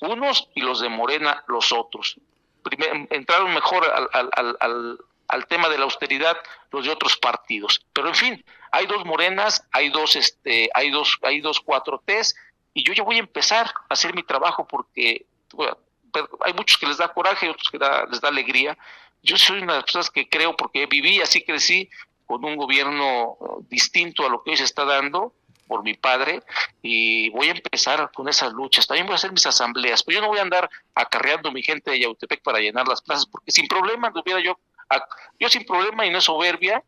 unos 0.00 0.48
y 0.54 0.60
los 0.60 0.80
de 0.80 0.88
Morena, 0.88 1.44
los 1.48 1.72
otros. 1.72 2.16
entraron 3.10 3.54
mejor 3.54 3.88
al, 3.88 4.08
al, 4.12 4.56
al 4.60 4.98
al 5.28 5.46
tema 5.46 5.68
de 5.68 5.78
la 5.78 5.84
austeridad 5.84 6.36
los 6.70 6.84
de 6.84 6.90
otros 6.90 7.16
partidos. 7.16 7.86
Pero 7.92 8.08
en 8.08 8.14
fin, 8.14 8.44
hay 8.72 8.86
dos 8.86 9.04
morenas, 9.04 9.66
hay 9.72 9.90
dos, 9.90 10.16
este, 10.16 10.70
hay 10.74 10.90
dos, 10.90 11.18
hay 11.22 11.40
dos 11.40 11.60
cuatro 11.60 12.02
T's, 12.04 12.34
y 12.74 12.84
yo 12.84 12.92
ya 12.92 13.02
voy 13.02 13.16
a 13.16 13.20
empezar 13.20 13.66
a 13.66 13.92
hacer 13.92 14.14
mi 14.14 14.22
trabajo 14.22 14.66
porque 14.66 15.26
hay 16.44 16.52
muchos 16.54 16.78
que 16.78 16.86
les 16.86 16.98
da 16.98 17.12
coraje, 17.12 17.48
otros 17.48 17.70
que 17.70 17.78
les 17.78 18.20
da 18.20 18.28
alegría. 18.28 18.76
Yo 19.22 19.36
soy 19.36 19.58
una 19.58 19.72
de 19.72 19.78
las 19.78 19.84
personas 19.84 20.10
que 20.10 20.28
creo, 20.28 20.56
porque 20.56 20.86
viví, 20.86 21.20
así 21.20 21.42
crecí, 21.42 21.90
con 22.26 22.44
un 22.44 22.56
gobierno 22.56 23.36
distinto 23.68 24.24
a 24.24 24.28
lo 24.28 24.42
que 24.42 24.50
hoy 24.50 24.56
se 24.56 24.64
está 24.64 24.84
dando 24.84 25.32
por 25.66 25.82
mi 25.82 25.94
padre 25.94 26.42
y 26.82 27.28
voy 27.30 27.48
a 27.48 27.52
empezar 27.52 28.10
con 28.12 28.28
esas 28.28 28.52
luchas. 28.52 28.86
También 28.86 29.06
voy 29.06 29.14
a 29.14 29.16
hacer 29.16 29.32
mis 29.32 29.46
asambleas, 29.46 30.02
pero 30.02 30.16
yo 30.16 30.22
no 30.22 30.28
voy 30.28 30.38
a 30.38 30.42
andar 30.42 30.70
acarreando 30.94 31.50
mi 31.52 31.62
gente 31.62 31.90
de 31.90 32.00
Yautepec 32.00 32.42
para 32.42 32.58
llenar 32.58 32.86
las 32.86 33.02
plazas, 33.02 33.26
porque 33.26 33.50
sin 33.50 33.66
problema 33.66 34.12
hubiera 34.14 34.40
yo 34.40 34.58
yo 35.38 35.48
sin 35.48 35.64
problema 35.64 36.06
y 36.06 36.10
no 36.10 36.18
es 36.18 36.24
soberbia, 36.24 36.82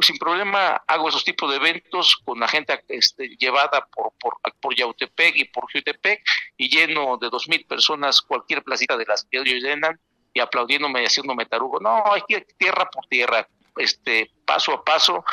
sin 0.00 0.18
problema 0.18 0.82
hago 0.86 1.08
esos 1.08 1.24
tipos 1.24 1.50
de 1.50 1.56
eventos 1.56 2.16
con 2.24 2.40
la 2.40 2.48
gente 2.48 2.82
este, 2.88 3.28
llevada 3.36 3.86
por, 3.86 4.12
por, 4.18 4.38
por 4.60 4.74
Yautepec 4.74 5.36
y 5.36 5.44
por 5.44 5.70
Jutepec 5.72 6.22
y 6.56 6.68
lleno 6.68 7.16
de 7.16 7.30
dos 7.30 7.48
mil 7.48 7.64
personas 7.64 8.20
cualquier 8.20 8.62
placita 8.62 8.96
de 8.96 9.06
las 9.06 9.24
que 9.24 9.38
ellos 9.38 9.62
llenan 9.62 10.00
y 10.32 10.40
aplaudiéndome 10.40 11.02
y 11.02 11.06
haciéndome 11.06 11.46
tarugo. 11.46 11.78
No, 11.78 12.02
hay 12.12 12.22
tierra 12.58 12.90
por 12.90 13.06
tierra, 13.06 13.46
este, 13.76 14.32
paso 14.44 14.72
a 14.72 14.84
paso, 14.84 15.24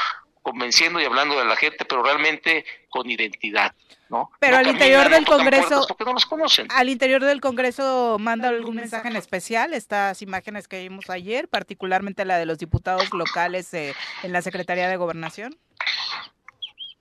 convenciendo 0.43 1.01
y 1.01 1.05
hablando 1.05 1.37
de 1.39 1.45
la 1.45 1.55
gente, 1.55 1.85
pero 1.85 2.03
realmente 2.03 2.65
con 2.89 3.09
identidad. 3.09 3.73
¿No? 4.11 4.29
Pero 4.39 4.57
al 4.57 4.67
interior 4.67 5.09
del 5.09 5.25
Congreso, 5.25 5.85
porque 5.87 6.05
no 6.05 6.13
los 6.13 6.25
conocen. 6.25 6.67
al 6.69 6.89
interior 6.89 7.23
del 7.23 7.41
Congreso 7.41 8.17
manda 8.19 8.49
algún 8.49 8.75
mensaje 8.75 9.07
en 9.07 9.15
especial 9.15 9.73
estas 9.73 10.21
imágenes 10.21 10.67
que 10.67 10.81
vimos 10.81 11.09
ayer, 11.09 11.47
particularmente 11.47 12.25
la 12.25 12.37
de 12.37 12.45
los 12.45 12.59
diputados 12.59 13.11
locales 13.13 13.73
eh, 13.73 13.95
en 14.21 14.33
la 14.33 14.41
Secretaría 14.41 14.87
de 14.87 14.97
Gobernación. 14.97 15.57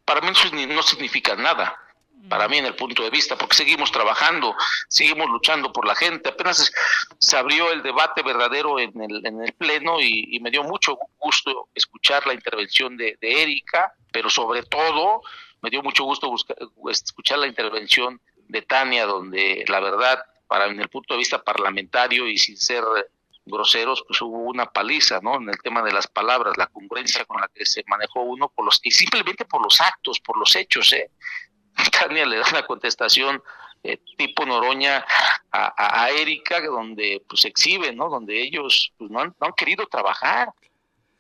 Para 0.06 0.22
mí 0.22 0.28
eso 0.30 0.48
no 0.54 0.82
significa 0.82 1.36
nada 1.36 1.76
para 2.28 2.48
mí 2.48 2.58
en 2.58 2.66
el 2.66 2.76
punto 2.76 3.02
de 3.02 3.10
vista, 3.10 3.36
porque 3.36 3.56
seguimos 3.56 3.90
trabajando, 3.90 4.54
seguimos 4.88 5.28
luchando 5.28 5.72
por 5.72 5.86
la 5.86 5.94
gente. 5.94 6.28
Apenas 6.28 6.72
se 7.18 7.36
abrió 7.36 7.72
el 7.72 7.82
debate 7.82 8.22
verdadero 8.22 8.78
en 8.78 8.92
el, 9.00 9.26
en 9.26 9.42
el 9.42 9.52
Pleno 9.52 10.00
y, 10.00 10.38
me 10.40 10.50
dio 10.50 10.62
mucho 10.62 10.96
gusto 11.18 11.68
escuchar 11.74 12.26
la 12.26 12.34
intervención 12.34 12.96
de, 12.96 13.18
Erika, 13.20 13.92
pero 14.12 14.30
sobre 14.30 14.62
todo 14.62 15.22
me 15.62 15.70
dio 15.70 15.82
mucho 15.82 16.04
gusto 16.04 16.34
escuchar 16.90 17.38
la 17.38 17.46
intervención 17.46 18.20
de 18.48 18.62
Tania, 18.62 19.06
donde 19.06 19.64
la 19.68 19.80
verdad, 19.80 20.24
para 20.48 20.66
en 20.66 20.80
el 20.80 20.88
punto 20.88 21.14
de 21.14 21.18
vista 21.18 21.42
parlamentario 21.42 22.28
y 22.28 22.38
sin 22.38 22.56
ser 22.56 22.84
groseros, 23.44 24.04
pues 24.06 24.20
hubo 24.22 24.38
una 24.38 24.66
paliza, 24.66 25.20
¿no? 25.22 25.36
En 25.36 25.48
el 25.48 25.58
tema 25.62 25.82
de 25.82 25.92
las 25.92 26.06
palabras, 26.06 26.56
la 26.56 26.66
congruencia 26.66 27.24
con 27.24 27.40
la 27.40 27.48
que 27.48 27.64
se 27.66 27.84
manejó 27.86 28.22
uno 28.22 28.48
por 28.48 28.64
los 28.64 28.80
y 28.82 28.90
simplemente 28.90 29.44
por 29.44 29.62
los 29.62 29.80
actos, 29.80 30.20
por 30.20 30.38
los 30.38 30.54
hechos, 30.56 30.92
¿eh? 30.92 31.10
Tania 31.98 32.26
le 32.26 32.38
da 32.38 32.44
una 32.50 32.66
contestación 32.66 33.42
eh, 33.82 33.98
tipo 34.18 34.44
Noroña 34.44 35.04
a, 35.50 36.02
a, 36.04 36.10
Erika, 36.10 36.60
donde 36.60 37.22
pues 37.28 37.44
exhibe, 37.46 37.92
¿no? 37.92 38.08
Donde 38.10 38.40
ellos 38.42 38.92
pues, 38.98 39.10
no, 39.10 39.20
han, 39.20 39.34
no 39.40 39.46
han 39.46 39.52
querido 39.54 39.86
trabajar. 39.86 40.52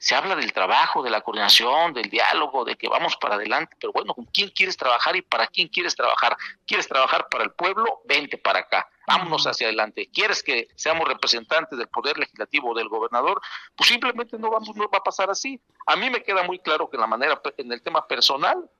Se 0.00 0.14
habla 0.14 0.34
del 0.34 0.54
trabajo, 0.54 1.02
de 1.02 1.10
la 1.10 1.20
coordinación, 1.20 1.92
del 1.92 2.08
diálogo, 2.08 2.64
de 2.64 2.74
que 2.74 2.88
vamos 2.88 3.18
para 3.18 3.34
adelante, 3.34 3.76
pero 3.78 3.92
bueno, 3.92 4.14
¿con 4.14 4.24
quién 4.24 4.48
quieres 4.48 4.74
trabajar 4.74 5.14
y 5.14 5.20
para 5.20 5.46
quién 5.46 5.68
quieres 5.68 5.94
trabajar? 5.94 6.38
¿Quieres 6.66 6.88
trabajar 6.88 7.28
para 7.28 7.44
el 7.44 7.50
pueblo? 7.52 8.00
Vente 8.06 8.38
para 8.38 8.60
acá, 8.60 8.88
vámonos 9.06 9.46
hacia 9.46 9.66
adelante. 9.66 10.08
¿Quieres 10.10 10.42
que 10.42 10.68
seamos 10.74 11.06
representantes 11.06 11.78
del 11.78 11.88
poder 11.88 12.16
legislativo 12.16 12.70
o 12.70 12.74
del 12.74 12.88
gobernador? 12.88 13.42
Pues 13.76 13.90
simplemente 13.90 14.38
no, 14.38 14.50
vamos, 14.50 14.74
no 14.74 14.88
va 14.88 14.98
a 15.00 15.02
pasar 15.02 15.28
así. 15.28 15.60
A 15.84 15.96
mí 15.96 16.08
me 16.08 16.22
queda 16.22 16.44
muy 16.44 16.60
claro 16.60 16.88
que 16.88 16.96
en 16.96 17.02
la 17.02 17.06
manera, 17.06 17.38
en 17.58 17.70
el 17.70 17.82
tema 17.82 18.06
personal, 18.06 18.70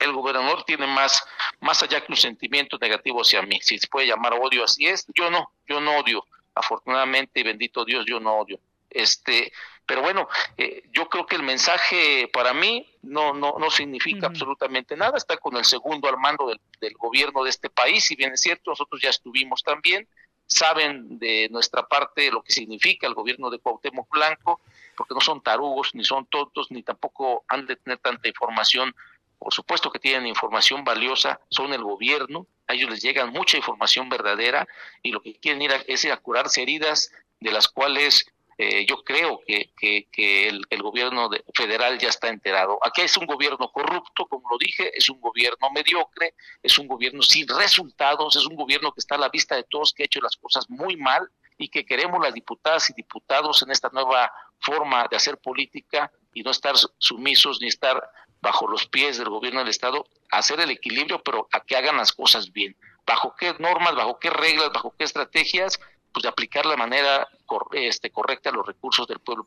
el 0.00 0.12
gobernador 0.12 0.64
tiene 0.64 0.88
más, 0.88 1.24
más 1.60 1.84
allá 1.84 2.00
que 2.00 2.10
un 2.10 2.16
sentimiento 2.16 2.78
negativo 2.78 3.22
hacia 3.22 3.42
mí, 3.42 3.60
si 3.62 3.78
se 3.78 3.86
puede 3.86 4.08
llamar 4.08 4.32
odio, 4.32 4.64
así 4.64 4.88
es, 4.88 5.06
yo 5.14 5.30
no, 5.30 5.52
yo 5.68 5.80
no 5.80 5.98
odio, 5.98 6.26
afortunadamente, 6.52 7.44
bendito 7.44 7.84
Dios, 7.84 8.04
yo 8.08 8.18
no 8.18 8.34
odio. 8.34 8.58
Este, 8.96 9.52
pero 9.84 10.00
bueno, 10.00 10.26
eh, 10.56 10.82
yo 10.90 11.08
creo 11.08 11.26
que 11.26 11.36
el 11.36 11.42
mensaje 11.42 12.28
para 12.32 12.54
mí 12.54 12.88
no, 13.02 13.34
no, 13.34 13.56
no 13.58 13.70
significa 13.70 14.26
absolutamente 14.26 14.96
nada, 14.96 15.18
está 15.18 15.36
con 15.36 15.54
el 15.56 15.64
segundo 15.64 16.08
al 16.08 16.16
mando 16.16 16.48
del, 16.48 16.60
del 16.80 16.94
gobierno 16.94 17.44
de 17.44 17.50
este 17.50 17.68
país, 17.68 18.04
si 18.04 18.16
bien 18.16 18.32
es 18.32 18.40
cierto, 18.40 18.70
nosotros 18.70 19.00
ya 19.02 19.10
estuvimos 19.10 19.62
también, 19.62 20.08
saben 20.46 21.18
de 21.18 21.48
nuestra 21.50 21.86
parte 21.86 22.30
lo 22.30 22.42
que 22.42 22.52
significa 22.52 23.06
el 23.06 23.14
gobierno 23.14 23.50
de 23.50 23.58
Cuauhtémoc 23.58 24.08
Blanco, 24.10 24.60
porque 24.96 25.14
no 25.14 25.20
son 25.20 25.42
tarugos, 25.42 25.94
ni 25.94 26.04
son 26.04 26.24
tontos, 26.26 26.70
ni 26.70 26.82
tampoco 26.82 27.44
han 27.48 27.66
de 27.66 27.76
tener 27.76 27.98
tanta 27.98 28.28
información. 28.28 28.94
Por 29.38 29.52
supuesto 29.52 29.90
que 29.90 29.98
tienen 29.98 30.26
información 30.26 30.84
valiosa, 30.84 31.40
son 31.50 31.74
el 31.74 31.82
gobierno, 31.82 32.46
a 32.66 32.72
ellos 32.72 32.88
les 32.88 33.02
llega 33.02 33.26
mucha 33.26 33.58
información 33.58 34.08
verdadera 34.08 34.66
y 35.02 35.12
lo 35.12 35.20
que 35.20 35.34
quieren 35.34 35.60
ir 35.60 35.72
es 35.86 36.04
ir 36.04 36.12
a 36.12 36.16
curarse 36.16 36.62
heridas 36.62 37.12
de 37.40 37.52
las 37.52 37.68
cuales 37.68 38.32
eh, 38.58 38.86
yo 38.86 39.04
creo 39.04 39.42
que, 39.46 39.70
que, 39.76 40.48
el, 40.48 40.82
gobierno 40.82 41.28
federal 41.54 41.98
ya 41.98 42.08
está 42.08 42.28
enterado. 42.28 42.78
Aquí 42.82 43.02
es 43.02 43.16
un 43.18 43.26
gobierno 43.26 43.70
corrupto, 43.70 44.26
como 44.26 44.48
lo 44.48 44.56
dije, 44.58 44.96
es 44.96 45.10
un 45.10 45.20
gobierno 45.20 45.70
mediocre, 45.70 46.34
es 46.62 46.78
un 46.78 46.86
gobierno 46.86 47.22
sin 47.22 47.46
resultados, 47.48 48.34
es 48.36 48.46
un 48.46 48.56
gobierno 48.56 48.92
que 48.92 49.00
está 49.00 49.16
a 49.16 49.18
la 49.18 49.28
vista 49.28 49.56
de 49.56 49.64
todos, 49.64 49.92
que 49.92 50.04
ha 50.04 50.06
hecho 50.06 50.20
las 50.20 50.36
cosas 50.36 50.70
muy 50.70 50.96
mal 50.96 51.30
y 51.58 51.68
que 51.68 51.84
queremos 51.84 52.22
las 52.22 52.32
diputadas 52.32 52.88
y 52.88 52.94
diputados 52.94 53.62
en 53.62 53.70
esta 53.70 53.90
nueva 53.90 54.32
forma 54.60 55.06
de 55.10 55.16
hacer 55.16 55.36
política 55.36 56.10
y 56.32 56.42
no 56.42 56.50
estar 56.50 56.74
sumisos 56.98 57.60
ni 57.60 57.68
estar 57.68 58.02
bajo 58.40 58.66
los 58.68 58.86
pies 58.86 59.18
del 59.18 59.28
gobierno 59.28 59.60
del 59.60 59.68
Estado, 59.68 60.06
hacer 60.30 60.60
el 60.60 60.70
equilibrio, 60.70 61.22
pero 61.22 61.48
a 61.52 61.60
que 61.60 61.76
hagan 61.76 61.96
las 61.96 62.12
cosas 62.12 62.52
bien. 62.52 62.76
¿Bajo 63.06 63.34
qué 63.36 63.54
normas, 63.58 63.94
bajo 63.94 64.18
qué 64.18 64.30
reglas, 64.30 64.70
bajo 64.72 64.94
qué 64.96 65.04
estrategias? 65.04 65.78
Pues 66.12 66.22
de 66.22 66.28
aplicar 66.28 66.64
la 66.64 66.76
manera 66.76 67.28
este, 67.72 68.10
correcta 68.10 68.50
los 68.50 68.66
recursos 68.66 69.06
del 69.06 69.20
pueblo, 69.20 69.44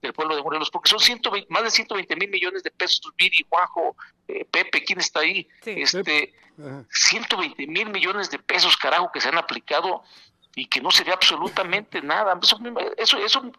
del 0.00 0.12
pueblo 0.12 0.36
de 0.36 0.42
Morelos, 0.42 0.70
porque 0.70 0.90
son 0.90 1.00
más 1.48 1.62
de 1.62 1.70
120 1.70 2.16
mil 2.16 2.30
millones 2.30 2.62
de 2.62 2.70
pesos, 2.70 3.12
Viri, 3.16 3.44
Juanjo, 3.48 3.96
eh, 4.28 4.44
Pepe, 4.44 4.84
¿quién 4.84 5.00
está 5.00 5.20
ahí? 5.20 5.48
Este, 5.64 6.34
120 6.90 7.66
mil 7.66 7.90
millones 7.90 8.30
de 8.30 8.38
pesos, 8.38 8.76
carajo, 8.76 9.10
que 9.12 9.20
se 9.20 9.28
han 9.28 9.38
aplicado 9.38 10.02
y 10.54 10.66
que 10.66 10.80
no 10.80 10.90
se 10.90 11.04
ve 11.04 11.12
absolutamente 11.12 12.02
nada. 12.02 12.38
Eso, 12.42 12.58
eso, 12.96 13.18
eso 13.18 13.52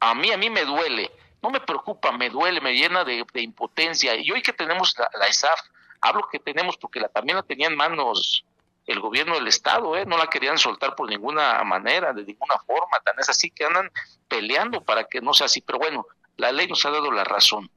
a 0.00 0.14
mí, 0.14 0.30
a 0.32 0.36
mí 0.36 0.50
me 0.50 0.64
duele 0.64 1.10
no 1.44 1.50
me 1.50 1.60
preocupa, 1.60 2.10
me 2.10 2.30
duele, 2.30 2.58
me 2.62 2.72
llena 2.72 3.04
de, 3.04 3.22
impotencia. 3.34 4.16
Y 4.16 4.30
hoy 4.30 4.40
que 4.40 4.54
tenemos 4.54 4.98
la, 4.98 5.10
la, 5.18 5.26
ESAF, 5.26 5.60
hablo 6.00 6.26
que 6.32 6.38
tenemos 6.38 6.78
porque 6.78 7.00
la, 7.00 7.08
también 7.08 7.36
la 7.36 7.42
tenía 7.42 7.66
en 7.66 7.76
manos 7.76 8.46
el 8.86 9.00
gobierno 9.00 9.34
del 9.34 9.48
Estado, 9.48 9.96
¿eh? 9.96 10.04
no 10.04 10.16
la 10.18 10.28
querían 10.28 10.58
soltar 10.58 10.94
por 10.94 11.08
ninguna 11.08 11.62
manera, 11.64 12.12
de 12.12 12.24
ninguna 12.24 12.58
forma, 12.66 12.98
tan 13.04 13.18
es 13.18 13.28
así 13.28 13.50
que 13.50 13.64
andan 13.64 13.90
peleando 14.28 14.82
para 14.82 15.04
que 15.04 15.20
no 15.20 15.32
sea 15.32 15.46
así. 15.46 15.60
Pero 15.60 15.78
bueno, 15.78 16.06
la 16.36 16.52
ley 16.52 16.66
nos 16.68 16.84
ha 16.84 16.90
dado 16.90 17.10
la 17.10 17.24
razón. 17.24 17.70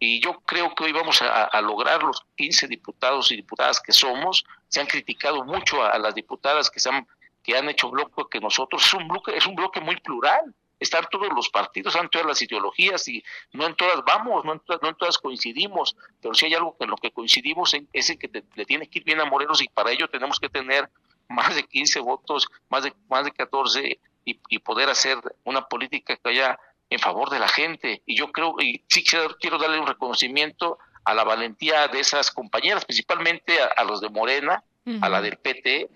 Y 0.00 0.20
yo 0.20 0.40
creo 0.46 0.74
que 0.74 0.84
hoy 0.84 0.92
vamos 0.92 1.20
a, 1.22 1.60
lograr 1.60 2.02
los 2.02 2.24
15 2.36 2.68
diputados 2.68 3.32
y 3.32 3.36
diputadas 3.36 3.80
que 3.80 3.92
somos. 3.92 4.44
Se 4.68 4.80
han 4.80 4.86
criticado 4.86 5.44
mucho 5.44 5.82
a, 5.82 5.98
las 5.98 6.14
diputadas 6.14 6.70
que, 6.70 6.78
se 6.78 6.88
han, 6.88 7.06
que 7.42 7.56
han 7.56 7.68
hecho 7.68 7.90
bloque 7.90 8.22
que 8.30 8.40
nosotros. 8.40 8.84
Es 8.84 8.94
un 8.94 9.08
bloque, 9.08 9.36
es 9.36 9.46
un 9.46 9.56
bloque 9.56 9.80
muy 9.80 9.96
plural 9.96 10.54
estar 10.80 11.08
todos 11.08 11.28
los 11.34 11.48
partidos, 11.48 11.94
están 11.94 12.08
todas 12.08 12.26
las 12.26 12.40
ideologías 12.42 13.06
y 13.08 13.22
no 13.52 13.66
en 13.66 13.74
todas 13.74 14.02
vamos, 14.04 14.44
no 14.44 14.52
en, 14.52 14.62
no 14.82 14.88
en 14.88 14.94
todas 14.94 15.18
coincidimos, 15.18 15.96
pero 16.20 16.34
si 16.34 16.46
hay 16.46 16.54
algo 16.54 16.76
en 16.80 16.90
lo 16.90 16.96
que 16.96 17.10
coincidimos 17.10 17.74
es 17.92 18.10
en 18.10 18.18
que 18.18 18.30
le 18.54 18.64
tiene 18.64 18.88
que 18.88 19.00
ir 19.00 19.04
bien 19.04 19.20
a 19.20 19.24
Morelos 19.24 19.62
y 19.62 19.68
para 19.68 19.90
ello 19.90 20.08
tenemos 20.08 20.38
que 20.38 20.48
tener 20.48 20.88
más 21.28 21.54
de 21.54 21.64
15 21.64 22.00
votos, 22.00 22.48
más 22.68 22.84
de, 22.84 22.92
más 23.08 23.24
de 23.24 23.32
14 23.32 24.00
y, 24.24 24.40
y 24.48 24.58
poder 24.58 24.88
hacer 24.88 25.18
una 25.44 25.66
política 25.66 26.16
que 26.16 26.22
vaya 26.24 26.58
en 26.90 26.98
favor 26.98 27.30
de 27.30 27.38
la 27.38 27.48
gente. 27.48 28.02
Y 28.06 28.16
yo 28.16 28.32
creo, 28.32 28.56
y 28.60 28.82
sí 28.88 29.04
quiero, 29.04 29.58
darle 29.58 29.78
un 29.78 29.86
reconocimiento 29.86 30.78
a 31.04 31.14
la 31.14 31.24
valentía 31.24 31.88
de 31.88 32.00
esas 32.00 32.30
compañeras, 32.30 32.84
principalmente 32.84 33.58
a, 33.60 33.84
los 33.84 34.00
de 34.00 34.08
Morena, 34.08 34.62
a 35.00 35.08
la 35.08 35.20
del 35.20 35.36
PT, 35.36 35.90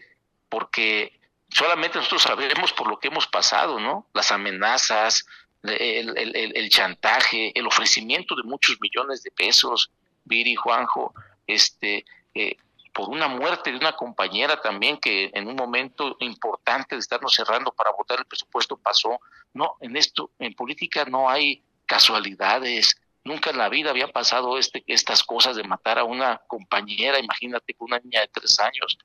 porque 0.49 1.19
solamente 1.53 1.99
nosotros 1.99 2.23
sabemos 2.23 2.73
por 2.73 2.89
lo 2.89 2.99
que 2.99 3.09
hemos 3.09 3.27
pasado, 3.27 3.79
¿no? 3.79 4.07
Las 4.15 4.33
amenazas, 4.33 5.27
el, 5.63 6.69
chantaje, 6.71 7.57
el 7.59 7.67
ofrecimiento 7.67 8.35
de 8.35 8.43
muchos 8.43 8.79
millones 8.81 9.23
de 9.23 9.31
pesos, 9.31 9.91
Viri, 10.25 10.55
Juanjo, 10.55 11.15
este, 11.47 12.05
eh, 12.35 12.57
por 12.93 13.09
una 13.09 13.29
muerte 13.29 13.71
de 13.71 13.77
una 13.77 13.93
compañera 13.93 14.61
también 14.61 14.99
que 14.99 15.31
en 15.35 15.49
un 15.49 15.57
momento 15.57 16.17
importante 16.21 16.95
de 16.95 17.01
estarnos 17.01 17.35
cerrando 17.35 17.73
para 17.73 17.91
votar 17.93 18.19
el 18.19 18.27
presupuesto 18.27 18.77
pasó. 18.77 19.21
No, 19.55 19.77
en 19.81 19.97
esto, 19.97 20.31
en 20.39 20.55
política 20.55 21.05
no 21.05 21.29
hay 21.29 21.63
casualidades. 21.87 22.97
Nunca 23.25 23.51
en 23.51 23.59
la 23.59 23.69
vida 23.69 23.91
había 23.91 24.09
pasado 24.09 24.59
este, 24.59 24.83
estas 24.87 25.23
cosas 25.23 25.57
de 25.57 25.65
matar 25.65 25.99
a 25.99 26.05
una 26.05 26.39
compañera, 26.47 27.19
imagínate 27.19 27.75
con 27.75 27.87
una 27.87 28.01
niña 28.01 28.21
de 28.21 28.29
tres 28.29 28.59
años 28.59 28.99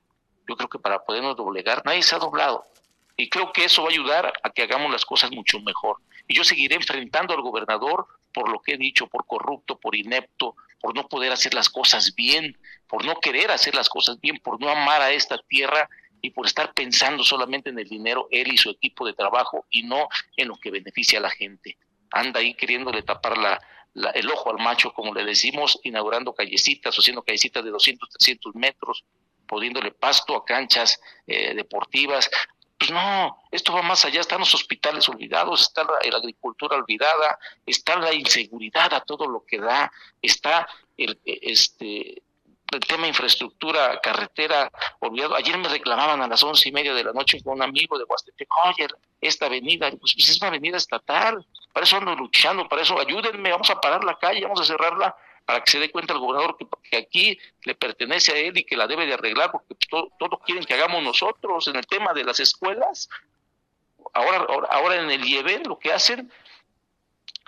yo 0.48 0.56
creo 0.56 0.68
que 0.68 0.78
para 0.78 1.04
podernos 1.04 1.36
doblegar, 1.36 1.82
nadie 1.84 2.02
se 2.02 2.14
ha 2.14 2.18
doblado. 2.18 2.64
Y 3.16 3.28
creo 3.28 3.52
que 3.52 3.64
eso 3.64 3.82
va 3.82 3.88
a 3.88 3.92
ayudar 3.92 4.32
a 4.42 4.50
que 4.50 4.62
hagamos 4.62 4.90
las 4.90 5.04
cosas 5.04 5.30
mucho 5.30 5.60
mejor. 5.60 5.98
Y 6.26 6.34
yo 6.34 6.44
seguiré 6.44 6.76
enfrentando 6.76 7.34
al 7.34 7.42
gobernador 7.42 8.06
por 8.32 8.50
lo 8.50 8.60
que 8.60 8.74
he 8.74 8.78
dicho, 8.78 9.06
por 9.08 9.26
corrupto, 9.26 9.78
por 9.78 9.96
inepto, 9.96 10.54
por 10.80 10.94
no 10.94 11.08
poder 11.08 11.32
hacer 11.32 11.54
las 11.54 11.68
cosas 11.68 12.14
bien, 12.14 12.56
por 12.86 13.04
no 13.04 13.18
querer 13.20 13.50
hacer 13.50 13.74
las 13.74 13.88
cosas 13.88 14.20
bien, 14.20 14.38
por 14.38 14.60
no 14.60 14.68
amar 14.68 15.02
a 15.02 15.10
esta 15.10 15.38
tierra 15.38 15.88
y 16.20 16.30
por 16.30 16.46
estar 16.46 16.72
pensando 16.72 17.24
solamente 17.24 17.70
en 17.70 17.78
el 17.78 17.88
dinero, 17.88 18.28
él 18.30 18.52
y 18.52 18.56
su 18.56 18.70
equipo 18.70 19.06
de 19.06 19.12
trabajo, 19.12 19.66
y 19.70 19.82
no 19.82 20.08
en 20.36 20.48
lo 20.48 20.56
que 20.56 20.70
beneficia 20.70 21.18
a 21.18 21.22
la 21.22 21.30
gente. 21.30 21.76
Anda 22.10 22.40
ahí 22.40 22.54
queriéndole 22.54 23.02
tapar 23.02 23.38
la, 23.38 23.60
el 24.14 24.30
ojo 24.30 24.50
al 24.50 24.62
macho, 24.62 24.92
como 24.92 25.14
le 25.14 25.24
decimos, 25.24 25.78
inaugurando 25.84 26.34
callecitas 26.34 26.96
haciendo 26.96 27.22
callecitas 27.22 27.64
de 27.64 27.70
200, 27.70 28.08
300 28.10 28.54
metros, 28.54 29.04
poniéndole 29.48 29.90
pasto 29.90 30.36
a 30.36 30.44
canchas 30.44 31.00
eh, 31.26 31.54
deportivas. 31.54 32.30
Pues 32.78 32.92
no, 32.92 33.42
esto 33.50 33.72
va 33.72 33.82
más 33.82 34.04
allá, 34.04 34.20
están 34.20 34.38
los 34.38 34.54
hospitales 34.54 35.08
olvidados, 35.08 35.62
está 35.62 35.82
la, 35.82 36.16
agricultura 36.16 36.76
olvidada, 36.76 37.36
está 37.66 37.96
la 37.96 38.14
inseguridad 38.14 38.94
a 38.94 39.00
todo 39.00 39.26
lo 39.26 39.44
que 39.44 39.58
da, 39.58 39.90
está 40.22 40.68
el, 40.96 41.18
este, 41.24 42.22
el 42.70 42.80
tema 42.86 43.08
infraestructura, 43.08 43.98
carretera, 44.00 44.70
olvidado. 45.00 45.34
Ayer 45.34 45.58
me 45.58 45.68
reclamaban 45.68 46.22
a 46.22 46.28
las 46.28 46.40
once 46.44 46.68
y 46.68 46.72
media 46.72 46.94
de 46.94 47.02
la 47.02 47.12
noche 47.12 47.42
con 47.42 47.54
un 47.54 47.62
amigo 47.62 47.98
de 47.98 48.04
Huastepec, 48.04 48.48
oye, 48.64 48.86
esta 49.20 49.46
avenida, 49.46 49.90
pues, 49.90 50.14
pues, 50.14 50.28
es 50.28 50.40
una 50.40 50.48
avenida 50.48 50.76
estatal, 50.76 51.44
para 51.72 51.84
eso 51.84 51.96
ando 51.96 52.14
luchando, 52.14 52.68
para 52.68 52.82
eso 52.82 52.96
ayúdenme, 53.00 53.50
vamos 53.50 53.70
a 53.70 53.80
parar 53.80 54.04
la 54.04 54.16
calle, 54.18 54.42
vamos 54.42 54.60
a 54.60 54.64
cerrarla 54.64 55.16
para 55.48 55.64
que 55.64 55.70
se 55.70 55.78
dé 55.80 55.90
cuenta 55.90 56.12
el 56.12 56.18
gobernador 56.18 56.58
que, 56.58 56.94
aquí 56.98 57.38
le 57.64 57.74
pertenece 57.74 58.32
a 58.32 58.36
él 58.36 58.58
y 58.58 58.64
que 58.64 58.76
la 58.76 58.86
debe 58.86 59.06
de 59.06 59.14
arreglar, 59.14 59.50
porque 59.50 59.74
todo, 59.88 60.12
todo 60.18 60.38
quieren 60.40 60.62
que 60.62 60.74
hagamos 60.74 61.02
nosotros 61.02 61.66
en 61.68 61.76
el 61.76 61.86
tema 61.86 62.12
de 62.12 62.22
las 62.22 62.38
escuelas. 62.38 63.08
Ahora, 64.12 64.44
ahora, 64.68 64.96
en 64.96 65.10
el 65.10 65.24
IEB 65.24 65.66
lo 65.66 65.78
que 65.78 65.90
hacen, 65.90 66.30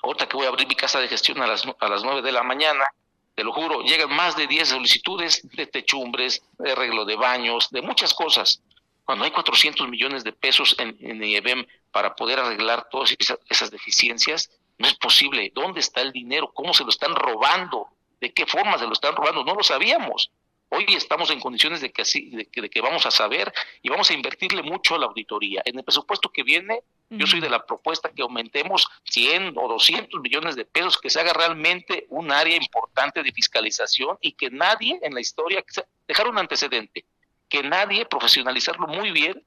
ahorita 0.02 0.26
que 0.30 0.34
voy 0.38 0.46
a 0.46 0.48
abrir 0.48 0.66
mi 0.66 0.76
casa 0.76 0.98
de 0.98 1.08
gestión 1.08 1.42
a 1.42 1.46
las, 1.46 1.66
a 1.78 1.88
las 1.88 2.02
nueve 2.02 2.22
de 2.22 2.32
la 2.32 2.42
mañana, 2.42 2.86
te 3.34 3.44
lo 3.44 3.52
juro, 3.52 3.82
llegan 3.82 4.16
más 4.16 4.34
de 4.34 4.46
10 4.46 4.70
solicitudes 4.70 5.46
de 5.52 5.66
techumbres, 5.66 6.42
de 6.58 6.72
arreglo 6.72 7.04
de 7.04 7.16
baños, 7.16 7.68
de 7.68 7.82
muchas 7.82 8.14
cosas. 8.14 8.62
Cuando 9.04 9.26
hay 9.26 9.30
400 9.30 9.86
millones 9.90 10.24
de 10.24 10.32
pesos 10.32 10.74
en, 10.78 10.96
en 11.00 11.22
IEBM 11.22 11.66
para 11.92 12.16
poder 12.16 12.38
arreglar 12.38 12.88
todas 12.90 13.14
esas 13.50 13.70
deficiencias, 13.70 14.50
no 14.80 14.88
es 14.88 14.94
posible. 14.94 15.52
¿Dónde 15.54 15.80
está 15.80 16.00
el 16.00 16.10
dinero? 16.10 16.52
¿Cómo 16.54 16.72
se 16.72 16.84
lo 16.84 16.88
están 16.88 17.14
robando? 17.14 17.88
¿De 18.18 18.32
qué 18.32 18.46
forma 18.46 18.78
se 18.78 18.86
lo 18.86 18.94
están 18.94 19.14
robando? 19.14 19.44
No 19.44 19.54
lo 19.54 19.62
sabíamos. 19.62 20.30
Hoy 20.70 20.86
estamos 20.88 21.30
en 21.30 21.38
condiciones 21.38 21.82
de 21.82 21.92
que, 21.92 22.02
así, 22.02 22.30
de 22.30 22.46
que, 22.46 22.62
de 22.62 22.70
que 22.70 22.80
vamos 22.80 23.04
a 23.04 23.10
saber 23.10 23.52
y 23.82 23.90
vamos 23.90 24.10
a 24.10 24.14
invertirle 24.14 24.62
mucho 24.62 24.94
a 24.94 24.98
la 24.98 25.06
auditoría. 25.06 25.60
En 25.66 25.76
el 25.76 25.84
presupuesto 25.84 26.30
que 26.30 26.44
viene, 26.44 26.82
yo 27.10 27.26
soy 27.26 27.40
de 27.40 27.50
la 27.50 27.66
propuesta 27.66 28.10
que 28.10 28.22
aumentemos 28.22 28.88
100 29.04 29.58
o 29.58 29.68
200 29.68 30.18
millones 30.20 30.56
de 30.56 30.64
pesos, 30.64 30.96
que 30.96 31.10
se 31.10 31.20
haga 31.20 31.34
realmente 31.34 32.06
un 32.08 32.30
área 32.30 32.56
importante 32.56 33.22
de 33.22 33.32
fiscalización 33.32 34.16
y 34.20 34.32
que 34.32 34.48
nadie 34.48 34.98
en 35.02 35.12
la 35.12 35.20
historia, 35.20 35.62
dejar 36.06 36.28
un 36.28 36.38
antecedente, 36.38 37.04
que 37.48 37.64
nadie, 37.64 38.06
profesionalizarlo 38.06 38.86
muy 38.86 39.10
bien, 39.10 39.44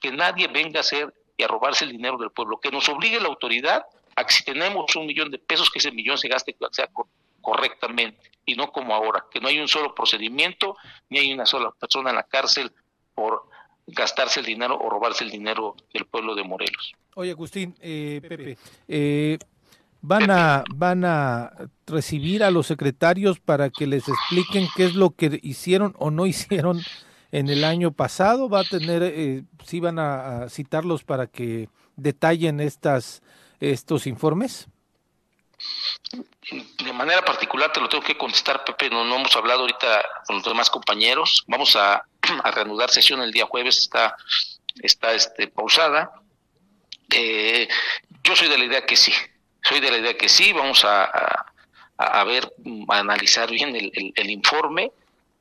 que 0.00 0.10
nadie 0.10 0.48
venga 0.48 0.78
a 0.78 0.80
hacer 0.80 1.14
y 1.36 1.42
a 1.44 1.48
robarse 1.48 1.84
el 1.84 1.92
dinero 1.92 2.16
del 2.16 2.30
pueblo, 2.30 2.58
que 2.58 2.70
nos 2.70 2.88
obligue 2.88 3.20
la 3.20 3.28
autoridad 3.28 3.84
si 4.28 4.44
tenemos 4.44 4.94
un 4.96 5.06
millón 5.06 5.30
de 5.30 5.38
pesos, 5.38 5.70
que 5.70 5.78
ese 5.78 5.92
millón 5.92 6.18
se 6.18 6.28
gaste 6.28 6.56
sea 6.72 6.88
correctamente 7.40 8.30
y 8.46 8.54
no 8.54 8.70
como 8.72 8.94
ahora, 8.94 9.24
que 9.30 9.40
no 9.40 9.48
hay 9.48 9.58
un 9.58 9.68
solo 9.68 9.94
procedimiento 9.94 10.76
ni 11.10 11.18
hay 11.18 11.32
una 11.32 11.46
sola 11.46 11.70
persona 11.78 12.10
en 12.10 12.16
la 12.16 12.22
cárcel 12.24 12.72
por 13.14 13.48
gastarse 13.86 14.40
el 14.40 14.46
dinero 14.46 14.78
o 14.78 14.88
robarse 14.88 15.24
el 15.24 15.30
dinero 15.30 15.76
del 15.92 16.06
pueblo 16.06 16.34
de 16.34 16.42
Morelos. 16.42 16.92
Oye, 17.14 17.30
Agustín, 17.30 17.74
eh, 17.80 18.20
Pepe, 18.22 18.56
eh, 18.88 19.38
van 20.00 20.30
a 20.30 20.64
van 20.74 21.04
a 21.04 21.52
recibir 21.86 22.42
a 22.42 22.50
los 22.50 22.66
secretarios 22.66 23.40
para 23.40 23.70
que 23.70 23.86
les 23.86 24.08
expliquen 24.08 24.66
qué 24.74 24.84
es 24.84 24.94
lo 24.94 25.10
que 25.10 25.38
hicieron 25.42 25.94
o 25.98 26.10
no 26.10 26.26
hicieron 26.26 26.80
en 27.30 27.48
el 27.48 27.64
año 27.64 27.92
pasado. 27.92 28.48
Va 28.48 28.60
a 28.60 28.64
tener, 28.64 29.02
eh, 29.02 29.44
sí 29.64 29.80
van 29.80 29.98
a 29.98 30.48
citarlos 30.48 31.04
para 31.04 31.26
que 31.26 31.68
detallen 31.96 32.60
estas 32.60 33.22
estos 33.72 34.06
informes. 34.06 34.68
De 36.50 36.92
manera 36.92 37.24
particular 37.24 37.72
te 37.72 37.80
lo 37.80 37.88
tengo 37.88 38.04
que 38.04 38.16
contestar, 38.16 38.64
Pepe. 38.64 38.90
No, 38.90 39.04
no 39.04 39.16
hemos 39.16 39.34
hablado 39.34 39.60
ahorita 39.60 40.04
con 40.26 40.36
los 40.36 40.44
demás 40.44 40.70
compañeros. 40.70 41.44
Vamos 41.46 41.76
a, 41.76 42.04
reanudar 42.52 42.90
sesión 42.90 43.22
el 43.22 43.32
día 43.32 43.46
jueves. 43.46 43.78
Está, 43.78 44.16
está 44.82 45.12
este, 45.12 45.48
pausada. 45.48 46.12
Eh, 47.10 47.68
yo 48.22 48.36
soy 48.36 48.48
de 48.48 48.58
la 48.58 48.64
idea 48.64 48.86
que 48.86 48.96
sí. 48.96 49.12
Soy 49.62 49.80
de 49.80 49.90
la 49.90 49.98
idea 49.98 50.16
que 50.16 50.28
sí. 50.28 50.52
Vamos 50.52 50.84
a, 50.84 51.10
a, 51.96 52.24
ver, 52.24 52.52
a 52.88 52.98
analizar 52.98 53.50
bien 53.50 53.74
el, 53.74 54.12
el 54.14 54.30
informe 54.30 54.92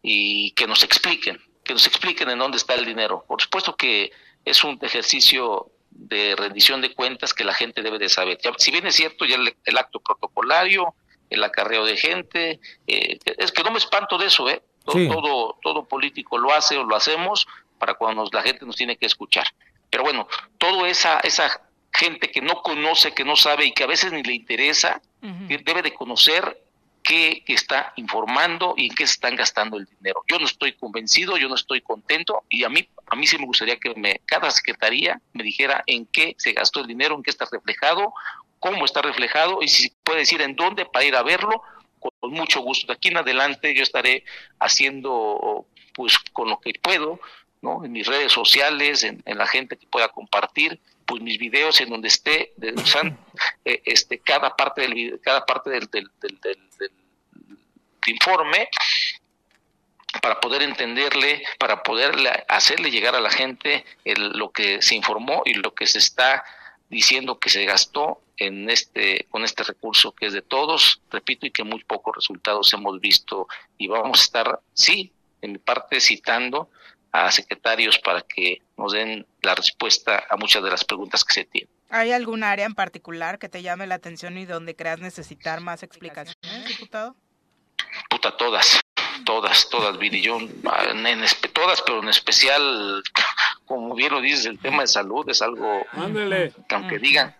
y 0.01 0.51
que 0.51 0.67
nos 0.67 0.83
expliquen, 0.83 1.41
que 1.63 1.73
nos 1.73 1.87
expliquen 1.87 2.29
en 2.29 2.39
dónde 2.39 2.57
está 2.57 2.75
el 2.75 2.85
dinero. 2.85 3.23
Por 3.27 3.41
supuesto 3.41 3.75
que 3.75 4.11
es 4.45 4.63
un 4.63 4.77
ejercicio 4.81 5.71
de 5.95 6.35
rendición 6.35 6.81
de 6.81 6.93
cuentas 6.93 7.33
que 7.33 7.43
la 7.43 7.53
gente 7.53 7.81
debe 7.81 7.99
de 7.99 8.09
saber. 8.09 8.37
Ya, 8.43 8.51
si 8.57 8.71
bien 8.71 8.85
es 8.87 8.95
cierto 8.95 9.25
ya 9.25 9.35
el, 9.35 9.55
el, 9.63 9.77
acto 9.77 9.99
protocolario, 9.99 10.95
el 11.29 11.43
acarreo 11.43 11.85
de 11.85 11.97
gente, 11.97 12.59
eh, 12.87 13.19
es 13.25 13.51
que 13.51 13.63
no 13.63 13.71
me 13.71 13.77
espanto 13.77 14.17
de 14.17 14.27
eso, 14.27 14.49
¿eh? 14.49 14.61
Todo, 14.83 14.97
sí. 14.97 15.07
todo, 15.07 15.59
todo 15.61 15.85
político 15.85 16.37
lo 16.37 16.53
hace 16.53 16.77
o 16.77 16.83
lo 16.83 16.95
hacemos 16.95 17.47
para 17.77 17.93
cuando 17.93 18.21
nos, 18.21 18.33
la 18.33 18.41
gente 18.41 18.65
nos 18.65 18.75
tiene 18.75 18.97
que 18.97 19.05
escuchar. 19.05 19.47
Pero 19.89 20.03
bueno, 20.03 20.27
toda 20.57 20.89
esa, 20.89 21.19
esa 21.19 21.61
gente 21.93 22.29
que 22.31 22.41
no 22.41 22.61
conoce, 22.61 23.13
que 23.13 23.23
no 23.23 23.35
sabe 23.35 23.65
y 23.65 23.71
que 23.71 23.83
a 23.83 23.87
veces 23.87 24.11
ni 24.11 24.23
le 24.23 24.33
interesa, 24.33 25.01
uh 25.21 25.27
-huh. 25.27 25.63
debe 25.63 25.81
de 25.81 25.93
conocer 25.93 26.63
qué 27.03 27.43
está 27.47 27.93
informando 27.97 28.73
y 28.77 28.87
en 28.87 28.95
qué 28.95 29.05
se 29.05 29.13
están 29.13 29.35
gastando 29.35 29.77
el 29.77 29.85
dinero. 29.85 30.23
Yo 30.27 30.39
no 30.39 30.45
estoy 30.45 30.73
convencido, 30.73 31.37
yo 31.37 31.49
no 31.49 31.55
estoy 31.55 31.81
contento 31.81 32.43
y 32.49 32.63
a 32.63 32.69
mí 32.69 32.87
a 33.07 33.15
mí 33.15 33.27
sí 33.27 33.37
me 33.37 33.45
gustaría 33.45 33.77
que 33.77 33.93
me, 33.95 34.21
cada 34.25 34.49
secretaría 34.51 35.21
me 35.33 35.43
dijera 35.43 35.83
en 35.87 36.05
qué 36.05 36.35
se 36.37 36.53
gastó 36.53 36.79
el 36.79 36.87
dinero, 36.87 37.15
en 37.15 37.23
qué 37.23 37.31
está 37.31 37.45
reflejado, 37.51 38.13
cómo 38.59 38.85
está 38.85 39.01
reflejado 39.01 39.59
y 39.61 39.67
si 39.67 39.91
puede 40.03 40.19
decir 40.19 40.41
en 40.41 40.55
dónde 40.55 40.85
para 40.85 41.05
ir 41.05 41.15
a 41.15 41.23
verlo, 41.23 41.61
con, 41.99 42.31
mucho 42.31 42.61
gusto. 42.61 42.87
De 42.87 42.93
aquí 42.93 43.09
en 43.09 43.17
adelante 43.17 43.73
yo 43.73 43.83
estaré 43.83 44.23
haciendo 44.59 45.65
pues 45.93 46.17
con 46.31 46.49
lo 46.49 46.59
que 46.59 46.73
puedo, 46.81 47.19
¿no? 47.61 47.85
En 47.85 47.91
mis 47.91 48.07
redes 48.07 48.31
sociales, 48.31 49.03
en, 49.03 49.21
en 49.25 49.37
la 49.37 49.47
gente 49.47 49.77
que 49.77 49.85
pueda 49.87 50.09
compartir, 50.09 50.79
pues 51.05 51.21
mis 51.21 51.37
videos 51.37 51.79
en 51.81 51.89
donde 51.89 52.07
esté 52.07 52.53
de, 52.57 52.73
usan, 52.73 53.17
eh, 53.65 53.81
este 53.85 54.19
cada 54.19 54.55
parte 54.55 54.81
del 54.81 55.19
cada 55.21 55.45
parte 55.45 55.69
del, 55.69 55.87
del, 55.91 56.09
del, 56.21 56.39
del, 56.41 56.69
del 56.79 56.91
informe 58.07 58.69
para 60.23 60.39
poder 60.39 60.61
entenderle, 60.61 61.43
para 61.59 61.83
poder 61.83 62.15
hacerle 62.47 62.89
llegar 62.89 63.13
a 63.13 63.19
la 63.19 63.29
gente 63.29 63.83
el, 64.05 64.29
lo 64.29 64.53
que 64.53 64.81
se 64.81 64.95
informó 64.95 65.41
y 65.43 65.53
lo 65.55 65.75
que 65.75 65.85
se 65.85 65.99
está 65.99 66.45
diciendo 66.89 67.39
que 67.39 67.49
se 67.49 67.65
gastó 67.65 68.21
en 68.37 68.69
este 68.69 69.27
con 69.29 69.43
este 69.43 69.63
recurso 69.63 70.13
que 70.13 70.27
es 70.27 70.33
de 70.33 70.41
todos, 70.41 71.01
repito, 71.11 71.45
y 71.45 71.51
que 71.51 71.65
muy 71.65 71.83
pocos 71.83 72.15
resultados 72.15 72.71
hemos 72.71 73.01
visto 73.01 73.49
y 73.77 73.89
vamos 73.89 74.21
a 74.21 74.23
estar, 74.23 74.59
sí, 74.73 75.11
en 75.41 75.51
mi 75.51 75.57
parte 75.57 75.99
citando 75.99 76.69
a 77.11 77.29
secretarios 77.29 77.99
para 77.99 78.21
que 78.21 78.61
nos 78.77 78.93
den 78.93 79.27
la 79.41 79.55
respuesta 79.55 80.23
a 80.29 80.37
muchas 80.37 80.63
de 80.63 80.69
las 80.69 80.85
preguntas 80.85 81.25
que 81.25 81.33
se 81.33 81.43
tienen. 81.43 81.69
¿Hay 81.89 82.13
algún 82.13 82.45
área 82.45 82.65
en 82.65 82.75
particular 82.75 83.39
que 83.39 83.49
te 83.49 83.61
llame 83.61 83.87
la 83.87 83.95
atención 83.95 84.37
y 84.37 84.45
donde 84.45 84.73
creas 84.73 85.01
necesitar 85.01 85.59
más 85.59 85.83
explicaciones, 85.83 86.65
diputado? 86.65 87.13
Puta, 88.09 88.37
todas, 88.37 88.82
todas, 89.25 89.69
todas, 89.69 89.97
Viri, 89.97 90.21
yo, 90.21 90.37
en, 90.39 91.05
en, 91.05 91.23
todas, 91.53 91.81
pero 91.81 92.01
en 92.01 92.09
especial, 92.09 93.03
como 93.65 93.95
bien 93.95 94.13
lo 94.13 94.21
dices, 94.21 94.45
el 94.45 94.59
tema 94.59 94.81
de 94.81 94.87
salud 94.87 95.27
es 95.29 95.41
algo, 95.41 95.85
Ándale. 95.91 96.53
que 96.67 96.75
aunque 96.75 96.99
digan, 96.99 97.35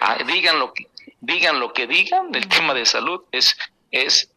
ah, 0.00 0.18
digan 0.26 0.58
lo 0.58 0.72
que, 0.72 0.88
digan 1.20 1.60
lo 1.60 1.72
que 1.72 1.86
digan, 1.86 2.34
el 2.34 2.48
tema 2.48 2.74
de 2.74 2.86
salud 2.86 3.22
es, 3.32 3.56
es, 3.90 4.30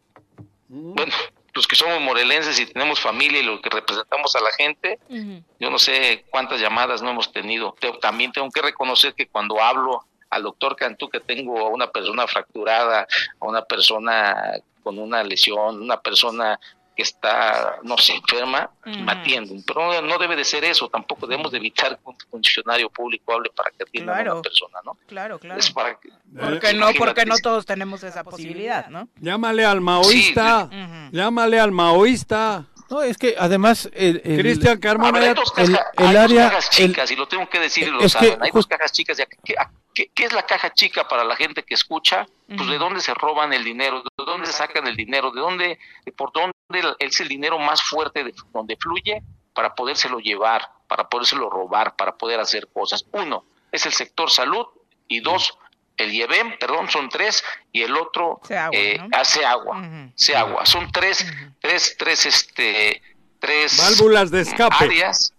bueno, 0.67 1.13
los 1.53 1.67
que 1.67 1.75
somos 1.75 1.99
morelenses 2.01 2.59
y 2.59 2.67
tenemos 2.67 2.99
familia 2.99 3.39
y 3.39 3.43
lo 3.43 3.61
que 3.61 3.69
representamos 3.69 4.35
a 4.35 4.41
la 4.41 4.51
gente, 4.51 4.99
uh 5.09 5.15
-huh. 5.15 5.43
yo 5.59 5.69
no 5.69 5.79
sé 5.79 6.25
cuántas 6.29 6.61
llamadas 6.61 7.01
no 7.01 7.09
hemos 7.09 7.31
tenido. 7.31 7.75
También 7.99 8.31
tengo 8.31 8.49
que 8.51 8.61
reconocer 8.61 9.15
que 9.15 9.27
cuando 9.27 9.59
hablo 9.59 10.05
al 10.29 10.43
doctor 10.43 10.75
Cantú 10.75 11.09
que 11.09 11.19
tengo 11.19 11.59
a 11.59 11.69
una 11.69 11.89
persona 11.89 12.27
fracturada, 12.27 13.07
a 13.39 13.45
una 13.45 13.63
persona 13.63 14.53
con 14.83 14.99
una 14.99 15.23
lesión, 15.23 15.81
una 15.81 15.99
persona 15.99 16.59
que 16.97 17.03
está, 17.03 17.77
no 17.83 17.95
sé, 17.95 18.15
enferma, 18.15 18.71
uh 18.83 18.89
-huh. 18.89 19.03
me 19.03 19.11
atienden. 19.11 19.63
Pero 19.63 20.01
no, 20.01 20.17
debe 20.17 20.35
de 20.35 20.43
ser 20.43 20.65
eso, 20.65 20.89
tampoco 20.89 21.27
debemos 21.27 21.51
de 21.51 21.59
evitar 21.59 21.95
que 21.95 22.01
un 22.05 22.17
funcionario 22.31 22.89
público 22.89 23.33
hable 23.33 23.51
para 23.55 23.69
que 23.69 23.83
atienda 23.83 24.13
claro. 24.15 24.31
a 24.31 24.33
una 24.33 24.41
persona, 24.41 24.79
¿no? 24.83 24.97
Claro, 25.05 25.37
claro. 25.37 25.59
Es 25.59 25.69
para 25.69 25.99
que, 25.99 26.09
porque 26.39 26.73
no, 26.73 26.87
porque 26.97 27.25
no 27.27 27.37
todos 27.37 27.67
tenemos 27.67 28.01
esa 28.01 28.23
posibilidad, 28.23 28.87
¿no? 28.87 29.07
Llámale 29.21 29.63
al 29.63 29.79
maoísta, 29.79 30.67
sí. 30.71 30.75
uh 30.75 30.79
-huh. 30.79 31.09
llámale 31.11 31.59
al 31.59 31.71
maoísta. 31.71 32.65
No, 32.89 33.03
es 33.03 33.17
que 33.17 33.35
además 33.37 33.89
el, 33.93 34.21
el 34.23 34.39
Cristian 34.39 34.79
Carmona 34.79 35.19
hay 35.19 35.33
dos, 35.35 35.51
caja, 35.51 35.67
el, 35.97 36.03
el 36.03 36.07
hay 36.07 36.15
área, 36.15 36.43
dos 36.43 36.51
cajas 36.51 36.69
chicas 36.71 37.11
el, 37.11 37.15
y 37.15 37.19
lo 37.19 37.27
tengo 37.27 37.47
que 37.47 37.59
decir 37.59 37.87
y 37.87 37.91
lo 37.91 38.09
saben. 38.09 38.41
hay 38.41 38.49
dos 38.51 38.65
cajas 38.65 38.91
chicas. 38.91 39.17
¿Qué, 39.43 39.55
qué, 39.93 40.09
¿Qué, 40.15 40.25
es 40.25 40.33
la 40.33 40.43
caja 40.43 40.73
chica 40.73 41.07
para 41.07 41.23
la 41.23 41.35
gente 41.35 41.61
que 41.63 41.75
escucha? 41.75 42.27
Pues 42.47 42.61
uh 42.61 42.63
-huh. 42.63 42.69
de 42.71 42.77
dónde 42.77 43.01
se 43.01 43.13
roban 43.13 43.51
el 43.51 43.63
dinero, 43.63 44.01
de 44.01 44.25
dónde 44.25 44.47
se 44.47 44.53
sacan 44.53 44.87
el 44.87 44.95
dinero, 44.95 45.31
de 45.31 45.41
dónde, 45.41 45.79
de 46.05 46.11
por 46.13 46.31
dónde 46.31 46.53
es 46.99 47.19
el 47.19 47.27
dinero 47.27 47.59
más 47.59 47.83
fuerte 47.83 48.23
de 48.23 48.33
donde 48.53 48.77
fluye 48.77 49.21
para 49.53 49.75
podérselo 49.75 50.19
llevar, 50.19 50.69
para 50.87 51.09
podérselo 51.09 51.49
robar, 51.49 51.95
para 51.95 52.15
poder 52.17 52.39
hacer 52.39 52.67
cosas. 52.71 53.05
Uno 53.11 53.43
es 53.71 53.85
el 53.85 53.93
sector 53.93 54.29
salud 54.31 54.65
y 55.07 55.19
dos 55.19 55.57
el 55.97 56.13
IEBEM, 56.13 56.59
perdón, 56.59 56.89
son 56.89 57.09
tres, 57.09 57.43
y 57.71 57.81
el 57.81 57.97
otro 57.97 58.39
agua, 58.49 58.69
eh, 58.71 58.99
¿no? 58.99 59.09
hace 59.17 59.43
agua, 59.43 59.79
uh 59.79 59.81
-huh. 59.81 60.11
se 60.15 60.35
agua. 60.35 60.65
Son 60.65 60.91
tres, 60.91 61.21
uh 61.21 61.25
-huh. 61.25 61.55
tres, 61.59 61.95
tres, 61.97 62.25
este, 62.27 63.01
tres 63.39 63.77
válvulas 63.77 64.29
de 64.31 64.41
escape. 64.41 64.75
áreas, 64.79 65.33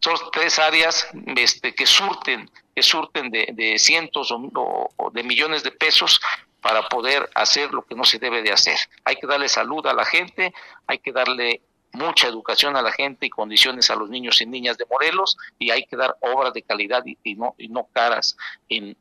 son 0.00 0.16
tres 0.30 0.58
áreas 0.58 1.08
este, 1.36 1.74
que 1.74 1.86
surten, 1.86 2.50
que 2.78 2.82
surten 2.84 3.28
de, 3.28 3.48
de 3.54 3.76
cientos 3.76 4.30
o, 4.30 4.88
o 4.96 5.10
de 5.10 5.24
millones 5.24 5.64
de 5.64 5.72
pesos 5.72 6.20
para 6.60 6.88
poder 6.88 7.28
hacer 7.34 7.72
lo 7.72 7.84
que 7.84 7.96
no 7.96 8.04
se 8.04 8.20
debe 8.20 8.40
de 8.40 8.52
hacer. 8.52 8.78
Hay 9.04 9.16
que 9.16 9.26
darle 9.26 9.48
salud 9.48 9.84
a 9.88 9.92
la 9.92 10.04
gente, 10.04 10.54
hay 10.86 11.00
que 11.00 11.10
darle 11.10 11.60
mucha 11.90 12.28
educación 12.28 12.76
a 12.76 12.82
la 12.82 12.92
gente 12.92 13.26
y 13.26 13.30
condiciones 13.30 13.90
a 13.90 13.96
los 13.96 14.08
niños 14.08 14.40
y 14.40 14.46
niñas 14.46 14.78
de 14.78 14.86
Morelos 14.88 15.36
y 15.58 15.72
hay 15.72 15.86
que 15.86 15.96
dar 15.96 16.16
obras 16.20 16.52
de 16.52 16.62
calidad 16.62 17.02
y, 17.04 17.34
no 17.34 17.56
y 17.58 17.66
no 17.66 17.88
caras 17.92 18.36
en, 18.68 18.96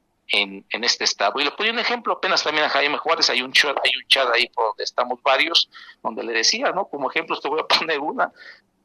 este 0.72 1.04
estado. 1.04 1.40
Y 1.40 1.44
le 1.44 1.52
ponía 1.52 1.72
un 1.72 1.78
ejemplo 1.78 2.14
apenas 2.14 2.44
también 2.44 2.66
a 2.66 2.70
Jaime 2.70 2.98
Juárez, 2.98 3.30
hay 3.30 3.44
un 3.44 3.54
chat, 3.54 3.78
hay 3.84 3.92
un 3.96 4.08
chat 4.08 4.28
ahí 4.34 4.50
por 4.50 4.70
donde 4.70 4.86
estamos 4.86 5.22
varios, 5.22 5.70
donde 6.02 6.24
le 6.24 6.34
decía, 6.34 6.72
¿no? 6.72 6.88
Como 6.88 7.12
ejemplos 7.12 7.42
te 7.42 7.48
voy 7.48 7.60
a 7.60 7.68
poner 7.80 8.00
una, 8.00 8.32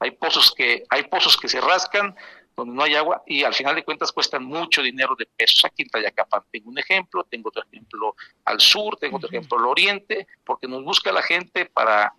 hay 0.03 0.11
pozos 0.11 0.53
que, 0.53 0.85
hay 0.91 1.05
pozos 1.05 1.37
que 1.37 1.49
se 1.49 1.61
rascan, 1.61 2.15
donde 2.57 2.75
no 2.75 2.83
hay 2.83 2.95
agua 2.95 3.23
y 3.27 3.45
al 3.45 3.55
final 3.55 3.75
de 3.75 3.85
cuentas 3.85 4.13
cuestan 4.13 4.45
mucho 4.45 4.83
dinero 4.83 5.15
de 5.19 5.27
pesos. 5.27 5.65
Aquí 5.65 5.83
en 5.83 5.89
Tayacapán 5.89 6.43
tengo 6.51 6.71
un 6.71 6.79
ejemplo, 6.79 7.25
tengo 7.25 7.49
otro 7.49 7.63
ejemplo 7.71 8.15
al 8.45 8.61
sur, 8.61 8.97
tengo 8.97 9.17
otro 9.17 9.29
ejemplo 9.29 9.59
al 9.59 9.67
oriente, 9.67 10.27
porque 10.45 10.69
nos 10.69 10.85
busca 10.85 11.13
la 11.13 11.23
gente 11.23 11.67
para, 11.67 12.13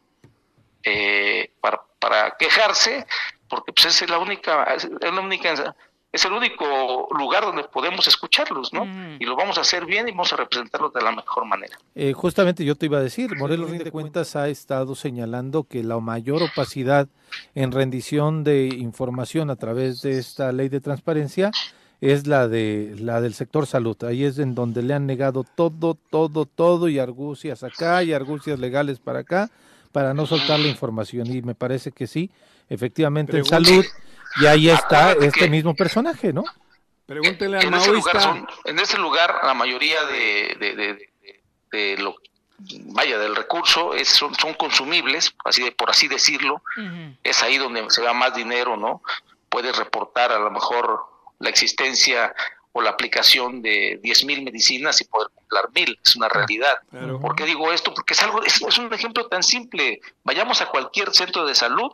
eh, 0.84 1.52
para, 1.60 1.82
para 2.00 2.32
quejarse, 2.38 3.06
porque 3.50 3.74
pues 3.74 4.02
es 4.02 4.10
la 4.10 4.18
única, 4.18 4.64
es 4.76 4.90
la 4.90 5.22
única 5.22 5.76
es 6.14 6.24
el 6.26 6.32
único 6.32 7.08
lugar 7.18 7.44
donde 7.44 7.64
podemos 7.64 8.08
escucharlos, 8.08 8.72
¿no? 8.72 8.86
Mm. 8.86 9.18
Y 9.20 9.26
lo 9.26 9.36
vamos 9.36 9.58
a 9.58 9.62
hacer 9.62 9.84
bien 9.86 10.08
y 10.08 10.12
vamos 10.12 10.32
a 10.32 10.36
representarlos 10.36 10.94
de 10.94 11.02
la 11.02 11.12
mejor 11.12 11.46
manera. 11.46 11.76
Eh, 11.96 12.14
justamente 12.14 12.64
yo 12.64 12.76
te 12.76 12.86
iba 12.86 13.00
a 13.00 13.02
decir, 13.02 13.36
Morelos 13.36 13.72
Rinde 13.72 13.90
Cuentas 13.90 14.36
ha 14.36 14.48
estado 14.48 14.94
señalando 14.94 15.64
que 15.64 15.82
la 15.82 16.00
mayor 16.00 16.44
opacidad 16.44 17.08
en 17.56 17.72
rendición 17.72 18.44
de 18.44 18.68
información 18.68 19.50
a 19.50 19.56
través 19.56 20.04
de 20.04 20.20
esta 20.20 20.52
ley 20.52 20.70
de 20.70 20.82
transparencia 20.82 21.52
es 22.00 22.28
la 22.28 22.48
de 22.48 22.96
la 23.00 23.20
del 23.20 23.34
sector 23.34 23.66
salud. 23.66 23.98
Ahí 24.04 24.24
es 24.24 24.38
en 24.38 24.54
donde 24.54 24.84
le 24.84 24.94
han 24.94 25.08
negado 25.08 25.44
todo, 25.44 25.98
todo, 26.12 26.46
todo 26.46 26.90
y 26.90 27.00
argucias 27.00 27.64
acá 27.64 28.04
y 28.04 28.14
argucias 28.14 28.60
legales 28.60 29.00
para 29.00 29.20
acá 29.20 29.50
para 29.92 30.14
no 30.14 30.28
soltar 30.28 30.60
la 30.60 30.68
información 30.68 31.28
y 31.28 31.42
me 31.42 31.56
parece 31.56 31.92
que 31.92 32.06
sí, 32.06 32.30
efectivamente 32.70 33.38
en 33.38 33.46
salud 33.46 33.86
y 34.40 34.46
ahí 34.46 34.70
está 34.70 35.14
este 35.14 35.50
mismo 35.50 35.76
personaje, 35.76 36.34
¿no? 36.34 36.44
Pregúntele 37.06 37.58
a 37.58 37.62
en 37.62 37.74
ese, 37.74 37.92
lugar 37.92 38.46
en 38.66 38.80
ese 38.80 38.98
lugar 38.98 39.42
la 39.44 39.54
mayoría 39.54 40.04
de, 40.06 41.10
de, 41.72 41.98
lo 41.98 42.16
vaya 42.86 43.18
del 43.18 43.36
recurso 43.36 43.94
es, 43.94 44.08
son, 44.08 44.34
son 44.36 44.54
consumibles, 44.54 45.36
así 45.44 45.64
de, 45.64 45.72
por 45.72 45.90
así 45.90 46.08
decirlo, 46.08 46.62
es 47.24 47.44
ahí 47.44 47.58
donde 47.58 47.90
se 47.90 48.02
va 48.02 48.14
más 48.14 48.34
dinero, 48.34 48.78
¿no? 48.78 49.02
Puedes 49.50 49.76
reportar 49.76 50.32
a 50.32 50.40
lo 50.40 50.50
mejor 50.50 51.06
la 51.40 51.50
existencia 51.50 52.34
o 52.72 52.82
la 52.82 52.92
aplicación 52.92 53.62
de 53.62 54.02
10.000 54.02 54.46
medicinas 54.46 55.00
y 55.02 55.06
poder 55.06 55.30
comprar 55.36 55.70
mil, 55.76 56.00
es 56.04 56.16
una 56.16 56.28
realidad. 56.28 56.78
¿Por 57.22 57.36
qué 57.36 57.46
digo 57.46 57.72
esto? 57.72 57.94
Porque 57.94 58.14
es 58.14 58.24
algo, 58.24 58.42
es, 58.44 58.62
es, 58.62 58.78
un 58.78 58.92
ejemplo 58.92 59.28
tan 59.28 59.44
simple. 59.44 60.02
Vayamos 60.24 60.62
a 60.62 60.68
cualquier 60.68 61.14
centro 61.14 61.46
de 61.46 61.54
salud 61.54 61.92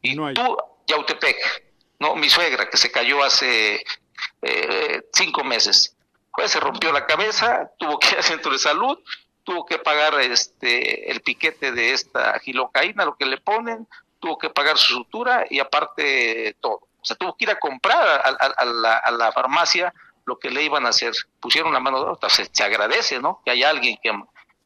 y 0.00 0.14
no 0.14 0.32
tú, 0.32 0.56
Yautepec, 0.86 1.36
no, 1.98 2.14
mi 2.16 2.28
suegra 2.28 2.68
que 2.68 2.76
se 2.76 2.90
cayó 2.90 3.22
hace 3.22 3.84
eh, 4.42 5.02
cinco 5.12 5.44
meses, 5.44 5.96
pues 6.32 6.50
se 6.50 6.60
rompió 6.60 6.92
la 6.92 7.06
cabeza, 7.06 7.70
tuvo 7.78 7.98
que 7.98 8.08
ir 8.08 8.16
al 8.16 8.24
centro 8.24 8.52
de 8.52 8.58
salud, 8.58 8.98
tuvo 9.44 9.64
que 9.64 9.78
pagar 9.78 10.20
este 10.20 11.10
el 11.10 11.20
piquete 11.20 11.72
de 11.72 11.92
esta 11.92 12.38
gilocaína, 12.40 13.04
lo 13.04 13.16
que 13.16 13.26
le 13.26 13.38
ponen, 13.38 13.86
tuvo 14.18 14.38
que 14.38 14.50
pagar 14.50 14.76
su 14.76 14.94
sutura 14.94 15.46
y 15.48 15.60
aparte 15.60 16.56
todo. 16.60 16.88
O 17.00 17.04
sea, 17.04 17.16
tuvo 17.16 17.36
que 17.36 17.44
ir 17.44 17.50
a 17.50 17.58
comprar 17.58 18.22
a, 18.24 18.64
la, 18.64 18.96
a 18.96 19.10
la, 19.12 19.30
farmacia 19.30 19.94
lo 20.24 20.40
que 20.40 20.50
le 20.50 20.64
iban 20.64 20.86
a 20.86 20.88
hacer. 20.88 21.12
Pusieron 21.38 21.72
la 21.72 21.78
mano 21.78 22.02
de 22.02 22.10
otra, 22.10 22.28
se, 22.28 22.48
se 22.50 22.64
agradece, 22.64 23.20
¿no? 23.20 23.40
Que 23.44 23.52
haya 23.52 23.70
alguien 23.70 23.96
que, 24.02 24.10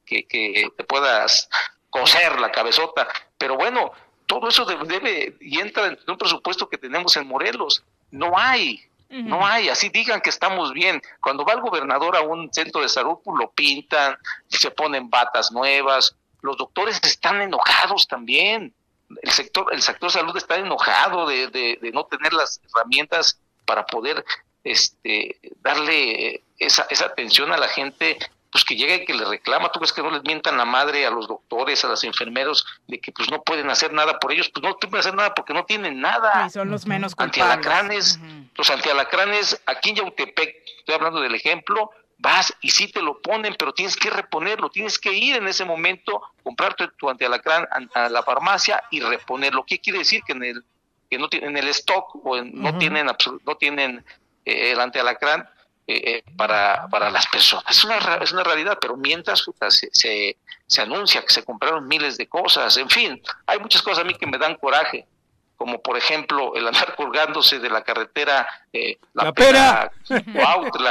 que, 0.07 0.27
que 0.27 0.69
te 0.75 0.85
puedas 0.85 1.51
coser 1.91 2.41
la 2.41 2.51
cabezota. 2.51 3.07
Pero 3.37 3.57
bueno, 3.57 3.93
todo 4.31 4.49
eso 4.49 4.65
debe, 4.65 5.37
y 5.41 5.59
entra 5.59 5.89
en 5.89 5.99
un 6.07 6.17
presupuesto 6.17 6.69
que 6.69 6.79
tenemos 6.79 7.17
en 7.17 7.27
Morelos. 7.27 7.83
No 8.13 8.39
hay, 8.39 8.81
no 9.09 9.45
hay, 9.45 9.69
así 9.69 9.89
digan 9.89 10.21
que 10.21 10.31
estamos 10.31 10.73
bien. 10.73 11.03
Cuando 11.21 11.45
va 11.45 11.55
el 11.55 11.61
gobernador 11.61 12.17
a 12.17 12.21
un 12.21 12.49
centro 12.55 12.81
de 12.81 12.89
salud, 12.89 13.19
pues 13.25 13.37
lo 13.37 13.51
pintan, 13.51 14.17
se 14.47 14.71
ponen 14.71 15.11
batas 15.11 15.51
nuevas. 15.51 16.15
Los 16.43 16.57
doctores 16.57 17.01
están 17.03 17.41
enojados 17.41 18.07
también. 18.07 18.73
El 19.21 19.33
sector, 19.33 19.67
el 19.73 19.83
sector 19.83 20.13
salud 20.13 20.37
está 20.37 20.55
enojado 20.59 21.27
de, 21.27 21.49
de, 21.49 21.91
no 21.93 22.05
tener 22.05 22.33
las 22.33 22.61
herramientas 22.73 23.41
para 23.67 23.85
poder 23.85 24.25
este, 24.63 25.41
darle 25.61 26.45
esa, 26.57 26.87
esa 26.89 27.07
atención 27.07 27.51
a 27.51 27.57
la 27.57 27.67
gente 27.67 28.17
pues 28.51 28.65
que 28.65 28.77
llega 28.77 28.95
y 28.95 29.05
que 29.05 29.15
le 29.15 29.25
reclama, 29.25 29.71
tú 29.71 29.79
crees 29.79 29.93
que 29.93 30.03
no 30.03 30.11
les 30.11 30.23
mientan 30.25 30.57
la 30.57 30.65
madre 30.65 31.07
a 31.07 31.11
los 31.11 31.29
doctores, 31.29 31.85
a 31.85 31.89
los 31.89 32.03
enfermeros, 32.05 32.67
de 32.89 33.01
que 33.01 33.13
pues 33.13 33.31
no 33.31 33.43
pueden 33.43 33.71
hacer 33.71 33.93
nada 33.93 34.19
por 34.19 34.33
ellos, 34.33 34.49
pues 34.49 34.63
no 34.63 34.77
pueden 34.77 34.97
hacer 34.97 35.15
nada 35.15 35.35
porque 35.35 35.55
no 35.55 35.65
tienen 35.65 36.01
nada. 36.01 36.47
Y 36.47 36.51
son 36.51 36.71
los 36.71 36.87
menos 36.87 37.15
culpables. 37.15 37.43
Antialacranes, 37.43 38.21
los 38.57 38.71
antialacranes, 38.71 39.63
aquí 39.67 39.91
en 39.91 39.97
Yautepec, 39.97 40.57
estoy 40.79 40.95
hablando 40.95 41.21
del 41.21 41.35
ejemplo, 41.35 41.91
vas 42.19 42.53
y 42.61 42.71
sí 42.71 42.89
te 42.89 43.03
lo 43.03 43.21
ponen, 43.23 43.55
pero 43.59 43.73
tienes 43.73 43.97
que 43.97 44.11
reponerlo, 44.11 44.69
tienes 44.71 44.99
que 44.99 45.13
ir 45.13 45.37
en 45.37 45.47
ese 45.47 45.65
momento, 45.65 46.23
comprarte 46.43 46.89
tu 46.99 47.09
antialacrán 47.09 47.69
a 47.95 48.09
la 48.09 48.23
farmacia 48.23 48.83
y 48.91 49.01
reponerlo. 49.01 49.65
¿Qué 49.65 49.79
quiere 49.79 50.01
decir? 50.01 50.23
Que 50.25 50.33
en 50.33 50.45
el 50.45 50.65
que 51.09 51.19
no 51.19 51.29
tienen 51.29 51.57
el 51.57 51.69
stock 51.69 52.25
o 52.25 52.41
no 52.43 52.79
tienen 52.79 53.07
no 53.07 53.57
tienen 53.57 54.05
eh, 54.45 54.73
el 54.73 54.81
antialacrán 54.81 55.49
eh, 55.93 56.03
eh, 56.05 56.25
para, 56.37 56.87
para 56.89 57.11
las 57.11 57.27
personas. 57.27 57.65
Es 57.69 57.83
una, 57.83 57.97
es 58.23 58.31
una 58.31 58.45
realidad, 58.45 58.79
pero 58.81 58.97
mientras 58.97 59.45
se, 59.71 60.37
se, 60.69 60.81
anuncia 60.81 61.21
que 61.23 61.33
se 61.33 61.45
compraron 61.45 61.89
miles 61.89 62.17
de 62.17 62.29
cosas, 62.29 62.77
en 62.77 62.89
fin, 62.89 63.21
hay 63.45 63.59
muchas 63.59 63.83
cosas 63.83 64.05
a 64.05 64.07
mí 64.07 64.15
que 64.15 64.25
me 64.29 64.39
dan 64.39 64.55
coraje, 64.55 65.09
como 65.57 65.83
por 65.83 65.99
ejemplo 65.99 66.55
el 66.55 66.69
andar 66.69 66.95
colgándose 66.95 67.59
de 67.59 67.71
la 67.71 67.83
carretera 67.83 68.47
eh, 68.73 68.99
La, 69.15 69.33
Pera, 69.33 69.91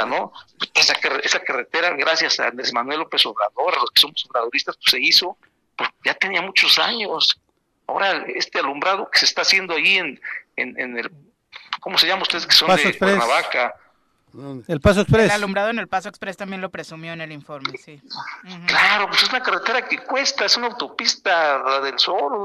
¿no? 0.06 0.34
Esa, 0.74 0.92
esa 1.22 1.40
carretera, 1.40 1.96
gracias 1.96 2.38
a 2.38 2.48
Andrés 2.48 2.70
Manuel 2.74 2.98
López 2.98 3.24
Obrador, 3.24 3.76
a 3.78 3.80
los 3.80 3.90
que 3.92 4.02
somos 4.02 4.22
obradoristas, 4.28 4.76
pues 4.76 4.90
se 4.90 5.00
hizo, 5.00 5.38
pues 5.76 5.88
ya 6.04 6.12
tenía 6.12 6.42
muchos 6.42 6.78
años. 6.78 7.40
Ahora 7.86 8.26
este 8.34 8.58
alumbrado 8.58 9.08
que 9.10 9.18
se 9.18 9.24
está 9.24 9.40
haciendo 9.40 9.76
ahí 9.76 9.96
en, 9.96 10.20
en, 10.56 10.98
el, 10.98 11.10
¿cómo 11.80 11.96
se 11.96 12.06
llama 12.06 12.20
ustedes 12.20 12.46
que 12.46 12.54
son 12.54 12.76
de 12.76 12.98
Cuernavaca? 12.98 13.74
El 14.68 14.80
Paso 14.80 15.00
Express. 15.02 15.26
El 15.26 15.30
alumbrado 15.30 15.70
en 15.70 15.78
el 15.78 15.88
Paso 15.88 16.08
Express 16.08 16.36
también 16.36 16.60
lo 16.60 16.70
presumió 16.70 17.12
en 17.12 17.20
el 17.20 17.32
informe, 17.32 17.76
sí. 17.78 18.00
Claro, 18.66 19.08
pues 19.08 19.22
es 19.22 19.28
una 19.28 19.42
carretera 19.42 19.88
que 19.88 19.98
cuesta, 19.98 20.44
es 20.44 20.56
una 20.56 20.68
autopista 20.68 21.80
del 21.80 21.98
sol, 21.98 22.44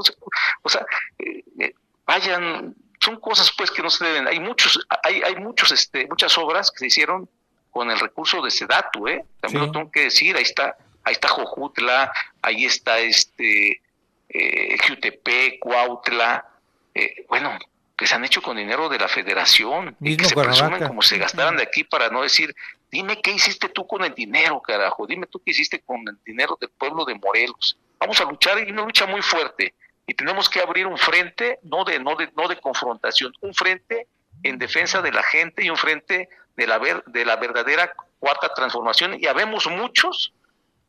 o 0.62 0.68
sea, 0.68 0.84
eh, 1.18 1.44
eh, 1.58 1.74
vayan, 2.06 2.74
son 3.00 3.20
cosas 3.20 3.52
pues 3.56 3.70
que 3.70 3.82
no 3.82 3.90
se 3.90 4.04
deben. 4.04 4.26
Hay 4.26 4.40
muchos, 4.40 4.84
hay, 5.02 5.22
hay 5.22 5.36
muchos, 5.36 5.72
este, 5.72 6.06
muchas 6.06 6.36
obras 6.38 6.70
que 6.70 6.78
se 6.78 6.86
hicieron 6.86 7.28
con 7.70 7.90
el 7.90 7.98
recurso 7.98 8.40
de 8.40 8.50
Sedatu, 8.50 9.06
¿eh? 9.06 9.24
También 9.40 9.66
lo 9.66 9.70
tengo 9.72 9.90
que 9.90 10.04
decir, 10.04 10.34
ahí 10.34 10.42
está, 10.42 10.76
ahí 11.04 11.12
está 11.12 11.28
Jojutla, 11.28 12.10
ahí 12.40 12.64
está 12.64 12.98
este, 12.98 13.82
eh, 14.30 14.76
Jutepec, 14.86 15.58
Cuautla, 15.60 16.46
eh, 16.94 17.26
bueno, 17.28 17.58
que 17.96 18.06
se 18.06 18.14
han 18.14 18.24
hecho 18.24 18.42
con 18.42 18.56
dinero 18.56 18.88
de 18.88 18.98
la 18.98 19.08
federación 19.08 19.96
y 20.00 20.16
que 20.16 20.26
se 20.26 20.34
presumen 20.34 20.86
como 20.86 21.00
se 21.00 21.16
gastaran 21.16 21.56
de 21.56 21.62
aquí 21.62 21.82
para 21.82 22.10
no 22.10 22.22
decir, 22.22 22.54
dime 22.90 23.20
qué 23.22 23.32
hiciste 23.32 23.70
tú 23.70 23.86
con 23.86 24.04
el 24.04 24.14
dinero, 24.14 24.60
carajo, 24.60 25.06
dime 25.06 25.26
tú 25.26 25.40
qué 25.42 25.52
hiciste 25.52 25.80
con 25.80 26.06
el 26.06 26.18
dinero 26.24 26.58
del 26.60 26.68
pueblo 26.70 27.04
de 27.06 27.14
Morelos. 27.14 27.78
Vamos 27.98 28.20
a 28.20 28.24
luchar 28.24 28.58
y 28.58 28.70
una 28.70 28.82
lucha 28.82 29.06
muy 29.06 29.22
fuerte 29.22 29.74
y 30.06 30.12
tenemos 30.12 30.48
que 30.50 30.60
abrir 30.60 30.86
un 30.86 30.98
frente 30.98 31.58
no 31.62 31.84
de 31.84 31.98
no 31.98 32.14
de 32.16 32.30
no 32.36 32.46
de 32.48 32.60
confrontación, 32.60 33.32
un 33.40 33.54
frente 33.54 34.06
en 34.42 34.58
defensa 34.58 35.00
de 35.00 35.12
la 35.12 35.22
gente 35.22 35.64
y 35.64 35.70
un 35.70 35.76
frente 35.78 36.28
de 36.54 36.66
la 36.66 36.78
ver, 36.78 37.02
de 37.06 37.24
la 37.24 37.36
verdadera 37.36 37.92
cuarta 38.18 38.52
transformación 38.52 39.16
y 39.18 39.26
habemos 39.26 39.66
muchos 39.68 40.34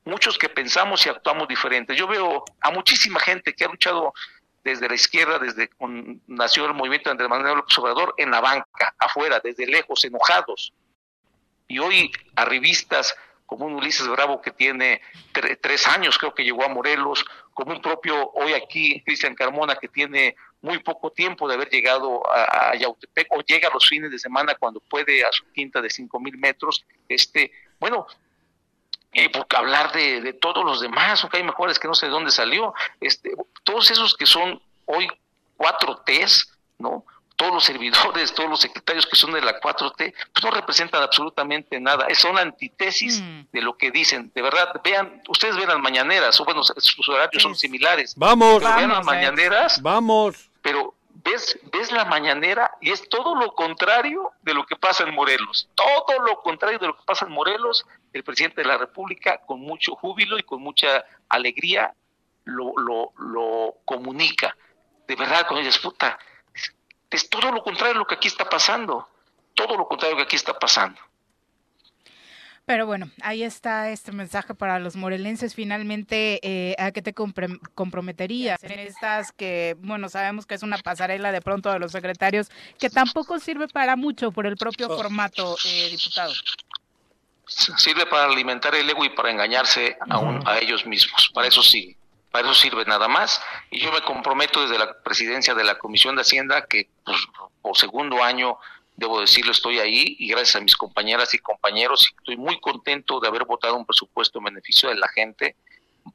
muchos 0.03 0.37
que 0.37 0.49
pensamos 0.49 1.05
y 1.05 1.09
actuamos 1.09 1.47
diferentes. 1.47 1.95
Yo 1.97 2.07
veo 2.07 2.43
a 2.61 2.71
muchísima 2.71 3.19
gente 3.19 3.53
que 3.53 3.65
ha 3.65 3.67
luchado 3.67 4.13
desde 4.67 4.89
la 4.89 4.95
izquierda, 4.95 5.39
desde 5.39 5.69
cuando 5.69 6.19
nació 6.27 6.65
el 6.65 6.73
movimiento 6.73 7.09
de 7.09 7.11
Andrés 7.11 7.29
Manuel 7.29 7.55
López 7.55 7.77
Obrador, 7.77 8.13
en 8.17 8.31
la 8.31 8.41
banca, 8.41 8.93
afuera, 8.99 9.39
desde 9.41 9.65
lejos, 9.65 10.03
enojados. 10.03 10.73
Y 11.67 11.79
hoy 11.79 12.11
arribistas 12.35 13.15
como 13.45 13.65
un 13.65 13.75
Ulises 13.75 14.07
Bravo 14.09 14.41
que 14.41 14.51
tiene 14.51 15.01
tres 15.61 15.87
años, 15.87 16.17
creo 16.17 16.35
que 16.35 16.43
llegó 16.43 16.65
a 16.65 16.67
Morelos, 16.67 17.25
como 17.53 17.71
un 17.71 17.81
propio 17.81 18.29
hoy 18.31 18.53
aquí, 18.53 19.01
Cristian 19.05 19.35
Carmona, 19.35 19.77
que 19.77 19.87
tiene 19.87 20.35
muy 20.61 20.79
poco 20.79 21.11
tiempo 21.11 21.47
de 21.47 21.55
haber 21.55 21.69
llegado 21.69 22.21
a, 22.29 22.75
Yautepec 22.75 23.27
o 23.31 23.41
llega 23.41 23.69
los 23.73 23.87
fines 23.87 24.11
de 24.11 24.19
semana 24.19 24.55
cuando 24.55 24.81
puede 24.81 25.23
a 25.23 25.31
su 25.31 25.45
quinta 25.53 25.81
de 25.81 25.89
cinco 25.89 26.19
mil 26.19 26.37
metros. 26.37 26.85
Este, 27.07 27.51
bueno, 27.79 28.05
y 29.23 29.29
por 29.29 29.45
hablar 29.55 29.91
de, 29.91 30.21
de, 30.21 30.33
todos 30.33 30.63
los 30.63 30.79
demás, 30.81 31.21
aunque 31.23 31.37
hay 31.37 31.43
mejores 31.43 31.79
que 31.79 31.87
no 31.87 31.93
sé 31.95 32.05
de 32.07 32.11
dónde 32.11 32.31
salió, 32.31 32.73
este, 33.01 33.31
todos 33.63 33.89
esos 33.91 34.15
que 34.15 34.25
son 34.25 34.61
hoy 34.85 35.07
cuatro 35.57 35.97
T's, 36.05 36.51
¿no? 36.77 37.03
todos 37.35 37.53
los 37.53 37.65
servidores, 37.65 38.33
todos 38.33 38.49
los 38.49 38.59
secretarios 38.59 39.05
que 39.05 39.15
son 39.15 39.31
de 39.31 39.41
la 39.41 39.59
4T, 39.61 39.95
pues 40.33 40.43
no 40.43 40.49
representan 40.49 41.03
absolutamente 41.03 41.79
nada. 41.79 42.07
Son 42.15 42.35
antítesis 42.35 43.21
Mm. 43.21 43.41
de 43.51 43.61
lo 43.61 43.77
que 43.77 43.91
dicen. 43.91 44.31
De 44.33 44.41
verdad, 44.41 44.69
vean, 44.83 45.21
ustedes 45.29 45.55
ven 45.55 45.67
las 45.67 45.77
mañaneras, 45.77 46.39
o 46.41 46.45
bueno, 46.45 46.63
sus 46.63 47.07
horarios 47.09 47.43
son 47.43 47.55
similares. 47.55 48.15
Vamos, 48.17 48.57
Pero 48.63 48.75
vean 48.75 48.89
las 48.89 48.97
Vamos, 49.05 49.13
eh. 49.13 49.15
mañaneras, 49.17 49.81
vamos. 49.83 50.49
pero 50.63 50.95
ves, 51.23 51.59
ves 51.71 51.91
la 51.91 52.05
mañanera 52.05 52.71
y 52.81 52.89
es 52.89 53.07
todo 53.07 53.35
lo 53.35 53.53
contrario 53.53 54.31
de 54.41 54.55
lo 54.55 54.65
que 54.65 54.75
pasa 54.75 55.03
en 55.03 55.13
Morelos. 55.13 55.69
Todo 55.75 56.19
lo 56.25 56.41
contrario 56.41 56.79
de 56.79 56.87
lo 56.87 56.95
que 56.97 57.03
pasa 57.05 57.25
en 57.27 57.33
Morelos, 57.33 57.85
el 58.13 58.23
presidente 58.23 58.61
de 58.61 58.67
la 58.67 58.77
República 58.77 59.41
con 59.45 59.59
mucho 59.59 59.95
júbilo 59.95 60.37
y 60.37 60.43
con 60.43 60.61
mucha 60.61 61.05
alegría 61.29 61.93
lo, 62.45 62.73
lo, 62.77 63.13
lo 63.17 63.75
comunica. 63.85 64.55
De 65.07 65.15
verdad, 65.15 65.45
cuando 65.47 65.65
dices, 65.65 65.81
puta, 65.81 66.17
es, 66.53 66.75
es 67.09 67.29
todo 67.29 67.51
lo 67.51 67.63
contrario 67.63 67.93
de 67.93 67.99
lo 67.99 68.07
que 68.07 68.15
aquí 68.15 68.27
está 68.27 68.49
pasando. 68.49 69.07
Todo 69.53 69.75
lo 69.77 69.87
contrario 69.87 70.15
de 70.15 70.21
lo 70.21 70.25
que 70.25 70.29
aquí 70.29 70.35
está 70.35 70.57
pasando. 70.57 70.99
Pero 72.67 72.85
bueno, 72.85 73.09
ahí 73.21 73.43
está 73.43 73.91
este 73.91 74.11
mensaje 74.11 74.53
para 74.53 74.77
los 74.77 74.97
morelenses. 74.97 75.55
Finalmente, 75.55 76.41
eh, 76.43 76.75
¿a 76.77 76.91
qué 76.91 77.01
te 77.01 77.13
comprometerías 77.13 78.61
en 78.61 78.79
estas 78.79 79.31
que, 79.31 79.77
bueno, 79.79 80.09
sabemos 80.09 80.45
que 80.45 80.55
es 80.55 80.63
una 80.63 80.77
pasarela 80.77 81.31
de 81.31 81.39
pronto 81.39 81.71
de 81.71 81.79
los 81.79 81.93
secretarios, 81.93 82.49
que 82.77 82.89
tampoco 82.89 83.39
sirve 83.39 83.69
para 83.69 83.95
mucho 83.95 84.33
por 84.33 84.45
el 84.45 84.57
propio 84.57 84.89
formato, 84.89 85.55
eh, 85.65 85.87
diputado? 85.91 86.33
Sirve 87.47 88.05
para 88.05 88.25
alimentar 88.25 88.75
el 88.75 88.89
ego 88.89 89.05
y 89.05 89.09
para 89.09 89.31
engañarse 89.31 89.97
a, 90.09 90.17
un- 90.19 90.45
a 90.47 90.59
ellos 90.59 90.85
mismos. 90.85 91.31
Para 91.33 91.47
eso 91.47 91.63
sí, 91.63 91.95
para 92.31 92.45
eso 92.49 92.53
sirve 92.59 92.83
nada 92.85 93.07
más. 93.07 93.41
Y 93.71 93.79
yo 93.79 93.91
me 93.91 94.01
comprometo 94.01 94.61
desde 94.61 94.77
la 94.77 95.01
presidencia 95.01 95.53
de 95.55 95.63
la 95.63 95.77
Comisión 95.77 96.15
de 96.15 96.21
Hacienda 96.21 96.65
que 96.65 96.89
pues, 97.05 97.17
por 97.61 97.77
segundo 97.77 98.21
año, 98.23 98.57
debo 98.95 99.21
decirlo, 99.21 99.51
estoy 99.51 99.79
ahí 99.79 100.15
y 100.19 100.27
gracias 100.29 100.55
a 100.57 100.59
mis 100.59 100.75
compañeras 100.75 101.33
y 101.33 101.39
compañeros 101.39 102.13
estoy 102.17 102.35
muy 102.35 102.59
contento 102.59 103.19
de 103.19 103.27
haber 103.27 103.45
votado 103.45 103.75
un 103.75 103.85
presupuesto 103.85 104.39
en 104.39 104.45
beneficio 104.45 104.89
de 104.89 104.95
la 104.95 105.07
gente. 105.07 105.55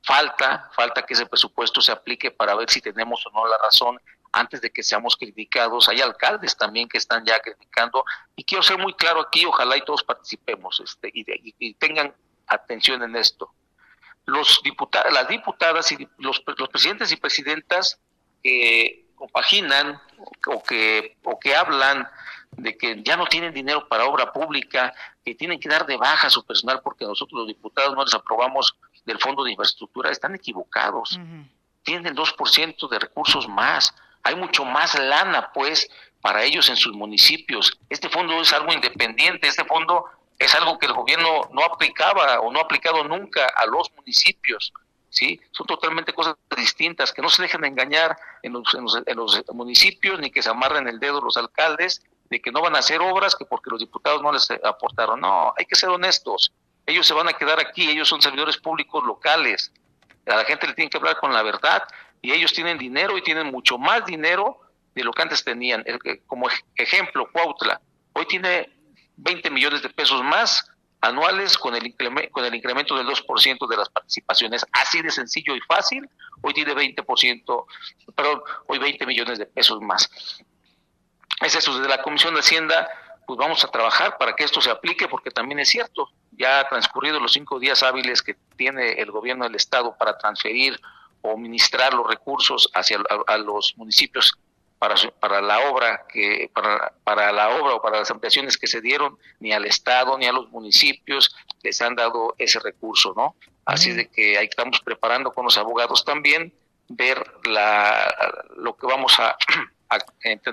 Falta, 0.02 0.70
falta 0.74 1.02
que 1.04 1.14
ese 1.14 1.26
presupuesto 1.26 1.80
se 1.80 1.92
aplique 1.92 2.30
para 2.30 2.54
ver 2.54 2.68
si 2.70 2.80
tenemos 2.80 3.24
o 3.26 3.30
no 3.30 3.46
la 3.46 3.56
razón 3.62 4.00
antes 4.32 4.60
de 4.62 4.70
que 4.72 4.82
seamos 4.82 5.16
criticados. 5.16 5.88
Hay 5.88 6.00
alcaldes 6.00 6.56
también 6.56 6.88
que 6.88 6.98
están 6.98 7.24
ya 7.24 7.38
criticando 7.40 8.04
y 8.34 8.44
quiero 8.44 8.62
ser 8.62 8.78
muy 8.78 8.94
claro 8.94 9.20
aquí, 9.20 9.44
ojalá 9.44 9.76
y 9.76 9.84
todos 9.84 10.02
participemos 10.02 10.80
este, 10.80 11.10
y, 11.12 11.24
de- 11.24 11.40
y- 11.42 11.54
y 11.58 11.74
tengan 11.74 12.14
atención 12.46 13.02
en 13.02 13.14
esto. 13.16 13.52
Los 14.24 14.60
diputados, 14.62 15.12
las 15.12 15.28
diputadas 15.28 15.90
y 15.92 16.08
los, 16.18 16.42
los 16.56 16.68
presidentes 16.68 17.10
y 17.12 17.16
presidentas 17.16 17.98
que 18.42 19.06
compaginan 19.16 20.00
o 20.46 20.62
que, 20.62 21.16
o 21.24 21.38
que 21.38 21.54
hablan 21.54 22.08
de 22.52 22.76
que 22.76 23.02
ya 23.02 23.16
no 23.16 23.26
tienen 23.26 23.54
dinero 23.54 23.88
para 23.88 24.04
obra 24.06 24.32
pública, 24.32 24.92
que 25.24 25.34
tienen 25.34 25.58
que 25.58 25.68
dar 25.68 25.86
de 25.86 25.96
baja 25.96 26.26
a 26.26 26.30
su 26.30 26.44
personal 26.44 26.80
porque 26.82 27.04
nosotros 27.04 27.38
los 27.40 27.48
diputados 27.48 27.94
no 27.94 28.04
les 28.04 28.14
aprobamos 28.14 28.76
del 29.04 29.18
Fondo 29.18 29.42
de 29.44 29.50
Infraestructura, 29.52 30.10
están 30.10 30.34
equivocados 30.34 31.18
tienen 31.82 32.06
el 32.06 32.14
2% 32.14 32.88
de 32.88 32.98
recursos 33.00 33.48
más. 33.48 33.92
Hay 34.22 34.34
mucho 34.36 34.64
más 34.64 34.98
lana, 34.98 35.50
pues, 35.52 35.88
para 36.20 36.44
ellos 36.44 36.68
en 36.68 36.76
sus 36.76 36.94
municipios. 36.94 37.78
Este 37.90 38.08
fondo 38.08 38.40
es 38.40 38.52
algo 38.52 38.72
independiente, 38.72 39.48
este 39.48 39.64
fondo 39.64 40.04
es 40.38 40.54
algo 40.54 40.78
que 40.78 40.86
el 40.86 40.92
gobierno 40.92 41.48
no 41.52 41.62
aplicaba 41.64 42.40
o 42.40 42.52
no 42.52 42.60
ha 42.60 42.62
aplicado 42.62 43.02
nunca 43.04 43.46
a 43.56 43.66
los 43.66 43.90
municipios. 43.96 44.72
¿sí? 45.10 45.38
Son 45.50 45.66
totalmente 45.66 46.12
cosas 46.14 46.36
distintas, 46.56 47.12
que 47.12 47.20
no 47.20 47.28
se 47.28 47.42
dejen 47.42 47.64
engañar 47.64 48.16
en 48.42 48.54
los, 48.54 48.72
en 48.74 48.82
los- 48.84 49.02
en 49.04 49.16
los 49.16 49.42
municipios 49.52 50.18
ni 50.20 50.30
que 50.30 50.42
se 50.42 50.48
amarren 50.48 50.88
el 50.88 50.98
dedo 51.00 51.20
los 51.20 51.36
alcaldes 51.36 52.02
de 52.30 52.40
que 52.40 52.50
no 52.50 52.62
van 52.62 52.74
a 52.76 52.78
hacer 52.78 53.00
obras 53.02 53.36
que 53.36 53.44
porque 53.44 53.68
los 53.70 53.80
diputados 53.80 54.22
no 54.22 54.32
les 54.32 54.48
aportaron. 54.64 55.20
No, 55.20 55.52
hay 55.58 55.66
que 55.66 55.74
ser 55.74 55.90
honestos. 55.90 56.50
Ellos 56.86 57.06
se 57.06 57.12
van 57.12 57.28
a 57.28 57.34
quedar 57.34 57.60
aquí, 57.60 57.90
ellos 57.90 58.08
son 58.08 58.22
servidores 58.22 58.56
públicos 58.56 59.04
locales. 59.04 59.70
A 60.26 60.36
la 60.36 60.44
gente 60.44 60.66
le 60.66 60.72
tienen 60.72 60.88
que 60.88 60.96
hablar 60.96 61.18
con 61.20 61.32
la 61.32 61.42
verdad 61.42 61.82
y 62.22 62.32
ellos 62.32 62.52
tienen 62.52 62.78
dinero 62.78 63.18
y 63.18 63.22
tienen 63.22 63.48
mucho 63.48 63.76
más 63.78 64.06
dinero 64.06 64.60
de 64.94 65.04
lo 65.04 65.12
que 65.12 65.22
antes 65.22 65.42
tenían. 65.44 65.84
Como 66.26 66.48
ej- 66.48 66.64
ejemplo, 66.76 67.28
Cuautla, 67.32 67.80
hoy 68.14 68.26
tiene 68.26 68.70
20 69.16 69.50
millones 69.50 69.82
de 69.82 69.90
pesos 69.90 70.22
más 70.22 70.68
anuales 71.00 71.58
con 71.58 71.74
el, 71.74 71.94
con 72.30 72.44
el 72.44 72.54
incremento 72.54 72.96
del 72.96 73.06
2% 73.08 73.66
de 73.68 73.76
las 73.76 73.88
participaciones. 73.88 74.64
Así 74.72 75.02
de 75.02 75.10
sencillo 75.10 75.56
y 75.56 75.60
fácil, 75.60 76.08
hoy 76.42 76.54
tiene 76.54 76.74
20%, 76.74 77.66
perdón, 78.14 78.42
hoy 78.68 78.78
20 78.78 79.04
millones 79.06 79.38
de 79.38 79.46
pesos 79.46 79.80
más. 79.80 80.08
Es 81.40 81.56
eso, 81.56 81.74
desde 81.76 81.88
la 81.88 82.02
Comisión 82.02 82.34
de 82.34 82.40
Hacienda, 82.40 82.88
pues 83.26 83.36
vamos 83.36 83.64
a 83.64 83.68
trabajar 83.68 84.16
para 84.16 84.34
que 84.36 84.44
esto 84.44 84.60
se 84.60 84.70
aplique, 84.70 85.08
porque 85.08 85.30
también 85.30 85.58
es 85.58 85.68
cierto, 85.70 86.08
ya 86.32 86.68
transcurrido 86.68 87.18
los 87.18 87.32
cinco 87.32 87.58
días 87.58 87.82
hábiles 87.82 88.22
que 88.22 88.36
tiene 88.56 88.92
el 89.00 89.10
gobierno 89.10 89.44
del 89.44 89.56
Estado 89.56 89.96
para 89.98 90.16
transferir 90.18 90.78
o 91.22 91.36
ministrar 91.36 91.94
los 91.94 92.06
recursos 92.06 92.68
hacia 92.74 92.98
a, 92.98 93.32
a 93.34 93.38
los 93.38 93.74
municipios 93.76 94.32
para, 94.78 94.96
su- 94.96 95.12
para 95.12 95.40
la 95.40 95.70
obra 95.70 96.04
que 96.12 96.50
para, 96.52 96.92
para 97.04 97.32
la 97.32 97.50
obra 97.50 97.74
o 97.76 97.82
para 97.82 98.00
las 98.00 98.10
ampliaciones 98.10 98.58
que 98.58 98.66
se 98.66 98.80
dieron 98.80 99.16
ni 99.40 99.52
al 99.52 99.64
estado 99.64 100.18
ni 100.18 100.26
a 100.26 100.32
los 100.32 100.50
municipios 100.50 101.34
les 101.62 101.80
han 101.80 101.94
dado 101.94 102.34
ese 102.38 102.58
recurso 102.58 103.14
no 103.16 103.36
así 103.64 103.92
de 103.92 104.08
que 104.08 104.36
ahí 104.38 104.46
estamos 104.50 104.80
preparando 104.80 105.32
con 105.32 105.44
los 105.44 105.56
abogados 105.56 106.04
también 106.04 106.52
ver 106.88 107.24
la 107.44 108.12
lo 108.56 108.76
que 108.76 108.86
vamos 108.86 109.18
a, 109.20 109.36
a 109.88 109.98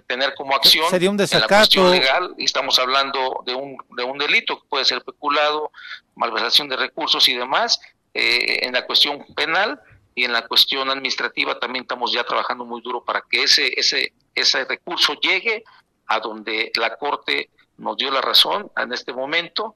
tener 0.06 0.36
como 0.36 0.56
acción 0.56 0.88
Sería 0.90 1.10
un 1.10 1.16
en 1.16 1.18
la 1.20 1.24
desacato. 1.24 1.56
cuestión 1.56 1.92
legal. 1.92 2.36
Y 2.38 2.46
estamos 2.46 2.78
hablando 2.78 3.42
de 3.46 3.56
un 3.56 3.78
de 3.98 4.04
un 4.04 4.18
delito 4.20 4.60
que 4.62 4.68
puede 4.70 4.86
ser 4.86 5.02
peculado 5.04 5.72
malversación 6.16 6.70
de 6.70 6.78
recursos 6.78 7.28
y 7.30 7.34
demás 7.34 7.80
eh, 8.14 8.60
en 8.66 8.74
la 8.74 8.86
cuestión 8.86 9.26
penal 9.36 9.82
y 10.16 10.24
en 10.26 10.34
la 10.34 10.48
cuestión 10.48 10.90
administrativa 10.90 11.60
también 11.60 11.84
estamos 11.84 12.12
ya 12.12 12.24
trabajando 12.24 12.66
muy 12.66 12.82
duro 12.82 13.04
para 13.04 13.24
que 13.30 13.44
ese 13.44 13.72
ese 13.80 14.14
ese 14.36 14.66
recurso 14.66 15.14
llegue 15.16 15.64
a 16.08 16.20
donde 16.20 16.72
la 16.76 16.98
corte 16.98 17.50
nos 17.78 17.98
dio 17.98 18.12
la 18.12 18.22
razón 18.22 18.72
en 18.76 18.94
este 18.94 19.14
momento 19.14 19.76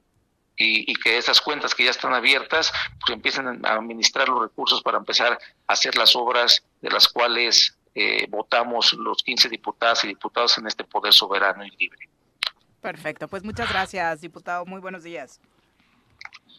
y, 0.56 0.94
que 0.96 1.18
esas 1.18 1.42
cuentas 1.42 1.74
que 1.74 1.86
ya 1.86 1.92
están 1.92 2.14
abiertas 2.14 2.72
pues 3.00 3.16
empiecen 3.16 3.66
a 3.66 3.74
administrar 3.74 4.30
los 4.30 4.42
recursos 4.42 4.82
para 4.84 4.98
empezar 4.98 5.34
a 5.34 5.74
hacer 5.74 5.96
las 5.98 6.16
obras 6.16 6.64
de 6.82 6.92
las 6.92 7.08
cuales 7.08 7.76
eh, 7.96 8.28
votamos 8.30 8.94
los 8.94 9.18
15 9.24 9.50
diputadas 9.50 10.04
y 10.04 10.08
diputados 10.08 10.58
en 10.58 10.68
este 10.68 10.84
poder 10.84 11.14
soberano 11.14 11.66
y 11.66 11.72
libre. 11.72 12.08
Perfecto, 12.82 13.28
pues 13.28 13.44
muchas 13.44 13.70
gracias, 13.70 14.22
diputado. 14.22 14.66
Muy 14.66 14.82
buenos 14.82 15.04
días. 15.04 15.40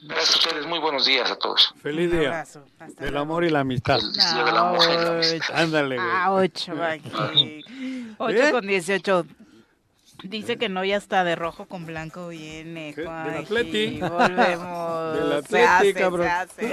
Gracias 0.06 0.35
a 0.35 0.39
ustedes, 0.39 0.66
muy 0.66 0.78
buenos 0.81 1.06
días 1.06 1.31
a 1.31 1.36
todos. 1.36 1.74
Feliz 1.82 2.12
Un 2.12 2.18
día. 2.20 2.28
abrazo. 2.28 2.64
Hasta 2.78 3.05
Del 3.05 3.16
amor 3.16 3.44
y 3.44 3.51
la 3.51 3.60
amistad. 3.60 3.98
El 3.98 4.12
Día 4.12 4.44
de 4.44 4.52
la 4.52 4.64
Mujer 4.64 4.90
y 5.01 5.05
la 5.05 5.10
Amistad. 5.18 5.56
Ándale, 5.56 5.97
güey. 5.97 6.09
Ah, 6.10 6.32
8, 6.32 6.72
aquí. 6.82 7.64
8 8.18 8.36
¿Eh? 8.36 8.52
con 8.52 8.66
18. 8.66 9.26
Dice 10.25 10.57
que 10.57 10.69
no, 10.69 10.85
ya 10.85 10.97
está 10.97 11.23
de 11.25 11.37
rojo 11.37 11.67
con 11.67 11.87
blanco 11.87 12.29
viene. 12.29 12.93
Del. 12.95 13.07
Atleti. 13.09 14.01
Volvemos. 14.01 15.15
Del 15.15 15.45
Se 15.47 15.63
Atleti, 15.65 15.91
hace, 15.91 15.95
cabrón. 15.95 16.27
se 16.27 16.73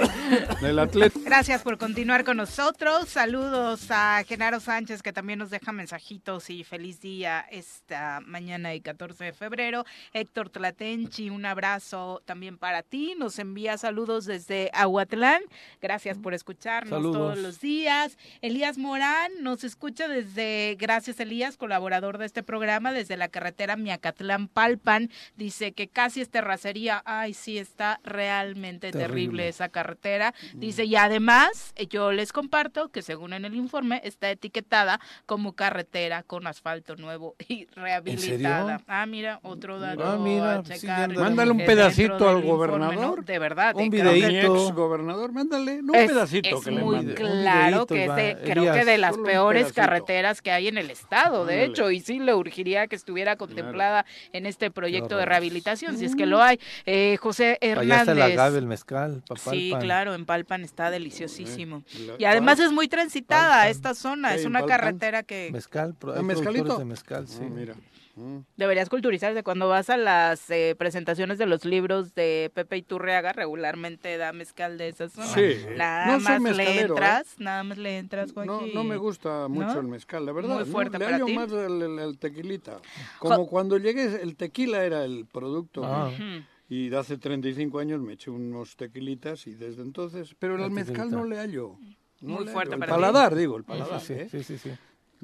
Del 0.62 0.78
atleta. 0.78 1.18
Gracias 1.24 1.62
por 1.62 1.78
continuar 1.78 2.24
con 2.24 2.36
nosotros. 2.36 3.08
Saludos 3.08 3.86
a 3.90 4.22
Genaro 4.26 4.60
Sánchez, 4.60 5.02
que 5.02 5.12
también 5.12 5.38
nos 5.38 5.50
deja 5.50 5.72
mensajitos 5.72 6.50
y 6.50 6.64
feliz 6.64 7.00
día 7.00 7.40
esta 7.50 8.20
mañana 8.24 8.74
y 8.74 8.80
14 8.80 9.24
de 9.24 9.32
febrero. 9.32 9.84
Héctor 10.12 10.50
Tlatenchi, 10.50 11.30
un 11.30 11.44
abrazo 11.44 12.22
también 12.24 12.58
para 12.58 12.82
ti. 12.82 13.14
Nos 13.18 13.38
envía 13.38 13.76
saludos 13.78 14.24
desde 14.24 14.70
Aguatlán. 14.72 15.42
Gracias 15.80 16.18
por 16.18 16.34
escucharnos 16.34 16.90
Saludos. 16.90 17.16
todos 17.16 17.38
los 17.38 17.60
días. 17.60 18.16
Elías 18.40 18.78
Morán 18.78 19.30
nos 19.40 19.64
escucha 19.64 20.08
desde, 20.08 20.76
gracias 20.78 21.20
Elías, 21.20 21.56
colaborador 21.56 22.18
de 22.18 22.26
este 22.26 22.42
programa, 22.42 22.92
desde 22.92 23.16
la 23.16 23.28
carretera 23.42 23.76
Miacatlán-Palpan. 23.76 25.10
Dice 25.36 25.72
que 25.72 25.88
casi 25.88 26.20
es 26.20 26.30
terracería. 26.30 27.02
Ay, 27.04 27.34
sí, 27.34 27.58
está 27.58 27.98
realmente 28.04 28.92
terrible, 28.92 29.08
Terrible. 29.08 29.48
esa 29.48 29.68
carretera. 29.68 30.32
Dice, 30.54 30.84
y 30.84 30.94
además, 30.96 31.72
eh, 31.76 31.86
yo 31.88 32.12
les 32.12 32.32
comparto 32.32 32.88
que 32.90 33.02
según 33.02 33.32
en 33.32 33.44
el 33.44 33.54
informe 33.54 34.00
está 34.04 34.30
etiquetada 34.30 35.00
como 35.26 35.54
carretera 35.54 36.22
con 36.22 36.46
asfalto 36.46 36.94
nuevo 36.96 37.34
y 37.48 37.66
rehabilitada. 37.74 38.80
Ah, 38.86 39.06
mira, 39.06 39.40
otro 39.42 39.80
dato 39.80 40.04
Ah, 40.04 40.16
mira, 40.18 40.58
a 40.58 40.64
sí, 40.64 40.74
checar. 40.74 41.10
ya 41.10 41.14
ando- 41.16 41.20
Mándale 41.20 41.50
un 41.50 41.58
pedacito 41.58 42.28
al 42.28 42.36
informe, 42.38 42.50
gobernador. 42.50 43.18
¿no? 43.18 43.24
De 43.24 43.38
verdad. 43.38 43.74
Un 43.76 43.82
eh, 43.82 43.90
videíto. 43.90 44.54
ex 44.66 44.72
gobernador, 44.74 45.32
mándale, 45.32 45.82
no 45.82 45.92
un 45.92 45.98
es, 45.98 46.08
pedacito 46.10 46.58
es 46.58 46.64
que 46.64 46.70
le 46.70 46.80
muy. 46.80 46.96
Un 46.98 47.12
claro 47.14 47.86
que 47.86 48.04
es 48.04 48.14
de, 48.16 48.38
creo 48.44 48.72
que 48.72 48.84
de 48.84 48.98
las 48.98 49.16
peores 49.18 49.72
carreteras 49.72 50.40
que 50.42 50.50
hay 50.52 50.68
en 50.68 50.78
el 50.78 50.90
estado, 50.90 51.44
de 51.44 51.64
hecho, 51.64 51.90
y 51.90 52.00
sí 52.00 52.18
le 52.18 52.34
urgiría 52.34 52.86
que 52.86 52.96
estuviera 52.96 53.31
estuviera 53.32 53.36
contemplada 53.36 54.06
en 54.32 54.46
este 54.46 54.70
proyecto 54.70 55.16
de 55.16 55.24
rehabilitación, 55.24 55.98
si 55.98 56.04
es 56.04 56.16
que 56.16 56.26
lo 56.26 56.42
hay. 56.42 56.58
Eh, 56.86 57.16
José 57.20 57.58
Hernández. 57.60 57.92
Allá 57.92 58.00
está 58.00 58.12
el 58.12 58.22
agave, 58.22 58.58
el 58.58 58.66
mezcal, 58.66 59.22
Papalpan. 59.26 59.54
Sí, 59.54 59.74
claro, 59.80 60.14
en 60.14 60.24
Palpan 60.26 60.62
está 60.62 60.90
deliciosísimo. 60.90 61.82
Y 62.18 62.24
además 62.24 62.58
es 62.60 62.72
muy 62.72 62.88
transitada 62.88 63.68
esta 63.68 63.94
zona, 63.94 64.34
es 64.34 64.44
una 64.44 64.64
carretera 64.64 65.22
que... 65.22 65.50
Mezcal, 65.52 65.94
¿Ah, 66.06 66.14
hay 66.16 66.22
mezcalito? 66.22 66.78
de 66.78 66.84
mezcal, 66.84 67.28
sí. 67.28 67.40
Ah, 67.42 67.50
mira. 67.50 67.74
Mm. 68.14 68.38
Deberías 68.56 68.88
culturizarte. 68.90 69.42
Cuando 69.42 69.68
vas 69.68 69.88
a 69.90 69.96
las 69.96 70.50
eh, 70.50 70.74
presentaciones 70.78 71.38
de 71.38 71.46
los 71.46 71.64
libros 71.64 72.14
de 72.14 72.50
Pepe 72.54 72.76
Iturriaga, 72.76 73.32
regularmente 73.32 74.16
da 74.18 74.32
mezcal 74.32 74.76
de 74.78 74.88
esa 74.88 75.08
zona. 75.08 75.26
Sí. 75.28 75.56
Nada 75.76 76.06
No 76.06 76.20
más 76.20 76.34
le 76.34 76.40
mezcalero, 76.40 76.94
entras, 76.94 77.34
nada 77.38 77.64
más 77.64 77.78
le 77.78 77.98
entras, 77.98 78.34
No, 78.36 78.44
Joaquín. 78.58 78.74
no 78.74 78.84
me 78.84 78.96
gusta 78.98 79.48
mucho 79.48 79.74
¿No? 79.74 79.80
el 79.80 79.86
mezcal, 79.88 80.26
la 80.26 80.32
verdad. 80.32 80.56
Muy 80.56 80.64
¿no? 80.64 80.70
fuerte 80.70 80.98
Le 80.98 81.04
para 81.04 81.16
hallo 81.16 81.26
ti. 81.26 81.34
más 81.34 81.52
el, 81.52 81.82
el- 81.82 81.98
el 81.98 82.18
tequilita. 82.18 82.80
Como 83.18 83.46
cuando 83.46 83.78
llegué, 83.78 84.20
el 84.22 84.36
tequila 84.36 84.84
era 84.84 85.04
el 85.04 85.26
producto. 85.26 85.84
Ah. 85.84 86.08
Ujú. 86.12 86.44
Y 86.68 86.88
de 86.88 86.96
hace 86.98 87.18
35 87.18 87.78
años 87.78 88.00
me 88.00 88.14
eché 88.14 88.30
unos 88.30 88.76
tequilitas 88.76 89.46
y 89.46 89.54
desde 89.54 89.82
entonces... 89.82 90.34
Pero 90.38 90.56
el 90.56 90.62
El 90.62 90.70
mezcal 90.70 91.10
no 91.10 91.24
le 91.24 91.36
hallo. 91.38 91.76
No 92.22 92.36
Muy 92.36 92.44
le 92.46 92.50
fuerte 92.52 92.74
hallo. 92.74 92.82
El 92.84 92.88
para 92.88 92.92
ti. 92.96 93.00
paladar, 93.02 93.34
digo, 93.34 93.56
el 93.58 93.64
paladar. 93.64 94.00
Sí, 94.00 94.12
¿eh? 94.14 94.28
sí, 94.30 94.42
sí, 94.42 94.56
sí. 94.56 94.70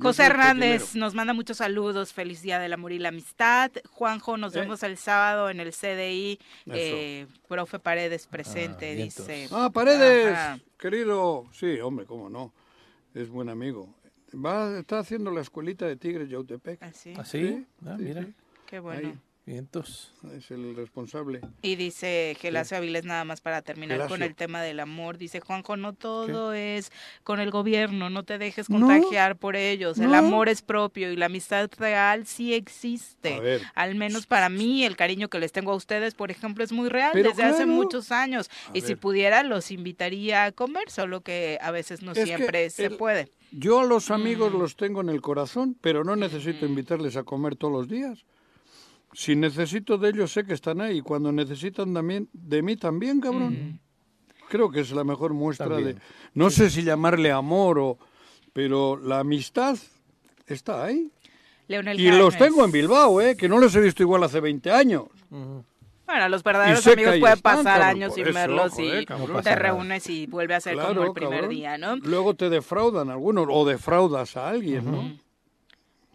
José 0.01 0.25
Hernández 0.27 0.95
nos 0.95 1.15
manda 1.15 1.33
muchos 1.33 1.57
saludos, 1.59 2.13
feliz 2.13 2.41
día 2.43 2.59
del 2.59 2.73
amor 2.73 2.93
y 2.93 2.99
la 2.99 3.09
amistad. 3.09 3.71
Juanjo, 3.91 4.37
nos 4.37 4.55
Eh. 4.55 4.61
vemos 4.61 4.83
el 4.83 4.97
sábado 4.97 5.51
en 5.51 5.61
el 5.61 5.73
CDI. 5.73 6.39
Eh, 6.67 7.27
profe 7.49 7.79
Paredes 7.79 8.27
presente, 8.27 8.93
Ah, 8.93 9.05
dice. 9.05 9.49
Ah, 9.51 9.71
Paredes, 9.73 10.33
Ajá. 10.35 10.59
querido. 10.79 11.47
Sí, 11.53 11.81
hombre, 11.81 12.07
cómo 12.07 12.31
no. 12.31 12.53
Es 13.15 13.29
buen 13.29 13.49
amigo. 13.49 13.93
Va, 14.35 14.79
está 14.79 14.99
haciendo 15.01 15.31
la 15.31 15.41
escuelita 15.41 15.87
de 15.87 15.97
Tigres 15.97 16.29
Yautepec. 16.29 16.83
Así, 16.83 17.15
¿Ah, 17.17 17.25
sí? 17.25 17.67
Ah, 17.85 17.97
sí, 17.99 18.05
mira, 18.05 18.23
sí. 18.23 18.35
qué 18.67 18.79
bueno. 18.79 19.09
Ahí. 19.09 19.19
Vientos. 19.49 20.13
Es 20.37 20.51
el 20.51 20.77
responsable. 20.77 21.41
Y 21.63 21.77
dice 21.77 22.37
Gelacio 22.39 22.77
Avilés 22.77 23.05
nada 23.05 23.25
más 23.25 23.41
para 23.41 23.63
terminar 23.63 24.07
con 24.07 24.23
el 24.23 24.35
tema 24.35 24.63
del 24.63 24.79
amor. 24.79 25.17
Dice 25.17 25.41
Juanjo, 25.41 25.77
no 25.77 25.95
todo 25.95 26.53
es 26.53 26.93
con 27.25 27.41
el 27.41 27.51
gobierno, 27.51 28.11
no 28.11 28.25
te 28.25 28.37
dejes 28.39 28.69
No. 28.69 28.79
contagiar 28.87 29.37
por 29.37 29.57
ellos. 29.57 29.99
El 29.99 30.15
amor 30.15 30.49
es 30.51 30.61
propio 30.63 31.11
y 31.11 31.17
la 31.17 31.27
amistad 31.27 31.71
real 31.79 32.27
sí 32.27 32.53
existe. 32.55 33.35
A 33.35 33.41
ver. 33.41 33.63
Al 33.75 33.95
menos 33.95 34.27
para 34.27 34.49
mí, 34.51 34.85
el 34.85 34.97
cariño 34.97 35.29
que 35.29 35.39
les 35.39 35.51
tengo 35.53 35.73
a 35.73 35.77
ustedes, 35.77 36.15
por 36.15 36.31
ejemplo, 36.31 36.63
es 36.63 36.71
muy 36.73 36.89
real 36.91 37.11
Pero 37.15 37.31
desde 37.31 37.45
hace 37.45 37.65
muchos 37.67 38.13
años. 38.13 38.51
A 38.73 38.77
y 38.77 38.83
si 38.83 38.97
pudiera, 38.97 39.43
los 39.43 39.71
invitaría 39.71 40.45
a 40.45 40.53
comer, 40.53 40.91
solo 40.91 41.23
que 41.23 41.59
a 41.63 41.71
veces 41.71 42.03
no 42.03 42.13
Es 42.13 42.23
siempre 42.25 42.69
se 42.71 42.87
el- 42.87 42.97
puede. 42.97 43.29
Yo 43.51 43.81
a 43.81 43.85
los 43.87 44.11
amigos 44.11 44.53
Mm. 44.53 44.59
los 44.59 44.77
tengo 44.77 45.01
en 45.01 45.09
el 45.09 45.23
corazón, 45.23 45.75
pero 45.81 46.05
no 46.05 46.17
necesito 46.17 46.67
invitarles 46.67 47.17
a 47.17 47.23
comer 47.25 47.57
todos 47.57 47.73
los 47.73 47.89
días. 47.89 48.27
Si 49.13 49.35
necesito 49.35 49.99
de 49.99 50.11
ellos, 50.11 50.33
sé 50.33 50.45
que 50.45 50.55
están 50.55 50.81
ahí. 50.81 51.01
Cuando 51.01 51.33
necesitan 51.33 51.93
también, 51.95 52.29
de 52.33 52.63
mí 52.63 52.77
también, 52.77 53.21
cabrón. 53.21 53.53
Mm. 53.53 53.79
Creo 54.49 54.71
que 54.71 54.81
es 54.81 54.91
la 54.93 55.05
mejor 55.05 55.35
muestra 55.35 55.69
También. 55.69 55.97
de... 55.97 56.03
No 56.35 56.51
sé 56.51 56.71
si 56.71 56.83
llamarle 56.83 57.31
amor 57.31 57.79
o... 57.79 57.99
Pero 58.53 58.97
la 58.97 59.21
amistad 59.21 59.77
está 60.47 60.85
ahí. 60.85 61.13
Leonel 61.69 62.01
Y 62.01 62.11
los 62.11 62.37
tengo 62.37 62.65
en 62.65 62.73
Bilbao, 62.73 63.21
¿eh? 63.21 63.37
Que 63.37 63.49
no 63.49 63.59
los 63.59 63.75
he 63.77 63.81
visto 63.81 64.03
igual 64.03 64.25
hace 64.25 64.41
20 64.41 64.71
años. 64.73 65.05
Bueno, 65.31 66.29
los 66.31 66.43
verdaderos 66.43 66.87
amigos 66.87 67.19
pueden 67.19 67.37
están, 67.37 67.57
pasar 67.57 67.81
cabrón, 67.81 67.89
años 67.89 68.15
sin 68.15 68.25
eso, 68.25 68.33
verlos 68.33 68.73
joder, 68.73 69.03
y 69.03 69.07
cabrón. 69.07 69.43
Te 69.45 69.55
reúnes 69.55 70.09
y 70.09 70.27
vuelve 70.27 70.55
a 70.55 70.61
ser 70.61 70.79
como 70.79 71.05
el 71.05 71.13
primer 71.13 71.41
cabrón. 71.41 71.51
día, 71.51 71.77
¿no? 71.77 71.97
Luego 71.97 72.35
te 72.35 72.49
defraudan 72.49 73.11
algunos 73.11 73.47
o 73.51 73.67
defraudas 73.67 74.37
a 74.39 74.49
alguien, 74.49 74.91
¿no? 74.91 75.13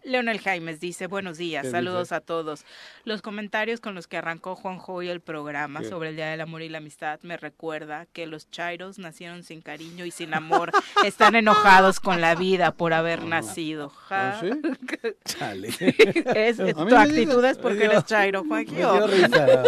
Leonel 0.04 0.38
Jaimes 0.38 0.80
dice, 0.80 1.06
buenos 1.06 1.38
días, 1.38 1.64
¿Qué 1.64 1.70
saludos 1.70 2.08
dice? 2.08 2.14
a 2.16 2.20
todos. 2.20 2.64
Los 3.04 3.22
comentarios 3.22 3.80
con 3.80 3.94
los 3.94 4.06
que 4.06 4.16
arrancó 4.18 4.54
Juanjo 4.54 4.92
hoy 4.94 5.08
el 5.08 5.20
programa 5.20 5.80
¿Qué? 5.80 5.88
sobre 5.88 6.10
el 6.10 6.16
Día 6.16 6.26
del 6.28 6.40
Amor 6.42 6.62
y 6.62 6.68
la 6.68 6.78
Amistad 6.78 7.20
me 7.22 7.36
recuerda 7.36 8.06
que 8.12 8.26
los 8.26 8.50
chairos 8.50 8.98
nacieron 8.98 9.42
sin 9.44 9.62
cariño 9.62 10.04
y 10.04 10.10
sin 10.10 10.34
amor. 10.34 10.70
Están 11.04 11.34
enojados 11.36 12.00
con 12.00 12.20
la 12.20 12.34
vida 12.34 12.72
por 12.72 12.92
haber 12.92 13.24
nacido. 13.24 13.92
¿Ah, 14.10 14.38
Ja. 14.38 14.40
sí? 14.40 14.50
Chale. 15.24 15.68
Es, 15.68 16.60
A 16.60 16.64
mí 16.64 16.72
tu 16.74 16.96
actitud 16.96 17.42
dices- 17.42 17.50
es 17.52 17.58
porque 17.58 17.84
eres 17.84 18.04
chairo, 18.04 18.44
risa. 19.06 19.62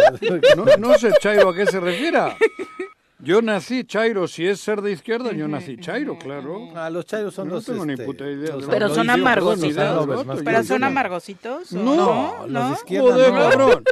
No, 0.57 0.65
no 0.79 0.99
sé 0.99 1.13
Chairo 1.21 1.49
a 1.51 1.55
qué 1.55 1.67
se 1.67 1.81
refiera. 1.81 2.37
Yo 3.19 3.41
nací 3.41 3.85
Chairo, 3.85 4.29
si 4.29 4.47
es 4.47 4.61
ser 4.61 4.83
de 4.83 4.93
izquierda, 4.93 5.33
yo 5.33 5.49
nací 5.49 5.79
Chairo, 5.79 6.19
claro. 6.19 6.69
Ah, 6.77 6.91
los 6.91 7.07
chairos 7.07 7.35
son 7.35 7.49
No 7.49 7.55
los. 7.57 7.65
tengo 7.65 7.87
ni 7.87 7.95
este, 7.95 8.05
puta 8.05 8.25
idea. 8.31 8.55
los- 8.57 8.67
Pero 8.67 8.95
son 8.95 9.09
amargos, 9.09 9.59
¿no? 9.59 10.37
Pero 10.45 10.63
son 10.65 10.85
amargositos. 10.85 11.73
¿o 11.73 11.77
No, 11.79 11.95
no, 11.97 12.37
los 12.43 12.51
¿no? 12.51 12.69
de 12.69 12.75
izquierda 12.75 13.11
Joder, 13.13 13.33
no. 13.33 13.39
cabrón. 13.39 13.85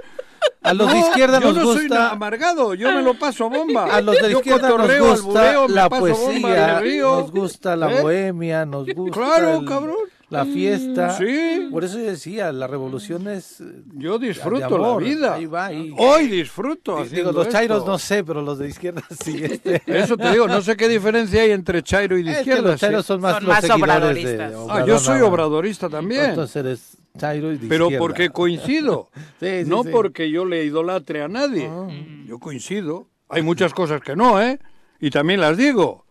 A 0.63 0.75
los 0.75 0.89
de 0.89 0.95
No, 1.01 1.07
izquierda 1.09 1.41
yo 1.41 1.47
nos 1.53 1.57
no 1.57 1.73
soy 1.73 1.89
gusta. 1.89 2.11
amargado, 2.11 2.75
yo 2.75 2.93
me 2.93 3.03
lo 3.03 3.15
paso 3.19 3.49
bomba. 3.49 3.85
A 3.87 4.01
los 4.03 4.15
de 4.17 4.23
la 4.23 4.29
Yo 4.29 4.39
izquierda 4.39 4.69
nos 4.69 5.01
gusta 5.01 5.51
albureo, 5.51 5.69
la 5.69 5.89
poesía, 5.89 6.81
nos 7.01 7.31
gusta 7.31 7.77
la 7.77 7.93
¿Eh? 7.93 8.03
bohemia, 8.03 8.67
nos 8.67 8.87
gusta 8.89 9.13
Claro, 9.21 9.59
el- 9.61 9.65
cabrón. 9.67 9.97
La 10.35 10.45
fiesta. 10.45 11.17
Sí. 11.17 11.69
Por 11.71 11.85
eso 11.85 11.99
yo 11.99 12.05
decía, 12.05 12.53
la 12.53 12.67
revolución 12.67 13.27
es 13.29 13.61
eh, 13.61 13.65
Yo 13.95 14.19
de 14.19 14.29
disfruto 14.29 14.67
amor. 14.67 15.03
la 15.03 15.09
vida. 15.09 15.35
Ahí 15.35 15.47
va, 15.47 15.67
ahí. 15.67 15.95
Hoy 15.97 16.27
disfruto. 16.29 17.03
Digo, 17.05 17.33
los 17.33 17.49
chairos 17.49 17.79
esto. 17.79 17.91
no 17.91 17.99
sé, 17.99 18.23
pero 18.25 18.43
los 18.43 18.59
de 18.59 18.69
izquierda 18.69 19.03
sí. 19.25 19.43
Este. 19.43 19.83
Eso 19.87 20.17
te 20.17 20.31
digo, 20.31 20.47
no 20.47 20.61
sé 20.61 20.77
qué 20.77 20.89
diferencia 20.89 21.41
hay 21.43 21.53
entre 21.53 21.83
Chairo 21.83 22.19
y 22.19 22.23
de 22.23 22.31
Es 22.33 22.37
que 22.39 22.43
izquierda. 22.43 22.71
los 22.73 22.81
chairos 22.81 23.03
sí. 23.05 23.09
son 23.09 23.21
más 23.23 23.35
Son 23.37 23.45
los 23.45 23.49
más 23.55 23.61
seguidores 23.65 23.79
de 23.87 23.95
obradoristas. 23.95 24.53
Ah, 24.55 24.59
Obrador 24.63 24.87
yo 24.89 24.99
soy 24.99 25.21
obradorista 25.23 25.89
también. 25.89 26.25
Entonces 26.27 26.57
eres 26.57 26.97
chairo 27.17 27.53
y 27.53 27.59
de 27.59 27.69
Pero 27.69 27.85
izquierda. 27.87 28.01
porque 28.03 28.31
coincido. 28.31 29.09
Sí, 29.41 29.65
sí, 29.65 29.71
no 29.71 29.83
sí. 29.83 29.89
porque 29.93 30.31
yo 30.31 30.45
le 30.45 30.65
idolatre 30.65 31.23
a 31.23 31.29
nadie. 31.29 31.69
Ah. 31.71 31.87
Yo 32.27 32.39
coincido. 32.39 33.07
Hay 33.29 33.43
muchas 33.43 33.73
cosas 33.73 34.01
que 34.01 34.15
no, 34.17 34.41
¿eh? 34.43 34.59
Y 35.01 35.11
también 35.11 35.41
las 35.41 35.57
digo. 35.57 36.04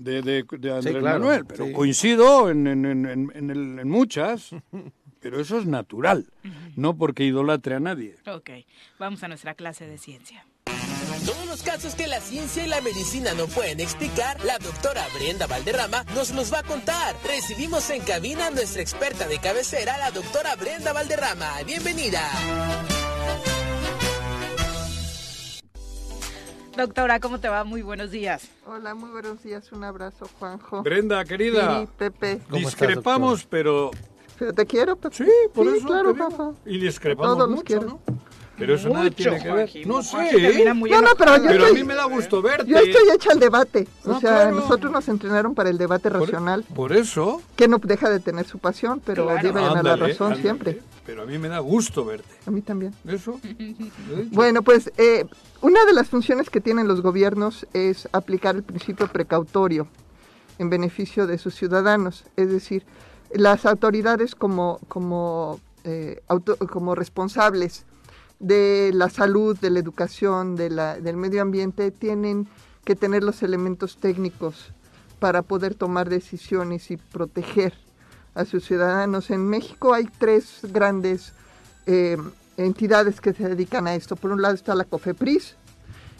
De, 0.00 0.22
de, 0.22 0.44
de 0.58 0.72
Andrés 0.74 0.96
claro, 0.96 1.18
Manuel. 1.20 1.44
Pero 1.46 1.66
sí. 1.66 1.72
coincido 1.72 2.50
en, 2.50 2.66
en, 2.66 2.84
en, 2.86 3.06
en- 3.06 3.32
en 3.34 3.50
el- 3.50 3.78
en 3.80 3.88
muchas. 3.90 4.50
Pero 5.20 5.38
eso 5.38 5.58
es 5.58 5.66
natural. 5.66 6.26
No 6.76 6.96
porque 6.96 7.24
idolatre 7.24 7.74
a 7.74 7.80
nadie. 7.80 8.16
Ok, 8.26 8.48
vamos 8.98 9.22
a 9.22 9.28
nuestra 9.28 9.54
clase 9.54 9.86
de 9.86 9.98
ciencia. 9.98 10.46
Todos 11.26 11.46
los 11.46 11.62
casos 11.62 11.94
que 11.94 12.06
la 12.06 12.20
ciencia 12.20 12.64
y 12.64 12.68
la 12.68 12.80
medicina 12.80 13.34
no 13.34 13.46
pueden 13.46 13.80
explicar, 13.80 14.42
la 14.42 14.56
doctora 14.58 15.04
Brenda 15.18 15.46
Valderrama 15.46 16.04
nos 16.14 16.30
los 16.34 16.50
va 16.50 16.60
a 16.60 16.62
contar. 16.62 17.14
Recibimos 17.26 17.90
en 17.90 18.00
cabina 18.00 18.46
a 18.46 18.50
nuestra 18.50 18.80
experta 18.80 19.28
de 19.28 19.38
cabecera, 19.38 19.98
la 19.98 20.10
doctora 20.10 20.56
Brenda 20.56 20.94
Valderrama. 20.94 21.62
Bienvenida. 21.66 22.22
Doctora, 26.80 27.20
¿cómo 27.20 27.38
te 27.38 27.46
va? 27.46 27.62
Muy 27.64 27.82
buenos 27.82 28.10
días. 28.10 28.48
Hola, 28.66 28.94
muy 28.94 29.10
buenos 29.10 29.42
días. 29.42 29.70
Un 29.70 29.84
abrazo, 29.84 30.26
Juanjo. 30.38 30.82
Brenda, 30.82 31.22
querida. 31.26 31.82
Sí, 31.82 31.88
Pepe. 31.98 32.40
¿Cómo 32.48 32.56
estás, 32.56 32.80
Discrepamos, 32.80 33.44
pero. 33.44 33.90
Pero 34.38 34.54
te 34.54 34.64
quiero, 34.64 34.96
Pepe. 34.96 35.14
Sí, 35.14 35.30
por 35.52 35.66
eso. 35.68 35.86
claro, 35.86 36.14
te 36.14 36.14
digo. 36.14 36.30
Juanjo. 36.30 36.56
Y 36.64 36.78
discrepamos 36.78 37.36
Todos 37.36 37.50
los 37.50 37.50
mucho, 37.58 37.64
quiero. 37.64 37.82
¿no? 37.86 38.00
Pero 38.60 38.74
eso 38.76 38.88
nada 38.90 39.04
Mucho, 39.04 39.16
tiene 39.16 39.42
que 39.42 39.50
ver. 39.52 39.70
No 39.86 40.02
sé. 40.02 40.16
No, 40.74 41.00
no, 41.02 41.08
pero 41.18 41.36
yo 41.38 41.42
Pero 41.46 41.64
a 41.64 41.66
estoy, 41.68 41.80
mí 41.80 41.84
me 41.88 41.94
da 41.94 42.04
gusto 42.04 42.40
verte. 42.42 42.66
yo 42.70 42.76
estoy 42.76 43.08
hecha 43.14 43.32
al 43.32 43.40
debate. 43.40 43.88
O 44.04 44.10
No, 44.10 44.20
sea, 44.20 44.30
claro. 44.42 44.56
nosotros 44.56 44.92
nos 44.92 45.08
entrenaron 45.08 45.54
para 45.54 45.70
el 45.70 45.78
debate 45.78 46.10
Por- 46.10 46.20
racional, 46.20 46.64
Por 46.74 46.92
eso. 46.92 47.40
que 47.56 47.66
no 47.68 47.78
deja 47.78 48.08
de 48.10 48.20
tener 48.20 48.46
su 48.46 48.58
pasión, 48.58 49.00
pero 49.04 49.24
Claro. 49.24 49.42
debe 49.42 49.60
ganar 49.62 49.84
la 49.84 49.96
razón 49.96 50.26
ándale. 50.28 50.42
siempre. 50.42 50.80
Pero 51.06 51.22
a 51.22 51.26
mí 51.26 51.38
me 51.38 51.48
da 51.48 51.58
gusto 51.58 52.04
verte. 52.04 52.28
A 52.46 52.50
mí 52.50 52.60
también. 52.60 52.94
Eso. 53.08 53.40
Bueno, 54.30 54.62
pues 54.62 54.92
eh, 54.96 55.24
una 55.60 55.84
de 55.86 55.92
las 55.92 56.08
funciones 56.08 56.50
que 56.50 56.60
tienen 56.60 56.86
los 56.86 57.00
gobiernos 57.00 57.66
es 57.72 58.08
aplicar 58.12 58.54
el 58.56 58.62
principio 58.62 59.08
precautorio 59.08 59.88
en 60.58 60.68
beneficio 60.70 61.26
de 61.26 61.38
sus 61.38 61.54
ciudadanos. 61.54 62.24
Es 62.36 62.50
decir, 62.50 62.84
las 63.32 63.64
autoridades 63.64 64.34
como, 64.34 64.78
como, 64.88 65.60
eh, 65.84 66.20
auto- 66.28 66.56
como 66.68 66.94
responsables 66.94 67.86
de 68.40 68.90
la 68.94 69.10
salud, 69.10 69.56
de 69.58 69.70
la 69.70 69.78
educación, 69.78 70.56
de 70.56 70.70
la, 70.70 70.98
del 70.98 71.16
medio 71.16 71.42
ambiente, 71.42 71.90
tienen 71.90 72.48
que 72.84 72.96
tener 72.96 73.22
los 73.22 73.42
elementos 73.42 73.98
técnicos 73.98 74.72
para 75.20 75.42
poder 75.42 75.74
tomar 75.74 76.08
decisiones 76.08 76.90
y 76.90 76.96
proteger 76.96 77.74
a 78.34 78.44
sus 78.46 78.64
ciudadanos. 78.64 79.30
En 79.30 79.46
México 79.46 79.92
hay 79.92 80.08
tres 80.18 80.60
grandes 80.62 81.34
eh, 81.86 82.16
entidades 82.56 83.20
que 83.20 83.34
se 83.34 83.48
dedican 83.48 83.86
a 83.86 83.94
esto. 83.94 84.16
Por 84.16 84.32
un 84.32 84.40
lado 84.40 84.54
está 84.54 84.74
la 84.74 84.84
COFEPRIS, 84.84 85.56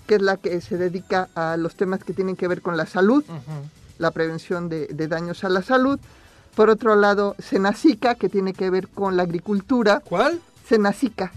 que 0.06 0.16
es 0.16 0.22
la 0.22 0.36
que 0.36 0.60
se 0.60 0.76
dedica 0.76 1.30
a 1.34 1.56
los 1.56 1.74
temas 1.74 2.04
que 2.04 2.12
tienen 2.12 2.36
que 2.36 2.48
ver 2.48 2.60
con 2.60 2.76
la 2.76 2.84
salud, 2.84 3.24
la 3.98 4.10
prevención 4.10 4.68
de, 4.68 4.88
de 4.88 5.08
daños 5.08 5.44
a 5.44 5.48
la 5.48 5.62
salud. 5.62 5.98
Por 6.54 6.68
otro 6.68 6.96
lado, 6.96 7.36
Senacica, 7.38 8.16
que 8.16 8.28
tiene 8.28 8.52
que 8.52 8.68
ver 8.68 8.88
con 8.88 9.16
la 9.16 9.22
agricultura. 9.22 10.00
¿Cuál? 10.04 10.40
Senacica. 10.68 11.32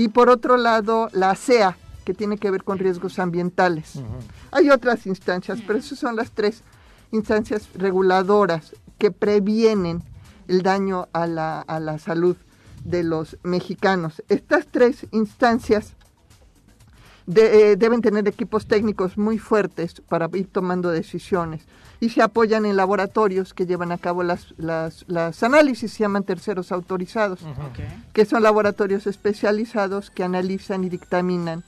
Y 0.00 0.08
por 0.08 0.30
otro 0.30 0.56
lado, 0.56 1.10
la 1.12 1.32
ASEA, 1.32 1.76
que 2.06 2.14
tiene 2.14 2.38
que 2.38 2.50
ver 2.50 2.64
con 2.64 2.78
riesgos 2.78 3.18
ambientales. 3.18 4.00
Hay 4.50 4.70
otras 4.70 5.06
instancias, 5.06 5.60
pero 5.66 5.78
esas 5.78 5.98
son 5.98 6.16
las 6.16 6.30
tres 6.30 6.62
instancias 7.12 7.68
reguladoras 7.74 8.74
que 8.96 9.10
previenen 9.10 10.02
el 10.48 10.62
daño 10.62 11.08
a 11.12 11.26
la, 11.26 11.60
a 11.60 11.80
la 11.80 11.98
salud 11.98 12.34
de 12.82 13.02
los 13.02 13.36
mexicanos. 13.42 14.22
Estas 14.30 14.68
tres 14.68 15.06
instancias 15.10 15.92
eh, 17.26 17.76
deben 17.78 18.00
tener 18.00 18.26
equipos 18.26 18.66
técnicos 18.66 19.18
muy 19.18 19.36
fuertes 19.36 20.00
para 20.08 20.30
ir 20.32 20.48
tomando 20.50 20.88
decisiones 20.88 21.66
y 22.00 22.08
se 22.08 22.22
apoyan 22.22 22.64
en 22.64 22.76
laboratorios 22.76 23.52
que 23.52 23.66
llevan 23.66 23.92
a 23.92 23.98
cabo 23.98 24.22
las, 24.22 24.54
las, 24.56 25.04
las 25.06 25.42
análisis, 25.42 25.92
se 25.92 25.98
llaman 26.00 26.24
terceros 26.24 26.72
autorizados, 26.72 27.40
que 28.12 28.24
son 28.24 28.42
laboratorios 28.42 29.06
especializados 29.06 30.10
que 30.10 30.24
analizan 30.24 30.82
y 30.84 30.88
dictaminan 30.88 31.62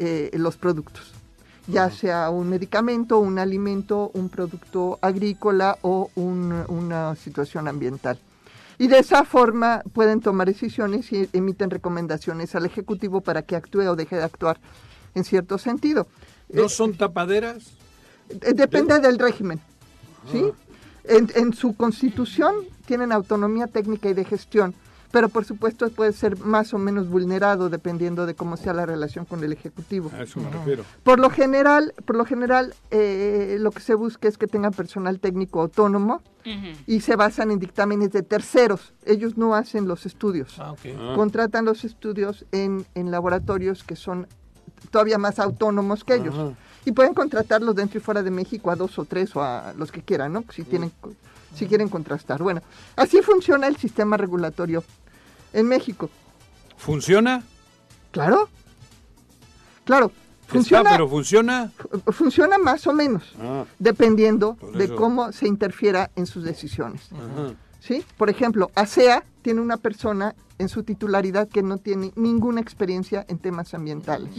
eh, 0.00 0.30
los 0.34 0.56
productos, 0.56 1.12
ya 1.68 1.88
sea 1.90 2.30
un 2.30 2.48
medicamento, 2.48 3.18
un 3.20 3.38
alimento, 3.38 4.10
un 4.14 4.28
producto 4.28 4.98
agrícola 5.02 5.78
o 5.82 6.10
un- 6.16 6.64
una 6.68 7.14
situación 7.16 7.68
ambiental. 7.68 8.18
Y 8.78 8.88
de 8.88 8.98
esa 8.98 9.24
forma 9.24 9.82
pueden 9.92 10.20
tomar 10.20 10.46
decisiones 10.48 11.12
y 11.12 11.28
emiten 11.34 11.68
recomendaciones 11.70 12.54
al 12.54 12.64
Ejecutivo 12.64 13.20
para 13.20 13.42
que 13.42 13.54
actúe 13.54 13.82
o 13.82 13.94
deje 13.94 14.16
de 14.16 14.24
actuar 14.24 14.58
en 15.14 15.22
cierto 15.24 15.58
sentido. 15.58 16.08
¿No 16.48 16.68
son 16.70 16.94
tapaderas? 16.94 17.72
Eh, 18.42 18.52
Depende 18.54 18.98
del 19.00 19.18
régimen, 19.18 19.60
¿sí? 20.30 20.44
En, 21.04 21.30
en 21.34 21.52
su 21.54 21.74
constitución 21.74 22.54
tienen 22.86 23.12
autonomía 23.12 23.66
técnica 23.66 24.08
y 24.08 24.14
de 24.14 24.24
gestión, 24.24 24.74
pero 25.10 25.28
por 25.28 25.44
supuesto 25.44 25.88
puede 25.90 26.12
ser 26.12 26.38
más 26.38 26.72
o 26.72 26.78
menos 26.78 27.08
vulnerado 27.08 27.68
dependiendo 27.68 28.26
de 28.26 28.34
cómo 28.34 28.56
sea 28.56 28.72
la 28.72 28.86
relación 28.86 29.24
con 29.24 29.42
el 29.42 29.52
Ejecutivo. 29.52 30.10
A 30.16 30.22
eso 30.22 30.38
me 30.40 30.50
refiero. 30.50 30.84
Por 31.02 31.18
lo 31.18 31.30
general, 31.30 31.94
por 32.04 32.16
lo 32.16 32.24
general 32.24 32.74
eh, 32.90 33.56
lo 33.58 33.72
que 33.72 33.80
se 33.80 33.94
busca 33.94 34.28
es 34.28 34.38
que 34.38 34.46
tengan 34.46 34.72
personal 34.72 35.18
técnico 35.18 35.62
autónomo 35.62 36.22
y 36.86 37.00
se 37.00 37.16
basan 37.16 37.50
en 37.50 37.58
dictámenes 37.58 38.12
de 38.12 38.22
terceros. 38.22 38.92
Ellos 39.04 39.36
no 39.36 39.54
hacen 39.54 39.86
los 39.88 40.06
estudios. 40.06 40.56
Ah. 40.58 40.74
Ah. 40.98 41.12
Contratan 41.16 41.64
los 41.64 41.84
estudios 41.84 42.46
en, 42.52 42.86
en 42.94 43.10
laboratorios 43.10 43.84
que 43.84 43.96
son 43.96 44.26
todavía 44.90 45.18
más 45.18 45.38
autónomos 45.38 46.04
que 46.04 46.14
ellos. 46.14 46.34
Ajá. 46.34 46.54
Y 46.84 46.92
pueden 46.92 47.12
contratarlos 47.14 47.74
dentro 47.74 47.98
y 47.98 48.02
fuera 48.02 48.22
de 48.22 48.30
México 48.30 48.70
a 48.70 48.76
dos 48.76 48.98
o 48.98 49.04
tres 49.04 49.34
o 49.36 49.42
a 49.42 49.74
los 49.76 49.92
que 49.92 50.02
quieran, 50.02 50.32
¿no? 50.32 50.44
Si, 50.54 50.62
tienen, 50.64 50.90
si 51.54 51.66
quieren 51.66 51.88
contrastar. 51.88 52.42
Bueno, 52.42 52.62
así 52.96 53.20
funciona 53.22 53.66
el 53.66 53.76
sistema 53.76 54.16
regulatorio 54.16 54.82
en 55.52 55.66
México. 55.68 56.08
¿Funciona? 56.78 57.42
Claro. 58.12 58.48
Claro. 59.84 60.06
Está, 60.42 60.52
Funciona, 60.54 60.90
pero 60.90 61.08
funciona. 61.08 61.70
fu- 61.76 62.12
funciona 62.12 62.58
más 62.58 62.84
o 62.88 62.92
menos, 62.92 63.22
Ah, 63.40 63.64
dependiendo 63.78 64.56
de 64.74 64.92
cómo 64.94 65.30
se 65.32 65.46
interfiera 65.46 66.10
en 66.16 66.26
sus 66.26 66.42
decisiones. 66.42 67.02
ajá. 67.12 67.54
¿sí? 67.78 68.04
Por 68.18 68.30
ejemplo, 68.30 68.70
ASEA 68.74 69.22
tiene 69.42 69.60
una 69.60 69.76
persona 69.76 70.34
en 70.58 70.68
su 70.68 70.82
titularidad 70.82 71.48
que 71.48 71.62
no 71.62 71.78
tiene 71.78 72.12
ninguna 72.16 72.60
experiencia 72.60 73.24
en 73.28 73.38
temas 73.38 73.72
ambientales. 73.74 74.30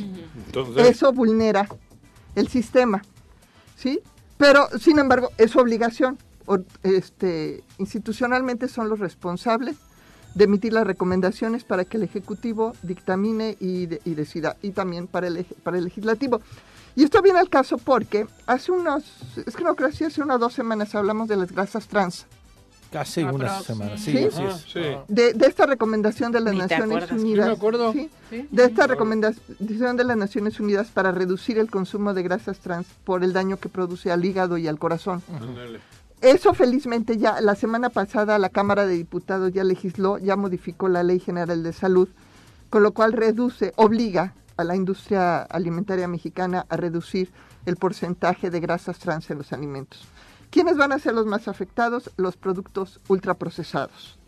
Entonces, 0.48 0.90
Eso 0.90 1.12
vulnera 1.14 1.68
el 2.36 2.48
sistema, 2.48 3.02
¿sí? 3.78 4.00
Pero, 4.38 4.68
sin 4.80 5.00
embargo, 5.00 5.30
es 5.38 5.52
su 5.52 5.60
obligación. 5.60 6.18
O- 6.48 6.58
este, 6.84 7.64
institucionalmente 7.78 8.68
son 8.68 8.90
los 8.90 9.00
responsables 9.00 9.76
de 10.34 10.46
emitir 10.46 10.74
las 10.74 10.88
recomendaciones 10.88 11.64
para 11.64 11.86
que 11.86 11.98
el 11.98 12.04
Ejecutivo 12.04 12.74
dictamine 12.82 13.58
y, 13.60 13.86
de- 13.86 14.02
y 14.06 14.16
decida, 14.16 14.58
y 14.62 14.72
también 14.72 15.08
para 15.08 15.28
el, 15.28 15.46
para 15.64 15.78
el 15.78 15.84
Legislativo. 15.84 16.42
Y 16.96 17.04
esto 17.04 17.22
viene 17.22 17.40
al 17.40 17.50
caso 17.50 17.78
porque 17.78 18.28
hace 18.48 18.72
unos, 18.72 19.04
es 19.46 19.56
que 19.56 19.64
no 19.64 19.76
creo 19.76 19.90
hace 19.90 20.22
unas 20.22 20.40
dos 20.40 20.54
semanas 20.54 20.96
hablamos 20.96 21.28
de 21.28 21.38
las 21.38 21.52
grasas 21.52 21.88
trans. 21.88 22.26
Casi 22.92 23.22
Ah, 23.22 23.32
unas 23.32 23.52
pero- 23.52 23.64
semanas. 23.64 24.02
Sí, 24.02 24.12
¿Sí? 24.12 24.26
así 24.26 24.42
Ah, 24.42 24.50
es. 24.50 24.62
sí. 24.74 24.80
Ah. 24.84 25.04
de, 25.08 25.34
de 25.34 25.48
esta 25.48 25.66
recomendación 25.66 26.32
de 26.32 26.42
las 26.42 26.54
Naciones 26.56 26.88
acuerdas. 26.98 27.12
Unidas. 27.22 27.48
me 27.48 27.54
acuerdo. 27.54 27.94
¿sí? 27.94 28.10
De 28.52 28.64
esta 28.66 28.86
recomendación 28.88 29.98
de 29.98 30.04
las 30.04 30.18
Naciones 30.18 30.60
Unidas 30.60 30.88
para 30.90 31.12
reducir 31.12 31.58
el 31.58 31.70
consumo 31.72 32.14
de 32.14 32.24
grasas 32.24 32.60
trans 32.60 32.88
por 33.06 33.24
el 33.24 33.32
daño 33.34 33.58
que 33.58 33.70
produce 33.70 34.12
al 34.12 34.26
hígado 34.26 34.58
y 34.58 34.68
al 34.68 34.78
corazón. 34.78 35.22
Eso 36.22 36.54
felizmente 36.54 37.18
ya 37.18 37.42
la 37.42 37.56
semana 37.56 37.90
pasada 37.90 38.38
la 38.38 38.50
Cámara 38.50 38.86
de 38.86 38.94
Diputados 38.96 39.52
ya 39.54 39.64
legisló, 39.64 40.18
ya 40.20 40.36
modificó 40.36 40.88
la 40.88 41.02
Ley 41.02 41.20
General 41.20 41.64
de 41.64 41.74
Salud, 41.74 42.10
con 42.70 42.84
lo 42.84 42.92
cual 42.92 43.14
reduce, 43.14 43.74
obliga 43.76 44.34
a 44.58 44.64
la 44.64 44.76
industria 44.76 45.42
alimentaria 45.44 46.08
mexicana 46.08 46.66
a 46.70 46.78
reducir 46.78 47.32
el 47.66 47.76
porcentaje 47.78 48.50
de 48.52 48.60
grasas 48.60 49.00
trans 49.00 49.30
en 49.32 49.40
los 49.40 49.52
alimentos. 49.54 50.02
¿Quiénes 50.52 50.78
van 50.78 50.92
a 50.92 51.00
ser 51.00 51.14
los 51.16 51.26
más 51.26 51.48
afectados? 51.48 52.12
Los 52.18 52.38
productos 52.38 53.00
ultraprocesados. 53.08 54.20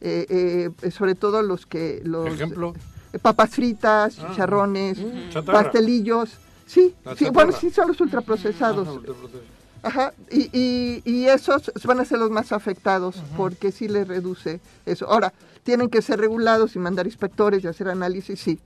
Eh, 0.00 0.70
eh, 0.82 0.90
sobre 0.90 1.14
todo 1.14 1.42
los 1.42 1.64
que... 1.64 2.02
Los, 2.04 2.26
Ejemplo. 2.28 2.74
eh, 3.12 3.18
papas 3.20 3.50
fritas, 3.50 4.16
chicharrones, 4.16 4.98
Chatarra. 5.30 5.62
pastelillos. 5.62 6.30
Sí, 6.66 6.94
sí 7.16 7.30
bueno, 7.30 7.52
sí 7.52 7.70
son 7.70 7.88
los 7.88 8.00
ultraprocesados. 8.00 8.88
Ajá, 8.88 8.96
ultraprocesados. 8.98 9.46
Ajá, 9.84 10.12
y, 10.30 10.50
y, 10.52 11.02
y 11.04 11.26
esos 11.26 11.70
van 11.84 12.00
a 12.00 12.04
ser 12.04 12.18
los 12.18 12.30
más 12.30 12.52
afectados 12.52 13.22
porque 13.36 13.72
sí 13.72 13.88
les 13.88 14.06
reduce 14.08 14.60
eso. 14.86 15.08
Ahora, 15.08 15.32
tienen 15.62 15.88
que 15.88 16.02
ser 16.02 16.18
regulados 16.20 16.74
y 16.74 16.78
mandar 16.80 17.06
inspectores 17.06 17.62
y 17.62 17.68
hacer 17.68 17.88
análisis, 17.88 18.40
sí. 18.40 18.58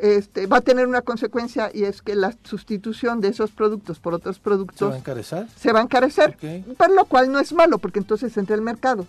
Este, 0.00 0.46
va 0.46 0.58
a 0.58 0.60
tener 0.60 0.86
una 0.86 1.02
consecuencia 1.02 1.70
y 1.72 1.84
es 1.84 2.02
que 2.02 2.14
la 2.14 2.34
sustitución 2.44 3.20
de 3.20 3.28
esos 3.28 3.50
productos 3.50 3.98
por 3.98 4.14
otros 4.14 4.36
¿Se 4.36 4.42
productos 4.42 4.90
va 4.90 4.94
a 4.94 4.98
encarecer? 4.98 5.46
se 5.56 5.72
va 5.72 5.80
a 5.80 5.82
encarecer, 5.82 6.30
Ok. 6.30 6.74
pero 6.78 6.94
lo 6.94 7.04
cual 7.04 7.30
no 7.30 7.38
es 7.38 7.52
malo 7.52 7.78
porque 7.78 7.98
entonces 7.98 8.36
entra 8.36 8.54
el 8.56 8.62
mercado, 8.62 9.06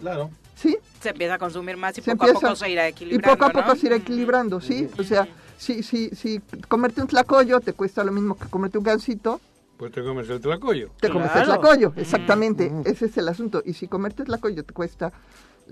Claro. 0.00 0.30
¿sí? 0.56 0.76
Se 1.00 1.10
empieza 1.10 1.34
a 1.34 1.38
consumir 1.38 1.76
más 1.76 1.96
y 1.98 2.02
Se 2.02 2.14
poco 2.16 2.30
a 2.30 2.34
poco 2.34 2.56
se 2.56 2.70
irá 2.70 2.86
Y 2.88 2.90
equilibrando. 2.92 3.36
poco 3.38 3.44
a 3.50 3.52
poco 3.62 3.74
¿no? 3.74 3.80
se 3.80 3.86
irá 3.86 3.96
equilibrando, 3.96 4.60
¿sí? 4.60 4.88
O 4.98 5.02
sea, 5.02 5.26
si, 5.58 5.82
si, 5.82 6.10
si 6.10 6.40
comerte 6.68 7.00
un 7.00 7.06
tlacoyo 7.06 7.60
te 7.60 7.72
cuesta 7.72 8.02
lo 8.04 8.12
mismo 8.12 8.36
que 8.36 8.46
comerte 8.48 8.78
un 8.78 8.84
gansito, 8.84 9.40
Pues 9.76 9.92
te 9.92 10.02
comes 10.02 10.28
el 10.28 10.40
tlacoyo. 10.40 10.90
te 11.00 11.08
comes 11.08 11.26
el 11.34 11.44
Claro. 11.44 11.60
tlacoyo, 11.60 11.92
exactamente, 11.96 12.70
ese 12.84 13.06
es 13.06 13.16
el 13.16 13.28
asunto. 13.28 13.62
Y 13.64 13.72
si 13.74 13.88
comerte 13.88 14.22
el 14.22 14.26
tlacoyo 14.26 14.62
te 14.64 14.72
cuesta 14.72 15.12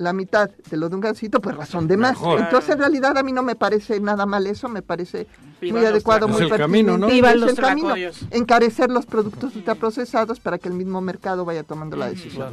la 0.01 0.13
mitad 0.13 0.49
de 0.71 0.77
lo 0.77 0.89
de 0.89 0.95
un 0.95 1.01
gansito, 1.03 1.41
pues 1.41 1.55
razón 1.57 1.87
de 1.87 1.97
más. 1.97 2.13
Mejor. 2.13 2.41
Entonces, 2.41 2.71
en 2.71 2.79
realidad, 2.79 3.19
a 3.19 3.23
mí 3.23 3.33
no 3.33 3.43
me 3.43 3.55
parece 3.55 4.01
nada 4.01 4.25
mal 4.27 4.47
eso, 4.47 4.69
me 4.69 4.83
parece 4.83 5.27
Viva 5.61 5.79
muy 5.79 5.87
adecuado, 5.87 6.27
muy 6.27 6.43
Es 6.45 6.51
el 6.51 6.57
camino, 6.59 6.97
¿no? 6.97 7.07
pertinente, 7.09 7.15
Viva 7.15 7.31
es 7.33 7.41
los 7.41 7.51
el 7.51 7.57
camino. 7.57 7.95
Encarecer 8.31 8.91
los 8.91 9.05
productos 9.07 9.55
ultraprocesados 9.57 10.41
para 10.41 10.59
que 10.59 10.69
el 10.69 10.75
mismo 10.75 11.01
mercado 11.01 11.45
vaya 11.45 11.63
tomando 11.65 11.97
la 11.97 12.09
decisión. 12.09 12.49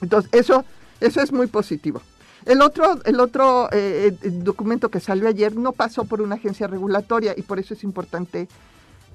Entonces, 0.00 0.30
eso, 0.32 0.64
eso 1.00 1.20
es 1.20 1.32
muy 1.32 1.48
positivo. 1.48 2.00
El 2.46 2.62
otro, 2.62 3.00
el 3.04 3.20
otro 3.20 3.68
eh, 3.72 4.16
eh, 4.22 4.30
documento 4.30 4.88
que 4.88 5.00
salió 5.00 5.28
ayer 5.28 5.56
no 5.56 5.72
pasó 5.72 6.04
por 6.04 6.22
una 6.22 6.36
agencia 6.36 6.66
regulatoria 6.68 7.34
y 7.36 7.42
por 7.42 7.58
eso 7.58 7.74
es 7.74 7.84
importante 7.84 8.48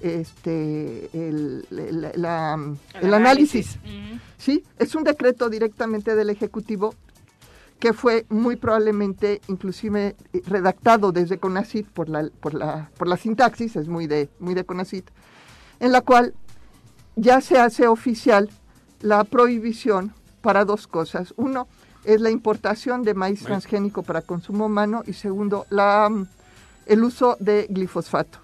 este 0.02 1.10
el, 1.14 1.66
el- 1.72 2.12
la- 2.22 2.60
el 3.02 3.14
análisis. 3.14 3.78
¿sí? 4.38 4.64
Es 4.78 4.94
un 4.94 5.04
decreto 5.04 5.50
directamente 5.50 6.16
del 6.16 6.30
Ejecutivo 6.30 6.94
que 7.86 7.94
fue 7.94 8.26
muy 8.30 8.56
probablemente 8.56 9.42
inclusive 9.48 10.16
eh, 10.34 10.42
redactado 10.48 11.12
desde 11.12 11.38
CONACIT 11.38 11.88
por 11.88 12.10
la, 12.10 12.28
por 12.40 12.56
la, 12.56 12.90
por 12.98 13.08
la 13.08 13.16
sintaxis, 13.16 13.76
es 13.76 13.88
muy 13.88 14.08
de, 14.08 14.28
muy 14.40 14.56
de 14.56 14.64
CONACIT, 14.64 15.08
en 15.80 15.92
la 15.92 16.02
cual 16.02 16.34
ya 17.16 17.42
se 17.42 17.60
hace 17.60 17.86
oficial 17.86 18.50
la 19.02 19.24
prohibición 19.24 20.16
para 20.42 20.66
dos 20.66 20.88
cosas. 20.88 21.36
Uno 21.38 21.68
es 22.06 22.22
la 22.22 22.32
importación 22.32 23.04
de 23.04 23.14
maíz 23.14 23.44
transgénico 23.44 24.02
para 24.02 24.24
consumo 24.24 24.66
humano 24.66 25.04
y 25.06 25.14
segundo, 25.14 25.68
la, 25.70 26.10
mm, 26.10 26.26
el 26.88 27.04
uso 27.04 27.38
de 27.40 27.68
glifosfato. 27.70 28.40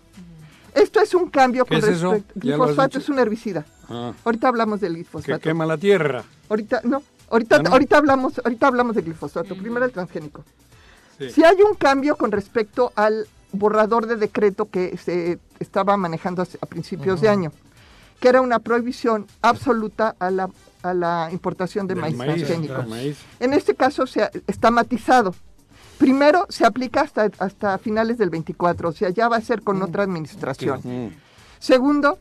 Esto 0.75 0.99
es 0.99 1.15
un 1.15 1.31
cambio 1.31 1.65
¿Qué 1.65 1.79
con 1.81 1.89
es 1.89 1.99
respecto. 1.99 2.31
¿Ya 2.35 2.57
lo 2.57 2.65
has 2.65 2.69
Glifosfato 2.69 2.99
es 2.99 3.09
un 3.09 3.17
herbicida. 3.17 3.65
Ah, 3.89 4.13
Ahorita 4.23 4.49
hablamos 4.49 4.81
del 4.81 4.91
que 4.91 4.97
glifosfato. 4.99 5.39
quema 5.39 5.65
la 5.65 5.79
tierra. 5.79 6.23
Ahorita 6.47 6.81
no, 6.83 7.01
ahorita 7.31 7.55
¿Ah, 7.57 7.61
no? 7.63 7.71
ahorita 7.71 7.97
hablamos, 7.97 8.39
ahorita 8.43 8.67
hablamos 8.67 8.95
de 8.95 9.01
glifosato. 9.01 9.55
Primero 9.55 9.85
el 9.85 9.91
transgénico. 9.91 10.43
Sí. 11.17 11.29
Si 11.31 11.43
hay 11.43 11.61
un 11.61 11.75
cambio 11.75 12.15
con 12.15 12.31
respecto 12.31 12.91
al 12.95 13.27
borrador 13.53 14.07
de 14.07 14.15
decreto 14.15 14.69
que 14.69 14.97
se 14.97 15.39
estaba 15.59 15.97
manejando 15.97 16.41
a 16.41 16.65
principios 16.65 17.21
de 17.21 17.29
año, 17.29 17.51
que 18.19 18.29
era 18.29 18.41
una 18.41 18.59
prohibición 18.59 19.27
absoluta 19.41 20.15
a 20.19 20.31
la, 20.31 20.49
a 20.83 20.93
la 20.93 21.29
importación 21.31 21.87
de 21.87 21.95
maíz, 21.95 22.15
maíz, 22.15 22.35
transgénico. 22.45 22.83
maíz. 22.83 23.17
En 23.39 23.53
este 23.53 23.75
caso 23.75 24.05
se 24.07 24.23
ha- 24.23 24.31
está 24.47 24.71
matizado. 24.71 25.33
Primero 25.97 26.47
se 26.49 26.65
aplica 26.65 27.01
hasta, 27.01 27.29
hasta 27.39 27.77
finales 27.77 28.17
del 28.17 28.29
24, 28.31 28.89
o 28.89 28.91
sea, 28.91 29.09
ya 29.09 29.27
va 29.27 29.37
a 29.37 29.41
ser 29.41 29.61
con 29.61 29.81
otra 29.83 30.03
administración. 30.03 30.79
Mm. 30.83 31.09
Segundo, 31.59 32.17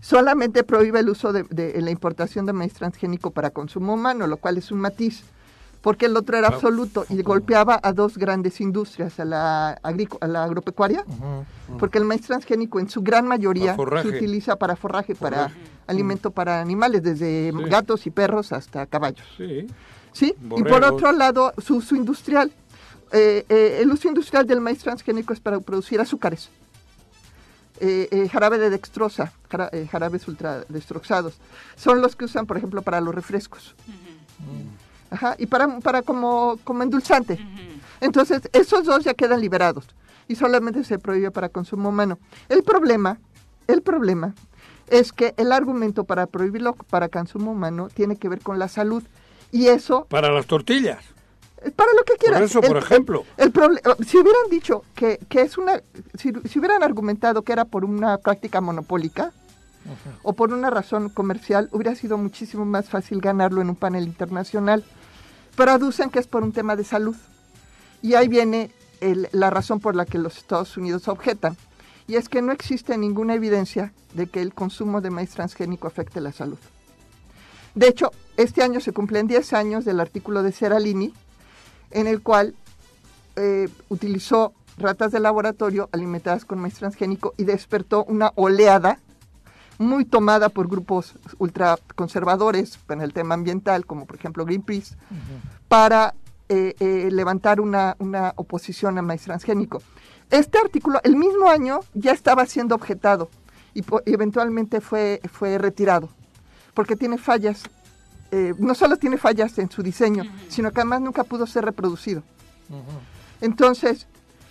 solamente 0.00 0.64
prohíbe 0.64 1.00
el 1.00 1.08
uso 1.08 1.32
de, 1.32 1.42
de 1.44 1.80
la 1.80 1.90
importación 1.90 2.46
de 2.46 2.52
maíz 2.52 2.72
transgénico 2.74 3.30
para 3.30 3.50
consumo 3.50 3.94
humano, 3.94 4.26
lo 4.26 4.36
cual 4.38 4.58
es 4.58 4.70
un 4.72 4.80
matiz, 4.80 5.22
porque 5.82 6.06
el 6.06 6.16
otro 6.16 6.36
era 6.36 6.48
absoluto 6.48 7.06
y 7.08 7.22
golpeaba 7.22 7.80
a 7.82 7.92
dos 7.92 8.18
grandes 8.18 8.60
industrias, 8.60 9.18
a 9.18 9.24
la, 9.24 9.78
agrico- 9.82 10.18
a 10.20 10.26
la 10.26 10.44
agropecuaria, 10.44 11.04
porque 11.78 11.98
el 11.98 12.04
maíz 12.04 12.22
transgénico 12.22 12.80
en 12.80 12.88
su 12.88 13.00
gran 13.02 13.26
mayoría 13.26 13.74
se 13.76 14.08
utiliza 14.08 14.56
para 14.56 14.76
forraje, 14.76 15.14
para 15.14 15.50
alimento 15.86 16.30
para 16.30 16.60
animales, 16.60 17.02
desde 17.02 17.50
Sí. 17.50 17.58
gatos 17.68 18.06
y 18.06 18.10
perros 18.10 18.52
hasta 18.52 18.86
caballos. 18.86 19.26
Sí. 19.36 19.66
¿sí? 20.12 20.34
Y 20.56 20.62
por 20.64 20.84
otro 20.84 21.12
lado, 21.12 21.52
su 21.58 21.76
uso 21.76 21.94
industrial. 21.96 22.52
Eh, 23.12 23.44
eh, 23.48 23.78
el 23.80 23.90
uso 23.90 24.06
industrial 24.06 24.46
del 24.46 24.60
maíz 24.60 24.78
transgénico 24.80 25.32
es 25.32 25.40
para 25.40 25.58
producir 25.60 26.00
azúcares. 26.00 26.48
Eh, 27.82 28.08
eh, 28.10 28.28
jarabe 28.28 28.58
de 28.58 28.68
dextrosa, 28.68 29.32
jara- 29.50 29.70
eh, 29.72 29.88
jarabes 29.90 30.22
son 31.76 32.00
los 32.02 32.14
que 32.14 32.26
usan, 32.26 32.44
por 32.46 32.58
ejemplo, 32.58 32.82
para 32.82 33.00
los 33.00 33.14
refrescos. 33.14 33.74
Ajá, 35.10 35.34
y 35.38 35.46
para, 35.46 35.80
para 35.80 36.02
como, 36.02 36.58
como 36.62 36.82
endulzante. 36.82 37.38
Entonces, 38.00 38.42
esos 38.52 38.84
dos 38.84 39.02
ya 39.04 39.14
quedan 39.14 39.40
liberados 39.40 39.86
y 40.28 40.36
solamente 40.36 40.84
se 40.84 40.98
prohíbe 40.98 41.30
para 41.30 41.48
consumo 41.48 41.88
humano. 41.88 42.18
El 42.48 42.62
problema, 42.62 43.18
el 43.66 43.82
problema 43.82 44.34
es 44.88 45.12
que 45.12 45.34
el 45.36 45.50
argumento 45.50 46.04
para 46.04 46.26
prohibirlo 46.26 46.74
para 46.74 47.08
consumo 47.08 47.52
humano 47.52 47.88
tiene 47.92 48.16
que 48.16 48.28
ver 48.28 48.40
con 48.40 48.58
la 48.58 48.68
salud 48.68 49.02
y 49.52 49.66
eso 49.68 50.04
Para 50.10 50.30
las 50.30 50.46
tortillas. 50.46 51.02
Para 51.76 51.92
lo 51.92 52.04
que 52.04 52.14
quieras. 52.14 52.38
Por 52.40 52.46
eso, 52.48 52.60
El- 52.62 52.68
por 52.68 52.76
ejemplo. 52.78 53.24
el 53.36 53.52
proble- 53.52 53.80
si 54.04 54.16
hubieran 54.18 54.48
dicho 54.50 54.84
que, 54.94 55.18
que 55.28 55.42
es 55.42 55.58
una, 55.58 55.82
si, 56.18 56.32
si 56.48 56.58
hubieran 56.58 56.82
argumentado 56.82 57.42
que 57.42 57.52
era 57.52 57.64
por 57.64 57.84
una 57.84 58.18
práctica 58.18 58.60
monopólica 58.60 59.32
o 60.22 60.32
por 60.34 60.52
una 60.52 60.70
razón 60.70 61.08
comercial, 61.08 61.68
hubiera 61.72 61.94
sido 61.94 62.18
muchísimo 62.18 62.64
más 62.64 62.88
fácil 62.88 63.20
ganarlo 63.20 63.60
en 63.62 63.70
un 63.70 63.76
panel 63.76 64.04
internacional. 64.04 64.84
Pero 65.56 65.72
aducen 65.72 66.10
que 66.10 66.18
es 66.18 66.26
por 66.26 66.42
un 66.42 66.52
tema 66.52 66.76
de 66.76 66.84
salud. 66.84 67.16
Y 68.02 68.14
ahí 68.14 68.28
viene 68.28 68.70
el- 69.00 69.28
la 69.32 69.50
razón 69.50 69.80
por 69.80 69.96
la 69.96 70.04
que 70.06 70.18
los 70.18 70.36
Estados 70.38 70.76
Unidos 70.76 71.08
objetan. 71.08 71.56
Y 72.06 72.16
es 72.16 72.28
que 72.28 72.42
no 72.42 72.52
existe 72.52 72.96
ninguna 72.98 73.34
evidencia 73.34 73.92
de 74.14 74.26
que 74.26 74.40
el 74.42 74.52
consumo 74.54 75.00
de 75.00 75.10
maíz 75.10 75.30
transgénico 75.30 75.86
afecte 75.86 76.20
la 76.20 76.32
salud. 76.32 76.58
De 77.74 77.86
hecho, 77.88 78.10
este 78.36 78.62
año 78.62 78.80
se 78.80 78.92
cumplen 78.92 79.26
10 79.28 79.52
años 79.52 79.84
del 79.84 80.00
artículo 80.00 80.42
de 80.42 80.50
Seralini, 80.52 81.14
en 81.90 82.06
el 82.06 82.22
cual 82.22 82.54
eh, 83.36 83.68
utilizó 83.88 84.52
ratas 84.78 85.12
de 85.12 85.20
laboratorio 85.20 85.88
alimentadas 85.92 86.44
con 86.44 86.58
maíz 86.58 86.74
transgénico 86.74 87.34
y 87.36 87.44
despertó 87.44 88.04
una 88.04 88.32
oleada 88.34 88.98
muy 89.78 90.04
tomada 90.04 90.50
por 90.50 90.68
grupos 90.68 91.14
ultraconservadores 91.38 92.78
en 92.90 93.00
el 93.00 93.14
tema 93.14 93.34
ambiental, 93.34 93.86
como 93.86 94.04
por 94.04 94.16
ejemplo 94.16 94.44
Greenpeace, 94.44 94.94
para 95.68 96.14
eh, 96.50 96.74
eh, 96.80 97.08
levantar 97.10 97.60
una, 97.60 97.96
una 97.98 98.34
oposición 98.36 98.98
al 98.98 99.06
maíz 99.06 99.22
transgénico. 99.22 99.82
Este 100.30 100.58
artículo, 100.58 101.00
el 101.02 101.16
mismo 101.16 101.48
año, 101.48 101.80
ya 101.94 102.12
estaba 102.12 102.44
siendo 102.44 102.74
objetado 102.74 103.30
y, 103.72 103.80
y 103.80 104.12
eventualmente 104.12 104.82
fue, 104.82 105.20
fue 105.32 105.56
retirado, 105.56 106.10
porque 106.74 106.94
tiene 106.94 107.16
fallas, 107.16 107.62
eh, 108.32 108.54
no 108.58 108.74
solo 108.74 108.96
tiene 108.96 109.18
fallas 109.18 109.58
en 109.58 109.70
su 109.70 109.82
diseño, 109.82 110.24
sino 110.48 110.70
que 110.70 110.80
además 110.80 111.00
nunca 111.00 111.24
pudo 111.24 111.46
ser 111.46 111.64
reproducido. 111.64 112.22
Entonces, 113.40 114.06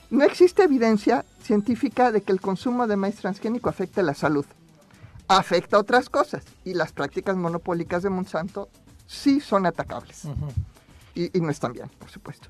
no 0.10 0.24
existe 0.24 0.64
evidencia 0.64 1.26
científica 1.44 2.12
de 2.12 2.22
que 2.22 2.32
el 2.32 2.42
consumo 2.42 2.88
de 2.88 2.96
maíz 2.96 3.16
transgénico 3.16 3.70
afecte 3.70 4.04
la 4.04 4.14
salud. 4.14 4.46
Afecta 5.28 5.78
otras 5.78 6.10
cosas 6.10 6.44
y 6.66 6.74
las 6.74 6.92
prácticas 6.92 7.36
monopólicas 7.38 8.02
de 8.04 8.10
Monsanto 8.10 8.70
sí 9.08 9.40
son 9.40 9.66
atacables. 9.66 10.26
y, 11.16 11.38
y 11.38 11.42
no 11.42 11.50
están 11.52 11.74
bien, 11.74 11.90
por 12.00 12.10
supuesto. 12.10 12.48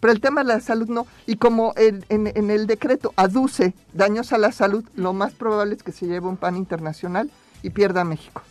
Pero 0.00 0.12
el 0.12 0.20
tema 0.20 0.42
de 0.42 0.48
la 0.48 0.60
salud 0.60 0.88
no. 0.88 1.06
Y 1.26 1.36
como 1.36 1.72
en, 1.76 2.04
en- 2.10 2.26
en 2.34 2.50
el 2.50 2.66
decreto 2.66 3.12
aduce 3.16 3.74
daños 3.92 4.32
a 4.32 4.38
la 4.38 4.52
salud, 4.52 4.84
lo 4.94 5.12
más 5.12 5.32
probable 5.32 5.74
es 5.74 5.82
que 5.82 5.92
se 5.92 6.06
lleve 6.06 6.26
un 6.26 6.36
pan 6.36 6.56
internacional 6.56 7.30
y 7.62 7.70
pierda 7.70 8.02
a 8.02 8.04
México. 8.04 8.42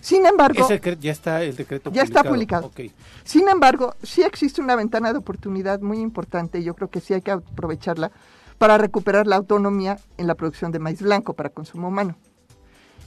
Sin 0.00 0.24
embargo, 0.26 0.64
Ese 0.68 0.80
ya 1.00 1.12
está 1.12 1.42
el 1.42 1.56
decreto 1.56 1.90
ya 1.92 2.02
está 2.02 2.22
publicado. 2.24 2.66
Ok. 2.66 2.80
Sin 3.24 3.48
embargo, 3.48 3.94
sí 4.02 4.22
existe 4.22 4.60
una 4.60 4.76
ventana 4.76 5.12
de 5.12 5.18
oportunidad 5.18 5.80
muy 5.80 5.98
importante, 5.98 6.58
y 6.60 6.64
yo 6.64 6.74
creo 6.74 6.88
que 6.88 7.00
sí 7.00 7.14
hay 7.14 7.22
que 7.22 7.30
aprovecharla 7.32 8.10
para 8.58 8.76
recuperar 8.78 9.26
la 9.26 9.36
autonomía 9.36 9.98
en 10.16 10.26
la 10.26 10.34
producción 10.34 10.72
de 10.72 10.78
maíz 10.78 11.00
blanco 11.00 11.34
para 11.34 11.50
consumo 11.50 11.88
humano. 11.88 12.16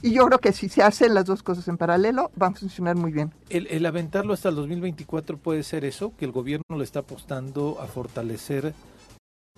Y 0.04 0.12
yo 0.14 0.26
creo 0.26 0.38
que 0.40 0.52
si 0.52 0.68
se 0.68 0.82
hacen 0.82 1.14
las 1.14 1.26
dos 1.26 1.42
cosas 1.44 1.68
en 1.68 1.76
paralelo, 1.76 2.32
van 2.34 2.54
a 2.54 2.56
funcionar 2.56 2.96
muy 2.96 3.12
bien. 3.12 3.32
El, 3.50 3.68
el 3.68 3.86
aventarlo 3.86 4.32
hasta 4.34 4.48
el 4.48 4.56
2024 4.56 5.38
puede 5.38 5.62
ser 5.62 5.84
eso, 5.84 6.12
que 6.18 6.24
el 6.24 6.32
gobierno 6.32 6.64
le 6.76 6.82
está 6.82 7.00
apostando 7.00 7.78
a 7.80 7.86
fortalecer 7.86 8.74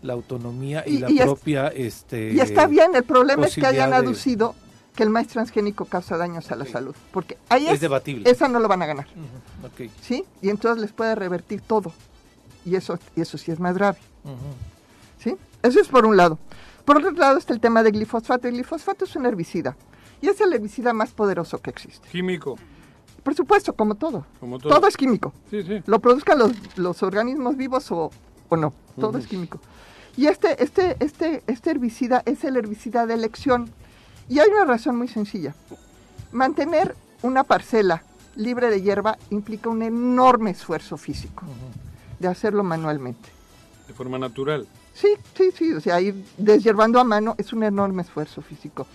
la 0.02 0.12
autonomía 0.12 0.84
y, 0.86 0.96
Y- 0.96 0.98
la 0.98 1.10
y 1.10 1.18
es- 1.20 1.24
propia... 1.24 1.68
este, 1.68 2.32
Y 2.34 2.40
está 2.40 2.66
bien, 2.66 2.94
el 2.94 3.04
problema 3.04 3.46
es 3.46 3.54
que 3.54 3.64
hayan 3.64 3.90
de- 3.90 3.96
aducido 3.96 4.54
que 4.94 5.02
el 5.02 5.10
maíz 5.10 5.28
transgénico 5.28 5.84
causa 5.86 6.16
daños 6.16 6.50
a 6.50 6.56
la 6.56 6.66
salud. 6.66 6.94
Porque 7.12 7.36
ahí 7.48 7.66
Es 7.66 7.74
es, 7.74 7.80
debatible. 7.80 8.30
Esa 8.30 8.48
no 8.48 8.60
lo 8.60 8.68
van 8.68 8.82
a 8.82 8.86
ganar. 8.86 9.06
Ok. 9.62 9.90
¿Sí? 10.00 10.24
Y 10.40 10.50
entonces 10.50 10.80
les 10.80 10.92
puede 10.92 11.14
revertir 11.14 11.60
todo. 11.60 11.92
Y 12.64 12.76
eso, 12.76 12.98
y 13.16 13.20
eso 13.20 13.36
sí 13.36 13.50
es 13.50 13.60
más 13.60 13.76
grave. 13.76 13.98
¿Sí? 15.18 15.36
Eso 15.62 15.80
es 15.80 15.88
por 15.88 16.06
un 16.06 16.16
lado. 16.16 16.38
Por 16.84 16.98
otro 16.98 17.10
lado 17.12 17.38
está 17.38 17.52
el 17.52 17.60
tema 17.60 17.82
del 17.82 17.92
glifosfato. 17.92 18.46
El 18.48 18.54
glifosfato 18.54 19.04
es 19.04 19.16
un 19.16 19.26
herbicida. 19.26 19.76
Y 20.22 20.28
es 20.28 20.40
el 20.40 20.52
herbicida 20.52 20.92
más 20.92 21.12
poderoso 21.12 21.58
que 21.58 21.70
existe. 21.70 22.08
Químico. 22.08 22.56
Por 23.22 23.34
supuesto, 23.34 23.72
como 23.72 23.94
todo. 23.94 24.26
Como 24.38 24.58
todo. 24.58 24.74
Todo 24.74 24.86
es 24.86 24.96
químico. 24.96 25.32
Sí, 25.50 25.62
sí. 25.62 25.82
Lo 25.86 25.98
produzcan 25.98 26.38
los, 26.38 26.52
los 26.76 27.02
organismos 27.02 27.56
vivos 27.56 27.90
o, 27.90 28.10
o 28.48 28.56
no. 28.56 28.72
Todo 29.00 29.18
es 29.18 29.26
químico. 29.26 29.60
Y 30.16 30.26
este, 30.26 30.62
este, 30.62 30.96
este, 31.00 31.42
este 31.46 31.70
herbicida 31.70 32.22
es 32.26 32.44
el 32.44 32.56
herbicida 32.56 33.06
de 33.06 33.14
elección. 33.14 33.70
Y 34.28 34.38
hay 34.38 34.48
una 34.50 34.64
razón 34.64 34.96
muy 34.96 35.08
sencilla. 35.08 35.54
Mantener 36.32 36.94
una 37.22 37.44
parcela 37.44 38.02
libre 38.36 38.70
de 38.70 38.82
hierba 38.82 39.16
implica 39.30 39.68
un 39.68 39.82
enorme 39.82 40.50
esfuerzo 40.50 40.96
físico 40.96 41.44
de 42.18 42.28
hacerlo 42.28 42.64
manualmente. 42.64 43.28
De 43.86 43.94
forma 43.94 44.18
natural. 44.18 44.66
Sí, 44.94 45.08
sí, 45.36 45.50
sí, 45.56 45.72
o 45.72 45.80
sea, 45.80 46.00
ir 46.00 46.24
deshiervando 46.38 46.98
a 47.00 47.04
mano 47.04 47.34
es 47.38 47.52
un 47.52 47.62
enorme 47.64 48.02
esfuerzo 48.02 48.42
físico. 48.42 48.86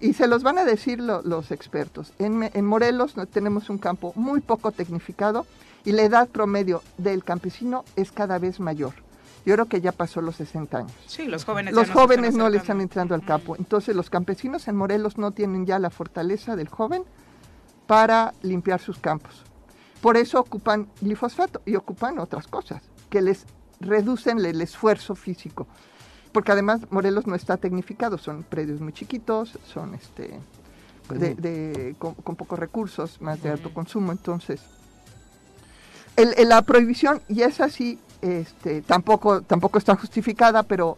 Y 0.00 0.12
se 0.12 0.26
los 0.26 0.42
van 0.42 0.58
a 0.58 0.64
decir 0.64 1.00
lo- 1.00 1.22
los 1.22 1.50
expertos. 1.50 2.12
En, 2.18 2.36
Me- 2.36 2.50
en 2.52 2.66
Morelos 2.66 3.16
no- 3.16 3.26
tenemos 3.26 3.70
un 3.70 3.78
campo 3.78 4.12
muy 4.14 4.40
poco 4.40 4.70
tecnificado 4.72 5.46
y 5.84 5.92
la 5.92 6.02
edad 6.02 6.28
promedio 6.28 6.82
del 6.98 7.24
campesino 7.24 7.84
es 7.96 8.12
cada 8.12 8.38
vez 8.38 8.60
mayor. 8.60 8.92
Yo 9.46 9.54
creo 9.54 9.66
que 9.66 9.80
ya 9.80 9.92
pasó 9.92 10.20
los 10.20 10.36
60 10.36 10.76
años. 10.78 10.92
Sí, 11.06 11.24
los 11.26 11.44
jóvenes. 11.44 11.72
Los 11.72 11.88
no 11.88 11.94
jóvenes 11.94 12.34
no 12.34 12.48
le 12.50 12.58
están 12.58 12.80
entrando 12.80 13.14
al 13.14 13.24
campo. 13.24 13.56
Entonces 13.56 13.94
los 13.96 14.10
campesinos 14.10 14.66
en 14.68 14.76
Morelos 14.76 15.16
no 15.18 15.30
tienen 15.30 15.64
ya 15.64 15.78
la 15.78 15.88
fortaleza 15.90 16.56
del 16.56 16.68
joven 16.68 17.04
para 17.86 18.34
limpiar 18.42 18.80
sus 18.80 18.98
campos. 18.98 19.44
Por 20.00 20.16
eso 20.16 20.40
ocupan 20.40 20.88
glifosfato 21.00 21.62
y 21.64 21.76
ocupan 21.76 22.18
otras 22.18 22.48
cosas 22.48 22.82
que 23.08 23.22
les 23.22 23.46
reducen 23.80 24.44
el 24.44 24.60
esfuerzo 24.60 25.14
físico. 25.14 25.66
Porque 26.32 26.50
además 26.52 26.80
Morelos 26.90 27.26
no 27.28 27.34
está 27.36 27.56
tecnificado, 27.56 28.18
son 28.18 28.42
predios 28.42 28.80
muy 28.80 28.92
chiquitos, 28.92 29.58
son 29.64 29.94
este 29.94 30.38
de, 31.08 31.34
de- 31.36 31.94
con, 32.00 32.14
con 32.14 32.34
pocos 32.34 32.58
recursos, 32.58 33.20
más 33.22 33.40
de 33.42 33.50
alto 33.50 33.72
consumo. 33.72 34.10
Entonces, 34.10 34.60
el- 36.16 36.34
el- 36.36 36.48
la 36.48 36.62
prohibición, 36.62 37.22
y 37.28 37.42
esa 37.42 37.68
sí, 37.68 37.98
este, 38.26 38.82
tampoco, 38.82 39.42
tampoco 39.42 39.78
está 39.78 39.94
justificada, 39.96 40.62
pero, 40.62 40.96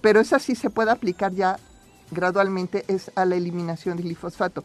pero 0.00 0.20
esa 0.20 0.38
sí 0.38 0.54
se 0.54 0.70
puede 0.70 0.90
aplicar 0.90 1.32
ya 1.32 1.58
gradualmente, 2.10 2.84
es 2.88 3.10
a 3.14 3.24
la 3.24 3.36
eliminación 3.36 3.96
del 3.96 4.06
glifosfato. 4.06 4.64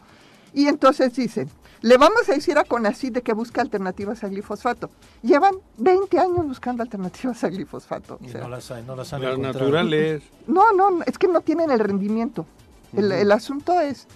Y 0.52 0.66
entonces 0.68 1.14
dicen, 1.14 1.48
le 1.82 1.96
vamos 1.98 2.28
a 2.28 2.32
decir 2.32 2.58
a 2.58 2.64
CONACYT 2.64 3.14
de 3.14 3.22
que 3.22 3.32
busca 3.34 3.60
alternativas 3.60 4.24
al 4.24 4.30
glifosfato. 4.30 4.90
Llevan 5.22 5.54
20 5.76 6.18
años 6.18 6.46
buscando 6.46 6.82
alternativas 6.82 7.44
al 7.44 7.50
glifosfato. 7.52 8.18
Y 8.22 8.28
O 8.28 8.32
sea, 8.32 8.40
no 8.40 8.48
las, 8.48 8.70
hay, 8.70 8.82
no 8.84 8.96
las 8.96 9.12
han 9.12 9.22
Las 9.22 9.38
naturales. 9.38 10.22
no, 10.46 10.72
no, 10.72 10.90
no, 10.90 11.02
es 11.06 11.18
que 11.18 11.28
no 11.28 11.40
tienen 11.42 11.70
el 11.70 11.78
rendimiento. 11.78 12.46
El, 12.96 13.12
el 13.12 13.30
asunto 13.30 13.78
es 13.80 14.06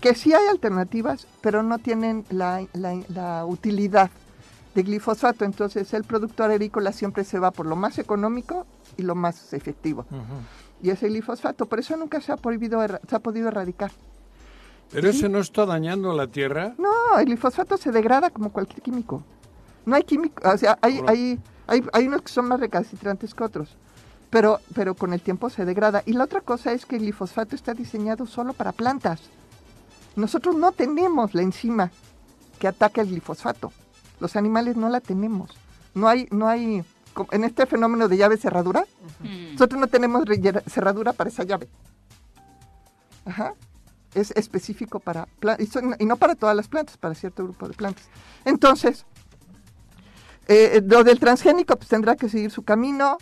que 0.00 0.14
sí 0.14 0.32
hay 0.34 0.46
alternativas, 0.48 1.26
pero 1.40 1.62
no 1.62 1.78
tienen 1.78 2.24
la, 2.30 2.66
la- 2.72 3.00
la 3.08 3.44
utilidad 3.46 4.10
de 4.74 4.82
glifosato. 4.82 5.44
Entonces 5.44 5.92
el 5.94 6.04
productor 6.04 6.50
agrícola 6.50 6.92
siempre 6.92 7.24
se 7.24 7.38
va 7.38 7.50
por 7.50 7.66
lo 7.66 7.76
más 7.76 7.98
económico 7.98 8.66
y 8.96 9.02
lo 9.02 9.14
más 9.14 9.52
efectivo. 9.52 10.06
Y 10.82 10.90
es 10.90 11.02
el 11.02 11.10
glifosato. 11.10 11.66
Por 11.66 11.78
eso 11.78 11.96
nunca 11.96 12.20
se 12.20 12.32
ha, 12.32 12.36
prohibido, 12.36 12.80
se 13.08 13.16
ha 13.16 13.20
podido 13.20 13.48
erradicar. 13.48 13.90
Pero 14.90 15.08
ese 15.08 15.28
no 15.28 15.38
está 15.38 15.66
dañando 15.66 16.12
la 16.12 16.26
tierra. 16.26 16.74
No, 16.78 17.18
el 17.18 17.26
glifosato 17.26 17.76
se 17.76 17.90
degrada 17.90 18.30
como 18.30 18.52
cualquier 18.52 18.82
químico. 18.82 19.22
No 19.86 19.96
hay 19.96 20.04
químico, 20.04 20.48
o 20.48 20.56
sea, 20.56 20.78
hay, 20.80 21.00
hay, 21.06 21.38
hay, 21.66 21.84
hay 21.92 22.06
unos 22.06 22.22
que 22.22 22.28
son 22.28 22.48
más 22.48 22.60
recalcitrantes 22.60 23.34
que 23.34 23.44
otros, 23.44 23.76
pero, 24.30 24.60
pero 24.74 24.94
con 24.94 25.12
el 25.12 25.20
tiempo 25.20 25.50
se 25.50 25.64
degrada. 25.64 26.02
Y 26.06 26.14
la 26.14 26.24
otra 26.24 26.40
cosa 26.40 26.72
es 26.72 26.86
que 26.86 26.96
el 26.96 27.02
glifosato 27.02 27.54
está 27.54 27.74
diseñado 27.74 28.26
solo 28.26 28.52
para 28.52 28.72
plantas. 28.72 29.20
Nosotros 30.16 30.54
no 30.56 30.72
tenemos 30.72 31.34
la 31.34 31.42
enzima 31.42 31.90
que 32.58 32.68
ataca 32.68 33.02
el 33.02 33.08
glifosato. 33.08 33.72
Los 34.24 34.36
animales 34.36 34.74
no 34.74 34.88
la 34.88 35.02
tenemos. 35.02 35.50
No 35.92 36.08
hay, 36.08 36.26
no 36.30 36.48
hay, 36.48 36.82
en 37.30 37.44
este 37.44 37.66
fenómeno 37.66 38.08
de 38.08 38.16
llave 38.16 38.38
cerradura, 38.38 38.86
nosotros 39.52 39.78
no 39.78 39.86
tenemos 39.86 40.24
cerradura 40.66 41.12
para 41.12 41.28
esa 41.28 41.44
llave. 41.44 41.68
Ajá. 43.26 43.52
Es 44.14 44.30
específico 44.30 44.98
para 44.98 45.26
plantas, 45.40 45.66
y, 45.68 45.70
son- 45.70 45.94
y 45.98 46.06
no 46.06 46.16
para 46.16 46.36
todas 46.36 46.56
las 46.56 46.68
plantas, 46.68 46.96
para 46.96 47.14
cierto 47.14 47.44
grupo 47.44 47.68
de 47.68 47.74
plantas. 47.74 48.04
Entonces, 48.46 49.04
Eh, 50.46 50.82
lo 50.86 51.04
del 51.04 51.18
transgénico 51.20 51.76
pues 51.76 51.88
tendrá 51.88 52.16
que 52.16 52.28
seguir 52.30 52.50
su 52.50 52.62
camino. 52.64 53.16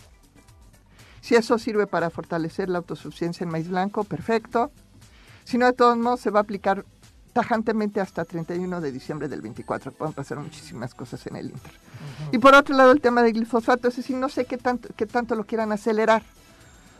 Si 1.21 1.35
eso 1.35 1.57
sirve 1.57 1.85
para 1.87 2.09
fortalecer 2.09 2.67
la 2.69 2.77
autosuficiencia 2.79 3.43
en 3.45 3.49
maíz 3.49 3.67
blanco, 3.69 4.03
perfecto. 4.05 4.71
Si 5.45 5.57
no, 5.57 5.65
de 5.65 5.73
todos 5.73 5.97
modos 5.97 6.19
se 6.21 6.31
va 6.31 6.39
a 6.39 6.43
aplicar 6.43 6.85
tajantemente 7.33 7.99
hasta 7.99 8.23
31 8.25 8.79
de 8.79 8.91
diciembre 8.91 9.27
del 9.27 9.41
24. 9.41 9.91
Pueden 9.91 10.13
pasar 10.13 10.37
muchísimas 10.39 10.93
cosas 10.93 11.25
en 11.27 11.35
el 11.35 11.49
Inter. 11.51 11.71
Y 12.31 12.37
por 12.37 12.53
otro 12.55 12.75
lado, 12.75 12.91
el 12.91 13.01
tema 13.01 13.21
del 13.23 13.33
glifosato, 13.33 13.87
es 13.87 13.95
decir, 13.95 14.15
no 14.15 14.29
sé 14.29 14.45
qué 14.45 14.57
tanto, 14.57 14.89
qué 14.95 15.05
tanto 15.05 15.35
lo 15.35 15.45
quieran 15.45 15.71
acelerar, 15.71 16.23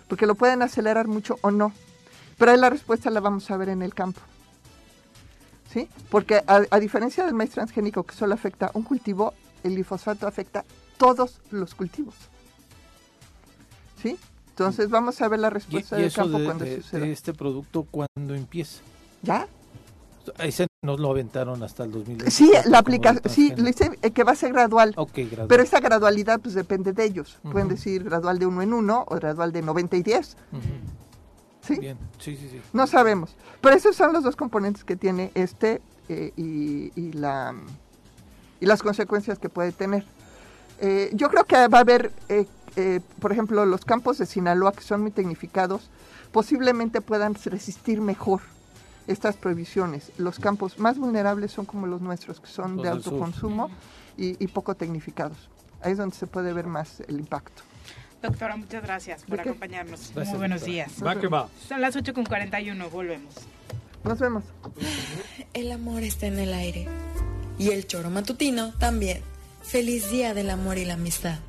porque 0.08 0.26
lo 0.26 0.36
pueden 0.36 0.62
acelerar 0.62 1.08
mucho 1.08 1.38
o 1.42 1.52
no. 1.52 1.72
Pero 2.38 2.52
ahí 2.52 2.58
la 2.58 2.70
respuesta 2.72 3.10
la 3.12 3.20
vamos 3.20 3.50
a 3.52 3.58
ver 3.58 3.70
en 3.70 3.82
el 3.84 3.94
campo. 3.94 4.20
¿Sí? 5.72 5.88
Porque 6.10 6.44
a, 6.48 6.62
a 6.70 6.80
diferencia 6.80 7.26
del 7.26 7.34
maíz 7.34 7.52
transgénico 7.52 8.04
que 8.04 8.14
solo 8.16 8.34
afecta 8.34 8.70
un 8.74 8.84
cultivo, 8.84 9.34
el 9.64 9.74
glifosato 9.76 10.28
afecta 10.28 10.66
todos 10.98 11.40
los 11.52 11.74
cultivos. 11.76 12.16
¿Sí? 14.02 14.18
Entonces 14.50 14.90
vamos 14.90 15.20
a 15.22 15.28
ver 15.28 15.40
la 15.40 15.50
respuesta 15.50 15.98
y 15.98 16.04
del 16.04 16.14
campo 16.14 16.38
de, 16.38 16.46
cuando 16.46 16.66
de- 16.66 16.76
suceda. 16.82 17.02
de 17.06 17.12
este 17.12 17.34
producto, 17.34 17.88
cuando 17.90 18.36
empieza? 18.36 18.82
¿Ya? 19.24 19.48
Nos 20.82 21.00
lo 21.00 21.12
aventaron 21.12 21.64
hasta 21.64 21.86
el 21.86 21.92
2020. 21.92 22.30
Sí, 22.30 22.52
la 22.66 22.80
aplicación, 22.80 23.24
sí, 23.30 23.54
que 24.14 24.24
va 24.24 24.34
a 24.34 24.36
ser 24.36 24.52
gradual. 24.52 24.96
Pero 25.48 25.64
esa 25.64 25.80
gradualidad 25.80 26.42
pues 26.42 26.56
depende 26.56 26.92
de 26.92 27.06
ellos. 27.06 27.40
Pueden 27.44 27.70
decir 27.70 28.04
gradual 28.04 28.38
de 28.38 28.46
uno 28.46 28.62
en 28.62 28.74
uno 28.74 29.06
o 29.08 29.16
gradual 29.16 29.52
de 29.52 29.62
90 29.62 29.96
y 29.98 30.04
10. 30.04 30.38
¿Sí? 31.62 31.80
Bien, 31.80 31.98
sí, 32.20 32.36
sí, 32.36 32.50
sí. 32.52 32.62
No 32.74 32.88
sabemos. 32.88 33.36
Pero 33.62 33.76
esos 33.78 33.96
son 33.96 34.12
los 34.12 34.24
dos 34.24 34.36
componentes 34.36 34.84
que 34.84 34.98
tiene 34.98 35.32
este 35.34 35.82
eh, 36.10 36.34
y, 36.36 36.92
y 37.00 37.14
la, 37.14 37.56
y 38.60 38.66
las 38.66 38.84
consecuencias 38.84 39.40
que 39.40 39.48
puede 39.48 39.72
tener. 39.72 40.04
Eh, 40.80 41.12
yo 41.14 41.30
creo 41.30 41.46
que 41.46 41.68
va 41.70 41.78
a 41.78 41.82
haber, 41.82 42.12
eh, 42.28 42.46
eh, 42.76 43.00
por 43.20 43.32
ejemplo, 43.32 43.66
los 43.66 43.86
campos 43.86 44.18
de 44.18 44.26
Sinaloa, 44.26 44.74
que 44.74 44.82
son 44.82 45.02
muy 45.02 45.12
tecnificados, 45.12 45.90
posiblemente 46.34 47.00
puedan 47.00 47.36
resistir 47.36 48.02
mejor 48.02 48.42
estas 49.08 49.36
prohibiciones. 49.36 50.12
Los 50.18 50.40
campos 50.40 50.80
más 50.80 50.98
vulnerables 50.98 51.52
son 51.52 51.66
como 51.66 51.88
los 51.88 52.02
nuestros, 52.02 52.40
que 52.40 52.48
son 52.48 52.76
Los 52.78 52.84
de 52.84 52.90
autoconsumo 52.90 53.70
y, 54.18 54.42
y 54.44 54.48
poco 54.48 54.76
tecnificados. 54.76 55.50
Ahí 55.82 55.92
es 55.94 55.98
donde 55.98 56.16
se 56.16 56.28
puede 56.28 56.54
ver 56.54 56.68
más 56.68 57.02
el 57.08 57.20
impacto. 57.20 57.64
Doctora, 58.22 58.56
muchas 58.56 58.82
gracias 58.84 59.24
por 59.26 59.40
acompañarnos. 59.42 60.12
Gracias, 60.16 60.30
Muy 60.30 60.38
buenos 60.38 60.62
doctora. 60.62 60.74
días. 60.74 61.04
Va 61.06 61.20
que 61.20 61.28
va. 61.28 61.50
Son 61.68 61.82
las 61.82 61.96
8 61.96 62.14
con 62.14 62.24
41, 62.24 62.90
volvemos. 62.90 63.34
Nos 64.06 64.20
vemos. 64.20 64.44
El 65.54 65.72
amor 65.72 66.04
está 66.04 66.28
en 66.28 66.40
el 66.40 66.54
aire. 66.54 66.88
Y 67.60 67.72
el 67.72 67.86
choro 67.86 68.10
matutino 68.10 68.74
también. 68.80 69.22
Feliz 69.62 70.10
día 70.10 70.34
del 70.34 70.50
amor 70.50 70.78
y 70.78 70.86
la 70.86 70.94
amistad. 70.94 71.40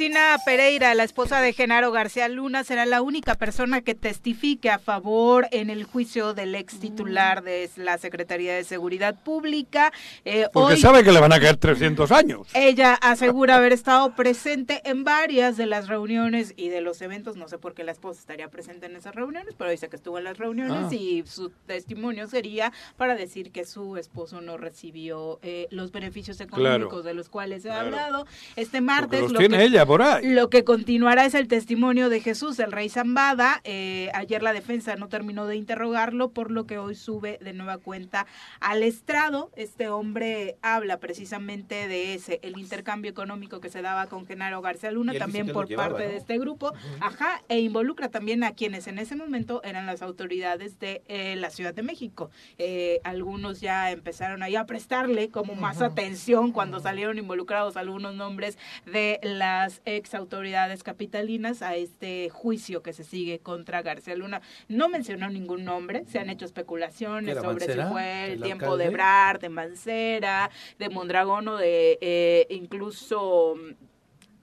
Cristina 0.00 0.36
Pereira, 0.44 0.94
la 0.94 1.04
esposa 1.04 1.40
de 1.40 1.54
Genaro 1.54 1.90
García 1.90 2.28
Luna, 2.28 2.64
será 2.64 2.84
la 2.84 3.00
única 3.00 3.34
persona 3.34 3.80
que 3.80 3.94
testifique 3.94 4.68
a 4.68 4.78
favor 4.78 5.48
en 5.52 5.70
el 5.70 5.84
juicio 5.84 6.34
del 6.34 6.54
ex 6.54 6.78
titular 6.80 7.42
de 7.42 7.70
la 7.76 7.96
Secretaría 7.96 8.54
de 8.54 8.64
Seguridad 8.64 9.14
Pública. 9.24 9.94
Eh, 10.26 10.48
Porque 10.52 10.74
hoy- 10.74 10.80
sabe 10.80 11.02
que 11.02 11.12
le 11.12 11.18
van 11.20 11.32
a 11.32 11.40
caer 11.40 11.56
300 11.56 12.12
años. 12.12 12.46
Ella 12.52 12.92
asegura 12.92 13.56
haber 13.56 13.72
estado 13.72 14.14
presente 14.14 14.82
en 14.84 15.02
varias 15.02 15.56
de 15.56 15.64
las 15.64 15.88
reuniones 15.88 16.52
y 16.58 16.68
de 16.68 16.82
los 16.82 17.00
eventos. 17.00 17.36
No 17.36 17.48
sé 17.48 17.56
por 17.56 17.72
qué 17.72 17.82
la 17.82 17.92
esposa 17.92 18.20
estaría 18.20 18.48
presente 18.48 18.84
en 18.84 18.96
esas 18.96 19.14
reuniones, 19.14 19.54
pero 19.56 19.70
dice 19.70 19.88
que 19.88 19.96
estuvo 19.96 20.18
en 20.18 20.24
las 20.24 20.36
reuniones 20.36 20.88
Ah. 20.90 20.94
y 20.94 21.24
su 21.26 21.48
testimonio 21.66 22.26
sería 22.28 22.70
para 22.98 23.14
decir 23.14 23.50
que 23.50 23.64
su 23.64 23.96
esposo 23.96 24.42
no 24.42 24.58
recibió 24.58 25.38
eh, 25.42 25.68
los 25.70 25.90
beneficios 25.90 26.38
económicos 26.42 26.88
Claro. 26.90 27.02
de 27.02 27.14
los 27.14 27.30
cuales 27.30 27.62
se 27.62 27.70
ha 27.70 27.80
Claro. 27.80 27.86
hablado. 27.86 28.26
Este 28.56 28.82
martes 28.82 29.22
los 29.22 29.32
lo 29.32 29.38
tiene 29.38 29.56
que, 29.56 29.64
ella 29.64 29.85
por 29.86 30.02
ahí. 30.02 30.28
lo 30.28 30.50
que 30.50 30.64
continuará 30.64 31.24
es 31.24 31.34
el 31.34 31.48
testimonio 31.48 32.08
de 32.08 32.20
Jesús, 32.20 32.58
el 32.58 32.72
rey 32.72 32.88
Zambada. 32.88 33.60
Eh, 33.64 34.10
ayer 34.14 34.42
la 34.42 34.52
defensa 34.52 34.96
no 34.96 35.08
terminó 35.08 35.46
de 35.46 35.56
interrogarlo, 35.56 36.30
por 36.30 36.50
lo 36.50 36.66
que 36.66 36.78
hoy 36.78 36.94
sube 36.94 37.38
de 37.40 37.52
nueva 37.52 37.78
cuenta 37.78 38.26
al 38.60 38.82
estrado. 38.82 39.50
Este 39.56 39.88
hombre 39.88 40.56
habla 40.62 40.98
precisamente 40.98 41.88
de 41.88 42.14
ese, 42.14 42.40
el 42.42 42.58
intercambio 42.58 43.10
económico 43.10 43.60
que 43.60 43.70
se 43.70 43.82
daba 43.82 44.06
con 44.06 44.26
Genaro 44.26 44.60
García 44.60 44.90
Luna, 44.90 45.14
también 45.14 45.48
por 45.48 45.68
llevaba, 45.68 45.90
parte 45.90 46.04
¿no? 46.04 46.10
de 46.10 46.16
este 46.16 46.38
grupo. 46.38 46.72
Ajá, 47.00 47.42
e 47.48 47.60
involucra 47.60 48.10
también 48.10 48.44
a 48.44 48.52
quienes 48.52 48.86
en 48.86 48.98
ese 48.98 49.16
momento 49.16 49.62
eran 49.64 49.86
las 49.86 50.02
autoridades 50.02 50.78
de 50.78 51.02
eh, 51.08 51.36
la 51.36 51.50
Ciudad 51.50 51.74
de 51.74 51.82
México. 51.82 52.30
Eh, 52.58 53.00
algunos 53.04 53.60
ya 53.60 53.90
empezaron 53.90 54.42
ahí 54.42 54.56
a 54.56 54.66
prestarle 54.66 55.30
como 55.30 55.54
más 55.54 55.82
atención 55.82 56.52
cuando 56.52 56.80
salieron 56.80 57.18
involucrados 57.18 57.76
algunos 57.76 58.14
nombres 58.14 58.58
de 58.84 59.20
las 59.22 59.75
ex 59.84 60.14
autoridades 60.14 60.82
capitalinas 60.82 61.62
a 61.62 61.76
este 61.76 62.30
juicio 62.30 62.82
que 62.82 62.92
se 62.92 63.04
sigue 63.04 63.38
contra 63.40 63.82
García 63.82 64.16
Luna. 64.16 64.40
No 64.68 64.88
mencionó 64.88 65.28
ningún 65.28 65.64
nombre, 65.64 66.04
se 66.06 66.18
han 66.18 66.30
hecho 66.30 66.44
especulaciones 66.44 67.32
¿Era 67.32 67.42
sobre 67.42 67.66
Mancera, 67.66 67.86
si 67.86 67.92
fue 67.92 68.24
el 68.24 68.32
el 68.32 68.42
tiempo 68.42 68.64
alcalde? 68.64 68.84
de 68.84 68.90
Brad, 68.90 69.40
de 69.40 69.48
Mancera, 69.48 70.50
de 70.78 70.88
Mondragón 70.88 71.48
o 71.48 71.56
de 71.56 71.98
eh, 72.00 72.46
incluso 72.50 73.56
mm, 73.56 73.85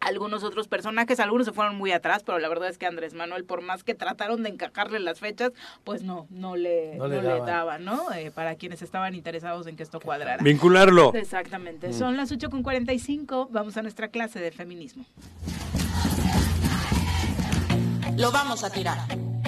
algunos 0.03 0.43
otros 0.43 0.67
personajes, 0.67 1.19
algunos 1.19 1.45
se 1.45 1.53
fueron 1.53 1.75
muy 1.75 1.91
atrás, 1.91 2.23
pero 2.25 2.39
la 2.39 2.49
verdad 2.49 2.69
es 2.69 2.77
que 2.77 2.85
Andrés 2.85 3.13
Manuel, 3.13 3.45
por 3.45 3.61
más 3.61 3.83
que 3.83 3.95
trataron 3.95 4.43
de 4.43 4.49
encajarle 4.49 4.99
las 4.99 5.19
fechas, 5.19 5.51
pues 5.83 6.03
no, 6.03 6.27
no 6.29 6.55
le, 6.55 6.95
No 6.95 7.07
no 7.07 7.21
le 7.21 7.39
daba, 7.39 7.77
¿no? 7.77 8.11
Eh, 8.13 8.31
para 8.31 8.55
quienes 8.55 8.81
estaban 8.81 9.15
interesados 9.15 9.67
en 9.67 9.75
que 9.75 9.83
esto 9.83 9.99
cuadrara. 9.99 10.43
Vincularlo. 10.43 11.13
Exactamente. 11.13 11.89
Mm. 11.89 11.93
Son 11.93 12.17
las 12.17 12.31
8 12.31 12.49
con 12.49 12.63
45, 12.63 13.49
vamos 13.51 13.77
a 13.77 13.81
nuestra 13.81 14.09
clase 14.09 14.39
de 14.39 14.51
feminismo. 14.51 15.05
Lo 18.17 18.31
vamos 18.31 18.63
a 18.63 18.69
tirar. 18.69 18.99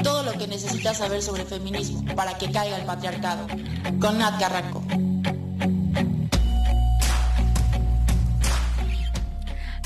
Todo 0.04 0.24
lo 0.24 0.34
que 0.34 0.48
necesitas 0.48 0.98
saber 0.98 1.22
sobre 1.22 1.46
feminismo 1.46 2.04
para 2.16 2.38
que 2.38 2.52
caiga 2.52 2.78
el 2.78 2.86
patriarcado. 2.86 3.48
Con 4.00 4.18
Nat 4.18 4.40
Carranco. 4.40 4.84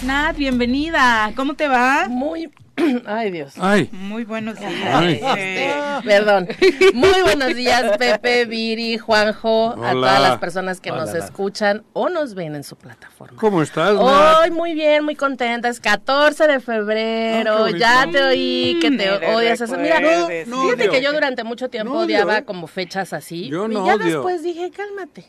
Nat, 0.04 0.36
bienvenida. 0.38 1.32
¿Cómo 1.36 1.56
te 1.56 1.68
va? 1.68 2.08
Muy, 2.08 2.50
ay 3.06 3.32
Dios. 3.32 3.54
Ay. 3.60 3.90
Muy 3.92 4.24
buenos 4.24 4.58
días. 4.58 4.72
Ay. 4.94 5.20
Eh, 5.38 5.74
Perdón. 6.06 6.48
Muy 6.94 7.22
buenos 7.22 7.54
días, 7.54 7.98
Pepe, 7.98 8.46
Viri, 8.46 8.98
Juanjo, 8.98 9.72
a 9.84 9.92
todas 9.92 10.22
las 10.22 10.38
personas 10.38 10.80
que 10.80 10.92
Hola, 10.92 11.02
nos 11.02 11.14
Nat. 11.14 11.24
escuchan 11.26 11.84
o 11.92 12.08
nos 12.08 12.34
ven 12.34 12.56
en 12.56 12.64
su 12.64 12.78
plataforma. 12.78 13.38
¿Cómo 13.42 13.62
estás, 13.62 13.94
Nat? 13.96 14.38
Hoy 14.42 14.52
muy 14.52 14.74
bien, 14.74 15.04
muy 15.04 15.16
contenta. 15.18 15.68
Es 15.68 15.82
14 15.82 16.48
de 16.48 16.60
febrero. 16.62 17.68
Ya 17.68 18.08
te 18.10 18.24
oí 18.24 18.78
que 18.82 18.92
Mm, 18.92 18.98
te 18.98 19.06
le 19.20 19.36
odias 19.36 19.60
eso. 19.60 19.78
Mira. 19.78 20.00
No, 20.00 20.22
no 20.22 20.28
fíjate 20.64 20.84
odio. 20.84 20.92
que 20.92 21.02
yo 21.02 21.12
durante 21.12 21.44
mucho 21.44 21.70
tiempo 21.70 21.92
No 21.94 22.00
odio, 22.00 22.06
odiaba 22.16 22.38
¿eh? 22.38 22.46
como 22.46 22.68
fechas 22.68 23.12
así. 23.12 23.50
Yo 23.50 23.66
y 23.66 23.74
no 23.74 23.86
ya 23.86 23.96
odio. 23.96 24.06
después 24.06 24.44
dije, 24.44 24.72
cálmate. 24.72 25.26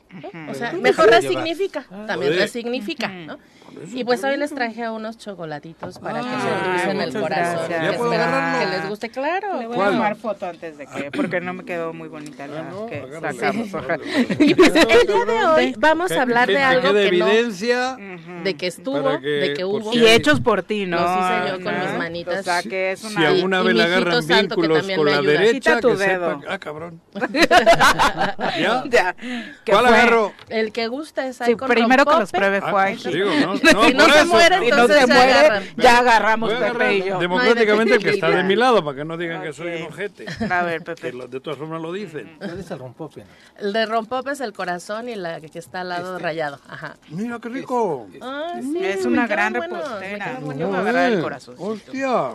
O 0.49 0.55
sea, 0.55 0.73
mejor 0.75 1.11
resignifica. 1.11 1.85
También 2.07 2.37
resignifica, 2.37 3.09
¿no? 3.09 3.37
Y 3.93 4.05
pues 4.05 4.23
hoy 4.25 4.37
les 4.37 4.55
traje 4.55 4.89
unos 4.91 5.19
chocolatitos 5.19 5.99
para 5.99 6.21
que 6.21 6.27
se 6.29 6.35
endulcen 6.35 7.01
el 7.01 7.13
corazón. 7.21 7.69
gracias. 7.69 7.69
que 7.69 7.87
¿Ya 7.93 7.99
puedo 7.99 8.13
espero 8.13 8.29
agarrarlo? 8.29 8.71
que 8.71 8.77
les 8.77 8.89
guste, 8.89 9.09
claro. 9.11 9.61
Le 9.61 9.67
voy 9.67 9.81
a 9.81 9.85
tomar 9.91 10.17
foto 10.17 10.47
antes 10.47 10.79
de 10.79 10.87
que, 10.87 11.11
porque 11.11 11.41
no 11.41 11.55
me 11.55 11.65
quedó 11.65 11.93
muy 11.93 12.09
bonita 12.09 12.47
la 12.47 12.65
que 12.89 13.05
sacamos. 13.21 13.69
Sí. 13.69 13.77
Ajá. 13.77 13.97
Y 14.41 14.55
pues 14.55 14.75
el 14.75 15.07
día 15.07 15.25
de 15.27 15.45
hoy 15.47 15.75
vamos 15.79 16.11
a 16.13 16.23
hablar 16.23 16.47
Que- 16.47 16.53
de 16.55 16.59
que 16.59 16.65
algo 16.65 16.89
que 16.89 16.93
no- 16.93 16.99
evidencia 17.01 17.97
de 18.45 18.55
que 18.55 18.67
estuvo, 18.67 19.21
que, 19.21 19.27
de 19.29 19.55
que 19.55 19.65
hubo. 19.65 19.93
si 19.93 19.99
Y 19.99 20.07
hechos 20.07 20.41
por 20.41 20.63
ti, 20.63 20.87
¿no? 20.87 20.99
Los 21.01 21.11
hice 21.11 21.49
yo 21.59 21.65
con 21.65 21.79
¿no? 21.79 21.85
mis 21.85 21.99
manitas. 21.99 22.41
O 22.41 22.43
sea, 22.43 22.63
que 22.63 22.93
es 22.93 23.01
Si 23.01 23.17
una... 23.17 23.29
alguna 23.29 23.61
y 23.61 23.65
vez 23.67 23.75
le 23.77 23.83
agarran 23.83 24.23
santo 24.23 24.55
que 24.57 24.61
vínculos 24.63 24.79
también 24.79 24.97
con 24.99 25.05
me 25.07 25.11
la 25.13 25.19
ayuda. 25.19 25.33
derecha, 25.33 25.53
Quita 25.77 25.81
tu 25.81 25.89
que 25.91 26.07
dedo. 26.07 26.41
Ah, 26.49 26.59
cabrón. 26.59 27.01
¿Ya? 28.59 28.85
¿Ya? 28.91 29.15
¿Qué 29.15 29.73
¿Cuál 29.73 29.87
fue? 29.87 29.97
agarro? 29.97 30.33
El 30.49 30.73
que 30.73 30.87
gusta 30.89 31.27
es 31.27 31.41
ahí 31.41 31.55
con 31.57 31.69
primero 31.69 32.05
que 32.05 32.17
los 32.17 32.31
pruebe 32.33 32.61
Ah, 32.63 32.71
Juan. 32.71 32.97
digo, 32.97 33.31
no, 33.41 33.55
no, 33.63 33.85
Si 33.89 33.95
no 33.95 34.09
se 34.09 34.25
muere, 34.25 34.55
Si 34.57 34.61
no 34.61 34.67
entonces 34.77 34.97
se 35.01 35.07
se 35.07 35.13
muere, 35.13 35.33
agarran. 35.33 35.65
ya 35.77 35.99
agarramos 35.99 36.53
Pepe 36.53 36.95
y 36.97 37.03
yo. 37.05 37.19
democráticamente 37.19 37.95
el 37.95 38.03
que 38.03 38.11
está 38.11 38.31
de 38.31 38.43
mi 38.45 38.57
lado, 38.57 38.85
para 38.85 38.97
que 38.99 39.05
no 39.05 39.17
digan 39.17 39.43
que 39.43 39.53
soy 39.53 39.83
un 39.83 39.89
ojete. 39.89 40.27
A 40.51 40.63
ver, 40.63 40.83
Pepe. 40.83 41.01
Que 41.03 41.13
lo- 41.13 41.27
de 41.29 41.41
todas 41.41 41.59
formas 41.59 41.81
lo 41.83 41.93
dicen. 41.93 42.37
¿Cuál 42.39 42.59
es 42.61 42.71
el 42.71 42.79
rompope? 42.79 43.25
El 43.59 43.73
de 43.73 43.87
rompope 43.87 44.33
es 44.33 44.41
el 44.41 44.53
corazón 44.53 45.09
y 45.09 45.15
la 45.15 45.41
que 45.41 45.59
está 45.59 45.81
al 45.83 45.89
lado 45.91 46.19
rayado. 46.19 46.59
Ajá. 46.69 46.97
Mira 47.09 47.39
qué 47.41 47.49
rico. 47.49 48.09
Ah, 48.23 48.55
sí, 48.61 48.79
Es 48.83 49.05
una 49.07 49.27
gran 49.27 49.53
buenos, 49.53 49.79
me 50.01 50.17
repostera. 50.19 50.41
Yo 50.57 50.67
voy 50.69 50.77
a 50.77 50.81
agarrar 50.81 51.13
el 51.13 51.21
corazón. 51.23 51.55
Hostia. 51.59 52.31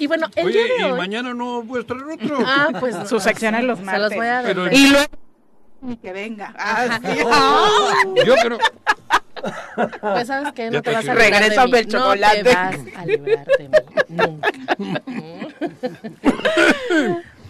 Y 0.00 0.06
bueno, 0.06 0.28
el 0.36 0.46
Oye, 0.46 0.62
día 0.64 0.74
de 0.74 0.80
¿y 0.80 0.92
hoy. 0.92 0.98
mañana 0.98 1.34
no 1.34 1.64
puedes 1.66 1.84
traer 1.86 2.04
otro? 2.04 2.38
Ah, 2.46 2.68
pues 2.78 2.94
Sus 3.08 3.20
secciones 3.22 3.64
los 3.64 3.78
Se 3.80 3.84
martes. 3.84 4.02
los 4.02 4.14
voy 4.14 4.26
a 4.28 4.42
Pero- 4.44 4.62
vender. 4.62 4.78
Y 4.80 4.88
luego... 4.90 5.06
Y 5.88 5.96
que 5.96 6.12
venga. 6.12 6.54
Ah, 6.56 7.00
sí. 7.02 7.18
Yo 8.26 8.34
creo... 8.36 8.58
Pues 10.00 10.26
sabes 10.26 10.52
que 10.52 10.70
no 10.70 10.82
te 10.82 10.90
te 10.90 10.96
vas 10.96 11.08
a 11.08 11.14
librar 11.14 11.42
de 11.42 11.66
mí. 11.66 11.78
el 11.78 11.88
chocolate. 11.88 12.42
No 12.42 12.50
te 12.50 12.54
vas 12.54 12.76
a 12.96 13.06
librar 13.06 13.46
de 13.46 13.68
mí. 13.68 13.76
Nunca. 14.08 14.50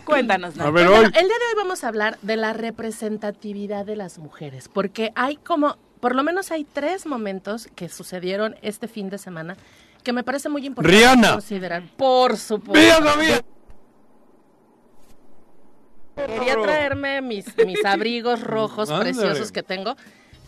Cuéntanos, 0.05 0.57
Nat. 0.57 0.67
A 0.67 0.71
ver, 0.71 0.87
Bueno, 0.89 1.01
hoy. 1.01 1.05
el 1.07 1.13
día 1.13 1.21
de 1.23 1.47
hoy 1.51 1.55
vamos 1.57 1.85
a 1.85 1.89
hablar 1.89 2.19
de 2.23 2.37
la 2.37 2.53
representatividad 2.55 3.85
de 3.85 3.97
las 3.97 4.19
mujeres, 4.19 4.69
porque 4.73 5.13
hay 5.15 5.37
como, 5.37 5.77
por 6.01 6.15
lo 6.15 6.23
menos 6.23 6.51
hay 6.51 6.65
tres 6.65 7.05
momentos 7.07 7.69
que 7.75 7.89
sucedieron 7.89 8.57
este 8.63 8.89
fin 8.89 9.11
de 9.11 9.19
semana 9.19 9.57
que 10.03 10.13
me 10.15 10.23
parece 10.25 10.49
muy 10.49 10.65
importante 10.65 10.97
Rihanna. 10.97 11.33
considerar. 11.33 11.83
Por 11.97 12.37
supuesto. 12.39 12.81
Mira, 12.81 13.01
David. 13.01 13.35
Quería 16.17 16.61
traerme 16.61 17.21
mis, 17.21 17.47
mis 17.67 17.85
abrigos 17.85 18.41
rojos 18.41 18.91
Ándale. 18.91 19.13
preciosos 19.13 19.53
que 19.53 19.63
tengo, 19.63 19.95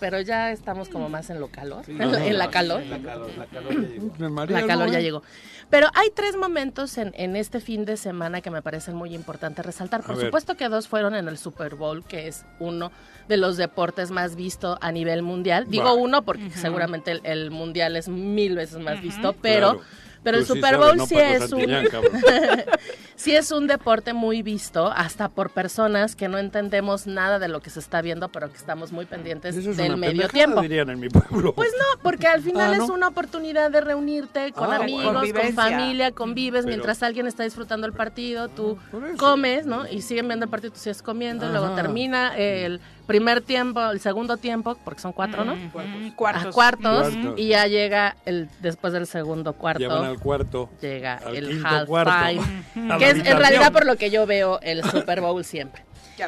pero 0.01 0.21
ya 0.21 0.51
estamos 0.51 0.89
como 0.89 1.09
más 1.09 1.31
en 1.31 1.39
lo 1.39 1.49
calor, 1.49 1.85
Sí, 1.85 1.93
en, 1.99 2.11
la, 2.11 2.27
en 2.27 2.39
la 2.39 2.51
calor. 2.51 2.83
La 2.87 2.99
calor, 2.99 3.31
la 3.39 3.47
calor 3.47 3.73
ya 3.75 3.89
llegó. 3.89 4.13
La 4.51 4.67
calor 4.67 4.91
ya 4.91 5.01
llegó. 5.01 5.23
Pero 5.69 5.87
hay 5.95 6.09
tres 6.15 6.37
momentos 6.37 6.99
en, 6.99 7.13
en 7.17 7.37
este 7.37 7.61
fin 7.61 7.85
de 7.85 7.97
semana 7.97 8.41
que 8.41 8.51
me 8.51 8.63
parecen 8.63 8.97
muy 8.97 9.15
importantes 9.15 9.65
resaltar. 9.65 10.01
Por 10.03 10.13
A 10.13 10.17
ver. 10.17 10.27
supuesto 10.27 10.57
que 10.57 10.69
dos 10.69 10.89
fueron 10.89 11.15
en 11.15 11.29
el 11.29 11.39
Super 11.39 11.77
Bowl, 11.77 12.03
que 12.05 12.27
es 12.27 12.45
uno 12.59 12.91
de 13.29 13.37
los 13.37 13.57
deportes 13.57 14.11
más 14.11 14.35
visto 14.35 14.79
a 14.81 14.91
nivel 14.91 15.23
mundial. 15.23 15.67
Digo 15.69 15.85
Bah. 15.85 15.93
uno 15.93 16.23
porque 16.23 16.51
seguramente 16.51 17.13
el, 17.13 17.21
el 17.25 17.51
mundial 17.53 17.95
es 17.95 18.09
mil 18.09 18.57
veces 18.57 18.79
más 18.81 19.01
visto, 19.01 19.35
pero... 19.41 19.75
Claro. 19.75 20.10
Pero 20.23 20.37
el 20.39 20.45
sí 20.45 20.49
Super 20.49 20.75
sabes, 20.75 20.87
Bowl 20.87 20.97
no 20.99 21.07
sí 21.07 21.15
es 21.17 21.51
un 21.53 21.61
sí 23.17 23.35
es 23.35 23.51
un 23.51 23.67
deporte 23.67 24.13
muy 24.13 24.43
visto 24.43 24.87
hasta 24.89 25.29
por 25.29 25.51
personas 25.51 26.17
que 26.17 26.29
no 26.29 26.39
entendemos 26.39 27.07
nada 27.07 27.39
de 27.39 27.49
lo 27.49 27.61
que 27.61 27.71
se 27.71 27.81
está 27.81 28.03
viendo, 28.03 28.29
pero 28.29 28.51
que 28.51 28.57
estamos 28.57 28.93
muy 28.93 29.07
pendientes 29.07 29.57
Eso 29.57 29.71
es 29.71 29.77
del 29.77 29.89
una 29.95 29.97
medio 29.97 30.29
tiempo. 30.29 30.61
dirían 30.61 30.91
en 30.91 31.01
mi 31.01 31.09
pueblo. 31.09 31.55
Pues 31.55 31.71
no, 31.79 32.01
porque 32.03 32.27
al 32.27 32.43
final 32.43 32.75
Ah, 32.75 32.77
¿no? 32.77 32.85
es 32.85 32.91
una 32.91 33.09
oportunidad 33.09 33.71
de 33.71 33.81
reunirte 33.81 34.53
con 34.53 34.71
Ah, 34.73 34.77
amigos, 34.77 35.13
bueno. 35.15 35.21
con 35.33 35.53
familia, 35.55 36.13
convives 36.13 36.65
Pero- 36.65 36.77
mientras 36.77 37.03
alguien 37.03 37.27
está 37.27 37.43
disfrutando 37.45 37.87
el 37.87 37.93
partido, 37.93 38.49
tú 38.49 38.79
comes, 39.19 39.67
¿no? 39.67 39.89
Y 39.89 40.03
siguen 40.03 40.29
viendo 40.29 40.45
el 40.45 40.51
partido, 40.51 40.73
tú 40.73 40.81
sigues 40.81 41.03
comiendo, 41.03 41.47
y 41.49 41.51
luego 41.51 41.71
termina 41.75 42.37
el 42.37 42.81
primer 43.11 43.41
tiempo, 43.41 43.91
el 43.91 43.99
segundo 43.99 44.37
tiempo, 44.37 44.77
porque 44.85 45.01
son 45.01 45.13
cuatro, 45.13 45.45
¿no? 45.45 45.55
Ujú, 45.55 46.15
cuartos. 46.15 46.47
A 46.47 46.51
cuartos, 46.53 47.11
Cuartos. 47.11 47.35
y 47.37 47.49
ya 47.49 47.67
llega 47.67 48.17
el 48.25 48.49
después 48.61 48.93
del 48.93 49.09
segundo 49.09 49.55
cuarto. 49.55 49.81
Llevan 49.81 50.05
al 50.05 50.21
cuarto. 50.21 50.71
Llega 50.81 51.15
al 51.17 51.35
el 51.35 51.63
cuarto. 51.87 52.11
A 52.13 52.33
la 52.81 52.99
que 52.99 53.11
es 53.11 53.19
en 53.19 53.37
realidad 53.37 53.73
por 53.73 53.85
lo 53.85 53.97
que 53.97 54.11
yo 54.11 54.27
veo 54.27 54.61
el 54.63 54.85
Super 54.91 55.21
Bowl 55.21 55.45
siempre. 55.45 55.85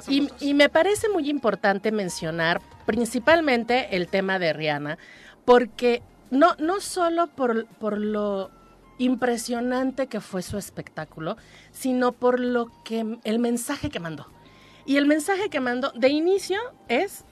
Y, 0.08 0.28
y 0.40 0.54
me 0.54 0.68
parece 0.68 1.08
muy 1.08 1.30
importante 1.30 1.92
mencionar 1.92 2.60
principalmente 2.84 3.94
el 3.94 4.08
tema 4.08 4.40
de 4.40 4.52
Rihanna, 4.52 4.98
porque 5.44 6.02
no, 6.30 6.56
no 6.58 6.80
solo 6.80 7.28
por, 7.28 7.66
por 7.78 7.98
lo 7.98 8.50
impresionante 8.98 10.06
que 10.08 10.20
fue 10.20 10.42
su 10.42 10.58
espectáculo, 10.58 11.36
sino 11.70 12.12
por 12.12 12.40
lo 12.40 12.70
que 12.84 13.18
el 13.22 13.38
mensaje 13.38 13.88
que 13.90 14.00
mandó. 14.00 14.26
Y 14.84 14.96
el 14.96 15.06
mensaje 15.06 15.48
que 15.48 15.60
mandó 15.60 15.92
de 15.94 16.08
inicio 16.08 16.58
es 16.88 17.24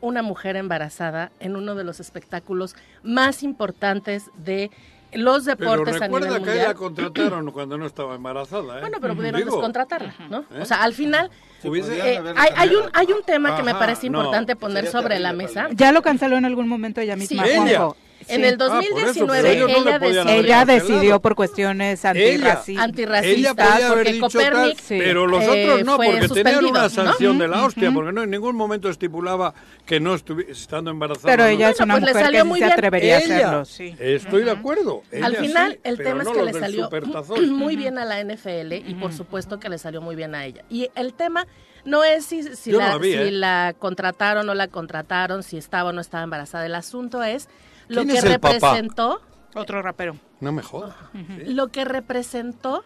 una 0.00 0.22
mujer 0.22 0.56
embarazada 0.56 1.32
en 1.40 1.56
uno 1.56 1.74
de 1.74 1.84
los 1.84 2.00
espectáculos 2.00 2.76
más 3.02 3.42
importantes 3.42 4.30
de 4.36 4.70
los 5.12 5.44
Pero 5.44 5.56
deportes 5.56 6.02
a 6.02 6.08
nivel 6.08 6.22
recuerda 6.24 6.44
que 6.44 6.58
ella 6.58 6.74
contrataron 6.74 7.50
cuando 7.52 7.78
no 7.78 7.86
estaba 7.86 8.14
embarazada. 8.14 8.78
¿eh? 8.78 8.80
Bueno, 8.80 8.98
pero 9.00 9.16
pudieron 9.16 9.40
Digo, 9.40 9.52
descontratarla, 9.52 10.14
¿no? 10.28 10.40
¿Eh? 10.40 10.60
O 10.60 10.64
sea, 10.64 10.82
al 10.82 10.92
final 10.92 11.30
eh, 11.64 12.20
hay, 12.36 12.50
hay 12.56 12.74
un 12.74 12.84
hay 12.92 13.12
un 13.12 13.22
tema 13.22 13.56
que 13.56 13.62
me 13.62 13.74
parece 13.74 14.10
no, 14.10 14.18
importante 14.18 14.54
poner 14.54 14.86
sobre 14.88 15.18
la 15.18 15.32
mesa. 15.32 15.68
Ya 15.72 15.92
lo 15.92 16.02
canceló 16.02 16.36
en 16.36 16.44
algún 16.44 16.68
momento 16.68 17.00
ella 17.00 17.16
misma, 17.16 17.44
Sí. 17.44 17.50
Ella. 17.50 17.78
Juanjo. 17.78 17.96
En 18.28 18.44
el 18.44 18.54
Ah, 18.54 18.56
por 18.58 18.82
eso, 18.82 19.26
2019 19.26 19.42
pero 19.42 19.54
ellos 19.54 19.70
no 19.70 19.84
le 19.84 19.90
ella 19.90 19.98
decidió, 19.98 20.40
Ella 20.40 20.64
decidió 20.64 21.20
por 21.20 21.34
cuestiones 21.34 22.04
antirracistas. 22.04 23.58
Haber 23.58 23.88
porque 23.88 24.12
dicho 24.12 24.28
tal, 24.28 24.52
Copernic 24.52 24.82
pero 24.88 25.26
los 25.26 25.42
eh, 25.42 25.48
otros 25.48 25.84
no, 25.84 25.96
fue 25.96 26.06
porque 26.06 26.28
tenían 26.28 26.64
una 26.64 26.82
¿no? 26.82 26.88
sanción 26.88 27.38
de 27.38 27.48
la 27.48 27.64
hostia, 27.64 27.90
porque 27.92 28.12
no 28.12 28.22
en 28.22 28.30
ningún 28.30 28.56
momento 28.56 28.88
estipulaba 28.88 29.54
que 29.86 30.00
no 30.00 30.14
estuviese 30.14 30.52
estando 30.52 30.90
embarazada. 30.90 31.26
Pero 31.26 31.44
¿no? 31.44 31.48
ella 31.48 31.70
es 31.70 31.80
una 31.80 31.94
pues 31.94 32.04
le 32.04 32.10
mujer 32.12 32.24
salió 32.24 32.40
que 32.40 32.48
muy 32.48 32.58
se 32.58 32.64
bien. 32.64 32.72
atrevería 32.72 33.14
a 33.14 33.18
hacerlo, 33.18 33.64
sí. 33.64 33.96
Estoy 33.98 34.44
de 34.44 34.50
acuerdo. 34.50 35.02
Al 35.22 35.36
final, 35.36 35.72
sí, 35.72 35.80
el 35.84 35.98
tema 35.98 36.24
no 36.24 36.30
es 36.30 36.36
que 36.36 36.44
le 36.44 36.52
salió 36.52 36.90
muy 37.50 37.76
bien 37.76 37.98
a 37.98 38.04
la 38.04 38.22
NFL 38.22 38.72
y 38.72 38.94
por 39.00 39.12
supuesto 39.12 39.58
que 39.58 39.68
le 39.68 39.78
salió 39.78 40.00
muy 40.00 40.16
bien 40.16 40.34
a 40.34 40.44
ella. 40.44 40.64
Y 40.68 40.90
el 40.94 41.14
tema 41.14 41.46
no 41.84 42.04
es 42.04 42.26
si, 42.26 42.42
no 42.70 42.78
la, 42.78 42.88
la 42.90 42.98
vi, 42.98 43.12
si 43.12 43.18
¿eh? 43.18 43.30
la 43.30 43.74
contrataron 43.78 44.42
o 44.42 44.46
no 44.46 44.54
la 44.54 44.68
contrataron, 44.68 45.42
si 45.42 45.56
estaba 45.56 45.90
o 45.90 45.92
no 45.92 46.00
estaba 46.00 46.24
embarazada. 46.24 46.66
El 46.66 46.74
asunto 46.74 47.22
es 47.22 47.48
lo 47.88 48.02
¿Quién 48.02 48.08
que 48.08 48.18
es 48.18 48.24
el 48.24 48.38
papá? 48.40 48.52
representó, 48.54 49.20
Otro 49.54 49.82
rapero. 49.82 50.16
No 50.40 50.52
me 50.52 50.62
jodas. 50.62 50.94
lo 51.46 51.68
que 51.68 51.84
representó 51.84 52.84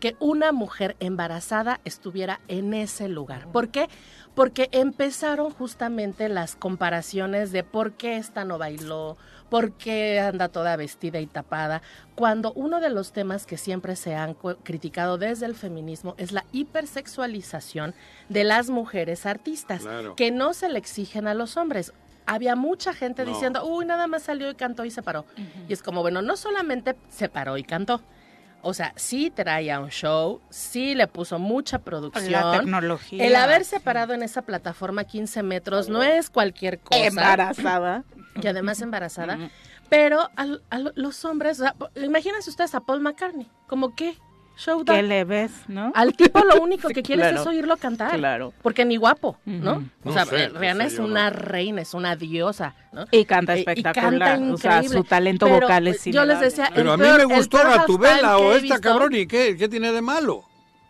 que 0.00 0.16
una 0.18 0.50
mujer 0.50 0.96
embarazada 0.98 1.80
estuviera 1.84 2.40
en 2.48 2.74
ese 2.74 3.08
lugar. 3.08 3.46
¿Por 3.52 3.68
qué? 3.68 3.88
Porque 4.34 4.68
empezaron 4.72 5.52
justamente 5.52 6.28
las 6.28 6.56
comparaciones 6.56 7.52
de 7.52 7.62
por 7.62 7.92
qué 7.92 8.16
esta 8.16 8.44
no 8.44 8.58
bailó, 8.58 9.16
por 9.48 9.74
qué 9.74 10.18
anda 10.18 10.48
toda 10.48 10.74
vestida 10.74 11.20
y 11.20 11.26
tapada, 11.28 11.82
cuando 12.16 12.52
uno 12.54 12.80
de 12.80 12.90
los 12.90 13.12
temas 13.12 13.46
que 13.46 13.56
siempre 13.58 13.94
se 13.94 14.16
han 14.16 14.34
criticado 14.64 15.18
desde 15.18 15.46
el 15.46 15.54
feminismo 15.54 16.14
es 16.18 16.32
la 16.32 16.44
hipersexualización 16.50 17.94
de 18.28 18.44
las 18.44 18.70
mujeres 18.70 19.26
artistas, 19.26 19.82
Claro. 19.82 20.16
que 20.16 20.30
no 20.30 20.52
se 20.54 20.68
le 20.68 20.78
exigen 20.78 21.28
a 21.28 21.34
los 21.34 21.56
hombres. 21.56 21.92
Había 22.26 22.54
mucha 22.56 22.92
gente 22.94 23.24
No. 23.24 23.30
diciendo, 23.32 23.64
uy, 23.66 23.84
nada 23.84 24.06
más 24.06 24.22
salió 24.22 24.50
y 24.50 24.54
cantó 24.54 24.84
y 24.84 24.90
se 24.90 25.02
paró. 25.02 25.24
Y 25.68 25.72
es 25.72 25.82
como, 25.82 26.02
bueno, 26.02 26.22
no 26.22 26.36
solamente 26.36 26.96
se 27.10 27.28
paró 27.28 27.56
y 27.56 27.64
cantó. 27.64 28.00
O 28.64 28.74
sea, 28.74 28.92
sí 28.94 29.30
traía 29.30 29.80
un 29.80 29.88
show, 29.90 30.40
sí 30.48 30.94
le 30.94 31.08
puso 31.08 31.40
mucha 31.40 31.80
producción. 31.80 32.30
La 32.30 32.58
tecnología. 32.60 33.24
El 33.26 33.34
haberse 33.34 33.80
parado 33.80 34.14
en 34.14 34.22
esa 34.22 34.42
plataforma 34.42 35.02
15 35.02 35.42
metros 35.42 35.88
no 35.88 36.02
es 36.04 36.30
cualquier 36.30 36.78
cosa. 36.78 37.04
Embarazada. 37.04 38.04
Y 38.40 38.46
además 38.46 38.80
embarazada. 38.80 39.36
Pero 39.88 40.30
a 40.36 40.46
lo- 40.46 40.92
los 40.94 41.24
hombres, 41.24 41.58
o 41.60 41.64
sea, 41.64 41.74
imagínense 42.02 42.48
ustedes 42.48 42.74
a 42.76 42.80
Paul 42.80 43.00
McCartney, 43.00 43.50
como 43.66 43.94
qué 43.96 44.16
show? 44.56 44.84
¿Qué 44.84 45.02
le 45.02 45.24
ves, 45.24 45.50
no? 45.68 45.92
Al 45.94 46.14
tipo 46.14 46.40
lo 46.44 46.60
único 46.62 46.88
que 46.88 47.02
quieres 47.02 47.26
claro. 47.28 47.40
es 47.40 47.46
oírlo 47.46 47.76
cantar. 47.76 48.16
Claro. 48.16 48.52
Porque 48.62 48.84
ni 48.84 48.96
guapo, 48.96 49.36
¿no? 49.44 49.72
Ujú. 49.76 49.84
O 50.04 50.08
No 50.08 50.12
sea, 50.12 50.24
sé, 50.26 50.48
no 50.50 50.58
Rihanna 50.60 50.88
sé, 50.88 50.94
es 50.94 50.98
una 51.00 51.30
no. 51.30 51.36
reina, 51.36 51.82
es 51.82 51.94
una 51.94 52.16
diosa, 52.16 52.74
¿no? 52.92 53.06
Y 53.10 53.24
canta 53.24 53.54
espectacular, 53.54 54.38
canta 54.38 54.54
o 54.54 54.56
sea, 54.56 54.78
su 54.80 54.84
increíble. 54.86 55.08
talento 55.08 55.46
Pero, 55.46 55.60
vocal 55.60 55.86
es 55.88 56.04
Yo 56.04 56.24
les 56.24 56.40
decía, 56.40 56.70
Pero 56.74 56.92
a 56.92 56.96
mí 56.96 57.02
peor- 57.02 57.26
me 57.28 57.34
gustó 57.36 57.58
Gatubela 57.58 58.38
o 58.38 58.52
esta 58.52 58.62
visto- 58.62 58.80
cabrón 58.80 59.14
y 59.14 59.26
qué, 59.26 59.56
qué 59.56 59.68
tiene 59.68 59.92
de 59.92 60.02
malo. 60.02 60.44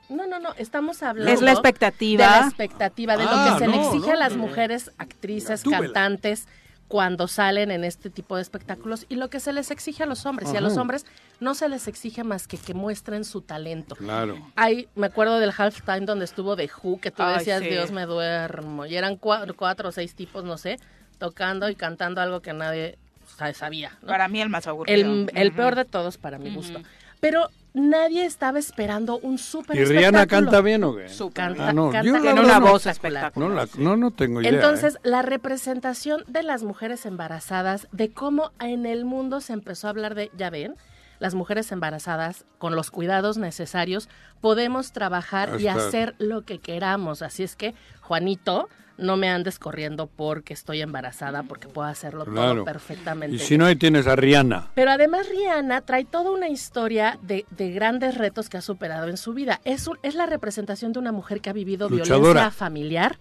No, 0.08 0.26
no, 0.26 0.38
no, 0.38 0.50
estamos 0.58 1.02
hablando 1.02 1.32
Es 1.32 1.40
la 1.40 1.52
expectativa. 1.52 2.24
de 2.26 2.30
la 2.40 2.46
expectativa, 2.46 3.16
de 3.16 3.24
Ah, 3.26 3.46
lo 3.48 3.54
que 3.58 3.64
se 3.64 3.70
le 3.70 3.82
exige 3.82 4.08
no, 4.08 4.12
a 4.12 4.16
las 4.16 4.36
mujeres, 4.36 4.90
actrices, 4.98 5.62
Gatúbela. 5.64 5.84
cantantes, 5.94 6.48
cuando 6.92 7.26
salen 7.26 7.70
en 7.70 7.84
este 7.84 8.10
tipo 8.10 8.36
de 8.36 8.42
espectáculos 8.42 9.06
y 9.08 9.14
lo 9.14 9.30
que 9.30 9.40
se 9.40 9.54
les 9.54 9.70
exige 9.70 10.02
a 10.02 10.06
los 10.06 10.26
hombres. 10.26 10.52
Y 10.52 10.58
a 10.58 10.60
los 10.60 10.72
Ajá. 10.74 10.82
hombres 10.82 11.06
no 11.40 11.54
se 11.54 11.70
les 11.70 11.88
exige 11.88 12.22
más 12.22 12.46
que 12.46 12.58
que 12.58 12.74
muestren 12.74 13.24
su 13.24 13.40
talento. 13.40 13.96
Claro. 13.96 14.36
Hay, 14.56 14.88
me 14.94 15.06
acuerdo 15.06 15.38
del 15.38 15.54
halftime 15.56 16.02
donde 16.02 16.26
estuvo 16.26 16.54
The 16.54 16.68
Who, 16.82 17.00
que 17.00 17.10
tú 17.10 17.22
Ay, 17.22 17.38
decías, 17.38 17.62
sí. 17.62 17.70
Dios 17.70 17.92
me 17.92 18.04
duermo. 18.04 18.84
Y 18.84 18.94
eran 18.94 19.16
cuatro, 19.16 19.56
cuatro 19.56 19.88
o 19.88 19.92
seis 19.92 20.14
tipos, 20.14 20.44
no 20.44 20.58
sé, 20.58 20.78
tocando 21.16 21.70
y 21.70 21.76
cantando 21.76 22.20
algo 22.20 22.42
que 22.42 22.52
nadie 22.52 22.98
sa- 23.38 23.54
sabía. 23.54 23.96
¿no? 24.02 24.08
Para 24.08 24.28
mí 24.28 24.42
el 24.42 24.50
más 24.50 24.66
aburrido. 24.66 25.26
El, 25.32 25.52
peor 25.54 25.76
de 25.76 25.86
todos 25.86 26.18
para 26.18 26.36
mi 26.36 26.54
gusto. 26.54 26.78
Pero 27.20 27.48
nadie 27.74 28.24
estaba 28.24 28.58
esperando 28.58 29.18
un 29.18 29.38
súper 29.38 29.76
¿Y 29.76 29.84
Rihanna 29.84 30.26
canta 30.26 30.60
bien 30.60 30.84
o 30.84 30.94
qué? 30.94 31.06
Canta, 31.32 31.68
Ah, 31.68 31.72
no, 31.72 31.90
canta 31.90 32.02
yo 32.06 32.12
la 32.14 32.20
tiene 32.20 32.40
verdad 32.40 32.56
una 32.58 32.66
no- 32.66 32.72
voz 32.72 32.86
espectacular. 32.86 33.48
No, 33.50 33.54
la- 33.54 33.68
no, 33.78 33.96
no 33.96 34.10
tengo 34.10 34.40
idea. 34.40 34.50
Entonces, 34.50 34.96
¿eh? 34.96 34.98
la 35.04 35.22
representación 35.22 36.24
de 36.26 36.42
las 36.42 36.62
mujeres 36.62 37.06
embarazadas, 37.06 37.88
de 37.92 38.10
cómo 38.12 38.52
en 38.60 38.86
el 38.86 39.04
mundo 39.04 39.40
se 39.40 39.52
empezó 39.52 39.86
a 39.86 39.90
hablar 39.90 40.14
de, 40.14 40.30
ya 40.36 40.50
ven, 40.50 40.74
las 41.22 41.34
mujeres 41.34 41.70
embarazadas, 41.70 42.44
con 42.58 42.74
los 42.74 42.90
cuidados 42.90 43.38
necesarios, 43.38 44.08
podemos 44.40 44.92
trabajar 44.92 45.60
y 45.60 45.68
hacer 45.68 46.14
lo 46.18 46.42
que 46.42 46.58
queramos. 46.58 47.22
Así 47.22 47.44
es 47.44 47.54
que, 47.54 47.74
Juanito, 48.00 48.68
no 48.98 49.16
me 49.16 49.30
andes 49.30 49.58
corriendo 49.58 50.08
porque 50.08 50.52
estoy 50.52 50.80
embarazada, 50.82 51.44
porque 51.44 51.68
puedo 51.68 51.88
hacerlo 51.88 52.24
todo 52.24 52.64
perfectamente. 52.64 53.36
Y 53.36 53.38
si 53.38 53.56
no, 53.56 53.66
ahí 53.66 53.76
tienes 53.76 54.06
a 54.06 54.16
Rihanna. 54.16 54.70
Pero 54.74 54.90
además 54.90 55.28
Rihanna 55.28 55.80
trae 55.82 56.04
toda 56.04 56.30
una 56.32 56.48
historia 56.48 57.18
de, 57.22 57.46
de 57.50 57.70
grandes 57.70 58.18
retos 58.18 58.48
que 58.48 58.58
ha 58.58 58.60
superado 58.60 59.06
en 59.08 59.16
su 59.16 59.32
vida. 59.32 59.60
Es, 59.64 59.86
un- 59.86 59.98
es 60.02 60.14
la 60.14 60.26
representación 60.26 60.92
de 60.92 60.98
una 60.98 61.12
mujer 61.12 61.40
que 61.40 61.50
ha 61.50 61.54
vivido 61.54 61.88
Luchadora. 61.88 62.18
violencia 62.32 62.50
familiar 62.50 63.16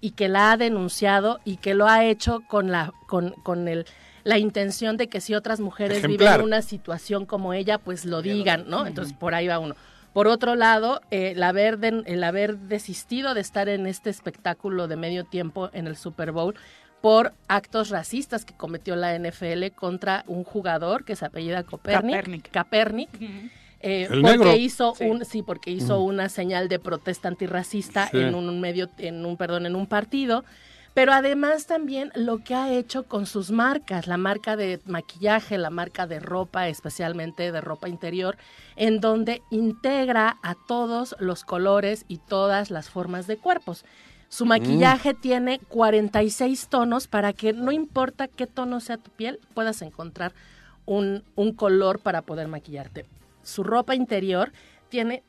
y 0.00 0.10
que 0.12 0.28
la 0.28 0.52
ha 0.52 0.56
denunciado 0.58 1.40
y 1.44 1.56
que 1.56 1.74
lo 1.74 1.86
ha 1.88 2.04
hecho 2.04 2.42
con 2.48 2.70
la 2.70 2.92
con, 3.08 3.30
con 3.42 3.66
el 3.66 3.86
la 4.26 4.38
intención 4.38 4.96
de 4.96 5.06
que 5.08 5.20
si 5.20 5.34
otras 5.34 5.60
mujeres 5.60 5.98
Ejemplar. 5.98 6.34
viven 6.38 6.46
una 6.46 6.62
situación 6.62 7.26
como 7.26 7.52
ella, 7.52 7.78
pues 7.78 8.04
lo 8.04 8.22
digan, 8.22 8.64
¿no? 8.68 8.86
Entonces 8.86 9.14
por 9.14 9.34
ahí 9.34 9.46
va 9.46 9.58
uno. 9.58 9.74
Por 10.12 10.26
otro 10.28 10.54
lado, 10.56 11.00
eh, 11.10 11.32
el, 11.36 11.42
haber 11.42 11.78
de- 11.78 12.02
el 12.06 12.24
haber 12.24 12.56
desistido 12.58 13.34
de 13.34 13.40
estar 13.42 13.68
en 13.68 13.86
este 13.86 14.10
espectáculo 14.10 14.88
de 14.88 14.96
medio 14.96 15.24
tiempo 15.24 15.70
en 15.72 15.86
el 15.86 15.96
Super 15.96 16.32
Bowl 16.32 16.54
por 17.02 17.34
actos 17.48 17.90
racistas 17.90 18.44
que 18.44 18.54
cometió 18.54 18.96
la 18.96 19.14
NFL 19.14 19.70
contra 19.74 20.24
un 20.26 20.42
jugador 20.42 21.04
que 21.04 21.14
se 21.14 21.24
apellida 21.26 21.62
Copernic, 21.62 22.14
Kaepernick. 22.16 22.50
Kaepernick, 22.50 23.10
eh, 23.80 24.08
El 24.10 24.22
porque 24.22 24.38
negro. 24.38 24.56
hizo 24.56 24.94
Sí. 24.96 25.04
un 25.04 25.24
sí 25.24 25.42
porque 25.42 25.70
hizo 25.70 26.00
Mm. 26.00 26.04
una 26.04 26.28
señal 26.30 26.68
de 26.68 26.78
protesta 26.78 27.28
antirracista 27.28 28.08
Sí. 28.10 28.16
en 28.18 28.34
un 28.34 28.60
medio 28.60 28.88
en 28.98 29.24
un 29.26 29.36
perdón 29.36 29.66
en 29.66 29.76
un 29.76 29.86
partido 29.86 30.44
pero 30.96 31.12
además 31.12 31.66
también 31.66 32.10
lo 32.14 32.38
que 32.38 32.54
ha 32.54 32.72
hecho 32.72 33.02
con 33.02 33.26
sus 33.26 33.50
marcas, 33.50 34.06
la 34.06 34.16
marca 34.16 34.56
de 34.56 34.80
maquillaje, 34.86 35.58
la 35.58 35.68
marca 35.68 36.06
de 36.06 36.20
ropa, 36.20 36.68
especialmente 36.68 37.52
de 37.52 37.60
ropa 37.60 37.90
interior, 37.90 38.38
en 38.76 39.00
donde 39.00 39.42
integra 39.50 40.38
a 40.42 40.54
todos 40.54 41.14
los 41.18 41.44
colores 41.44 42.06
y 42.08 42.16
todas 42.16 42.70
las 42.70 42.88
formas 42.88 43.26
de 43.26 43.36
cuerpos. 43.36 43.84
Su 44.30 44.46
maquillaje 44.46 45.12
tiene 45.12 45.58
46 45.58 46.68
tonos 46.68 47.08
para 47.08 47.34
que 47.34 47.52
no 47.52 47.72
importa 47.72 48.26
qué 48.26 48.46
tono 48.46 48.80
sea 48.80 48.96
tu 48.96 49.10
piel, 49.10 49.38
puedas 49.52 49.82
encontrar 49.82 50.32
un, 50.86 51.24
un 51.34 51.52
color 51.52 51.98
para 51.98 52.22
poder 52.22 52.48
maquillarte. 52.48 53.04
Su 53.42 53.64
ropa 53.64 53.94
interior 53.94 54.50
tiene 54.88 55.22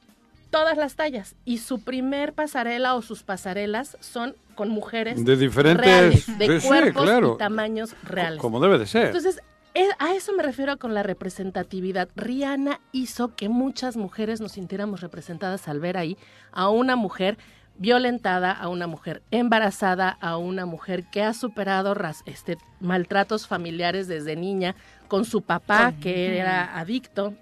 todas 0.49 0.78
las 0.78 0.95
tallas 0.95 1.36
y 1.45 1.57
su 1.60 1.82
primer 1.84 2.34
pasarela 2.34 2.95
o 2.95 3.02
sus 3.02 3.24
pasarelas 3.24 3.98
son 3.99 4.36
con 4.56 4.69
mujeres 4.69 5.24
De 5.24 5.38
diferentes- 5.38 5.78
reales, 5.86 6.38
de 6.38 6.48
sí, 6.48 6.61
sí, 6.61 6.68
cuerpos 6.68 7.03
claro. 7.03 7.34
y 7.36 7.38
tamaños 7.38 7.95
reales. 8.03 8.40
Como 8.41 8.60
debe 8.60 8.78
de 8.80 8.88
ser. 8.88 9.07
Entonces, 9.07 9.40
e- 9.76 9.86
a 9.99 10.14
eso 10.15 10.34
me 10.34 10.41
refiero 10.44 10.78
con 10.78 10.94
la 10.94 11.03
representatividad. 11.03 12.10
Rihanna 12.15 12.80
hizo 12.91 13.36
que 13.36 13.49
muchas 13.49 13.98
mujeres 13.98 14.41
nos 14.41 14.53
sintiéramos 14.53 15.02
representadas 15.02 15.68
al 15.68 15.80
ver 15.80 15.98
ahí 15.98 16.18
a 16.52 16.69
una 16.69 16.95
mujer 16.95 17.38
violentada, 17.80 18.52
a 18.52 18.69
una 18.69 18.88
mujer 18.88 19.22
embarazada, 19.30 20.10
a 20.19 20.38
una 20.38 20.65
mujer 20.65 21.03
que 21.11 21.22
ha 21.22 21.34
superado 21.36 21.94
ras- 21.94 22.24
este, 22.26 22.57
maltratos 22.80 23.45
familiares 23.48 24.07
desde 24.07 24.36
niña 24.36 24.76
con 25.07 25.26
su 25.26 25.44
papá, 25.44 25.94
que 26.02 26.40
era 26.40 26.80
adicto, 26.80 27.36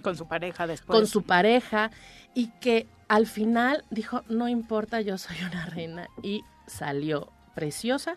Con 0.00 0.16
su 0.16 0.26
pareja 0.26 0.66
después. 0.66 0.98
con 0.98 1.06
su 1.06 1.22
pareja, 1.24 1.90
y 2.34 2.48
que 2.60 2.86
al 3.08 3.26
final 3.26 3.84
dijo, 3.90 4.22
no 4.28 4.48
importa, 4.48 5.00
yo 5.00 5.18
soy 5.18 5.36
una 5.50 5.66
reina, 5.66 6.08
y 6.22 6.42
salió 6.66 7.30
preciosa 7.54 8.16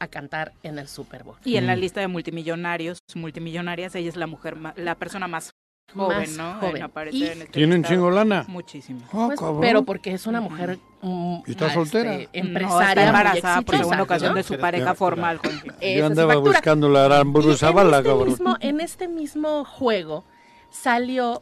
a 0.00 0.08
cantar 0.08 0.52
en 0.64 0.78
el 0.80 0.88
Super 0.88 1.22
Bowl. 1.22 1.36
Y 1.44 1.56
en 1.56 1.66
la 1.68 1.76
lista 1.76 2.00
de 2.00 2.08
multimillonarios, 2.08 2.98
multimillonarias, 3.14 3.94
ella 3.94 4.08
es 4.08 4.16
la 4.16 4.26
mujer, 4.26 4.56
ma- 4.56 4.74
la 4.76 4.96
persona 4.96 5.28
más 5.28 5.52
joven, 5.94 6.18
Más 6.18 6.30
¿no? 6.36 6.54
joven. 6.54 6.76
En 6.78 6.82
aparecer 6.82 7.20
Y- 7.20 7.24
en 7.24 7.30
este 7.42 7.46
¿Tienen 7.52 7.78
listado. 7.82 7.94
chingo 7.94 8.10
lana? 8.10 8.44
Muchísimo. 8.48 9.00
Ah, 9.12 9.28
Pues, 9.36 9.40
pero 9.60 9.84
porque 9.84 10.12
es 10.12 10.26
una 10.26 10.40
mujer 10.40 10.78
mm, 11.02 11.42
¿Y 11.46 11.50
está 11.52 11.66
ah, 11.66 11.74
soltera? 11.74 12.14
este, 12.14 12.42
No, 12.42 12.48
empresaria 12.48 12.88
está 12.88 13.06
embarazada 13.06 13.62
por 13.62 13.76
segunda 13.76 14.02
ocasión 14.02 14.30
¿no? 14.30 14.36
de 14.36 14.42
su 14.42 14.58
pareja 14.58 14.94
formal. 14.94 15.38
Esa 15.80 15.98
Yo 16.00 16.06
andaba 16.06 16.34
buscando 16.36 16.88
la 16.88 17.04
Aramburu 17.04 17.54
Zavala, 17.56 17.98
este 17.98 18.08
cabrón. 18.08 18.28
mismo, 18.30 18.56
en 18.60 18.80
este 18.80 19.06
mismo 19.06 19.64
juego 19.64 20.24
salió 20.70 21.40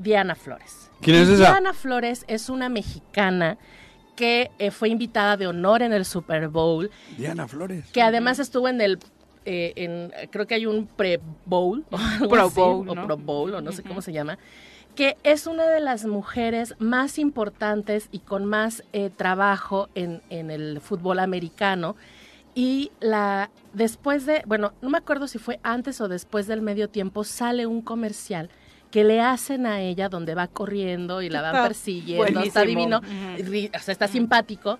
Diana 0.00 0.34
Flores. 0.34 0.90
¿Quién 1.00 1.16
es 1.16 1.28
esa? 1.28 1.50
Diana 1.50 1.72
Flores 1.72 2.24
es 2.28 2.48
una 2.48 2.68
mexicana 2.68 3.58
que 4.16 4.50
eh, 4.58 4.70
fue 4.70 4.88
invitada 4.88 5.36
de 5.36 5.46
honor 5.46 5.82
en 5.82 5.92
el 5.92 6.04
Super 6.04 6.48
Bowl, 6.48 6.90
Diana 7.16 7.48
Flores. 7.48 7.86
que 7.92 8.02
además 8.02 8.38
estuvo 8.38 8.68
en 8.68 8.80
el 8.80 8.98
eh, 9.46 9.72
en, 9.76 10.12
creo 10.30 10.46
que 10.46 10.54
hay 10.54 10.66
un 10.66 10.86
pre-bowl 10.86 11.84
o 11.90 11.96
algo 11.96 12.28
Pro 12.28 12.42
así, 12.46 12.54
Bowl, 12.60 12.88
o 12.88 12.94
¿no? 12.94 13.06
pro 13.06 13.16
bowl 13.16 13.54
o 13.54 13.60
no 13.62 13.72
sé 13.72 13.82
cómo 13.82 14.02
se 14.02 14.12
llama 14.12 14.38
que 14.94 15.16
es 15.22 15.46
una 15.46 15.66
de 15.66 15.80
las 15.80 16.04
mujeres 16.04 16.74
más 16.78 17.18
importantes 17.18 18.08
y 18.12 18.18
con 18.18 18.44
más 18.44 18.82
eh, 18.92 19.08
trabajo 19.14 19.88
en, 19.94 20.20
en 20.28 20.50
el 20.50 20.80
fútbol 20.80 21.20
americano 21.20 21.96
y 22.54 22.90
la 23.00 23.50
después 23.72 24.26
de 24.26 24.42
bueno 24.46 24.72
no 24.82 24.90
me 24.90 24.98
acuerdo 24.98 25.26
si 25.28 25.38
fue 25.38 25.58
antes 25.62 26.00
o 26.02 26.08
después 26.08 26.46
del 26.46 26.60
medio 26.60 26.88
tiempo 26.90 27.24
sale 27.24 27.64
un 27.66 27.80
comercial 27.80 28.50
que 28.90 29.04
le 29.04 29.20
hacen 29.20 29.66
a 29.66 29.80
ella 29.80 30.08
donde 30.08 30.34
va 30.34 30.46
corriendo 30.48 31.22
y 31.22 31.28
la 31.28 31.42
van 31.42 31.54
Está 31.54 31.66
persiguiendo 31.68 32.40
está 32.40 32.62
divino. 32.62 33.00
O 33.74 33.78
sea, 33.78 33.92
está 33.92 34.08
simpático. 34.08 34.78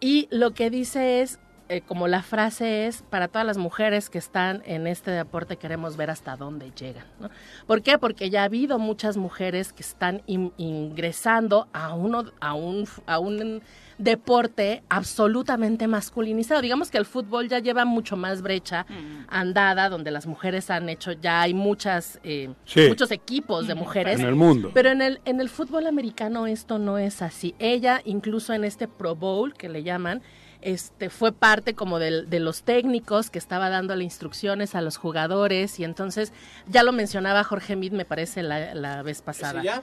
Y 0.00 0.26
lo 0.30 0.52
que 0.52 0.68
dice 0.70 1.20
es 1.22 1.38
eh, 1.68 1.80
como 1.80 2.08
la 2.08 2.22
frase 2.22 2.86
es 2.88 3.02
para 3.02 3.28
todas 3.28 3.46
las 3.46 3.56
mujeres 3.56 4.10
que 4.10 4.18
están 4.18 4.62
en 4.66 4.86
este 4.88 5.12
deporte 5.12 5.56
queremos 5.56 5.96
ver 5.96 6.10
hasta 6.10 6.36
dónde 6.36 6.72
llegan 6.72 7.06
¿no? 7.20 7.30
¿por 7.68 7.82
qué? 7.82 7.98
porque 7.98 8.28
ya 8.30 8.42
ha 8.42 8.44
habido 8.44 8.78
muchas 8.80 9.16
mujeres 9.16 9.72
que 9.72 9.82
están 9.82 10.22
in- 10.26 10.52
ingresando 10.58 11.68
a 11.72 11.94
uno 11.94 12.24
a 12.40 12.52
un 12.54 12.86
a 13.06 13.18
un 13.20 13.62
deporte 13.98 14.82
absolutamente 14.88 15.86
masculinizado 15.86 16.60
digamos 16.60 16.90
que 16.90 16.98
el 16.98 17.04
fútbol 17.06 17.48
ya 17.48 17.58
lleva 17.58 17.84
mucho 17.84 18.16
más 18.16 18.42
brecha 18.42 18.86
andada 19.28 19.88
donde 19.88 20.10
las 20.10 20.26
mujeres 20.26 20.70
han 20.70 20.88
hecho 20.88 21.12
ya 21.12 21.42
hay 21.42 21.54
muchas 21.54 22.18
eh, 22.24 22.50
Sí. 22.64 22.88
muchos 22.88 23.10
equipos 23.10 23.66
de 23.66 23.74
mujeres 23.74 24.20
En 24.20 24.26
el 24.26 24.34
mundo. 24.34 24.70
pero 24.74 24.90
en 24.90 25.02
el, 25.02 25.20
en 25.24 25.40
el 25.40 25.48
fútbol 25.48 25.86
americano 25.86 26.46
esto 26.46 26.78
no 26.78 26.98
es 26.98 27.22
así. 27.22 27.54
Ella, 27.58 28.00
incluso 28.04 28.52
en 28.52 28.64
este 28.64 28.88
Pro 28.88 29.14
Bowl, 29.14 29.54
que 29.54 29.68
le 29.68 29.82
llaman, 29.82 30.22
este, 30.60 31.10
fue 31.10 31.32
parte 31.32 31.74
como 31.74 31.98
del- 31.98 32.28
de 32.30 32.40
los 32.40 32.62
técnicos 32.62 33.30
que 33.30 33.38
estaba 33.38 33.68
dándole 33.68 34.04
instrucciones 34.04 34.74
a 34.74 34.80
los 34.80 34.96
jugadores 34.96 35.78
y 35.80 35.84
entonces, 35.84 36.32
ya 36.68 36.82
lo 36.82 36.92
mencionaba 36.92 37.42
Jorge 37.44 37.76
Mid, 37.76 37.92
me 37.92 38.04
parece, 38.04 38.42
la, 38.42 38.74
la 38.74 39.02
vez 39.02 39.22
pasada. 39.22 39.60
ella? 39.60 39.82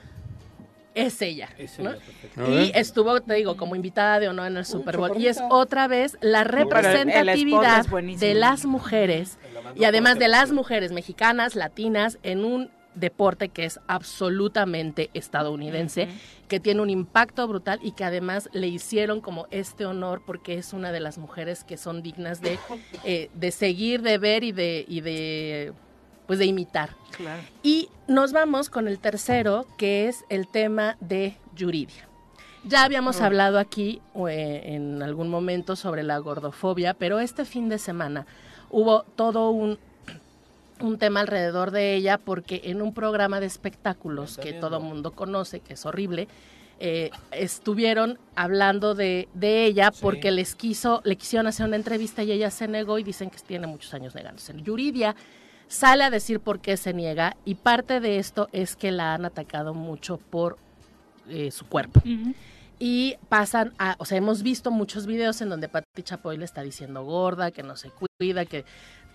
Es 1.06 1.22
ella. 1.22 1.50
Es 1.58 1.80
¿no? 1.80 1.92
ella, 1.92 2.00
perfecto. 2.00 2.52
Y 2.52 2.72
estuvo, 2.76 3.22
te 3.22 3.36
digo, 3.36 3.58
como 3.58 3.76
invitada 3.76 4.20
de 4.20 4.30
honor 4.30 4.48
en 4.48 4.58
el 4.58 4.66
Super 4.66 4.98
Bowl. 4.98 5.20
Y 5.20 5.28
es 5.28 5.40
otra 5.50 5.88
vez 5.88 6.18
la 6.22 6.44
representatividad 6.44 7.86
de 7.86 8.34
las 8.34 8.66
mujeres 8.66 9.38
y 9.76 9.86
además 9.86 10.20
de 10.20 10.28
las 10.28 10.52
mujeres 10.52 10.92
mexicanas, 10.92 11.56
latinas, 11.56 12.18
en 12.24 12.44
un 12.44 12.72
deporte 12.96 13.50
que 13.50 13.66
es 13.66 13.80
absolutamente 13.88 15.10
estadounidense, 15.14 16.10
que 16.48 16.60
tiene 16.60 16.82
un 16.82 16.90
impacto 16.90 17.48
brutal 17.48 17.80
y 17.82 17.92
que 17.92 18.04
además 18.04 18.50
le 18.52 18.68
hicieron 18.68 19.22
como 19.22 19.48
este 19.52 19.86
honor 19.86 20.24
porque 20.26 20.56
es 20.56 20.74
una 20.74 20.92
de 20.92 21.00
las 21.00 21.18
mujeres 21.18 21.64
que 21.64 21.78
son 21.78 22.02
dignas 22.02 22.42
de, 22.42 22.58
eh, 23.04 23.30
de 23.34 23.52
seguir, 23.52 24.02
de 24.02 24.18
ver 24.18 24.44
y 24.44 24.52
de, 24.52 24.86
y 24.88 25.02
de 25.02 25.74
pues 26.30 26.38
de 26.38 26.46
imitar. 26.46 26.92
Claro. 27.18 27.42
Y 27.64 27.90
nos 28.08 28.34
vamos 28.34 28.70
con 28.70 28.88
el 28.88 29.00
tercero, 29.00 29.66
que 29.80 30.08
es 30.08 30.26
el 30.30 30.48
tema 30.48 30.96
de 31.00 31.36
Yuridia. 31.56 32.08
Ya 32.64 32.84
habíamos 32.84 33.20
Oh. 33.20 33.24
hablado 33.24 33.58
aquí 33.58 34.00
eh, 34.30 34.62
en 34.76 35.02
algún 35.02 35.28
momento 35.28 35.76
sobre 35.76 36.04
la 36.04 36.20
gordofobia, 36.20 36.94
pero 36.94 37.20
este 37.20 37.46
fin 37.46 37.68
de 37.68 37.80
semana 37.80 38.28
hubo 38.70 39.06
todo 39.16 39.50
un, 39.50 39.80
un 40.82 41.00
tema 41.00 41.22
alrededor 41.22 41.72
de 41.72 41.96
ella 41.96 42.20
porque 42.20 42.62
en 42.66 42.84
un 42.84 42.94
programa 42.94 43.40
de 43.40 43.48
espectáculos 43.48 44.38
que 44.38 44.54
todo 44.54 44.80
mundo 44.80 45.14
conoce, 45.14 45.62
que 45.62 45.74
es 45.74 45.84
horrible, 45.88 46.28
eh, 46.80 47.10
estuvieron 47.32 48.20
hablando 48.36 48.94
de, 48.94 49.30
de 49.34 49.66
ella 49.66 49.92
porque 50.00 50.30
les 50.30 50.54
quiso, 50.54 51.02
le 51.06 51.16
quisieron 51.16 51.48
hacer 51.48 51.66
una 51.66 51.76
entrevista 51.76 52.22
y 52.22 52.32
ella 52.32 52.52
se 52.52 52.68
negó 52.68 53.00
y 53.00 53.04
dicen 53.04 53.32
que 53.32 53.40
tiene 53.40 53.66
muchos 53.66 53.96
años 53.96 54.14
negándose. 54.14 54.54
Yuridia 54.62 55.16
sale 55.70 56.04
a 56.04 56.10
decir 56.10 56.42
por 56.42 56.60
qué 56.60 56.76
se 56.76 56.94
niega 56.94 57.38
y 57.46 57.56
parte 57.56 58.02
de 58.02 58.18
esto 58.18 58.50
es 58.52 58.76
que 58.76 58.92
la 58.92 59.14
han 59.14 59.24
atacado 59.24 59.74
mucho 59.74 60.18
por 60.18 60.58
eh, 61.30 61.52
su 61.52 61.66
cuerpo. 61.68 62.02
Y 62.80 63.18
pasan 63.30 63.74
a, 63.78 63.96
o 64.00 64.06
sea, 64.06 64.18
hemos 64.18 64.42
visto 64.42 64.72
muchos 64.72 65.06
videos 65.06 65.42
en 65.42 65.50
donde 65.50 65.70
Pati 65.70 66.02
Chapoy 66.02 66.38
le 66.38 66.46
está 66.46 66.62
diciendo 66.64 67.04
gorda, 67.04 67.52
que 67.52 67.62
no 67.62 67.76
se 67.76 67.92
cuida, 67.92 68.46
que, 68.46 68.66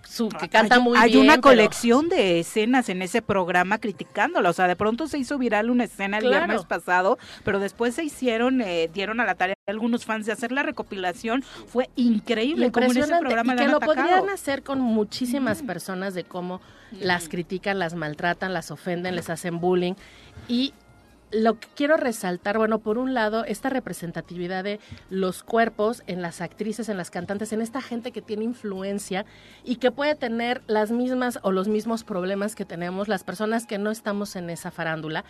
su, 0.04 0.28
que 0.28 0.48
canta 0.48 0.76
hay, 0.76 0.80
muy 0.82 0.96
hay 0.98 1.10
bien. 1.12 1.24
una 1.24 1.32
pero- 1.34 1.42
colección 1.42 2.08
de 2.08 2.40
escenas 2.40 2.88
en 2.88 3.02
ese 3.02 3.22
programa 3.22 3.78
criticándola. 3.78 4.50
O 4.50 4.52
sea, 4.52 4.68
de 4.68 4.76
pronto 4.76 5.06
se 5.08 5.18
hizo 5.18 5.38
viral 5.38 5.70
una 5.70 5.84
escena 5.84 6.18
el 6.18 6.24
Claro. 6.24 6.46
viernes 6.46 6.66
pasado, 6.66 7.18
pero 7.44 7.58
después 7.58 7.94
se 7.94 8.04
hicieron, 8.04 8.60
eh, 8.60 8.90
dieron 8.92 9.20
a 9.20 9.24
la 9.24 9.34
tarea 9.34 9.54
algunos 9.66 10.04
fans 10.04 10.26
de 10.26 10.32
hacer 10.32 10.52
la 10.52 10.62
recopilación. 10.62 11.42
Fue 11.42 11.88
increíble 11.96 12.70
como 12.70 12.90
en 12.92 12.98
ese 12.98 13.16
programa 13.18 13.54
y 13.54 13.56
que 13.56 13.64
lo 13.68 13.76
atacado. 13.78 13.94
podrían 13.94 14.28
hacer 14.30 14.62
con 14.62 14.80
muchísimas 14.80 15.62
personas 15.62 16.14
de 16.14 16.24
cómo 16.24 16.60
las 16.92 17.28
critican, 17.28 17.78
las 17.78 17.94
maltratan, 17.94 18.52
las 18.52 18.70
ofenden, 18.70 19.16
les 19.16 19.30
hacen 19.30 19.58
bullying 19.58 19.94
y 20.48 20.74
lo 21.34 21.58
que 21.58 21.68
quiero 21.74 21.96
resaltar, 21.96 22.58
bueno, 22.58 22.78
por 22.78 22.96
un 22.96 23.12
lado, 23.12 23.44
esta 23.44 23.68
representatividad 23.68 24.62
de 24.62 24.80
los 25.10 25.42
cuerpos 25.42 26.02
en 26.06 26.22
las 26.22 26.40
actrices, 26.40 26.88
en 26.88 26.96
las 26.96 27.10
cantantes, 27.10 27.52
en 27.52 27.60
esta 27.60 27.82
gente 27.82 28.12
que 28.12 28.22
tiene 28.22 28.44
influencia 28.44 29.26
y 29.64 29.76
que 29.76 29.90
puede 29.90 30.14
tener 30.14 30.62
las 30.66 30.90
mismas 30.90 31.40
o 31.42 31.50
los 31.50 31.68
mismos 31.68 32.04
problemas 32.04 32.54
que 32.54 32.64
tenemos 32.64 33.08
las 33.08 33.24
personas 33.24 33.66
que 33.66 33.78
no 33.78 33.90
estamos 33.90 34.36
en 34.36 34.48
esa 34.48 34.70
farándula. 34.70 35.24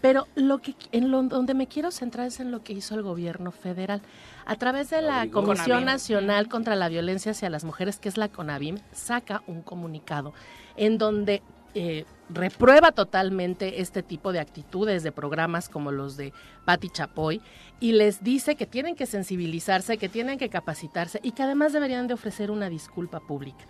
Pero 0.00 0.28
lo 0.34 0.58
que 0.58 0.74
en 0.92 1.10
lo, 1.10 1.22
donde 1.24 1.52
me 1.52 1.66
quiero 1.66 1.90
centrar 1.90 2.26
es 2.26 2.40
en 2.40 2.50
lo 2.50 2.62
que 2.62 2.72
hizo 2.72 2.94
el 2.94 3.02
gobierno 3.02 3.52
federal. 3.52 4.00
A 4.46 4.56
través 4.56 4.88
de 4.90 5.02
la. 5.02 5.28
Comisión. 5.30 5.84
Nacional 5.84 6.48
contra 6.48 6.74
la 6.74 6.88
Violencia 6.88 7.32
hacia 7.32 7.50
las 7.50 7.64
Mujeres, 7.64 7.98
que 7.98 8.08
es 8.08 8.16
la 8.16 8.28
CONAVIM, 8.28 8.78
saca 8.92 9.42
un 9.46 9.62
comunicado 9.62 10.32
en 10.76 10.98
donde 10.98 11.42
eh, 11.74 12.04
reprueba 12.32 12.92
totalmente 12.92 13.80
este 13.80 14.02
tipo 14.02 14.32
de 14.32 14.40
actitudes 14.40 15.02
de 15.02 15.12
programas 15.12 15.68
como 15.68 15.92
los 15.92 16.16
de 16.16 16.32
Patti 16.64 16.88
Chapoy 16.88 17.40
y 17.80 17.92
les 17.92 18.22
dice 18.22 18.56
que 18.56 18.66
tienen 18.66 18.94
que 18.94 19.06
sensibilizarse, 19.06 19.98
que 19.98 20.08
tienen 20.08 20.38
que 20.38 20.48
capacitarse 20.48 21.20
y 21.22 21.32
que 21.32 21.42
además 21.42 21.72
deberían 21.72 22.06
de 22.06 22.14
ofrecer 22.14 22.50
una 22.50 22.68
disculpa 22.68 23.20
pública. 23.20 23.64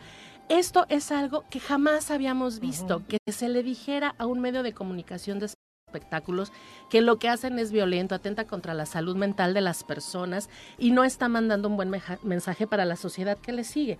Esto 0.49 0.85
es 0.89 1.13
algo 1.13 1.45
que 1.49 1.61
jamás 1.61 2.11
habíamos 2.11 2.59
visto, 2.59 3.03
que 3.07 3.19
se 3.31 3.49
le 3.49 3.63
dijera 3.63 4.15
a 4.19 4.27
un 4.27 4.41
medio 4.41 4.63
de 4.63 4.73
comunicación 4.73 5.39
de 5.39 5.49
espectáculos 5.91 6.53
que 6.89 7.01
lo 7.01 7.19
que 7.19 7.29
hacen 7.29 7.59
es 7.59 7.73
violento, 7.73 8.15
atenta 8.15 8.47
contra 8.47 8.75
la 8.75 8.87
salud 8.87 9.17
mental 9.17 9.55
de 9.55 9.61
las 9.61 9.85
personas 9.85 10.49
y 10.79 10.91
no 10.93 11.05
está 11.05 11.29
mandando 11.29 11.69
un 11.69 11.77
buen 11.77 11.93
mensaje 12.23 12.67
para 12.67 12.85
la 12.85 12.97
sociedad 12.97 13.39
que 13.39 13.53
le 13.53 13.65
sigue. 13.65 13.99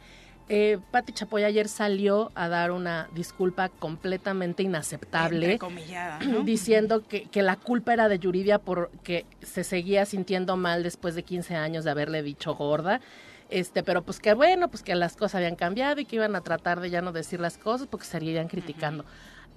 Eh, 0.53 0.79
Patti 0.91 1.13
Chapoy 1.13 1.45
ayer 1.45 1.69
salió 1.69 2.33
a 2.35 2.49
dar 2.49 2.73
una 2.73 3.09
disculpa 3.15 3.69
completamente 3.69 4.65
inaceptable, 4.65 5.61
diciendo 6.45 7.07
que, 7.07 7.29
que, 7.29 7.43
la 7.43 7.55
culpa 7.55 7.93
era 7.93 8.09
de 8.09 8.19
Yuridia 8.19 8.59
porque 8.59 9.27
se 9.43 9.63
seguía 9.63 10.05
sintiendo 10.07 10.57
mal 10.57 10.83
después 10.83 11.15
de 11.15 11.23
15 11.23 11.55
años 11.55 11.85
de 11.85 11.93
haberle 11.93 12.25
dicho 12.25 12.57
gorda. 12.57 13.01
Este, 13.49 13.85
pero 13.85 14.03
pues 14.03 14.19
que 14.19 14.35
bueno, 14.35 14.69
pues 14.69 14.83
que 14.83 14.97
las 14.97 15.17
cosas 15.17 15.37
habían 15.37 15.55
cambiado 15.55 16.01
y 16.01 16.05
que 16.05 16.17
iban 16.17 16.35
a 16.35 16.41
tratar 16.41 16.81
de 16.81 16.91
ya 16.91 17.01
no 17.01 17.13
decir 17.13 17.39
las 17.39 17.57
cosas 17.57 17.87
porque 17.87 18.05
estarían 18.05 18.49
criticando. 18.49 19.05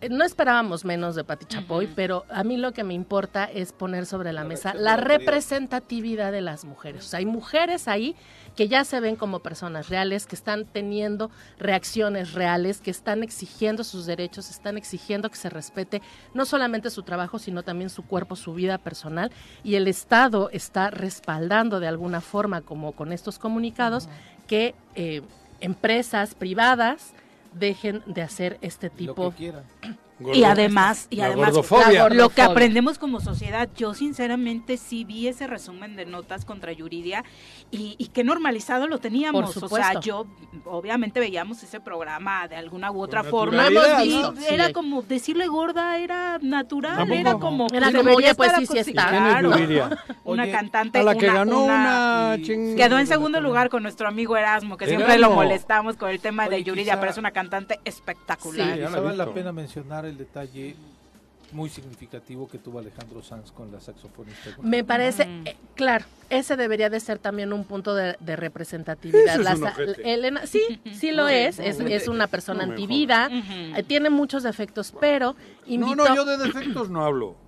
Eh, 0.03 0.09
no 0.09 0.25
esperábamos 0.25 0.83
menos 0.83 1.15
de 1.15 1.23
Pati 1.23 1.45
Chapoy, 1.45 1.87
pero 1.87 2.25
a 2.29 2.43
mí 2.43 2.57
lo 2.57 2.73
que 2.73 2.83
me 2.83 2.93
importa 2.93 3.45
es 3.45 3.71
poner 3.71 4.05
sobre 4.05 4.33
la, 4.33 4.43
mesa 4.43 4.73
la 4.73 4.97
representatividad 4.97 6.31
de 6.31 6.41
las 6.41 6.65
mujeres. 6.65 7.13
hay 7.13 7.25
mujeres 7.25 7.87
ahí 7.87 8.15
que 8.55 8.67
ya 8.67 8.83
se 8.83 8.99
ven 8.99 9.15
como 9.15 9.39
personas 9.39 9.89
reales, 9.89 10.25
que 10.25 10.35
están 10.35 10.65
teniendo 10.65 11.31
reacciones 11.57 12.33
reales, 12.33 12.81
que 12.81 12.91
están 12.91 13.23
exigiendo 13.23 13.83
sus 13.83 14.05
derechos, 14.05 14.49
están 14.49 14.77
exigiendo 14.77 15.29
que 15.29 15.37
se 15.37 15.49
respete 15.49 16.01
no 16.33 16.45
solamente 16.45 16.89
su 16.89 17.03
trabajo, 17.03 17.39
sino 17.39 17.63
también 17.63 17.89
su 17.89 18.03
cuerpo, 18.03 18.35
su 18.35 18.53
vida 18.53 18.77
personal. 18.77 19.31
Y 19.63 19.75
el 19.75 19.87
Estado 19.87 20.49
está 20.51 20.89
respaldando 20.89 21.79
de 21.79 21.87
alguna 21.87 22.21
forma, 22.21 22.61
como 22.61 22.91
con 22.91 23.11
estos 23.11 23.39
comunicados, 23.39 24.07
que 24.47 24.75
eh, 24.95 25.21
empresas 25.59 26.35
privadas 26.35 27.13
dejen 27.53 28.03
de 28.05 28.21
hacer 28.21 28.57
este 28.61 28.89
tipo 28.89 29.33
y 30.19 30.43
además, 30.43 31.07
y 31.09 31.21
además 31.21 31.53
lo 32.11 32.29
que 32.29 32.41
aprendemos 32.41 32.97
como 32.97 33.19
sociedad, 33.19 33.69
yo 33.75 33.93
sinceramente 33.93 34.77
sí 34.77 35.03
vi 35.03 35.27
ese 35.27 35.47
resumen 35.47 35.95
de 35.95 36.05
notas 36.05 36.45
contra 36.45 36.71
Yuridia 36.71 37.23
y, 37.71 37.95
y 37.97 38.07
qué 38.07 38.23
normalizado 38.23 38.87
lo 38.87 38.99
teníamos. 38.99 39.57
o 39.57 39.67
sea, 39.69 39.99
yo 39.99 40.27
obviamente 40.65 41.19
veíamos 41.19 41.63
ese 41.63 41.79
programa 41.79 42.47
de 42.47 42.55
alguna 42.55 42.91
u 42.91 43.01
otra 43.01 43.23
forma. 43.23 43.67
era 44.49 44.71
como 44.71 45.01
decirle 45.01 45.47
gorda, 45.47 45.97
era 45.97 46.39
natural, 46.41 47.11
era 47.11 47.33
como 47.33 47.67
era 47.73 47.91
como 47.91 48.11
oye, 48.11 48.35
pues 48.35 48.51
sí, 48.57 48.67
sí 48.67 48.77
está. 48.77 49.41
una 50.23 50.49
cantante. 50.51 50.99
A 50.99 51.03
la 51.03 51.15
que 51.15 51.27
ganó 51.27 51.63
una, 51.63 52.37
Quedó 52.43 52.99
en 52.99 53.07
segundo 53.07 53.41
lugar 53.41 53.69
con 53.69 53.83
nuestro 53.83 54.07
amigo 54.07 54.37
Erasmo, 54.37 54.77
que 54.77 54.87
siempre 54.87 55.17
lo 55.17 55.31
molestamos 55.31 55.97
con 55.97 56.09
el 56.09 56.19
tema 56.19 56.49
de 56.49 56.63
Yuridia, 56.63 56.99
pero 56.99 57.11
es 57.11 57.17
una 57.17 57.31
cantante 57.31 57.79
espectacular. 57.85 58.77
Sí, 58.77 58.83
vale 58.83 59.17
la 59.17 59.33
pena 59.33 59.51
mencionar 59.51 60.05
el 60.05 60.12
detalle 60.17 60.75
muy 61.51 61.69
significativo 61.69 62.47
que 62.47 62.57
tuvo 62.57 62.79
Alejandro 62.79 63.21
Sanz 63.21 63.51
con 63.51 63.71
la 63.71 63.79
saxofonista. 63.79 64.49
Me 64.61 64.83
parece, 64.83 65.27
eh, 65.45 65.55
claro, 65.75 66.05
ese 66.29 66.57
debería 66.57 66.89
de 66.89 66.99
ser 66.99 67.19
también 67.19 67.53
un 67.53 67.63
punto 67.63 67.93
de, 67.93 68.15
representatividad. 68.35 69.39
Elena, 70.03 70.47
sí, 70.47 70.81
sí 70.93 71.11
lo 71.11 71.27
es, 71.29 71.59
es, 71.59 72.07
una 72.07 72.27
persona 72.27 72.63
antivida, 72.63 73.29
eh, 73.31 73.83
tiene 73.83 74.09
muchos 74.09 74.43
defectos, 74.43 74.93
pero 74.99 75.35
No, 75.67 75.95
no, 75.95 76.15
yo 76.15 76.25
de 76.25 76.37
defectos 76.37 76.89
no 76.89 77.03
hablo 77.05 77.42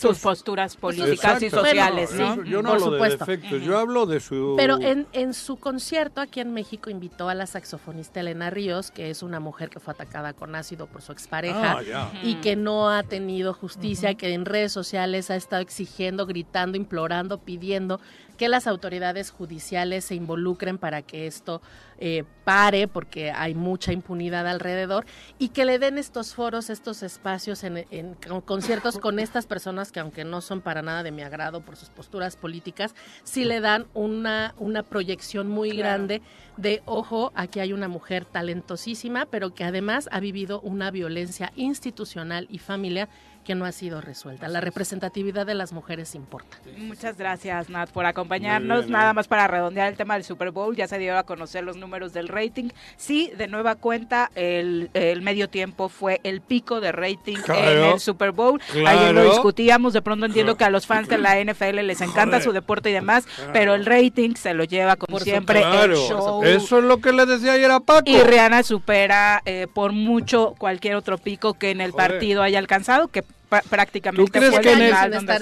sus 0.00 0.18
posturas 0.18 0.76
políticas 0.76 1.42
y 1.42 1.50
sociales, 1.50 2.10
Yo 2.44 2.62
no 2.62 2.72
hablo 2.72 2.90
de 2.92 3.10
defectos, 3.10 3.62
yo 3.62 3.78
hablo 3.78 4.06
de 4.06 4.20
su... 4.20 4.54
Pero 4.56 4.80
en, 4.80 5.06
en 5.12 5.34
su 5.34 5.56
concierto 5.56 6.20
aquí 6.20 6.40
en 6.40 6.52
México 6.52 6.90
invitó 6.90 7.28
a 7.28 7.34
la 7.34 7.46
saxofonista 7.46 8.20
Elena 8.20 8.50
Ríos, 8.50 8.90
que 8.90 9.10
es 9.10 9.22
una 9.22 9.40
mujer 9.40 9.70
que 9.70 9.80
fue 9.80 9.94
atacada 9.94 10.32
con 10.32 10.54
ácido 10.54 10.86
por 10.86 11.02
su 11.02 11.12
expareja 11.12 11.80
ah, 11.94 12.12
y 12.22 12.36
que 12.36 12.56
no 12.56 12.90
ha 12.90 13.02
tenido 13.02 13.54
justicia, 13.54 14.14
que 14.14 14.32
en 14.32 14.44
redes 14.44 14.72
sociales 14.72 15.30
ha 15.30 15.36
estado 15.36 15.62
exigiendo, 15.62 16.26
gritando, 16.26 16.76
implorando, 16.76 17.38
pidiendo 17.38 18.00
que 18.36 18.48
las 18.48 18.66
autoridades 18.66 19.30
judiciales 19.30 20.04
se 20.04 20.14
involucren 20.14 20.78
para 20.78 21.02
que 21.02 21.26
esto 21.26 21.62
eh, 21.98 22.24
pare, 22.44 22.88
porque 22.88 23.30
hay 23.30 23.54
mucha 23.54 23.92
impunidad 23.92 24.46
alrededor, 24.46 25.06
y 25.38 25.48
que 25.48 25.64
le 25.64 25.78
den 25.78 25.98
estos 25.98 26.34
foros, 26.34 26.70
estos 26.70 27.02
espacios 27.02 27.64
en, 27.64 28.14
conciertos 28.44 28.98
con 28.98 29.18
estas 29.18 29.46
personas 29.46 29.92
que 29.92 30.00
aunque 30.00 30.24
no 30.24 30.40
son 30.40 30.60
para 30.60 30.82
nada 30.82 31.02
de 31.02 31.10
mi 31.10 31.22
agrado 31.22 31.62
por 31.62 31.76
sus 31.76 31.88
posturas 31.88 32.36
políticas, 32.36 32.94
sí 33.24 33.44
le 33.44 33.60
dan 33.60 33.86
una, 33.94 34.54
una 34.58 34.82
proyección 34.82 35.48
muy 35.48 35.70
grande 35.70 36.22
de, 36.56 36.82
ojo, 36.84 37.32
aquí 37.34 37.60
hay 37.60 37.72
una 37.72 37.88
mujer 37.88 38.24
talentosísima, 38.24 39.26
pero 39.26 39.54
que 39.54 39.64
además 39.64 40.08
ha 40.12 40.20
vivido 40.20 40.60
una 40.60 40.90
violencia 40.90 41.52
institucional 41.56 42.46
y 42.50 42.58
familiar 42.58 43.08
que 43.46 43.54
no 43.54 43.64
ha 43.64 43.72
sido 43.72 44.00
resuelta. 44.00 44.48
La 44.48 44.60
representatividad 44.60 45.46
de 45.46 45.54
las 45.54 45.72
mujeres 45.72 46.16
importa. 46.16 46.58
Muchas 46.76 47.16
gracias, 47.16 47.70
Nat, 47.70 47.90
por 47.90 48.04
acompañarnos. 48.04 48.88
Nada 48.88 49.12
más 49.12 49.28
para 49.28 49.46
redondear 49.46 49.88
el 49.88 49.96
tema 49.96 50.14
del 50.14 50.24
Super 50.24 50.50
Bowl, 50.50 50.74
ya 50.74 50.88
se 50.88 50.98
dio 50.98 51.16
a 51.16 51.22
conocer 51.22 51.62
los 51.62 51.76
números 51.76 52.12
del 52.12 52.26
rating. 52.26 52.70
Sí, 52.96 53.30
de 53.38 53.46
nueva 53.46 53.76
cuenta, 53.76 54.32
el, 54.34 54.90
medio 55.22 55.48
tiempo 55.48 55.88
fue 55.88 56.20
el 56.24 56.40
pico 56.40 56.80
de 56.80 56.90
rating 56.90 57.36
en 57.48 57.84
el 57.84 58.00
Super 58.00 58.32
Bowl. 58.32 58.60
Ayer 58.84 59.14
lo 59.14 59.30
discutíamos, 59.30 59.92
de 59.92 60.02
pronto 60.02 60.26
entiendo 60.26 60.56
que 60.56 60.64
a 60.64 60.70
los 60.70 60.86
fans 60.86 61.08
de 61.08 61.18
la 61.18 61.40
NFL 61.40 61.76
les 61.86 62.00
encanta 62.00 62.40
su 62.40 62.50
deporte 62.50 62.90
y 62.90 62.92
demás, 62.92 63.26
pero 63.52 63.74
el 63.74 63.86
rating 63.86 64.34
se 64.34 64.54
lo 64.54 64.64
lleva 64.64 64.96
como 64.96 65.20
siempre 65.20 65.60
el 65.60 65.94
show. 65.94 66.42
Eso 66.42 66.78
es 66.78 66.84
lo 66.84 67.00
que 67.00 67.12
le 67.12 67.26
decía 67.26 67.52
ayer 67.52 67.70
a 67.70 67.78
Paco. 67.78 68.10
Y 68.10 68.20
Rihanna 68.20 68.64
supera 68.64 69.40
eh, 69.44 69.68
por 69.72 69.92
mucho 69.92 70.56
cualquier 70.58 70.96
otro 70.96 71.16
pico 71.16 71.54
que 71.54 71.70
en 71.70 71.80
el 71.80 71.92
partido 71.92 72.42
haya 72.42 72.58
alcanzado, 72.58 73.06
que 73.06 73.22
prácticamente 73.48 74.24
¿Tú 74.24 74.30
crees, 74.30 74.58
que 74.58 74.72
en, 74.72 74.82
el, 74.82 74.94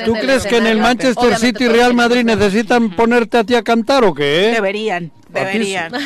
¿tú 0.04 0.12
crees 0.14 0.46
que 0.46 0.56
en 0.58 0.66
el 0.66 0.78
Manchester 0.78 1.36
City 1.36 1.64
y 1.64 1.68
Real 1.68 1.94
Madrid 1.94 2.24
necesitan 2.24 2.94
ponerte 2.94 3.38
a 3.38 3.44
ti 3.44 3.54
a 3.54 3.62
cantar 3.62 4.04
o 4.04 4.14
qué? 4.14 4.52
Deberían. 4.54 5.10
Deberían. 5.34 5.92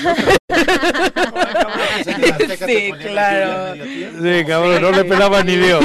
sí, 2.66 2.92
claro. 2.98 3.74
Sí, 3.74 4.44
cabrón, 4.46 4.82
no 4.82 4.90
le 4.90 5.04
pelaba 5.04 5.42
ni 5.42 5.56
Dios. 5.56 5.84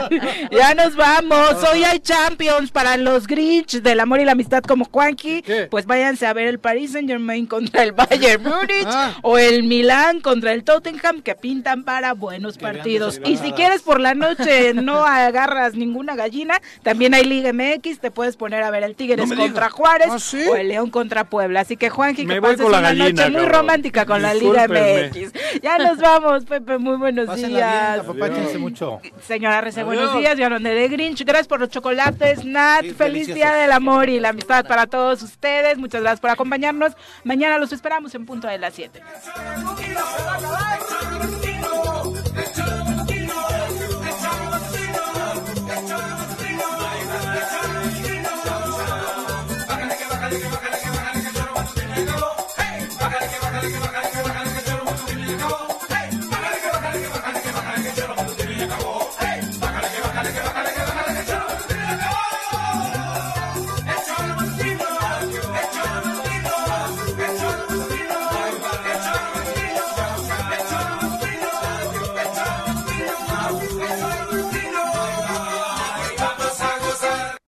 ya 0.50 0.74
nos 0.74 0.96
vamos. 0.96 1.56
Hoy 1.70 1.84
hay 1.84 2.00
Champions 2.00 2.70
para 2.70 2.96
los 2.96 3.26
Grinch 3.26 3.82
del 3.82 4.00
amor 4.00 4.20
y 4.20 4.24
la 4.24 4.32
amistad 4.32 4.62
como 4.62 4.86
Juanqui. 4.86 5.44
Pues 5.70 5.86
váyanse 5.86 6.26
a 6.26 6.32
ver 6.32 6.48
el 6.48 6.58
Paris 6.58 6.92
Saint 6.92 7.08
Germain 7.08 7.46
contra 7.46 7.82
el 7.82 7.92
Bayern 7.92 8.44
ah. 8.86 9.16
o 9.22 9.38
el 9.38 9.64
Milán 9.64 10.20
contra 10.20 10.52
el 10.52 10.64
Tottenham 10.64 11.22
que 11.22 11.34
pintan 11.34 11.84
para 11.84 12.14
buenos 12.14 12.58
partidos. 12.58 13.20
Y 13.24 13.36
si 13.36 13.52
quieres 13.52 13.82
por 13.82 14.00
la 14.00 14.14
noche 14.14 14.74
no 14.74 15.04
agarras 15.04 15.74
ninguna 15.74 16.16
gallina, 16.16 16.60
también 16.82 17.14
hay 17.14 17.24
Liga 17.24 17.52
MX. 17.52 18.00
Te 18.00 18.10
puedes 18.10 18.36
poner 18.36 18.62
a 18.62 18.70
ver 18.70 18.84
el 18.84 18.94
Tigres 18.94 19.32
contra 19.32 19.68
Juárez 19.68 20.08
¿Ah, 20.10 20.50
o 20.50 20.56
el 20.56 20.68
León 20.68 20.90
contra 20.90 21.24
Puebla. 21.24 21.60
Así 21.60 21.76
que 21.76 21.90
Juanqui, 21.90 22.26
que 22.26 22.40
pases 22.40 22.60
una 22.78 22.92
noche 22.92 23.30
muy 23.30 23.46
romántica 23.46 24.06
con 24.06 24.22
la 24.22 24.34
Liga 24.34 24.66
MX. 24.68 25.32
Ya 25.62 25.78
nos 25.78 25.98
vamos, 25.98 26.44
Pepe, 26.44 26.78
muy 26.78 26.96
buenos 26.96 27.34
días. 27.36 28.04
mucho. 28.58 29.00
Señora 29.26 29.60
Rece, 29.60 29.84
buenos 29.84 30.16
días. 30.16 30.36
Yo 30.38 30.48
de 30.48 30.88
Grinch, 30.88 31.24
gracias 31.24 31.48
por 31.48 31.60
los 31.60 31.68
chocolates. 31.68 32.44
Nat, 32.44 32.84
feliz 32.96 33.26
día 33.26 33.52
del 33.54 33.72
amor 33.72 34.08
y 34.08 34.20
la 34.20 34.30
amistad 34.30 34.66
para 34.66 34.86
todos 34.86 35.22
ustedes. 35.22 35.78
Muchas 35.78 36.00
gracias 36.00 36.20
por 36.20 36.30
acompañarnos. 36.30 36.92
Mañana 37.24 37.58
los 37.58 37.72
esperamos 37.72 38.14
en 38.14 38.26
punto 38.26 38.48
de 38.48 38.58
las 38.58 38.74
7. 38.74 39.00